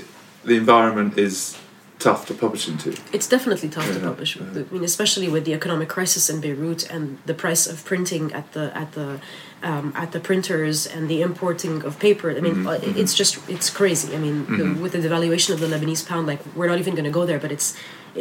the 0.45 0.57
environment 0.65 1.19
is 1.19 1.59
tough 1.99 2.27
to 2.27 2.35
publish 2.35 2.69
into. 2.69 2.89
It's 3.17 3.29
definitely 3.37 3.69
tough 3.69 3.89
to 3.89 3.99
Yeah, 3.99 4.11
publish. 4.11 4.31
I 4.41 4.45
mean, 4.75 4.85
especially 4.85 5.29
with 5.35 5.45
the 5.49 5.55
economic 5.61 5.89
crisis 5.97 6.31
in 6.33 6.41
Beirut 6.41 6.83
and 6.95 7.19
the 7.31 7.35
price 7.35 7.67
of 7.73 7.85
printing 7.85 8.33
at 8.33 8.47
the 8.53 8.65
at 8.83 8.93
the 8.93 9.09
um, 9.71 9.87
at 10.03 10.13
the 10.13 10.21
printers 10.21 10.87
and 10.87 11.03
the 11.13 11.19
importing 11.29 11.77
of 11.89 11.99
paper. 11.99 12.29
I 12.39 12.41
mean, 12.49 12.67
uh, 12.67 12.79
it's 13.03 13.15
just 13.21 13.33
it's 13.49 13.71
crazy. 13.81 14.15
I 14.17 14.19
mean, 14.25 14.37
the, 14.59 14.65
with 14.83 14.93
the 14.93 15.03
devaluation 15.07 15.51
of 15.55 15.61
the 15.63 15.71
Lebanese 15.75 16.05
pound, 16.11 16.25
like 16.33 16.41
we're 16.57 16.71
not 16.73 16.79
even 16.79 16.95
going 16.99 17.11
to 17.13 17.17
go 17.21 17.25
there, 17.31 17.41
but 17.45 17.51
it's 17.57 17.69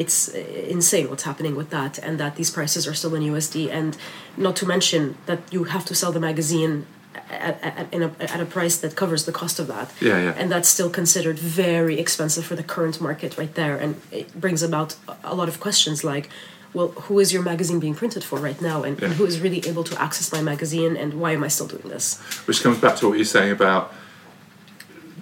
it's 0.01 0.17
uh, 0.33 0.37
insane 0.77 1.05
what's 1.09 1.23
happening 1.23 1.55
with 1.55 1.69
that, 1.69 1.93
and 2.05 2.13
that 2.21 2.35
these 2.39 2.51
prices 2.57 2.87
are 2.87 2.95
still 2.99 3.13
in 3.15 3.21
USD, 3.33 3.55
and 3.79 3.91
not 4.37 4.55
to 4.61 4.65
mention 4.65 5.17
that 5.25 5.39
you 5.53 5.65
have 5.65 5.85
to 5.85 5.95
sell 6.01 6.11
the 6.11 6.19
magazine. 6.19 6.85
At, 7.33 7.63
at, 7.63 7.93
in 7.93 8.03
a, 8.03 8.11
at 8.19 8.39
a 8.39 8.45
price 8.45 8.77
that 8.77 8.95
covers 8.95 9.25
the 9.25 9.31
cost 9.31 9.59
of 9.59 9.67
that. 9.67 9.91
Yeah, 9.99 10.21
yeah. 10.21 10.33
and 10.37 10.51
that's 10.51 10.69
still 10.69 10.89
considered 10.89 11.37
very 11.39 11.99
expensive 11.99 12.45
for 12.45 12.55
the 12.55 12.63
current 12.63 13.01
market 13.01 13.37
right 13.37 13.53
there. 13.53 13.75
And 13.77 13.99
it 14.11 14.39
brings 14.39 14.61
about 14.61 14.95
a 15.23 15.35
lot 15.35 15.47
of 15.47 15.59
questions 15.59 16.03
like 16.03 16.29
well 16.73 16.89
who 16.89 17.19
is 17.19 17.31
your 17.31 17.43
magazine 17.43 17.79
being 17.79 17.95
printed 17.95 18.23
for 18.23 18.39
right 18.39 18.59
now? 18.61 18.83
And, 18.83 19.01
and 19.01 19.13
who 19.13 19.25
is 19.25 19.39
really 19.39 19.61
able 19.67 19.83
to 19.85 20.01
access 20.01 20.31
my 20.31 20.41
magazine? 20.41 20.97
And 20.97 21.15
why 21.15 21.31
am 21.31 21.43
i 21.43 21.47
still 21.47 21.67
doing 21.67 21.89
this? 21.89 22.19
Which 22.47 22.61
comes 22.61 22.79
back 22.79 22.95
to 22.97 23.07
what 23.07 23.17
you're 23.17 23.25
saying 23.25 23.51
about 23.51 23.93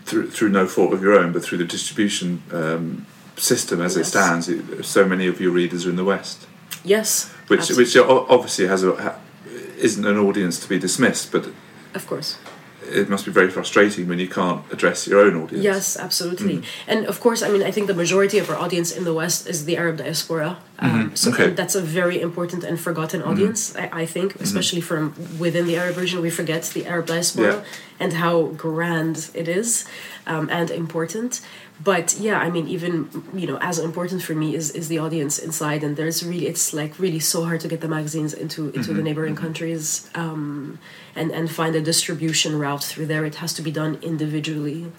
through 0.05 0.29
through 0.31 0.49
no 0.49 0.67
fault 0.67 0.93
of 0.93 1.01
your 1.01 1.17
own, 1.17 1.31
but 1.31 1.43
through 1.43 1.59
the 1.59 1.65
distribution 1.65 2.41
um, 2.51 3.05
system 3.37 3.81
as 3.81 3.97
it 3.97 4.05
stands. 4.05 4.49
It, 4.49 4.83
so 4.85 5.05
many 5.05 5.27
of 5.27 5.39
your 5.39 5.51
readers 5.51 5.85
are 5.85 5.89
in 5.89 5.95
the 5.95 6.03
West, 6.03 6.47
yes. 6.83 7.31
Which 7.47 7.61
absolutely. 7.61 8.01
which 8.01 8.29
obviously 8.29 8.67
has 8.67 8.83
a 8.83 8.95
ha- 8.95 9.19
isn't 9.77 10.05
an 10.05 10.17
audience 10.17 10.59
to 10.59 10.69
be 10.69 10.79
dismissed, 10.79 11.31
but 11.31 11.49
of 11.93 12.05
course 12.07 12.37
it 13.01 13.07
must 13.09 13.25
be 13.25 13.31
very 13.31 13.49
frustrating 13.49 14.07
when 14.09 14.17
you 14.17 14.27
can't 14.27 14.63
address 14.73 15.07
your 15.07 15.19
own 15.21 15.35
audience. 15.43 15.63
Yes, 15.63 15.97
absolutely. 15.97 16.57
Mm. 16.57 16.63
And 16.87 17.05
of 17.05 17.19
course, 17.19 17.43
I 17.43 17.49
mean, 17.49 17.61
I 17.61 17.69
think 17.69 17.85
the 17.85 17.93
majority 17.93 18.39
of 18.39 18.49
our 18.49 18.57
audience 18.57 18.91
in 18.91 19.03
the 19.03 19.13
West 19.13 19.47
is 19.47 19.65
the 19.65 19.77
Arab 19.77 19.97
diaspora. 19.97 20.57
Um, 20.79 21.11
Mm-hmm. 21.11 21.29
Okay. 21.29 21.49
that's 21.59 21.75
a 21.75 21.81
very 21.81 22.19
important 22.19 22.63
and 22.63 22.79
forgotten 22.79 23.21
audience, 23.21 23.75
I, 23.77 24.01
I 24.03 24.05
think, 24.07 24.29
Mm-hmm. 24.33 24.43
especially 24.47 24.81
from 24.81 25.13
within 25.39 25.67
the 25.67 25.77
Arab 25.77 25.95
region. 25.97 26.21
We 26.21 26.31
forget 26.31 26.63
the 26.73 26.83
Arab 26.87 27.05
diaspora 27.05 27.53
Yeah. 27.53 27.63
and 28.03 28.13
how 28.13 28.35
grand 28.65 29.29
it 29.41 29.47
is 29.47 29.85
um, 30.25 30.49
and 30.49 30.71
important. 30.71 31.31
But 31.83 32.07
yeah, 32.19 32.39
I 32.39 32.49
mean, 32.49 32.67
even 32.67 32.93
you 33.41 33.45
know, 33.49 33.57
as 33.69 33.77
important 33.77 34.21
for 34.27 34.33
me 34.33 34.47
is 34.59 34.71
is 34.79 34.87
the 34.87 34.99
audience 35.05 35.35
inside, 35.47 35.81
and 35.85 35.95
there's 35.99 36.19
really 36.29 36.47
it's 36.51 36.73
like 36.73 36.93
really 36.99 37.19
so 37.19 37.39
hard 37.45 37.59
to 37.61 37.67
get 37.67 37.79
the 37.85 37.87
magazines 37.97 38.33
into 38.33 38.61
into 38.61 38.79
Mm-hmm. 38.79 38.95
the 38.97 39.03
neighboring 39.07 39.35
countries. 39.35 40.09
Um, 40.15 40.79
and, 41.15 41.31
and 41.31 41.51
find 41.51 41.75
a 41.75 41.81
distribution 41.81 42.57
route 42.57 42.83
through 42.83 43.07
there. 43.07 43.25
It 43.25 43.35
has 43.35 43.53
to 43.55 43.61
be 43.61 43.71
done 43.71 43.99
individually 44.01 44.91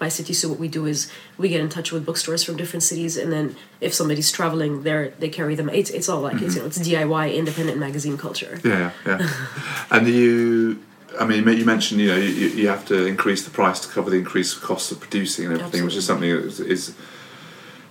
by 0.00 0.08
city. 0.08 0.32
So 0.32 0.48
what 0.48 0.58
we 0.58 0.66
do 0.66 0.86
is 0.86 1.08
we 1.38 1.48
get 1.48 1.60
in 1.60 1.68
touch 1.68 1.92
with 1.92 2.04
bookstores 2.04 2.42
from 2.42 2.56
different 2.56 2.82
cities, 2.82 3.16
and 3.16 3.32
then 3.32 3.54
if 3.80 3.94
somebody's 3.94 4.32
traveling 4.32 4.82
there, 4.82 5.10
they 5.20 5.28
carry 5.28 5.54
them. 5.54 5.68
It's 5.68 5.90
it's 5.90 6.08
all 6.08 6.22
like 6.22 6.42
it's 6.42 6.56
you 6.56 6.62
know 6.62 6.66
it's 6.66 6.78
mm-hmm. 6.78 7.10
DIY 7.12 7.36
independent 7.36 7.78
magazine 7.78 8.18
culture. 8.18 8.58
Yeah, 8.64 8.90
yeah. 9.06 9.28
and 9.92 10.08
you, 10.08 10.82
I 11.20 11.24
mean, 11.24 11.46
you 11.46 11.64
mentioned 11.64 12.00
you 12.00 12.08
know 12.08 12.16
you, 12.16 12.48
you 12.48 12.68
have 12.68 12.84
to 12.86 13.06
increase 13.06 13.44
the 13.44 13.50
price 13.50 13.78
to 13.80 13.88
cover 13.88 14.10
the 14.10 14.16
increased 14.16 14.60
costs 14.62 14.90
of 14.90 14.98
producing 14.98 15.46
and 15.46 15.60
everything, 15.60 15.84
which 15.84 15.94
is 15.94 16.06
something 16.06 16.30
that 16.30 16.44
is, 16.44 16.58
is 16.58 16.94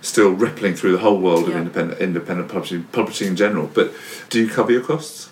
still 0.02 0.30
rippling 0.30 0.74
through 0.74 0.92
the 0.92 0.98
whole 0.98 1.18
world 1.18 1.48
of 1.48 1.56
independent 1.56 2.00
independent 2.00 2.48
publishing, 2.50 2.84
publishing 2.84 3.28
in 3.28 3.36
general. 3.36 3.70
But 3.72 3.94
do 4.28 4.42
you 4.42 4.48
cover 4.48 4.72
your 4.72 4.82
costs? 4.82 5.30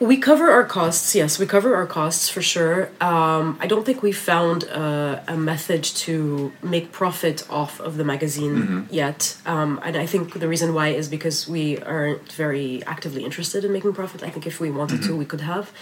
We 0.00 0.16
cover 0.16 0.50
our 0.50 0.64
costs, 0.64 1.14
yes, 1.16 1.40
we 1.40 1.46
cover 1.46 1.74
our 1.74 1.86
costs 1.86 2.28
for 2.28 2.40
sure. 2.40 2.90
Um, 3.00 3.58
I 3.60 3.66
don't 3.66 3.84
think 3.84 4.00
we 4.00 4.12
found 4.12 4.62
a, 4.62 5.24
a 5.26 5.36
method 5.36 5.82
to 5.82 6.52
make 6.62 6.92
profit 6.92 7.44
off 7.50 7.80
of 7.80 7.96
the 7.96 8.04
magazine 8.04 8.86
yet. 8.90 9.36
Um, 9.44 9.80
and 9.82 9.96
I 9.96 10.06
think 10.06 10.38
the 10.38 10.46
reason 10.46 10.72
why 10.72 10.88
is 10.88 11.08
because 11.08 11.48
we 11.48 11.78
aren't 11.78 12.30
very 12.32 12.84
actively 12.84 13.24
interested 13.24 13.64
in 13.64 13.72
making 13.72 13.92
profit. 13.92 14.22
I 14.22 14.30
think 14.30 14.46
if 14.46 14.60
we 14.60 14.70
wanted 14.70 15.02
to, 15.02 15.16
we 15.16 15.24
could 15.24 15.40
have. 15.40 15.72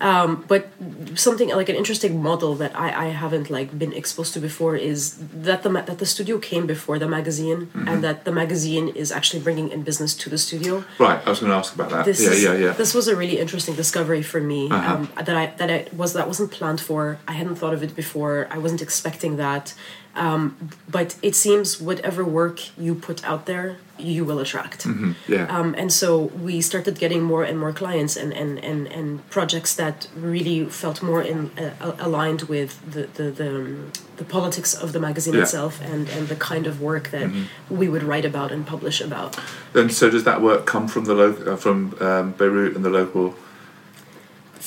Um, 0.00 0.44
but 0.46 0.68
something 1.14 1.48
like 1.48 1.68
an 1.70 1.76
interesting 1.76 2.22
model 2.22 2.54
that 2.56 2.72
I, 2.78 3.06
I 3.06 3.08
haven't 3.08 3.48
like 3.50 3.78
been 3.78 3.92
exposed 3.92 4.34
to 4.34 4.40
before 4.40 4.76
is 4.76 5.16
that 5.48 5.62
the 5.62 5.70
ma- 5.70 5.82
that 5.82 5.98
the 5.98 6.06
studio 6.06 6.38
came 6.38 6.66
before 6.66 6.98
the 6.98 7.08
magazine 7.08 7.70
and 7.88 8.04
that 8.04 8.24
the 8.26 8.32
magazine 8.32 8.88
is 8.88 9.10
actually 9.10 9.42
bringing 9.42 9.70
in 9.70 9.82
business 9.82 10.14
to 10.22 10.28
the 10.28 10.36
studio 10.38 10.84
Right, 10.98 11.20
I 11.26 11.30
was 11.30 11.40
going 11.40 11.50
to 11.50 11.56
ask 11.56 11.74
about 11.74 11.90
that. 11.90 12.04
this 12.04 12.20
yeah, 12.22 12.30
is, 12.30 12.42
yeah, 12.42 12.54
yeah. 12.64 12.72
This 12.72 12.92
was 12.94 13.08
a 13.08 13.16
really 13.16 13.38
interesting 13.38 13.74
discovery 13.74 14.22
for 14.22 14.40
me 14.40 14.68
Uh-huh. 14.70 14.94
um, 14.94 15.08
that 15.16 15.36
I 15.42 15.46
that 15.60 15.70
I 15.70 15.86
was 16.00 16.12
that 16.12 16.26
wasn't 16.26 16.50
planned 16.58 16.80
for. 16.88 17.18
I 17.26 17.32
hadn't 17.32 17.56
thought 17.56 17.72
of 17.78 17.82
it 17.82 17.94
before. 17.96 18.36
I 18.50 18.58
wasn't 18.58 18.82
expecting 18.82 19.36
that. 19.38 19.72
Um, 20.16 20.56
but 20.88 21.16
it 21.22 21.34
seems 21.34 21.80
whatever 21.80 22.24
work 22.24 22.60
you 22.78 22.94
put 22.94 23.22
out 23.24 23.44
there, 23.46 23.76
you 23.98 24.24
will 24.24 24.38
attract. 24.38 24.86
yeah. 25.28 25.46
Um, 25.58 25.74
and 25.78 25.90
so 25.92 26.30
we 26.46 26.60
started 26.62 26.98
getting 26.98 27.22
more 27.22 27.44
and 27.44 27.58
more 27.58 27.72
clients 27.72 28.16
and, 28.16 28.32
and, 28.32 28.58
and, 28.64 28.86
and 28.88 29.30
projects 29.30 29.74
that 29.76 30.08
really 30.16 30.66
felt 30.66 31.02
more 31.02 31.22
in 31.22 31.50
uh, 31.58 31.92
aligned 31.98 32.42
with 32.42 32.70
the 32.92 33.02
the, 33.22 33.30
the, 33.30 33.48
um, 33.48 33.92
the 34.16 34.24
politics 34.24 34.74
of 34.74 34.92
the 34.92 35.00
magazine 35.00 35.34
Yeah. 35.34 35.42
itself 35.42 35.80
and, 35.80 36.08
and 36.08 36.28
the 36.28 36.36
kind 36.36 36.66
of 36.66 36.80
work 36.80 37.10
that 37.10 37.26
Mm-hmm. 37.28 37.76
we 37.80 37.88
would 37.88 38.02
write 38.02 38.24
about 38.28 38.52
and 38.52 38.66
publish 38.66 39.00
about. 39.00 39.38
and 39.74 39.90
so 39.92 40.10
does 40.10 40.24
that 40.24 40.40
work 40.40 40.64
come 40.72 40.88
from 40.88 41.04
the 41.04 41.14
local, 41.14 41.52
uh, 41.52 41.56
from 41.56 41.94
um, 42.00 42.32
Beirut 42.38 42.74
and 42.76 42.84
the 42.84 42.90
local 42.90 43.34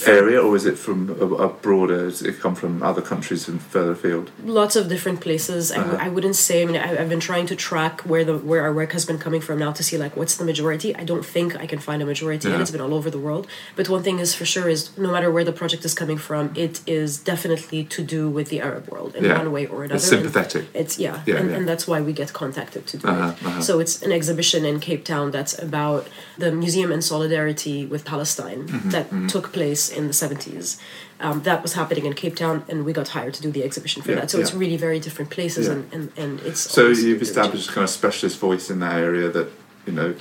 area, 0.08 0.40
or 0.42 0.56
is 0.56 0.66
it 0.66 0.78
from 0.78 1.10
a, 1.20 1.26
a 1.46 1.50
broader? 1.50 2.06
Does 2.10 2.22
it 2.22 2.40
come 2.40 2.56
from 2.56 2.82
other 2.84 3.02
countries 3.02 3.48
and 3.50 3.62
further 3.62 3.92
afield? 3.92 4.32
lots 4.44 4.76
of 4.76 4.88
different 4.94 5.20
places 5.22 5.72
I 5.72 5.78
Uh-huh. 5.80 5.98
I 6.06 6.10
wouldn't 6.16 6.36
say 6.48 6.56
i 6.64 6.66
mean 6.66 6.78
I, 6.88 6.90
i've 7.02 7.12
been 7.16 7.26
trying 7.32 7.48
to 7.52 7.56
track 7.70 7.96
where 8.12 8.24
the 8.30 8.36
where 8.50 8.62
our 8.66 8.74
work 8.82 8.92
has 8.98 9.06
been 9.12 9.20
coming 9.26 9.42
from 9.48 9.58
now 9.66 9.72
to 9.80 9.84
see 9.88 9.98
like 10.04 10.14
what's 10.20 10.36
the 10.42 10.46
majority 10.52 10.90
i 11.02 11.04
don't 11.12 11.26
think 11.36 11.50
i 11.64 11.66
can 11.72 11.80
find 11.88 12.00
a 12.06 12.08
majority 12.14 12.46
Yeah. 12.48 12.54
and 12.54 12.62
it's 12.64 12.74
been 12.76 12.86
all 12.88 12.96
over 13.00 13.10
the 13.18 13.24
world 13.28 13.46
but 13.78 13.86
one 13.96 14.04
thing 14.08 14.18
is 14.26 14.30
for 14.40 14.46
sure 14.54 14.68
is 14.76 14.82
no 15.06 15.10
matter 15.16 15.30
where 15.36 15.46
the 15.52 15.58
project 15.62 15.84
is 15.90 15.94
coming 16.02 16.20
from 16.28 16.44
it 16.66 16.76
is 17.02 17.10
definitely 17.34 17.82
to 17.96 18.00
do 18.16 18.22
with 18.38 18.48
the 18.54 18.60
arab 18.70 18.84
world 18.94 19.12
in 19.18 19.22
Yeah. 19.24 19.38
one 19.42 19.50
way 19.58 19.64
or 19.74 19.78
another 19.86 19.96
It's 20.02 20.12
And 20.12 20.22
sympathetic. 20.24 20.64
it's 20.82 20.96
yeah, 21.06 21.18
Yeah, 21.30 21.40
and, 21.40 21.48
and 21.56 21.64
that's 21.70 21.86
why 21.90 22.00
we 22.08 22.12
get 22.22 22.30
contacted 22.44 22.84
to 22.92 22.96
do 23.02 23.06
Uh-huh, 23.08 23.32
it 23.32 23.46
uh-huh. 23.48 23.62
so 23.68 23.72
it's 23.84 23.96
an 24.08 24.12
exhibition 24.20 24.62
in 24.72 24.76
cape 24.88 25.04
town 25.14 25.26
that's 25.36 25.56
about 25.70 26.04
the 26.44 26.50
museum 26.64 26.90
in 26.96 27.02
solidarity 27.14 27.78
with 27.92 28.02
palestine 28.14 28.62
Mm-hmm, 28.70 28.90
that 28.96 29.06
took 29.34 29.46
place 29.60 29.84
in 29.92 30.08
the 30.08 30.14
70s 30.14 30.80
um, 31.20 31.42
that 31.44 31.62
was 31.62 31.74
happening 31.74 32.06
in 32.06 32.14
Cape 32.14 32.36
Town, 32.36 32.64
and 32.70 32.86
we 32.86 32.94
got 32.94 33.10
hired 33.10 33.34
to 33.36 33.42
do 33.42 33.52
the 33.52 33.64
exhibition 33.64 34.02
for 34.02 34.12
Yeah, 34.12 34.22
that. 34.22 34.32
So 34.32 34.40
it's 34.40 34.54
really 34.54 34.78
very 34.78 35.00
different 35.00 35.32
places, 35.32 35.68
Yeah. 35.68 35.74
and, 35.74 35.94
and, 35.94 36.12
and 36.18 36.40
it's 36.42 36.62
So 36.62 36.88
you've 36.88 37.22
established 37.22 37.70
a 37.70 37.74
kind 37.74 37.84
of 37.84 37.90
specialist 37.90 38.38
voice 38.40 38.70
in 38.70 38.80
that 38.80 38.96
area 38.96 39.30
that 39.30 39.50
you 39.86 39.94
know 39.94 40.16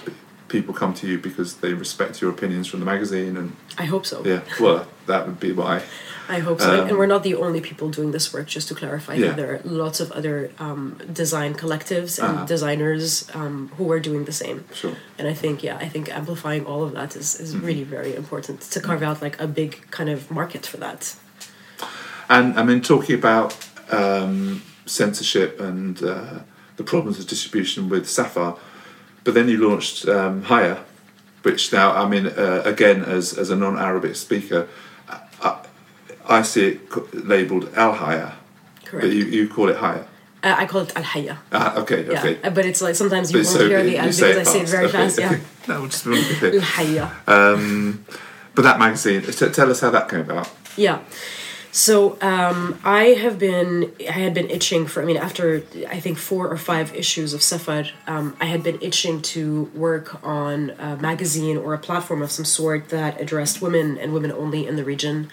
people 0.48 0.72
come 0.72 0.94
to 0.94 1.06
you 1.06 1.18
because 1.18 1.56
they 1.58 1.74
respect 1.74 2.20
your 2.22 2.30
opinions 2.30 2.66
from 2.66 2.80
the 2.80 2.86
magazine, 2.86 3.36
and 3.36 3.54
I 3.78 3.84
hope 3.84 4.06
so. 4.06 4.24
yeah, 4.24 4.40
well, 4.60 4.86
that 5.06 5.26
would 5.26 5.38
be 5.40 5.52
why. 5.52 5.82
I 6.28 6.40
hope 6.40 6.60
so. 6.60 6.70
Um, 6.82 6.88
and 6.88 6.98
we're 6.98 7.06
not 7.14 7.22
the 7.22 7.34
only 7.36 7.60
people 7.60 7.88
doing 7.88 8.10
this 8.12 8.32
work. 8.34 8.46
Just 8.46 8.68
to 8.68 8.74
clarify, 8.74 9.14
Yeah. 9.14 9.32
there 9.32 9.50
are 9.54 9.60
lots 9.64 9.98
of 10.00 10.12
other 10.12 10.50
um, 10.58 10.98
design 11.22 11.54
collectives 11.54 12.18
and 12.18 12.34
Uh-huh. 12.36 12.46
designers 12.54 13.24
um, 13.34 13.70
who 13.78 13.90
are 13.92 14.00
doing 14.00 14.24
the 14.26 14.32
same. 14.32 14.58
Sure. 14.74 14.94
And 15.18 15.26
I 15.26 15.34
think, 15.34 15.62
yeah, 15.62 15.76
I 15.86 15.88
think 15.88 16.08
amplifying 16.20 16.66
all 16.66 16.82
of 16.86 16.92
that 16.92 17.16
is, 17.16 17.28
is 17.40 17.48
Mm-hmm. 17.54 17.66
really 17.66 17.84
very 17.84 18.12
important 18.14 18.60
to 18.72 18.78
carve 18.80 19.02
out 19.08 19.22
like 19.22 19.36
a 19.42 19.46
big 19.46 19.70
kind 19.90 20.10
of 20.10 20.30
market 20.30 20.66
for 20.66 20.76
that. 20.78 21.14
And 22.28 22.58
I 22.60 22.62
mean, 22.62 22.80
talking 22.82 23.14
about 23.24 23.56
um, 23.90 24.62
censorship 24.86 25.60
and 25.60 26.02
uh, 26.02 26.40
the 26.76 26.84
problems 26.84 27.18
of 27.18 27.26
distribution 27.26 27.88
with 27.88 28.06
Safar, 28.08 28.56
but 29.24 29.32
then 29.34 29.48
you 29.48 29.58
launched 29.68 30.06
um, 30.08 30.42
Hayya, 30.42 30.76
which 31.42 31.72
now, 31.72 31.92
I 31.92 32.06
mean, 32.08 32.26
uh, 32.26 32.62
again, 32.64 33.02
as, 33.16 33.38
as 33.38 33.50
a 33.50 33.56
non 33.56 33.78
Arabic 33.78 34.14
speaker, 34.16 34.68
I 36.28 36.42
see 36.42 36.66
it 36.68 36.90
co- 36.90 37.08
labelled 37.12 37.70
Al 37.74 37.94
Hayya. 37.94 38.32
Correct. 38.84 39.06
but 39.06 39.12
you, 39.14 39.24
you 39.24 39.48
call 39.48 39.68
it 39.68 39.76
Hayya. 39.76 40.04
uh, 40.44 40.54
I 40.58 40.66
call 40.66 40.82
it 40.82 40.96
Al 40.96 41.02
Hayya. 41.02 41.36
Ah, 41.52 41.76
okay, 41.80 42.06
Yeah, 42.06 42.18
okay. 42.20 42.38
Uh, 42.42 42.50
but 42.50 42.64
it's 42.64 42.80
like 42.82 42.94
sometimes 42.94 43.30
you 43.32 43.38
But 43.40 43.46
won't 43.46 43.58
so 43.58 43.68
hear 43.68 43.82
the 43.82 43.90
you 43.90 43.96
al 43.96 44.04
because 44.06 44.22
I 44.22 44.42
say 44.44 44.60
it 44.60 44.68
very 44.68 44.86
okay, 44.86 44.92
fast. 44.98 45.18
Yeah, 45.18 45.32
okay. 45.32 45.40
No, 45.68 45.80
we'll 45.80 45.88
just 45.90 46.06
we'll 46.06 46.14
leave 46.16 46.42
al 46.42 46.54
it. 46.54 46.62
hayya. 46.62 47.06
Um, 47.28 48.04
but 48.54 48.62
that 48.62 48.78
magazine, 48.78 49.22
t- 49.22 49.48
tell 49.50 49.70
us 49.70 49.80
how 49.80 49.90
that 49.90 50.08
came 50.08 50.20
about. 50.20 50.50
Yeah. 50.76 51.00
So 51.70 52.16
um, 52.22 52.78
I 52.82 53.04
have 53.22 53.38
been 53.38 53.92
I 54.08 54.12
had 54.26 54.32
been 54.32 54.48
itching 54.48 54.86
for 54.86 55.02
I 55.02 55.04
mean 55.04 55.18
after 55.18 55.62
I 55.96 56.00
think 56.00 56.16
four 56.18 56.48
or 56.48 56.56
five 56.56 56.94
issues 56.94 57.34
of 57.34 57.42
Safar 57.42 57.84
um, 58.06 58.34
I 58.40 58.46
had 58.46 58.62
been 58.62 58.78
itching 58.80 59.20
to 59.34 59.70
work 59.74 60.06
on 60.24 60.70
a 60.78 60.96
magazine 60.96 61.56
or 61.58 61.74
a 61.74 61.78
platform 61.78 62.22
of 62.22 62.30
some 62.30 62.46
sort 62.46 62.88
that 62.88 63.20
addressed 63.20 63.60
women 63.60 63.98
and 63.98 64.12
women 64.14 64.32
only 64.32 64.66
in 64.66 64.76
the 64.76 64.84
region. 64.84 65.30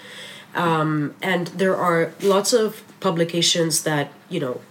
Um, 0.56 1.14
and 1.22 1.48
there 1.48 1.76
are 1.76 2.12
lots 2.22 2.54
of 2.54 2.82
publications 3.00 3.84
that 3.84 4.12
you 4.30 4.40
know 4.40 4.62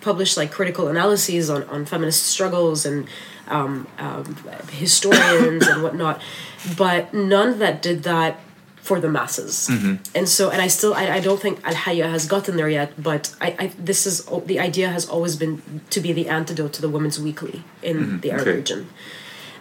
publish 0.00 0.36
like 0.36 0.50
critical 0.50 0.88
analyses 0.88 1.48
on, 1.48 1.62
on 1.64 1.84
feminist 1.84 2.24
struggles 2.26 2.84
and 2.84 3.06
um, 3.48 3.86
um, 3.98 4.24
historians 4.72 5.66
and 5.66 5.82
whatnot, 5.82 6.20
but 6.76 7.12
none 7.14 7.58
that 7.60 7.80
did 7.82 8.02
that 8.02 8.40
for 8.76 8.98
the 8.98 9.08
masses. 9.08 9.68
And 10.14 10.28
so, 10.28 10.50
and 10.50 10.60
I 10.60 10.66
still, 10.66 10.92
I, 10.94 11.04
I 11.18 11.20
don't 11.20 11.40
think 11.40 11.60
Al 11.64 11.74
Hayya 11.74 12.10
has 12.10 12.26
gotten 12.26 12.56
there 12.56 12.68
yet, 12.68 13.00
but 13.00 13.32
I, 13.40 13.54
I, 13.58 13.66
this 13.78 14.06
is, 14.08 14.24
the 14.46 14.58
idea 14.58 14.88
has 14.88 15.08
always 15.08 15.36
been 15.36 15.62
to 15.90 16.00
be 16.00 16.12
the 16.12 16.28
antidote 16.28 16.72
to 16.74 16.82
the 16.82 16.88
Women's 16.88 17.20
Weekly 17.20 17.62
in 17.82 18.20
the 18.22 18.32
Arab 18.32 18.42
Okay. 18.48 18.56
region. 18.56 18.88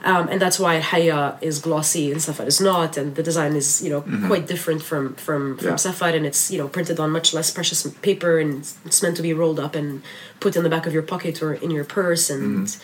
Um, 0.03 0.29
and 0.29 0.41
that's 0.41 0.57
why 0.59 0.75
Al 0.77 0.81
Hayya 0.81 1.37
is 1.41 1.59
glossy 1.59 2.11
and 2.11 2.19
Safar 2.21 2.47
is 2.47 2.59
not, 2.59 2.97
and 2.97 3.13
the 3.15 3.21
design 3.21 3.55
is, 3.55 3.83
you 3.83 3.89
know, 3.91 4.01
quite 4.27 4.47
different 4.47 4.81
from 4.81 5.13
from 5.15 5.57
from 5.57 5.67
Yeah. 5.67 5.75
Safar, 5.75 6.09
and 6.09 6.25
it's 6.25 6.49
you 6.51 6.57
know 6.57 6.67
printed 6.67 6.99
on 6.99 7.11
much 7.11 7.33
less 7.35 7.51
precious 7.51 7.85
paper, 8.01 8.39
and 8.39 8.51
it's- 8.85 9.01
meant 9.03 9.15
to 9.17 9.21
be 9.21 9.33
rolled 9.33 9.59
up 9.59 9.75
and 9.75 10.01
put 10.39 10.55
in 10.55 10.63
the 10.63 10.69
back 10.69 10.85
of 10.87 10.93
your 10.93 11.03
pocket 11.03 11.43
or 11.43 11.53
in 11.53 11.69
your 11.69 11.83
purse, 11.85 12.31
and 12.31 12.75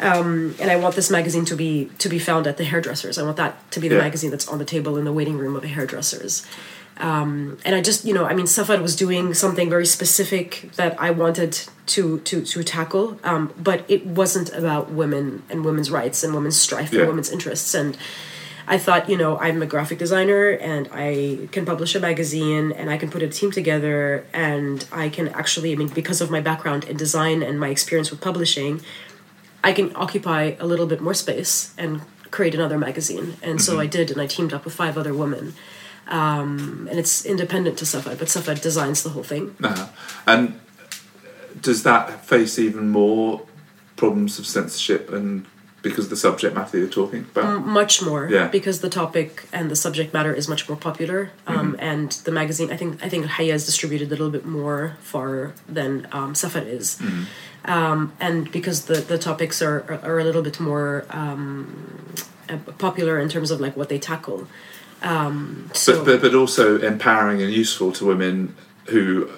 um, 0.00 0.54
and 0.60 0.70
I 0.70 0.76
want 0.76 0.94
this 0.96 1.10
magazine 1.10 1.44
to 1.46 1.56
be 1.56 1.90
to 1.98 2.08
be 2.08 2.18
found 2.18 2.46
at 2.46 2.56
the 2.56 2.64
hairdressers. 2.64 3.16
I 3.18 3.22
want 3.22 3.36
that 3.38 3.52
to 3.72 3.80
be 3.80 3.88
the 3.88 3.94
Yeah. 3.96 4.02
magazine 4.02 4.30
that's 4.30 4.48
on 4.48 4.58
the 4.58 4.64
table 4.66 4.98
in 4.98 5.04
the 5.04 5.12
waiting 5.12 5.38
room 5.38 5.56
of 5.56 5.62
the 5.62 5.68
hairdressers. 5.68 6.44
Um, 6.98 7.58
and 7.64 7.74
I 7.74 7.80
just, 7.80 8.04
you 8.04 8.14
know, 8.14 8.24
I 8.24 8.34
mean, 8.34 8.46
Safar 8.46 8.80
was 8.80 8.94
doing 8.94 9.34
something 9.34 9.68
very 9.68 9.86
specific 9.86 10.70
that 10.76 11.00
I 11.00 11.10
wanted 11.10 11.58
to 11.86 12.20
to 12.20 12.42
to 12.42 12.62
tackle, 12.62 13.18
um, 13.24 13.52
but 13.58 13.84
it 13.88 14.06
wasn't 14.06 14.52
about 14.54 14.90
women 14.90 15.42
and 15.50 15.64
women's 15.64 15.90
rights 15.90 16.22
and 16.22 16.32
women's 16.34 16.56
strife 16.56 16.92
Yeah. 16.92 17.00
for 17.00 17.06
women's 17.08 17.30
interests. 17.30 17.74
And 17.74 17.96
I 18.66 18.78
thought, 18.78 19.10
you 19.10 19.18
know, 19.18 19.36
I'm 19.38 19.60
a 19.60 19.66
graphic 19.66 19.98
designer 19.98 20.50
and 20.50 20.88
I 20.92 21.48
can 21.52 21.66
publish 21.66 21.94
a 21.94 22.00
magazine 22.00 22.72
and 22.72 22.88
I 22.88 22.96
can 22.96 23.10
put 23.10 23.22
a 23.22 23.28
team 23.28 23.50
together 23.50 24.24
and 24.32 24.86
I 24.90 25.08
can 25.10 25.28
actually, 25.28 25.72
I 25.72 25.76
mean, 25.76 25.88
because 25.88 26.20
of 26.22 26.30
my 26.30 26.40
background 26.40 26.84
in 26.84 26.96
design 26.96 27.42
and 27.42 27.60
my 27.60 27.68
experience 27.68 28.10
with 28.10 28.20
publishing, 28.22 28.80
I 29.62 29.72
can 29.72 29.92
occupy 29.96 30.54
a 30.60 30.66
little 30.66 30.86
bit 30.86 31.00
more 31.02 31.12
space 31.14 31.74
and 31.76 32.02
create 32.30 32.54
another 32.54 32.78
magazine. 32.78 33.36
And 33.42 33.60
so 33.60 33.78
I 33.78 33.86
did, 33.86 34.10
and 34.10 34.20
I 34.20 34.26
teamed 34.26 34.52
up 34.54 34.64
with 34.64 34.74
five 34.74 34.96
other 34.96 35.12
women. 35.12 35.54
Um, 36.08 36.86
and 36.90 36.98
it's 36.98 37.24
independent 37.24 37.78
to 37.78 37.86
Safar, 37.86 38.14
but 38.16 38.28
Safar 38.28 38.54
designs 38.54 39.02
the 39.02 39.10
whole 39.10 39.22
thing. 39.22 39.56
Uh-huh. 39.62 39.86
And 40.26 40.60
does 41.60 41.82
that 41.82 42.24
face 42.24 42.58
even 42.58 42.90
more 42.90 43.42
problems 43.96 44.38
of 44.38 44.46
censorship 44.46 45.12
and 45.12 45.46
because 45.82 46.04
of 46.04 46.10
the 46.10 46.16
subject 46.16 46.54
matter 46.56 46.78
you're 46.78 46.88
talking 46.88 47.26
about? 47.30 47.64
Much 47.66 48.02
more, 48.02 48.26
Yeah. 48.30 48.48
because 48.48 48.80
the 48.80 48.88
topic 48.88 49.44
and 49.52 49.70
the 49.70 49.76
subject 49.76 50.14
matter 50.14 50.32
is 50.32 50.48
much 50.48 50.66
more 50.68 50.78
popular. 50.78 51.30
Um, 51.46 51.76
And 51.78 52.10
the 52.24 52.32
magazine, 52.32 52.72
I 52.72 52.76
think, 52.76 53.04
I 53.04 53.08
think 53.10 53.26
Hayya 53.26 53.54
is 53.54 53.66
distributed 53.66 54.08
a 54.08 54.10
little 54.10 54.30
bit 54.30 54.46
more 54.46 54.96
far 55.02 55.52
than 55.68 56.08
um, 56.10 56.34
Safar 56.34 56.62
is. 56.62 56.98
Um, 57.66 58.12
and 58.18 58.50
because 58.50 58.84
the, 58.86 58.94
the 58.94 59.18
topics 59.18 59.60
are, 59.62 59.84
are, 59.88 60.00
are 60.04 60.18
a 60.18 60.24
little 60.24 60.42
bit 60.42 60.58
more 60.58 61.04
um, 61.10 61.66
uh, 62.48 62.56
popular 62.78 63.18
in 63.18 63.28
terms 63.28 63.50
of 63.50 63.60
like 63.60 63.76
what 63.76 63.88
they 63.88 63.98
tackle. 63.98 64.46
Um, 65.04 65.70
so, 65.74 66.04
but, 66.04 66.20
but 66.20 66.22
but 66.22 66.34
also 66.34 66.78
empowering 66.78 67.42
and 67.42 67.52
useful 67.52 67.92
to 67.92 68.06
women 68.06 68.56
who 68.86 69.30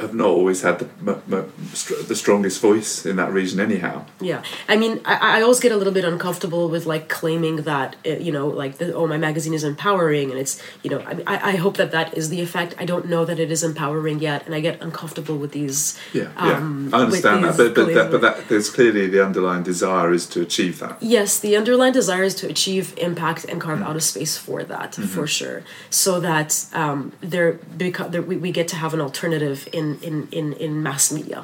have 0.00 0.14
not 0.14 0.26
always 0.28 0.62
had 0.62 0.78
the 0.80 0.88
m- 1.06 1.22
m- 1.32 1.52
str- 1.72 2.02
the 2.08 2.16
strongest 2.16 2.60
voice 2.60 3.06
in 3.06 3.16
that 3.16 3.32
region 3.32 3.60
anyhow. 3.60 4.04
Yeah, 4.20 4.42
I 4.68 4.76
mean, 4.76 5.00
I, 5.04 5.38
I 5.38 5.42
always 5.42 5.60
get 5.60 5.72
a 5.72 5.76
little 5.76 5.92
bit 5.92 6.04
uncomfortable 6.04 6.68
with 6.68 6.84
like 6.86 7.08
claiming 7.08 7.56
that 7.62 7.96
uh, 8.06 8.10
you 8.26 8.32
know, 8.32 8.46
like 8.48 8.78
the, 8.78 8.92
oh, 8.94 9.06
my 9.06 9.18
magazine 9.18 9.54
is 9.54 9.64
empowering, 9.64 10.30
and 10.30 10.38
it's 10.38 10.60
you 10.82 10.90
know, 10.90 11.00
I, 11.00 11.14
I 11.26 11.36
I 11.52 11.56
hope 11.56 11.76
that 11.76 11.90
that 11.92 12.16
is 12.18 12.28
the 12.28 12.40
effect. 12.40 12.74
I 12.78 12.84
don't 12.84 13.06
know 13.06 13.24
that 13.24 13.38
it 13.38 13.50
is 13.50 13.62
empowering 13.70 14.18
yet, 14.20 14.40
and 14.46 14.54
I 14.54 14.60
get 14.68 14.80
uncomfortable 14.86 15.36
with 15.42 15.52
these. 15.58 15.98
Yeah, 16.12 16.30
um, 16.36 16.88
yeah, 16.90 16.98
I 16.98 17.02
understand 17.04 17.44
that, 17.44 17.56
but 17.56 17.74
but 17.74 17.94
that, 17.96 18.10
but 18.12 18.20
that 18.26 18.48
there's 18.48 18.70
clearly 18.70 19.06
the 19.06 19.24
underlying 19.28 19.62
desire 19.62 20.12
is 20.12 20.26
to 20.34 20.38
achieve 20.48 20.74
that. 20.80 20.94
Yes, 21.16 21.38
the 21.46 21.54
underlying 21.56 21.92
desire 21.92 22.24
is 22.30 22.34
to 22.36 22.46
achieve 22.54 22.94
impact 23.08 23.44
and 23.50 23.60
carve 23.60 23.82
out 23.88 23.96
a 23.96 24.00
space 24.12 24.34
for 24.46 24.58
that, 24.72 24.90
for 25.14 25.26
sure, 25.38 25.62
so 25.90 26.12
that 26.20 26.66
um, 26.82 27.12
there, 27.20 27.54
beca- 27.78 28.10
there 28.12 28.22
we, 28.30 28.36
we 28.36 28.50
get 28.60 28.66
to 28.68 28.76
have 28.76 28.92
an 28.94 29.00
alternative 29.00 29.68
in, 29.72 29.83
in, 30.08 30.28
in, 30.38 30.46
in 30.64 30.82
mass 30.88 31.04
media. 31.18 31.40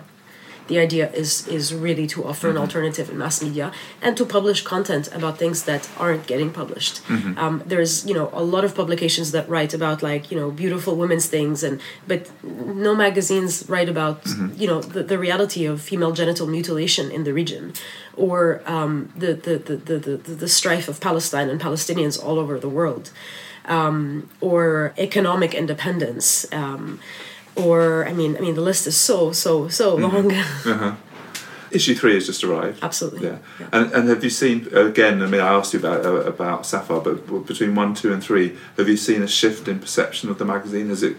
The 0.70 0.78
idea 0.88 1.06
is 1.22 1.30
is 1.48 1.64
really 1.86 2.06
to 2.14 2.18
offer 2.30 2.46
an 2.48 2.58
alternative 2.64 3.06
in 3.12 3.16
mass 3.24 3.36
media 3.46 3.66
and 4.04 4.12
to 4.20 4.24
publish 4.36 4.58
content 4.74 5.04
about 5.18 5.34
things 5.42 5.58
that 5.70 5.82
aren't 6.02 6.24
getting 6.32 6.50
published. 6.60 6.94
Um, 7.42 7.54
there's 7.72 7.94
you 8.08 8.14
know 8.18 8.26
a 8.42 8.44
lot 8.54 8.64
of 8.68 8.72
publications 8.82 9.28
that 9.34 9.44
write 9.54 9.72
about 9.80 9.98
like 10.10 10.22
you 10.30 10.36
know 10.40 10.48
beautiful 10.64 10.92
women's 11.02 11.26
things 11.36 11.56
and 11.66 11.74
but 12.10 12.20
no 12.86 12.92
magazines 13.06 13.52
write 13.72 13.90
about 13.96 14.16
you 14.62 14.68
know 14.70 14.80
the, 14.94 15.02
the 15.12 15.18
reality 15.26 15.62
of 15.72 15.74
female 15.90 16.12
genital 16.20 16.46
mutilation 16.56 17.06
in 17.16 17.22
the 17.24 17.32
region 17.42 17.62
or 18.16 18.38
um, 18.76 18.92
the, 19.22 19.32
the, 19.46 19.54
the, 19.68 19.76
the, 19.76 19.98
the, 19.98 20.34
the 20.44 20.48
strife 20.48 20.86
of 20.92 21.00
Palestine 21.08 21.48
and 21.52 21.58
Palestinians 21.68 22.14
all 22.22 22.38
over 22.38 22.54
the 22.66 22.68
world 22.68 23.10
um, 23.64 24.28
or 24.40 24.92
economic 24.98 25.54
independence 25.54 26.46
um, 26.52 27.00
or 27.56 28.06
I 28.06 28.12
mean 28.12 28.36
I 28.36 28.40
mean 28.40 28.54
the 28.54 28.60
list 28.60 28.86
is 28.86 28.96
so 28.96 29.32
so 29.32 29.68
so 29.68 29.96
long 29.96 30.32
Issue 31.72 31.94
three 31.94 32.14
has 32.14 32.26
just 32.26 32.42
arrived. 32.42 32.82
absolutely 32.82 33.28
Yeah. 33.28 33.38
And, 33.72 33.92
and 33.92 34.08
have 34.08 34.24
you 34.24 34.30
seen 34.30 34.66
again? 34.74 35.22
I 35.22 35.26
mean, 35.26 35.40
I 35.40 35.54
asked 35.54 35.72
you 35.72 35.78
about 35.78 36.04
uh, 36.04 36.22
about 36.22 36.66
Safar, 36.66 37.00
but 37.00 37.46
between 37.46 37.76
one, 37.76 37.94
two, 37.94 38.12
and 38.12 38.22
three, 38.22 38.56
have 38.76 38.88
you 38.88 38.96
seen 38.96 39.22
a 39.22 39.28
shift 39.28 39.68
in 39.68 39.78
perception 39.78 40.30
of 40.30 40.38
the 40.38 40.44
magazine? 40.44 40.88
Has 40.88 41.04
it 41.04 41.16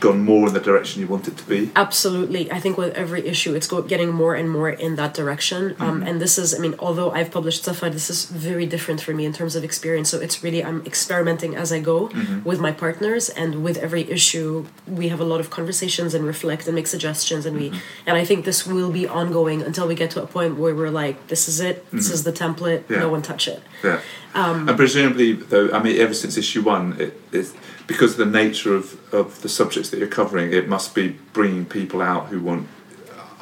gone 0.00 0.24
more 0.24 0.48
in 0.48 0.54
the 0.54 0.60
direction 0.60 1.00
you 1.02 1.06
want 1.08 1.28
it 1.28 1.36
to 1.36 1.44
be? 1.44 1.70
Absolutely. 1.76 2.50
I 2.50 2.58
think 2.60 2.76
with 2.76 2.94
every 2.94 3.26
issue, 3.26 3.54
it's 3.54 3.68
getting 3.68 4.10
more 4.10 4.34
and 4.34 4.50
more 4.50 4.70
in 4.70 4.96
that 4.96 5.14
direction. 5.14 5.76
Um, 5.78 6.02
and 6.02 6.20
this 6.20 6.38
is, 6.38 6.54
I 6.54 6.58
mean, 6.58 6.74
although 6.78 7.10
I've 7.10 7.30
published 7.30 7.62
stuff, 7.62 7.80
this 7.80 8.10
is 8.10 8.24
very 8.24 8.66
different 8.66 9.00
for 9.00 9.12
me 9.14 9.24
in 9.24 9.32
terms 9.32 9.54
of 9.56 9.62
experience. 9.64 10.08
So 10.10 10.18
it's 10.20 10.42
really, 10.42 10.64
I'm 10.64 10.84
experimenting 10.86 11.54
as 11.54 11.72
I 11.72 11.80
go 11.80 12.10
with 12.44 12.60
my 12.60 12.72
partners. 12.72 13.28
And 13.28 13.62
with 13.62 13.76
every 13.78 14.10
issue, 14.10 14.66
we 14.86 15.08
have 15.08 15.20
a 15.20 15.24
lot 15.24 15.40
of 15.40 15.50
conversations 15.50 16.14
and 16.14 16.24
reflect 16.24 16.66
and 16.66 16.74
make 16.74 16.86
suggestions. 16.86 17.46
And 17.46 17.56
we, 17.56 17.72
and 18.06 18.16
I 18.16 18.24
think 18.24 18.44
this 18.44 18.66
will 18.66 18.90
be 18.90 19.06
ongoing 19.06 19.62
until 19.62 19.86
we 19.86 19.94
get 19.94 20.10
to 20.12 20.22
a 20.22 20.26
point 20.26 20.56
where 20.56 20.74
we're 20.74 20.90
like, 20.90 21.28
this 21.28 21.48
is 21.48 21.60
it, 21.60 21.88
this 21.90 22.10
is 22.10 22.24
the 22.24 22.32
template, 22.32 22.88
Yeah. 22.88 23.00
no 23.00 23.08
one 23.08 23.22
touch 23.22 23.46
it. 23.48 23.62
Yeah. 23.84 24.00
Um, 24.34 24.68
and 24.68 24.76
presumably, 24.76 25.32
though, 25.32 25.70
I 25.72 25.82
mean, 25.82 25.98
ever 26.00 26.14
since 26.14 26.36
issue 26.36 26.62
one, 26.62 26.96
it 27.00 27.19
is 27.32 27.54
because 27.86 28.12
of 28.12 28.18
the 28.18 28.38
nature 28.42 28.74
of, 28.74 28.98
of 29.14 29.42
the 29.42 29.48
subjects 29.48 29.90
that 29.90 29.98
you're 29.98 30.08
covering. 30.08 30.52
It 30.52 30.68
must 30.68 30.94
be 30.94 31.16
bringing 31.32 31.64
people 31.66 32.00
out 32.02 32.26
who 32.28 32.40
want. 32.40 32.68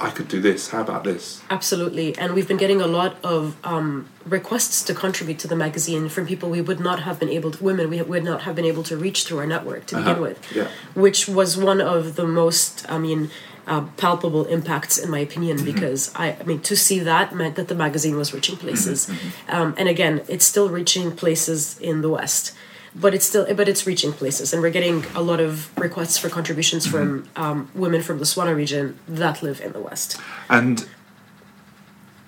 I 0.01 0.11
could 0.11 0.29
do 0.29 0.41
this. 0.41 0.69
How 0.69 0.81
about 0.83 1.03
this? 1.03 1.43
Absolutely, 1.51 2.17
and 2.19 2.33
we've 2.35 2.47
been 2.47 2.57
getting 2.57 2.81
a 2.81 2.87
lot 2.87 3.17
of 3.25 3.57
um, 3.65 4.09
requests 4.25 4.85
to 4.85 4.95
contribute 4.95 5.41
to 5.41 5.49
the 5.49 5.57
magazine 5.57 6.09
from 6.09 6.25
people 6.25 6.49
we 6.51 6.61
would 6.61 6.79
not 6.79 7.01
have 7.01 7.19
been 7.19 7.29
able 7.29 7.51
to, 7.51 7.65
women 7.65 7.91
we 7.91 8.01
would 8.01 8.23
not 8.23 8.43
have 8.43 8.55
been 8.55 8.65
able 8.65 8.85
to 8.85 8.97
reach 8.97 9.25
through 9.25 9.39
our 9.39 9.47
network 9.47 9.87
to 9.87 9.97
begin 9.97 10.13
Uh-huh, 10.13 10.23
with, 10.23 10.53
yeah. 10.55 10.69
which 10.95 11.27
was 11.27 11.57
one 11.57 11.81
of 11.81 12.15
the 12.15 12.25
most, 12.29 12.89
I 12.89 12.99
mean, 12.99 13.31
uh, 13.67 13.87
palpable 13.97 14.45
impacts 14.47 14.99
in 14.99 15.11
my 15.11 15.19
opinion 15.19 15.57
Mm-hmm. 15.57 15.73
because 15.75 16.13
I, 16.15 16.37
I 16.41 16.45
mean 16.45 16.61
to 16.61 16.77
see 16.77 17.01
that 17.01 17.35
meant 17.35 17.57
that 17.57 17.67
the 17.67 17.75
magazine 17.75 18.17
was 18.17 18.33
reaching 18.33 18.57
places, 18.57 19.07
Mm-hmm, 19.09 19.51
um, 19.57 19.75
and 19.77 19.89
again, 19.89 20.23
it's 20.29 20.45
still 20.45 20.69
reaching 20.69 21.11
places 21.11 21.77
in 21.81 22.03
the 22.03 22.09
West. 22.09 22.55
But 23.01 23.15
it's 23.15 23.25
still, 23.25 23.47
but 23.55 23.69
it's 23.69 23.87
reaching 23.87 24.13
places, 24.13 24.53
and 24.53 24.61
we're 24.63 24.71
getting 24.71 25.05
a 25.15 25.23
lot 25.23 25.41
of 25.41 25.71
requests 25.79 26.19
for 26.19 26.29
contributions 26.29 26.87
Mm-hmm. 26.87 26.97
from 26.97 27.45
um, 27.45 27.71
women 27.75 28.03
from 28.03 28.19
the 28.19 28.25
Swana 28.25 28.55
region 28.55 28.99
that 29.07 29.43
live 29.43 29.61
in 29.61 29.73
the 29.73 29.81
West. 29.81 30.21
And 30.49 30.87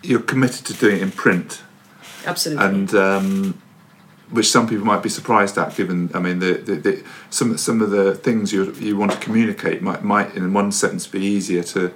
you're 0.03 0.23
committed 0.23 0.65
to 0.67 0.73
doing 0.75 0.97
it 0.97 1.03
in 1.03 1.11
print. 1.13 1.63
Absolutely. 2.27 2.65
and 2.67 2.95
um, 2.95 3.63
which 4.31 4.49
some 4.49 4.69
people 4.69 4.85
might 4.85 5.03
be 5.03 5.09
surprised 5.09 5.57
at, 5.59 5.75
given 5.77 6.11
I 6.15 6.19
mean 6.21 6.39
the, 6.39 6.53
the, 6.55 6.75
the 6.77 7.03
some 7.31 7.57
some 7.59 7.81
of 7.81 7.91
the 7.91 8.15
things 8.15 8.53
you 8.53 8.73
you 8.75 8.97
want 8.97 9.13
to 9.13 9.19
communicate 9.19 9.83
might 9.83 10.05
might 10.05 10.35
in 10.37 10.53
one 10.53 10.71
sentence 10.73 11.07
be 11.07 11.21
easier 11.21 11.63
to 11.75 11.93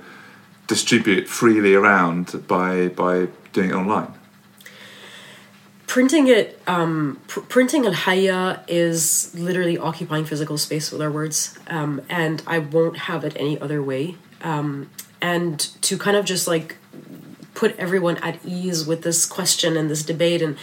distribute 0.66 1.28
freely 1.28 1.74
around 1.74 2.46
by 2.48 2.88
by 2.88 3.28
doing 3.52 3.70
it 3.70 3.74
online. 3.74 4.12
Printing 5.94 6.26
it 6.26 6.60
um, 6.66 7.20
pr- 7.28 7.46
printing 7.54 7.86
al 7.86 7.92
hayya 7.92 8.64
is 8.66 9.32
literally 9.32 9.78
occupying 9.78 10.24
physical 10.24 10.58
space 10.58 10.90
with 10.90 11.00
our 11.00 11.08
words 11.08 11.56
um, 11.68 12.02
and 12.08 12.42
i 12.48 12.58
won't 12.58 12.98
have 13.10 13.22
it 13.22 13.32
any 13.36 13.56
other 13.60 13.80
way 13.80 14.16
um, 14.42 14.90
and 15.22 15.56
to 15.82 15.96
kind 15.96 16.16
of 16.16 16.24
just 16.24 16.48
like 16.48 16.78
put 17.54 17.76
everyone 17.78 18.16
at 18.28 18.44
ease 18.44 18.84
with 18.84 19.02
this 19.02 19.24
question 19.24 19.76
and 19.76 19.88
this 19.88 20.02
debate 20.02 20.42
and 20.42 20.56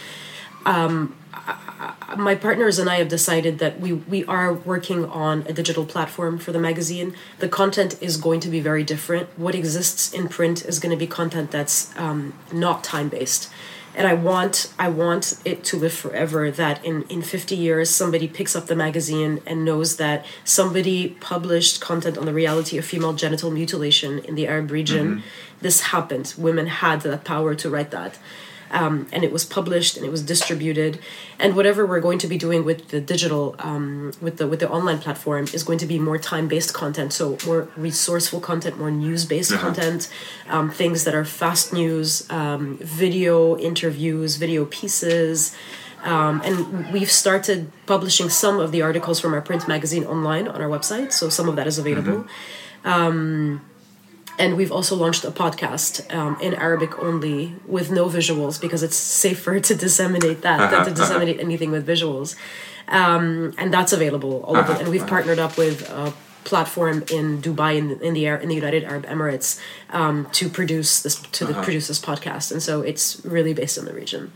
um, 0.66 1.16
I, 1.32 2.14
my 2.18 2.34
partners 2.34 2.78
and 2.78 2.90
I 2.90 2.96
have 2.96 3.08
decided 3.08 3.58
that 3.58 3.80
we 3.80 3.94
we 3.94 4.24
are 4.26 4.52
working 4.52 5.06
on 5.06 5.46
a 5.48 5.52
digital 5.54 5.86
platform 5.86 6.38
for 6.38 6.52
the 6.52 6.60
magazine. 6.60 7.16
The 7.38 7.48
content 7.48 8.00
is 8.00 8.18
going 8.18 8.40
to 8.40 8.48
be 8.48 8.60
very 8.60 8.84
different. 8.84 9.26
What 9.36 9.54
exists 9.54 10.12
in 10.12 10.28
print 10.28 10.64
is 10.64 10.78
going 10.78 10.94
to 10.96 11.02
be 11.06 11.08
content 11.08 11.50
that's 11.50 11.76
um, 11.98 12.34
not 12.52 12.84
time 12.84 13.08
based 13.08 13.50
and 13.94 14.06
I 14.06 14.14
want 14.14 14.72
I 14.78 14.88
want 14.88 15.40
it 15.44 15.64
to 15.64 15.76
live 15.76 15.92
forever. 15.92 16.50
That 16.50 16.84
in 16.84 17.02
in 17.04 17.22
fifty 17.22 17.56
years, 17.56 17.90
somebody 17.90 18.28
picks 18.28 18.56
up 18.56 18.66
the 18.66 18.76
magazine 18.76 19.40
and 19.46 19.64
knows 19.64 19.96
that 19.96 20.24
somebody 20.44 21.10
published 21.20 21.80
content 21.80 22.16
on 22.16 22.26
the 22.26 22.32
reality 22.32 22.78
of 22.78 22.84
female 22.84 23.12
genital 23.12 23.50
mutilation 23.50 24.18
in 24.20 24.34
the 24.34 24.46
Arab 24.46 24.70
region. 24.70 25.06
Mm-hmm. 25.06 25.26
This 25.60 25.80
happened. 25.80 26.34
Women 26.36 26.66
had 26.66 27.02
that 27.02 27.24
power 27.24 27.54
to 27.54 27.70
write 27.70 27.90
that 27.90 28.18
um, 28.72 29.06
and 29.12 29.22
it 29.22 29.32
was 29.32 29.44
published 29.44 29.96
and 29.96 30.04
it 30.04 30.10
was 30.10 30.22
distributed. 30.22 30.98
And 31.38 31.54
whatever 31.54 31.86
we're 31.86 32.00
going 32.00 32.18
to 32.18 32.26
be 32.26 32.38
doing 32.38 32.64
with 32.64 32.88
the 32.88 33.00
digital 33.00 33.54
um, 33.58 34.12
with 34.20 34.38
the 34.38 34.46
with 34.48 34.60
the 34.60 34.70
online 34.70 34.98
platform 34.98 35.44
is 35.52 35.62
going 35.62 35.78
to 35.78 35.86
be 35.86 35.98
more 35.98 36.18
time 36.18 36.48
based 36.48 36.74
content. 36.74 37.12
So 37.12 37.38
more 37.46 37.68
resourceful 37.76 38.40
content 38.40 38.78
more 38.78 38.90
news 38.90 39.24
based 39.24 39.52
uh-huh. 39.52 39.66
content 39.66 40.10
um, 40.48 40.70
things 40.70 41.04
that 41.04 41.14
are 41.14 41.24
fast 41.24 41.72
news 41.72 42.28
um, 42.30 42.78
video 42.78 43.56
interviews 43.58 44.36
video 44.36 44.64
pieces. 44.64 45.54
Um, 46.04 46.42
and 46.44 46.92
we've 46.92 47.12
started 47.12 47.70
publishing 47.86 48.28
some 48.28 48.58
of 48.58 48.72
the 48.72 48.82
articles 48.82 49.20
from 49.20 49.34
our 49.34 49.40
print 49.40 49.68
magazine 49.68 50.04
online 50.04 50.48
on 50.48 50.60
our 50.60 50.68
website. 50.68 51.12
So 51.12 51.28
some 51.28 51.48
of 51.48 51.54
that 51.54 51.68
is 51.68 51.78
available. 51.78 52.24
Mm-hmm. 52.24 52.88
um, 52.88 53.60
and 54.42 54.56
we've 54.56 54.72
also 54.72 54.96
launched 54.96 55.24
a 55.24 55.30
podcast 55.30 56.12
um, 56.12 56.36
in 56.40 56.52
Arabic 56.54 56.98
only 56.98 57.54
with 57.64 57.92
no 57.92 58.08
visuals 58.08 58.60
because 58.60 58.82
it's 58.82 58.96
safer 58.96 59.60
to 59.68 59.74
disseminate 59.74 60.42
that 60.42 60.70
than 60.70 60.84
to 60.84 60.90
disseminate 60.90 61.38
anything 61.38 61.70
with 61.70 61.86
visuals. 61.86 62.34
Um, 62.88 63.54
and 63.56 63.72
that's 63.72 63.92
available 63.92 64.42
all 64.42 64.56
over. 64.56 64.72
And 64.72 64.88
we've 64.88 65.06
partnered 65.06 65.38
up 65.38 65.56
with 65.56 65.88
a 65.88 66.12
platform 66.42 67.04
in 67.08 67.40
Dubai 67.40 67.78
in, 67.78 67.86
in 68.00 68.14
the 68.14 68.26
in 68.26 68.48
the 68.48 68.56
United 68.56 68.82
Arab 68.82 69.06
Emirates 69.06 69.60
um, 69.90 70.26
to 70.32 70.48
produce 70.48 71.00
this 71.04 71.14
to 71.38 71.48
uh-huh. 71.48 71.62
produce 71.62 71.86
this 71.86 72.00
podcast. 72.00 72.50
And 72.50 72.60
so 72.60 72.82
it's 72.82 73.24
really 73.24 73.54
based 73.54 73.78
in 73.78 73.84
the 73.84 73.94
region. 73.94 74.32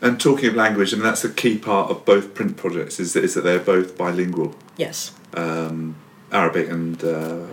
And 0.00 0.18
talking 0.18 0.48
of 0.48 0.54
language, 0.54 0.94
I 0.94 0.96
mean 0.96 1.04
that's 1.04 1.24
a 1.24 1.32
key 1.32 1.58
part 1.58 1.90
of 1.90 2.06
both 2.06 2.34
print 2.34 2.56
projects 2.56 2.98
is 2.98 3.12
that, 3.12 3.24
is 3.24 3.34
that 3.34 3.44
they're 3.44 3.58
both 3.58 3.98
bilingual. 3.98 4.54
Yes. 4.78 5.12
Um, 5.34 5.96
Arabic 6.32 6.68
and 6.70 7.04
uh, 7.04 7.46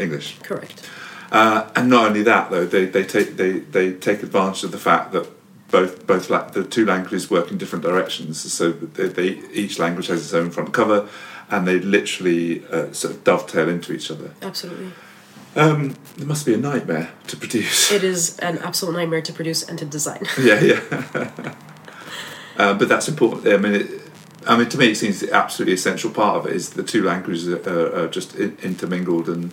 English. 0.00 0.38
Correct. 0.40 0.88
Uh, 1.30 1.70
and 1.74 1.90
not 1.90 2.06
only 2.06 2.22
that, 2.22 2.50
though, 2.50 2.66
they, 2.66 2.86
they 2.86 3.04
take 3.04 3.36
they, 3.36 3.58
they 3.58 3.92
take 3.92 4.22
advantage 4.22 4.64
of 4.64 4.72
the 4.72 4.78
fact 4.78 5.12
that 5.12 5.26
both 5.70 6.06
both 6.06 6.30
la- 6.30 6.48
the 6.48 6.64
two 6.64 6.86
languages 6.86 7.30
work 7.30 7.50
in 7.50 7.58
different 7.58 7.84
directions. 7.84 8.52
So 8.52 8.70
they, 8.72 9.08
they, 9.08 9.28
each 9.52 9.78
language 9.78 10.06
has 10.06 10.22
its 10.22 10.34
own 10.34 10.50
front 10.50 10.72
cover, 10.72 11.08
and 11.50 11.66
they 11.66 11.80
literally 11.80 12.64
uh, 12.66 12.92
sort 12.92 13.14
of 13.14 13.24
dovetail 13.24 13.68
into 13.68 13.92
each 13.92 14.10
other. 14.10 14.32
Absolutely. 14.42 14.92
Um, 15.56 15.96
it 16.18 16.26
must 16.26 16.46
be 16.46 16.54
a 16.54 16.56
nightmare 16.56 17.10
to 17.28 17.36
produce. 17.36 17.92
It 17.92 18.02
is 18.02 18.38
an 18.38 18.58
absolute 18.58 18.92
nightmare 18.92 19.22
to 19.22 19.32
produce 19.32 19.62
and 19.62 19.78
to 19.78 19.84
design. 19.84 20.26
yeah, 20.40 20.60
yeah. 20.60 20.80
uh, 22.56 22.74
but 22.74 22.88
that's 22.88 23.08
important. 23.08 23.46
I 23.46 23.56
mean, 23.56 23.74
it, 23.74 23.90
I 24.46 24.56
mean, 24.56 24.68
to 24.68 24.78
me, 24.78 24.90
it 24.90 24.96
seems 24.96 25.20
the 25.20 25.32
absolutely 25.32 25.74
essential 25.74 26.10
part 26.10 26.36
of 26.36 26.46
it 26.46 26.54
is 26.54 26.70
the 26.70 26.82
two 26.82 27.02
languages 27.02 27.48
are, 27.48 28.04
are 28.04 28.08
just 28.08 28.34
intermingled 28.34 29.28
and 29.28 29.52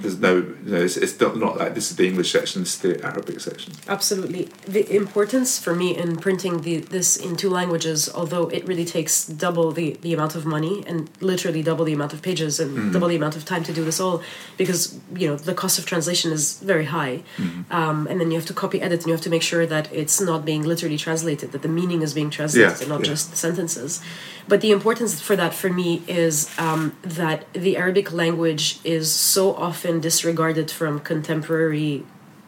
there's 0.00 0.18
no, 0.18 0.36
you 0.36 0.72
know, 0.72 0.80
it's, 0.80 0.96
it's 0.96 1.18
not, 1.20 1.36
not 1.36 1.56
like 1.58 1.74
this 1.74 1.90
is 1.90 1.96
the 1.96 2.06
English 2.06 2.32
section, 2.32 2.62
this 2.62 2.74
is 2.74 2.80
the 2.80 3.04
Arabic 3.04 3.40
section. 3.40 3.72
Absolutely. 3.88 4.48
The 4.66 4.94
importance 4.94 5.58
for 5.58 5.74
me 5.74 5.96
in 5.96 6.16
printing 6.16 6.60
the, 6.62 6.78
this 6.78 7.16
in 7.16 7.36
two 7.36 7.50
languages, 7.50 8.08
although 8.14 8.48
it 8.48 8.66
really 8.66 8.84
takes 8.84 9.26
double 9.26 9.72
the, 9.72 9.98
the 10.02 10.14
amount 10.14 10.34
of 10.34 10.46
money 10.46 10.84
and 10.86 11.10
literally 11.20 11.62
double 11.62 11.84
the 11.84 11.92
amount 11.92 12.12
of 12.12 12.22
pages 12.22 12.60
and 12.60 12.76
mm-hmm. 12.76 12.92
double 12.92 13.08
the 13.08 13.16
amount 13.16 13.36
of 13.36 13.44
time 13.44 13.64
to 13.64 13.72
do 13.72 13.84
this 13.84 13.98
all, 13.98 14.22
because, 14.56 14.98
you 15.14 15.26
know, 15.26 15.36
the 15.36 15.54
cost 15.54 15.78
of 15.78 15.86
translation 15.86 16.30
is 16.32 16.60
very 16.60 16.84
high. 16.84 17.22
Mm-hmm. 17.36 17.72
Um, 17.72 18.06
and 18.06 18.20
then 18.20 18.30
you 18.30 18.36
have 18.36 18.46
to 18.46 18.54
copy 18.54 18.80
edit 18.80 19.00
and 19.00 19.08
you 19.08 19.12
have 19.12 19.22
to 19.22 19.30
make 19.30 19.42
sure 19.42 19.66
that 19.66 19.92
it's 19.92 20.20
not 20.20 20.44
being 20.44 20.62
literally 20.62 20.96
translated, 20.96 21.52
that 21.52 21.62
the 21.62 21.68
meaning 21.68 22.02
is 22.02 22.14
being 22.14 22.30
translated 22.30 22.70
yeah, 22.70 22.80
and 22.80 22.88
not 22.88 23.00
yeah. 23.00 23.06
just 23.06 23.30
the 23.30 23.36
sentences. 23.36 24.00
But 24.46 24.60
the 24.60 24.70
importance 24.70 25.20
for 25.20 25.36
that 25.36 25.52
for 25.52 25.70
me 25.70 26.02
is 26.06 26.48
um, 26.58 26.96
that 27.02 27.52
the 27.52 27.76
Arabic 27.76 28.12
language 28.12 28.80
is 28.84 29.12
so 29.12 29.54
often 29.54 29.87
disregarded 30.00 30.70
from 30.70 31.00
contemporary 31.00 32.04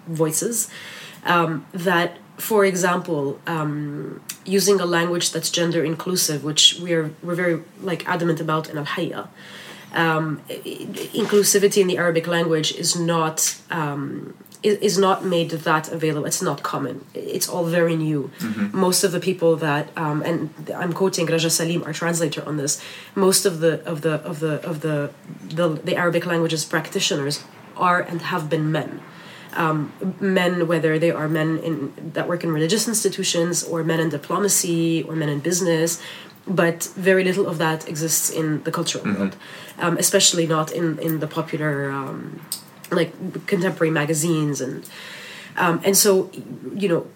voices 0.06 0.70
um, 1.24 1.66
that 1.72 2.18
for 2.40 2.64
example, 2.64 3.38
um, 3.46 4.20
using 4.44 4.80
a 4.80 4.86
language 4.86 5.30
that's 5.30 5.50
gender 5.50 5.84
inclusive, 5.84 6.42
which 6.42 6.78
we're 6.80 7.10
we're 7.22 7.34
very 7.34 7.62
like 7.82 8.08
adamant 8.08 8.40
about 8.40 8.68
in 8.68 8.78
Al 8.78 8.86
Hayya. 8.86 9.28
Um, 9.92 10.40
inclusivity 10.48 11.82
in 11.82 11.88
the 11.88 11.98
Arabic 11.98 12.26
language 12.26 12.72
is 12.72 12.96
not 12.96 13.60
um, 13.70 14.34
is 14.62 14.98
not 14.98 15.24
made 15.24 15.50
that 15.50 15.90
available. 15.90 16.26
It's 16.26 16.42
not 16.42 16.62
common. 16.62 17.04
It's 17.14 17.48
all 17.48 17.64
very 17.64 17.96
new. 17.96 18.30
Mm-hmm. 18.38 18.78
Most 18.78 19.04
of 19.04 19.12
the 19.12 19.20
people 19.20 19.56
that 19.56 19.88
um, 19.96 20.22
and 20.22 20.50
I'm 20.74 20.92
quoting 20.92 21.26
Raja 21.26 21.50
Salim, 21.50 21.82
our 21.84 21.92
translator 21.92 22.46
on 22.46 22.56
this. 22.56 22.82
Most 23.14 23.46
of 23.46 23.60
the 23.60 23.82
of 23.86 24.02
the 24.02 24.14
of 24.30 24.40
the 24.40 24.54
of 24.68 24.80
the 24.80 25.10
the, 25.44 25.68
the 25.68 25.96
Arabic 25.96 26.26
languages 26.26 26.64
practitioners 26.64 27.42
are 27.76 28.00
and 28.00 28.20
have 28.22 28.50
been 28.50 28.70
men. 28.70 29.00
Um, 29.54 29.92
men, 30.20 30.68
whether 30.68 30.98
they 30.98 31.10
are 31.10 31.28
men 31.28 31.58
in 31.58 32.12
that 32.12 32.28
work 32.28 32.44
in 32.44 32.52
religious 32.52 32.86
institutions 32.86 33.64
or 33.64 33.82
men 33.82 33.98
in 33.98 34.08
diplomacy 34.08 35.02
or 35.02 35.16
men 35.16 35.28
in 35.28 35.40
business, 35.40 36.00
but 36.46 36.84
very 36.96 37.24
little 37.24 37.48
of 37.48 37.58
that 37.58 37.88
exists 37.88 38.30
in 38.30 38.62
the 38.62 38.70
cultural 38.70 39.04
mm-hmm. 39.04 39.18
world, 39.18 39.36
um, 39.78 39.96
especially 39.96 40.46
not 40.46 40.70
in 40.70 40.98
in 40.98 41.18
the 41.18 41.26
popular 41.26 41.90
um, 41.90 42.40
like 42.90 43.46
contemporary 43.46 43.90
magazines 43.90 44.60
and 44.60 44.88
um, 45.56 45.80
and 45.84 45.96
so 45.96 46.30
you 46.74 46.88
know 46.88 47.06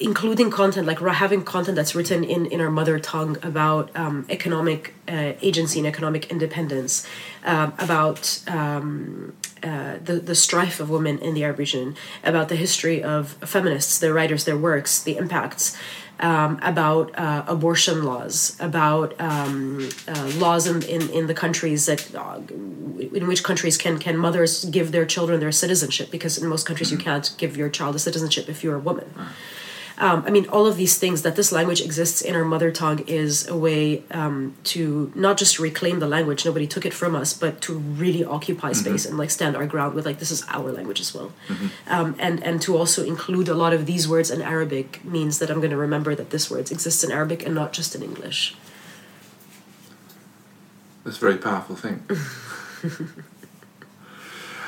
including 0.00 0.50
content 0.50 0.86
like 0.86 0.98
having 0.98 1.44
content 1.44 1.76
that's 1.76 1.94
written 1.94 2.24
in 2.24 2.46
in 2.46 2.60
our 2.60 2.70
mother 2.70 2.98
tongue 2.98 3.36
about 3.42 3.94
um, 3.96 4.26
economic 4.28 4.94
uh, 5.08 5.32
agency 5.40 5.78
and 5.78 5.86
economic 5.86 6.30
independence 6.30 7.06
um, 7.44 7.72
about 7.78 8.42
um, 8.48 9.34
uh, 9.62 9.98
the 10.02 10.14
the 10.14 10.34
strife 10.34 10.80
of 10.80 10.90
women 10.90 11.18
in 11.18 11.34
the 11.34 11.44
Arab 11.44 11.58
region 11.58 11.94
about 12.24 12.48
the 12.48 12.56
history 12.56 13.02
of 13.02 13.32
feminists 13.44 13.98
their 13.98 14.14
writers 14.14 14.44
their 14.44 14.56
works 14.56 15.02
the 15.02 15.16
impacts 15.16 15.76
um, 16.22 16.58
about 16.62 17.16
uh, 17.18 17.44
abortion 17.48 18.04
laws, 18.04 18.56
about 18.60 19.20
um, 19.20 19.90
uh, 20.06 20.32
laws 20.36 20.66
in, 20.66 20.82
in, 20.84 21.10
in, 21.10 21.26
the 21.26 21.34
countries 21.34 21.86
that, 21.86 22.14
uh, 22.14 22.38
in 23.18 23.26
which 23.26 23.42
countries 23.42 23.76
can, 23.76 23.98
can 23.98 24.16
mothers 24.16 24.64
give 24.66 24.92
their 24.92 25.04
children 25.04 25.40
their 25.40 25.52
citizenship, 25.52 26.10
because 26.10 26.38
in 26.38 26.48
most 26.48 26.64
countries 26.64 26.90
mm-hmm. 26.90 27.00
you 27.00 27.04
can't 27.04 27.34
give 27.38 27.56
your 27.56 27.68
child 27.68 27.96
a 27.96 27.98
citizenship 27.98 28.48
if 28.48 28.62
you're 28.62 28.76
a 28.76 28.80
woman. 28.80 29.12
Mm-hmm. 29.16 29.32
Um, 30.02 30.24
I 30.26 30.30
mean, 30.30 30.48
all 30.48 30.66
of 30.66 30.76
these 30.76 30.98
things 30.98 31.22
that 31.22 31.36
this 31.36 31.52
language 31.52 31.80
exists 31.80 32.22
in 32.22 32.34
our 32.34 32.44
mother 32.44 32.72
tongue 32.72 33.04
is 33.06 33.46
a 33.46 33.56
way 33.56 34.02
um, 34.10 34.56
to 34.64 35.12
not 35.14 35.36
just 35.36 35.60
reclaim 35.60 36.00
the 36.00 36.08
language, 36.08 36.44
nobody 36.44 36.66
took 36.66 36.84
it 36.84 36.92
from 36.92 37.14
us, 37.14 37.32
but 37.32 37.60
to 37.62 37.78
really 37.78 38.24
occupy 38.24 38.72
mm-hmm. 38.72 38.80
space 38.80 39.06
and 39.06 39.16
like 39.16 39.30
stand 39.30 39.54
our 39.54 39.64
ground 39.64 39.94
with 39.94 40.04
like 40.04 40.18
this 40.18 40.32
is 40.32 40.44
our 40.48 40.72
language 40.72 41.00
as 41.00 41.14
well, 41.14 41.32
mm-hmm. 41.46 41.68
um, 41.86 42.16
and 42.18 42.42
and 42.42 42.60
to 42.62 42.76
also 42.76 43.04
include 43.04 43.48
a 43.48 43.54
lot 43.54 43.72
of 43.72 43.86
these 43.86 44.08
words 44.08 44.28
in 44.28 44.42
Arabic 44.42 45.04
means 45.04 45.38
that 45.38 45.50
I'm 45.50 45.58
going 45.58 45.70
to 45.70 45.76
remember 45.76 46.16
that 46.16 46.30
this 46.30 46.50
word 46.50 46.72
exists 46.72 47.04
in 47.04 47.12
Arabic 47.12 47.46
and 47.46 47.54
not 47.54 47.72
just 47.72 47.94
in 47.94 48.02
English. 48.02 48.56
That's 51.04 51.18
a 51.18 51.20
very 51.20 51.38
powerful 51.38 51.76
thing. 51.76 52.02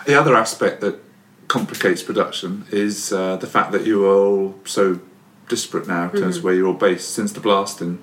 the 0.07 0.15
other 0.15 0.37
aspect 0.37 0.81
that 0.83 1.01
complicates 1.49 2.05
production 2.05 2.67
is 2.71 3.13
uh, 3.13 3.37
the 3.37 3.49
fact 3.49 3.73
that 3.73 3.85
you 3.85 4.07
are 4.07 4.15
all 4.15 4.55
so 4.65 5.01
disparate 5.49 5.87
now 5.87 6.05
in 6.11 6.21
terms 6.21 6.37
mm. 6.37 6.39
of 6.39 6.45
where 6.45 6.55
you're 6.55 6.67
all 6.67 6.75
based. 6.75 7.11
Since 7.11 7.33
the 7.33 7.41
blast 7.41 7.81
in, 7.81 8.03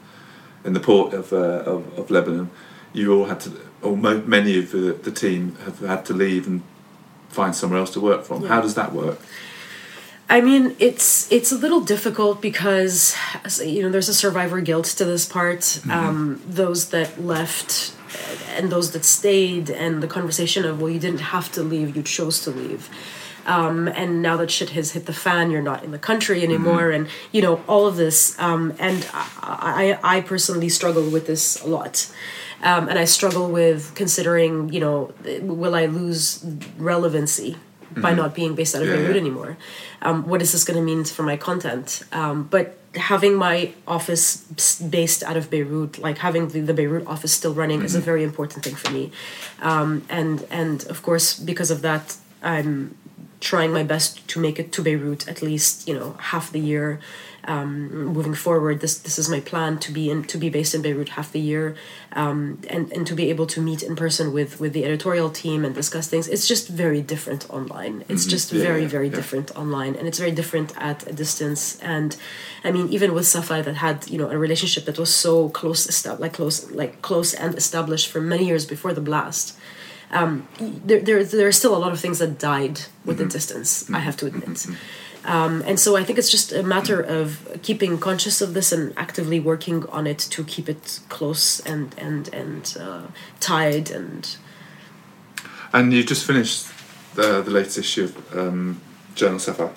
in 0.64 0.74
the 0.74 0.80
port 0.80 1.14
of, 1.14 1.34
uh, 1.34 1.64
of, 1.66 1.98
of, 1.98 2.12
Lebanon, 2.12 2.50
you 2.94 3.14
all 3.14 3.26
had 3.26 3.40
to, 3.42 3.52
or 3.82 3.98
mo- 3.98 4.24
many 4.26 4.60
of 4.60 4.72
the, 4.72 4.94
the 4.94 5.12
team 5.12 5.56
have 5.66 5.80
had 5.80 6.06
to 6.06 6.14
leave 6.14 6.48
and 6.48 6.62
find 7.30 7.56
somewhere 7.56 7.80
else 7.80 7.92
to 7.92 8.02
work 8.02 8.24
from. 8.24 8.44
Yeah. 8.44 8.50
How 8.50 8.62
does 8.62 8.76
that 8.76 8.94
work? 8.94 9.20
I 10.30 10.40
mean, 10.40 10.78
it's 10.80 11.30
it's 11.30 11.52
a 11.52 11.58
little 11.58 11.82
difficult 11.82 12.42
because 12.42 13.18
you 13.62 13.84
know 13.84 13.90
there's 13.90 14.08
a 14.08 14.14
survivor 14.14 14.62
guilt 14.62 14.86
to 14.86 15.04
this 15.04 15.26
part. 15.26 15.60
Mm-hmm. 15.60 15.92
Um, 15.92 16.42
those 16.48 16.90
that 16.92 17.22
left 17.22 17.94
and 18.56 18.72
those 18.72 18.92
that 18.92 19.04
stayed, 19.04 19.70
and 19.70 20.02
the 20.02 20.08
conversation 20.08 20.64
of 20.64 20.82
well, 20.82 20.90
you 20.90 21.00
didn't 21.00 21.20
have 21.20 21.52
to 21.54 21.64
leave, 21.64 21.98
you 21.98 22.04
chose 22.04 22.42
to 22.46 22.52
leave 22.52 22.90
um, 23.46 23.88
and 23.88 24.22
now 24.22 24.38
that 24.38 24.52
shit 24.52 24.72
has 24.72 24.92
hit 24.92 25.06
the 25.06 25.14
fan, 25.14 25.52
you're 25.52 25.62
not 25.62 25.84
in 25.84 25.92
the 25.92 26.00
country 26.00 26.44
anymore, 26.44 26.90
mm-hmm. 26.90 27.04
and 27.04 27.10
you 27.32 27.42
know 27.42 27.64
all 27.68 27.88
of 27.88 27.96
this. 27.96 28.38
Um, 28.40 28.74
and 28.80 29.08
I, 29.14 29.98
I, 30.04 30.18
I 30.18 30.22
personally 30.22 30.70
struggle 30.70 31.10
with 31.10 31.28
this 31.28 31.62
a 31.64 31.68
lot. 31.68 32.12
Um, 32.64 32.90
and 32.90 33.00
I 33.00 33.06
struggle 33.06 33.50
with 33.50 33.96
considering, 33.96 34.72
you 34.72 34.80
know, 34.80 35.14
will 35.42 35.74
I 35.74 35.88
lose 35.88 36.46
relevancy 36.78 37.58
by 37.96 38.10
mm-hmm. 38.10 38.18
not 38.18 38.36
being 38.36 38.56
based 38.56 38.76
out 38.76 38.84
of 38.84 38.88
yeah, 38.88 38.96
Beirut 38.96 39.16
yeah. 39.16 39.22
anymore? 39.22 39.58
Um, 40.02 40.28
what 40.28 40.42
is 40.42 40.52
this 40.52 40.64
going 40.64 40.78
to 40.78 40.84
mean 40.84 41.04
for 41.04 41.24
my 41.24 41.38
content? 41.38 42.04
Um, 42.12 42.44
but 42.44 42.78
having 42.96 43.36
my 43.36 43.74
office 43.88 44.38
based 44.82 45.24
out 45.24 45.38
of 45.38 45.50
Beirut, 45.50 45.98
like 46.00 46.20
having 46.20 46.50
the, 46.50 46.62
the 46.62 46.74
Beirut 46.74 47.08
office 47.08 47.34
still 47.34 47.54
running, 47.54 47.82
is 47.82 47.96
a 47.96 48.02
very 48.02 48.24
important 48.24 48.64
thing 48.64 48.76
for 48.76 48.92
me. 48.92 49.12
Um, 49.62 50.04
and 50.10 50.46
and 50.52 50.84
of 50.86 51.02
course, 51.02 51.40
because 51.40 51.72
of 51.72 51.82
that, 51.82 52.18
I'm 52.44 52.96
trying 53.42 53.74
my 53.74 53.84
best 53.84 54.26
to 54.30 54.40
make 54.40 54.58
it 54.60 54.72
to 54.72 54.82
Beirut 54.84 55.28
at 55.28 55.42
least 55.42 55.88
you 55.88 55.96
know 55.98 56.16
half 56.32 56.52
the 56.52 56.60
year. 56.60 57.00
Um, 57.44 58.06
moving 58.18 58.36
forward, 58.36 58.82
this 58.82 59.00
this 59.00 59.18
is 59.18 59.28
my 59.28 59.40
plan 59.40 59.80
to 59.80 59.92
be 59.92 60.12
in 60.12 60.24
to 60.26 60.38
be 60.38 60.50
based 60.52 60.76
in 60.76 60.84
Beirut 60.84 61.10
half 61.10 61.32
the 61.32 61.40
year, 61.40 61.76
um, 62.14 62.60
and 62.70 62.92
and 62.94 63.04
to 63.08 63.16
be 63.16 63.32
able 63.32 63.48
to 63.48 63.60
meet 63.60 63.82
in 63.82 63.96
person 63.96 64.32
with 64.32 64.60
with 64.60 64.74
the 64.74 64.86
editorial 64.86 65.32
team 65.32 65.66
and 65.66 65.74
discuss 65.74 66.08
things. 66.08 66.28
It's 66.28 66.48
just 66.48 66.68
very 66.68 67.02
different 67.02 67.50
online. 67.50 67.96
It's 68.08 68.28
just 68.28 68.52
Yeah, 68.54 68.64
very 68.64 68.84
yeah, 68.84 68.96
very 68.98 69.10
yeah. 69.10 69.16
different 69.16 69.48
online, 69.58 69.96
and 69.96 70.08
it's 70.08 70.20
very 70.20 70.32
different 70.40 70.70
at 70.78 71.08
a 71.10 71.14
distance. 71.14 71.80
And 71.82 72.16
I 72.64 72.70
mean, 72.72 72.88
even 72.90 73.12
with 73.16 73.26
Safar 73.26 73.64
that 73.64 73.78
had 73.88 74.08
you 74.08 74.20
know 74.20 74.30
a 74.30 74.38
relationship 74.38 74.86
that 74.86 75.00
was 75.00 75.12
so 75.12 75.50
close, 75.50 76.06
like 76.20 76.34
close 76.34 76.70
like 76.82 77.02
close 77.02 77.34
and 77.34 77.56
established 77.56 78.08
for 78.12 78.22
many 78.22 78.46
years 78.46 78.66
before 78.68 78.94
the 78.94 79.02
blast 79.02 79.58
um, 80.12 80.48
there, 80.60 81.00
there, 81.00 81.24
there 81.24 81.48
are 81.48 81.52
still 81.52 81.76
a 81.76 81.80
lot 81.80 81.92
of 81.92 82.00
things 82.00 82.20
that 82.20 82.38
died 82.40 82.82
with 83.06 83.18
the 83.18 83.26
distance, 83.26 83.90
I 83.90 84.00
have 84.00 84.18
to 84.18 84.26
admit. 84.28 84.68
Um, 85.24 85.64
and 85.68 85.80
so 85.80 85.96
I 85.96 86.04
think 86.04 86.18
it's 86.18 86.32
just 86.32 86.52
a 86.52 86.64
matter 86.64 87.00
of 87.00 87.60
keeping 87.62 88.00
conscious 88.00 88.42
of 88.42 88.54
this 88.54 88.72
and 88.72 88.92
actively 88.98 89.40
working 89.40 89.86
on 89.90 90.08
it 90.08 90.18
to 90.32 90.44
keep 90.44 90.68
it 90.68 91.00
close 91.10 91.60
and 91.60 91.94
and 91.98 92.28
and 92.34 92.76
uh, 92.80 93.04
tied 93.40 93.92
and 93.92 94.36
And 95.74 95.94
you 95.94 96.04
just 96.04 96.26
finished 96.26 96.68
the, 97.14 97.42
the 97.44 97.52
latest 97.52 97.78
issue 97.78 98.06
of 98.06 98.38
um, 98.38 98.82
Journal 99.16 99.40
Safar. 99.40 99.72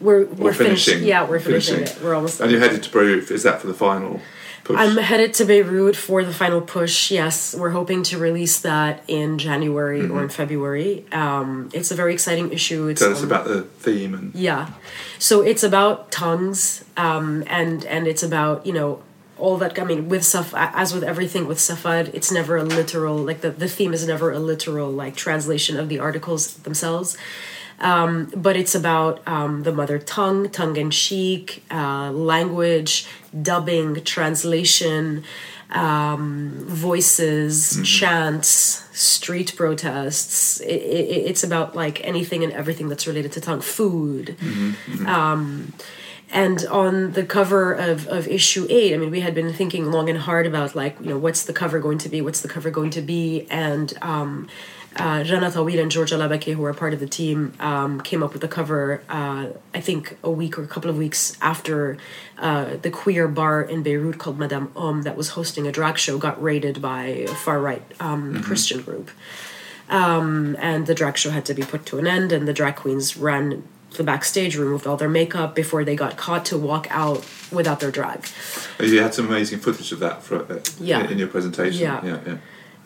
we're 0.00 0.26
we're 0.26 0.52
finishing. 0.52 0.94
finishing. 0.94 1.08
Yeah, 1.08 1.26
we're 1.28 1.40
finishing, 1.40 1.74
Finishing. 1.76 1.96
it. 1.98 2.04
We're 2.04 2.14
almost. 2.14 2.40
And 2.40 2.50
you're 2.50 2.60
headed 2.60 2.82
to 2.84 2.90
Beirut. 2.92 3.30
Is 3.30 3.42
that 3.42 3.60
for 3.60 3.66
the 3.66 3.74
final 3.74 4.20
push? 4.68 4.76
I'm 4.78 4.96
headed 4.96 5.34
to 5.34 5.44
Beirut 5.44 5.96
for 5.96 6.22
the 6.24 6.32
final 6.32 6.60
push. 6.60 7.10
Yes, 7.10 7.54
we're 7.54 7.70
hoping 7.80 8.02
to 8.10 8.18
release 8.18 8.60
that 8.60 9.02
in 9.08 9.38
January 9.38 10.02
or 10.08 10.22
in 10.22 10.28
February. 10.28 11.04
Um, 11.12 11.70
it's 11.72 11.90
a 11.90 11.94
very 11.94 12.12
exciting 12.12 12.52
issue. 12.52 12.86
It's 12.88 13.00
Tell 13.00 13.12
us 13.12 13.18
on- 13.20 13.24
about 13.30 13.44
the 13.46 13.62
theme 13.84 14.14
and 14.14 14.34
Yeah, 14.34 14.70
so 15.18 15.40
it's 15.42 15.62
about 15.62 16.12
tongues, 16.12 16.84
um, 16.96 17.44
and 17.46 17.84
and 17.86 18.06
it's 18.06 18.22
about 18.22 18.64
you 18.66 18.72
know 18.78 19.00
all 19.38 19.56
that. 19.58 19.78
I 19.78 19.84
mean, 19.84 20.08
with 20.08 20.22
Saf, 20.22 20.52
as 20.82 20.92
with 20.94 21.04
everything 21.12 21.46
with 21.46 21.58
Safar, 21.60 22.04
it's 22.12 22.30
never 22.30 22.56
a 22.56 22.64
literal 22.64 23.16
like 23.16 23.40
the 23.40 23.50
the 23.50 23.68
theme 23.68 23.92
is 23.94 24.06
never 24.06 24.32
a 24.32 24.38
literal 24.52 24.90
like 24.90 25.14
translation 25.16 25.74
of 25.80 25.88
the 25.88 25.98
articles 25.98 26.42
themselves. 26.66 27.16
Um, 27.80 28.32
but 28.36 28.56
it's 28.56 28.74
about 28.74 29.26
um, 29.26 29.62
the 29.62 29.72
mother 29.72 29.98
tongue, 29.98 30.50
tongue 30.50 30.76
in 30.76 30.90
cheek, 30.90 31.62
uh, 31.70 32.10
language, 32.10 33.06
dubbing, 33.40 34.02
translation, 34.04 35.22
um, 35.70 36.54
voices, 36.66 37.78
chants, 37.84 38.84
street 38.98 39.54
protests. 39.56 40.60
It, 40.60 40.66
it, 40.66 41.26
it's 41.30 41.44
about 41.44 41.76
like 41.76 42.04
anything 42.04 42.42
and 42.42 42.52
everything 42.52 42.88
that's 42.88 43.06
related 43.06 43.32
to 43.32 43.40
tongue, 43.40 43.60
food. 43.60 44.36
Um, 45.06 45.72
and 46.30 46.66
on 46.66 47.12
the 47.12 47.24
cover 47.24 47.72
of, 47.72 48.06
of 48.08 48.28
issue 48.28 48.66
eight, 48.68 48.92
I 48.92 48.98
mean, 48.98 49.10
we 49.10 49.20
had 49.20 49.34
been 49.34 49.52
thinking 49.52 49.90
long 49.90 50.10
and 50.10 50.18
hard 50.18 50.46
about 50.46 50.74
like, 50.74 50.98
you 51.00 51.06
know, 51.06 51.18
what's 51.18 51.44
the 51.44 51.52
cover 51.52 51.78
going 51.78 51.98
to 51.98 52.08
be? 52.08 52.20
What's 52.20 52.42
the 52.42 52.48
cover 52.48 52.70
going 52.70 52.90
to 52.90 53.00
be? 53.00 53.46
And 53.50 53.96
um, 54.02 54.48
uh, 54.98 55.24
Rana 55.30 55.50
Tawil 55.50 55.80
and 55.80 55.90
Georgia 55.90 56.16
Labake, 56.16 56.54
who 56.54 56.64
are 56.64 56.74
part 56.74 56.92
of 56.92 57.00
the 57.00 57.06
team, 57.06 57.52
um, 57.60 58.00
came 58.00 58.22
up 58.22 58.32
with 58.32 58.42
the 58.42 58.48
cover, 58.48 59.02
uh, 59.08 59.46
I 59.74 59.80
think 59.80 60.16
a 60.22 60.30
week 60.30 60.58
or 60.58 60.62
a 60.64 60.66
couple 60.66 60.90
of 60.90 60.96
weeks 60.96 61.36
after 61.40 61.96
uh, 62.38 62.76
the 62.82 62.90
queer 62.90 63.28
bar 63.28 63.62
in 63.62 63.82
Beirut 63.82 64.18
called 64.18 64.38
Madame 64.38 64.72
Om 64.74 65.02
that 65.02 65.16
was 65.16 65.30
hosting 65.30 65.66
a 65.66 65.72
drag 65.72 65.98
show 65.98 66.18
got 66.18 66.42
raided 66.42 66.82
by 66.82 67.04
a 67.04 67.28
far 67.28 67.60
right 67.60 67.82
um, 68.00 68.42
Christian 68.42 68.82
group. 68.82 69.10
Um, 69.88 70.56
and 70.58 70.86
the 70.86 70.94
drag 70.94 71.16
show 71.16 71.30
had 71.30 71.46
to 71.46 71.54
be 71.54 71.62
put 71.62 71.86
to 71.86 71.98
an 71.98 72.06
end, 72.06 72.32
and 72.32 72.46
the 72.46 72.52
drag 72.52 72.76
queens 72.76 73.16
ran 73.16 73.62
the 73.96 74.04
backstage, 74.04 74.56
removed 74.56 74.86
all 74.86 74.96
their 74.98 75.08
makeup 75.08 75.54
before 75.54 75.82
they 75.84 75.96
got 75.96 76.16
caught 76.18 76.44
to 76.46 76.58
walk 76.58 76.86
out 76.90 77.26
without 77.50 77.80
their 77.80 77.90
drag. 77.90 78.26
you 78.78 79.00
had 79.00 79.14
some 79.14 79.26
amazing 79.28 79.60
footage 79.60 79.92
of 79.92 79.98
that 80.00 80.22
for 80.22 80.42
uh, 80.52 80.60
Yeah. 80.78 81.04
in, 81.04 81.12
in 81.12 81.18
your 81.18 81.28
presentation. 81.28 81.80
Yeah. 81.80 82.04
yeah, 82.04 82.18
yeah. 82.26 82.36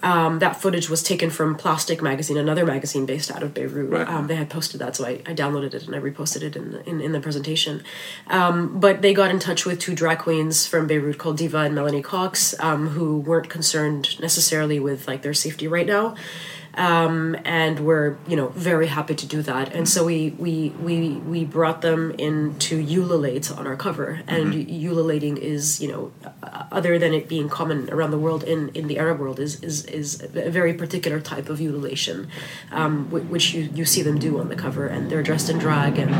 Um, 0.03 0.41
that 0.41 0.61
footage 0.61 0.89
was 0.91 1.03
taken 1.03 1.31
from 1.31 1.55
Plastic 1.55 2.03
Magazine, 2.03 2.37
another 2.37 2.67
magazine 2.67 3.07
based 3.07 3.31
out 3.31 3.43
of 3.43 3.55
Beirut. 3.55 3.91
Right. 3.91 4.09
Um, 4.09 4.27
they 4.27 4.35
had 4.35 4.51
posted 4.51 4.81
that, 4.81 4.97
so 4.97 5.07
I, 5.07 5.23
I 5.27 5.35
downloaded 5.35 5.75
it 5.75 5.87
and 5.87 5.95
I 5.95 6.01
reposted 6.01 6.43
it 6.43 6.57
in 6.57 6.73
the, 6.73 6.89
in, 6.89 7.01
in 7.01 7.13
the 7.13 7.21
presentation. 7.21 7.83
Um, 8.27 8.81
but 8.81 9.03
they 9.03 9.15
got 9.15 9.31
in 9.31 9.39
touch 9.39 9.65
with 9.65 9.79
two 9.79 9.95
drag 9.95 10.19
queens 10.19 10.67
from 10.67 10.87
Beirut 10.87 11.19
called 11.19 11.39
Diva 11.39 11.59
and 11.59 11.75
Melanie 11.75 12.03
Cox, 12.03 12.55
um, 12.61 12.89
who 12.89 13.19
weren't 13.19 13.49
concerned 13.49 14.21
necessarily 14.21 14.81
with 14.81 15.07
like 15.07 15.23
their 15.23 15.35
safety 15.35 15.69
right 15.69 15.87
now. 15.87 16.17
Um, 16.75 17.37
and 17.45 17.81
we're 17.81 18.17
you 18.27 18.37
know 18.37 18.49
very 18.49 18.87
happy 18.87 19.15
to 19.15 19.27
do 19.27 19.43
that, 19.43 19.75
and 19.75 19.89
so 19.89 20.05
we 20.05 20.31
we 20.39 20.71
we 20.81 21.11
we 21.17 21.45
brought 21.45 21.83
them 21.83 22.13
into 22.13 22.81
Ululate 22.81 23.53
on 23.53 23.67
our 23.67 23.77
cover, 23.77 24.21
and 24.27 24.55
ululating 24.55 25.37
is 25.37 25.83
you 25.83 25.89
know 25.89 26.13
other 26.71 26.99
than 26.99 27.13
it 27.13 27.29
being 27.29 27.49
common 27.49 27.91
around 27.91 28.11
the 28.11 28.19
world 28.19 28.43
in, 28.45 28.71
in 28.71 28.87
the 28.89 28.99
Arab 28.99 29.19
world 29.19 29.39
is 29.39 29.63
is, 29.63 29.85
is 29.87 30.23
a 30.23 30.51
very 30.51 30.73
particular 30.73 31.21
type 31.21 31.49
of 31.49 31.61
ululation, 31.61 32.29
um, 32.71 33.11
which 33.11 33.55
you, 33.55 33.69
you 33.75 33.85
see 33.85 34.03
them 34.03 34.19
do 34.19 34.41
on 34.41 34.49
the 34.49 34.57
cover, 34.57 34.87
and 34.87 35.11
they're 35.11 35.23
dressed 35.23 35.51
in 35.51 35.59
drag, 35.59 35.99
and 35.99 36.15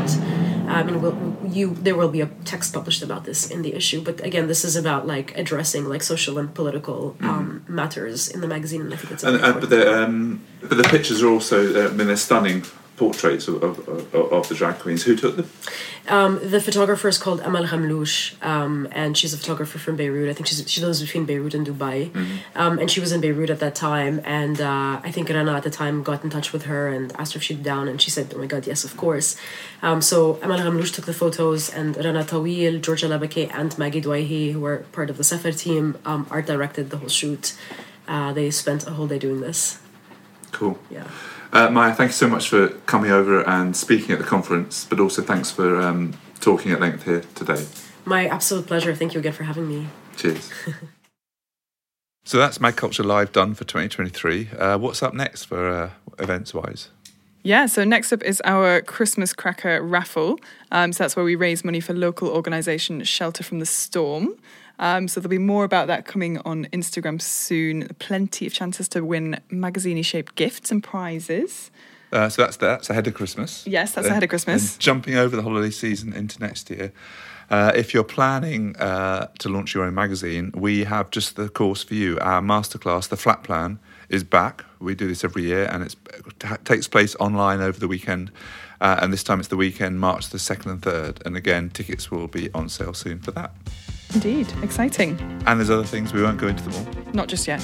I 0.69 0.83
mean 0.83 1.01
we'll, 1.01 1.32
you 1.45 1.73
there 1.75 1.95
will 1.95 2.09
be 2.09 2.21
a 2.21 2.27
text 2.45 2.73
published 2.73 3.03
about 3.03 3.25
this 3.25 3.49
in 3.49 3.61
the 3.61 3.73
issue, 3.73 4.01
but 4.01 4.21
again 4.21 4.47
this 4.47 4.63
is 4.65 4.75
about 4.75 5.07
like 5.07 5.37
addressing 5.37 5.87
like 5.87 6.03
social 6.03 6.37
and 6.37 6.53
political 6.53 7.15
um, 7.21 7.65
matters 7.67 8.29
in 8.29 8.41
the 8.41 8.47
magazine, 8.47 8.81
and 8.81 8.93
I 8.93 8.97
think 8.97 9.13
it's 9.13 9.23
And, 9.23 9.41
uh, 9.41 9.53
but 9.53 9.69
the 9.69 10.03
um, 10.03 10.41
but 10.61 10.77
the 10.77 10.83
pictures 10.83 11.21
are 11.23 11.29
also 11.29 11.57
uh, 11.73 11.89
I 11.89 11.93
mean 11.93 12.07
they're 12.07 12.15
stunning 12.15 12.63
portraits 12.97 13.47
of, 13.47 13.63
of, 13.63 14.13
of, 14.13 14.47
the 14.49 14.55
drag 14.55 14.79
queens. 14.79 15.03
Who 15.03 15.15
took 15.15 15.35
them? 15.35 15.49
Um, 16.07 16.39
the 16.43 16.61
photographer 16.61 17.07
is 17.07 17.17
called 17.17 17.39
Amal 17.41 17.65
Hamlouche, 17.65 18.35
um, 18.45 18.87
and 18.91 19.17
she's 19.17 19.33
a 19.33 19.37
photographer 19.37 19.79
from 19.79 19.95
Beirut. 19.95 20.29
I 20.29 20.33
think 20.33 20.47
she's, 20.47 20.69
she 20.69 20.81
lives 20.81 21.01
between 21.01 21.25
Beirut 21.25 21.53
and 21.53 21.65
Dubai. 21.65 22.13
Um, 22.55 22.77
and 22.77 22.91
she 22.91 22.99
was 22.99 23.11
in 23.11 23.21
Beirut 23.21 23.49
at 23.49 23.59
that 23.59 23.75
time. 23.75 24.21
And 24.25 24.61
uh, 24.61 25.01
I 25.03 25.11
think 25.11 25.29
Rana 25.29 25.53
at 25.53 25.63
the 25.63 25.69
time 25.69 26.03
got 26.03 26.23
in 26.23 26.29
touch 26.29 26.53
with 26.53 26.63
her 26.63 26.87
and 26.87 27.11
asked 27.17 27.33
her 27.33 27.37
if 27.37 27.43
she'd 27.43 27.57
be 27.57 27.63
down. 27.63 27.87
And 27.87 28.01
she 28.01 28.11
said, 28.11 28.31
Oh 28.35 28.37
my 28.37 28.45
God, 28.45 28.67
yes, 28.67 28.83
of 28.83 28.95
course. 28.95 29.35
Um, 29.81 30.01
so 30.01 30.39
Amal 30.43 30.59
Hamlouche 30.59 30.93
took 30.93 31.05
the 31.05 31.13
photos, 31.13 31.73
and 31.73 31.97
Rana 31.97 32.23
Tawil, 32.23 32.81
Georgia 32.81 33.07
Labake, 33.07 33.49
and 33.53 33.75
Maggie 33.77 34.01
Dwaihi, 34.01 34.51
who 34.51 34.59
were 34.59 34.79
part 34.91 35.09
of 35.09 35.17
the 35.17 35.23
Safar 35.23 35.51
team, 35.51 35.97
um, 36.05 36.27
art 36.29 36.45
directed 36.45 36.89
the 36.89 36.97
whole 36.97 37.09
shoot. 37.09 37.55
Uh, 38.07 38.33
they 38.33 38.51
spent 38.51 38.85
a 38.85 38.91
whole 38.91 39.07
day 39.07 39.17
doing 39.17 39.41
this. 39.41 39.79
Cool. 40.51 40.77
Yeah. 40.91 41.07
Uh, 41.53 41.69
Maya, 41.69 41.93
thank 41.93 42.09
you 42.09 42.13
so 42.13 42.27
much 42.27 42.49
for 42.49 42.69
coming 42.87 43.11
over 43.11 43.47
and 43.47 43.77
speaking 43.77 44.11
at 44.11 44.17
the 44.17 44.25
conference, 44.25 44.85
but 44.85 44.99
also 44.99 45.21
thanks 45.21 45.51
for 45.51 45.79
um, 45.79 46.15
talking 46.41 46.71
at 46.71 46.79
length 46.79 47.03
here 47.05 47.21
today. 47.35 47.63
My 48.05 48.25
absolute 48.25 48.65
pleasure. 48.65 48.95
Thank 48.95 49.13
you 49.13 49.19
again 49.19 49.33
for 49.33 49.43
having 49.43 49.67
me. 49.67 49.87
Cheers. 50.17 50.51
so 52.25 52.39
that's 52.39 52.59
Mag 52.59 52.75
Culture 52.75 53.03
Live 53.03 53.31
done 53.31 53.53
for 53.53 53.65
2023. 53.65 54.49
Uh, 54.57 54.77
what's 54.79 55.03
up 55.03 55.13
next 55.13 55.45
for 55.45 55.69
uh, 55.69 55.91
events 56.17 56.55
wise? 56.55 56.89
Yeah, 57.43 57.67
so 57.67 57.83
next 57.83 58.11
up 58.11 58.23
is 58.23 58.41
our 58.45 58.81
Christmas 58.81 59.31
cracker 59.31 59.79
raffle. 59.79 60.39
Um, 60.71 60.91
so 60.91 61.03
that's 61.03 61.15
where 61.15 61.25
we 61.25 61.35
raise 61.35 61.63
money 61.63 61.81
for 61.81 61.93
local 61.93 62.29
organisation 62.29 63.03
Shelter 63.03 63.43
from 63.43 63.59
the 63.59 63.65
Storm. 63.67 64.35
Um, 64.83 65.07
so 65.07 65.21
there'll 65.21 65.29
be 65.29 65.37
more 65.37 65.63
about 65.63 65.87
that 65.87 66.05
coming 66.05 66.39
on 66.39 66.65
Instagram 66.73 67.21
soon. 67.21 67.87
Plenty 67.99 68.45
of 68.45 68.53
chances 68.53 68.89
to 68.89 68.99
win 68.99 69.39
magazine 69.49 70.03
shaped 70.03 70.35
gifts 70.35 70.71
and 70.71 70.83
prizes. 70.83 71.71
Uh, 72.11 72.27
so 72.27 72.41
that's 72.43 72.57
that's 72.57 72.89
ahead 72.89 73.07
of 73.07 73.13
Christmas. 73.13 73.65
Yes, 73.65 73.93
that's 73.93 74.07
Uh, 74.07 74.11
ahead 74.11 74.23
of 74.23 74.29
Christmas. 74.29 74.75
Jumping 74.77 75.15
over 75.15 75.37
the 75.37 75.41
holiday 75.41 75.71
season 75.71 76.11
into 76.11 76.37
next 76.41 76.69
year. 76.69 76.91
Uh, 77.49 77.71
if 77.75 77.93
you're 77.93 78.03
planning 78.03 78.75
uh, 78.75 79.27
to 79.39 79.47
launch 79.47 79.73
your 79.73 79.85
own 79.85 79.95
magazine, 79.95 80.51
we 80.53 80.83
have 80.83 81.09
just 81.11 81.37
the 81.37 81.47
course 81.47 81.81
for 81.81 81.93
you. 81.93 82.19
Our 82.19 82.41
masterclass, 82.41 83.07
the 83.07 83.17
Flat 83.17 83.41
Plan, 83.43 83.79
is 84.09 84.25
back. 84.25 84.65
We 84.79 84.95
do 84.95 85.07
this 85.07 85.23
every 85.23 85.43
year, 85.43 85.65
and 85.71 85.81
it's, 85.83 85.95
it 86.43 86.65
takes 86.65 86.89
place 86.89 87.15
online 87.21 87.61
over 87.61 87.79
the 87.79 87.87
weekend. 87.87 88.31
Uh, 88.81 88.99
and 89.01 89.13
this 89.13 89.23
time 89.23 89.39
it's 89.39 89.49
the 89.49 89.55
weekend, 89.55 90.01
March 90.01 90.29
the 90.29 90.39
second 90.39 90.71
and 90.71 90.81
third. 90.81 91.21
And 91.25 91.37
again, 91.37 91.69
tickets 91.69 92.11
will 92.11 92.27
be 92.27 92.51
on 92.53 92.67
sale 92.67 92.93
soon 92.93 93.19
for 93.19 93.31
that. 93.31 93.51
Indeed, 94.13 94.51
exciting. 94.61 95.19
And 95.45 95.59
there's 95.59 95.69
other 95.69 95.83
things 95.83 96.13
we 96.13 96.21
won't 96.21 96.37
go 96.37 96.47
into 96.47 96.63
them 96.69 96.73
all. 96.75 97.13
Not 97.13 97.27
just 97.27 97.47
yet. 97.47 97.61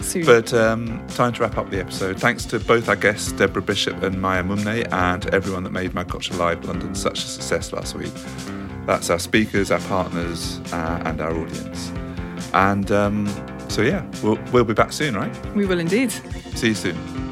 Soon. 0.00 0.24
But 0.24 0.52
um, 0.54 1.06
time 1.08 1.32
to 1.34 1.42
wrap 1.42 1.58
up 1.58 1.70
the 1.70 1.78
episode. 1.78 2.18
Thanks 2.18 2.44
to 2.46 2.58
both 2.58 2.88
our 2.88 2.96
guests, 2.96 3.32
Debra 3.32 3.62
Bishop 3.62 4.02
and 4.02 4.20
Maya 4.20 4.42
Moumne, 4.42 4.90
and 4.92 5.26
everyone 5.34 5.62
that 5.64 5.72
made 5.72 5.94
Mag 5.94 6.08
Culture 6.08 6.34
Live 6.34 6.64
London 6.64 6.94
such 6.94 7.18
a 7.18 7.26
success 7.26 7.72
last 7.72 7.94
week. 7.94 8.12
That's 8.86 9.10
our 9.10 9.18
speakers, 9.18 9.70
our 9.70 9.78
partners, 9.80 10.58
uh, 10.72 11.02
and 11.04 11.20
our 11.20 11.32
audience. 11.36 11.92
And 12.54 12.90
um, 12.90 13.28
so, 13.68 13.82
yeah, 13.82 14.04
we'll, 14.22 14.38
we'll 14.52 14.64
be 14.64 14.74
back 14.74 14.92
soon, 14.92 15.14
right? 15.14 15.54
we 15.54 15.66
will 15.66 15.78
indeed. 15.78 16.10
See 16.54 16.68
you 16.68 16.74
soon. 16.74 17.29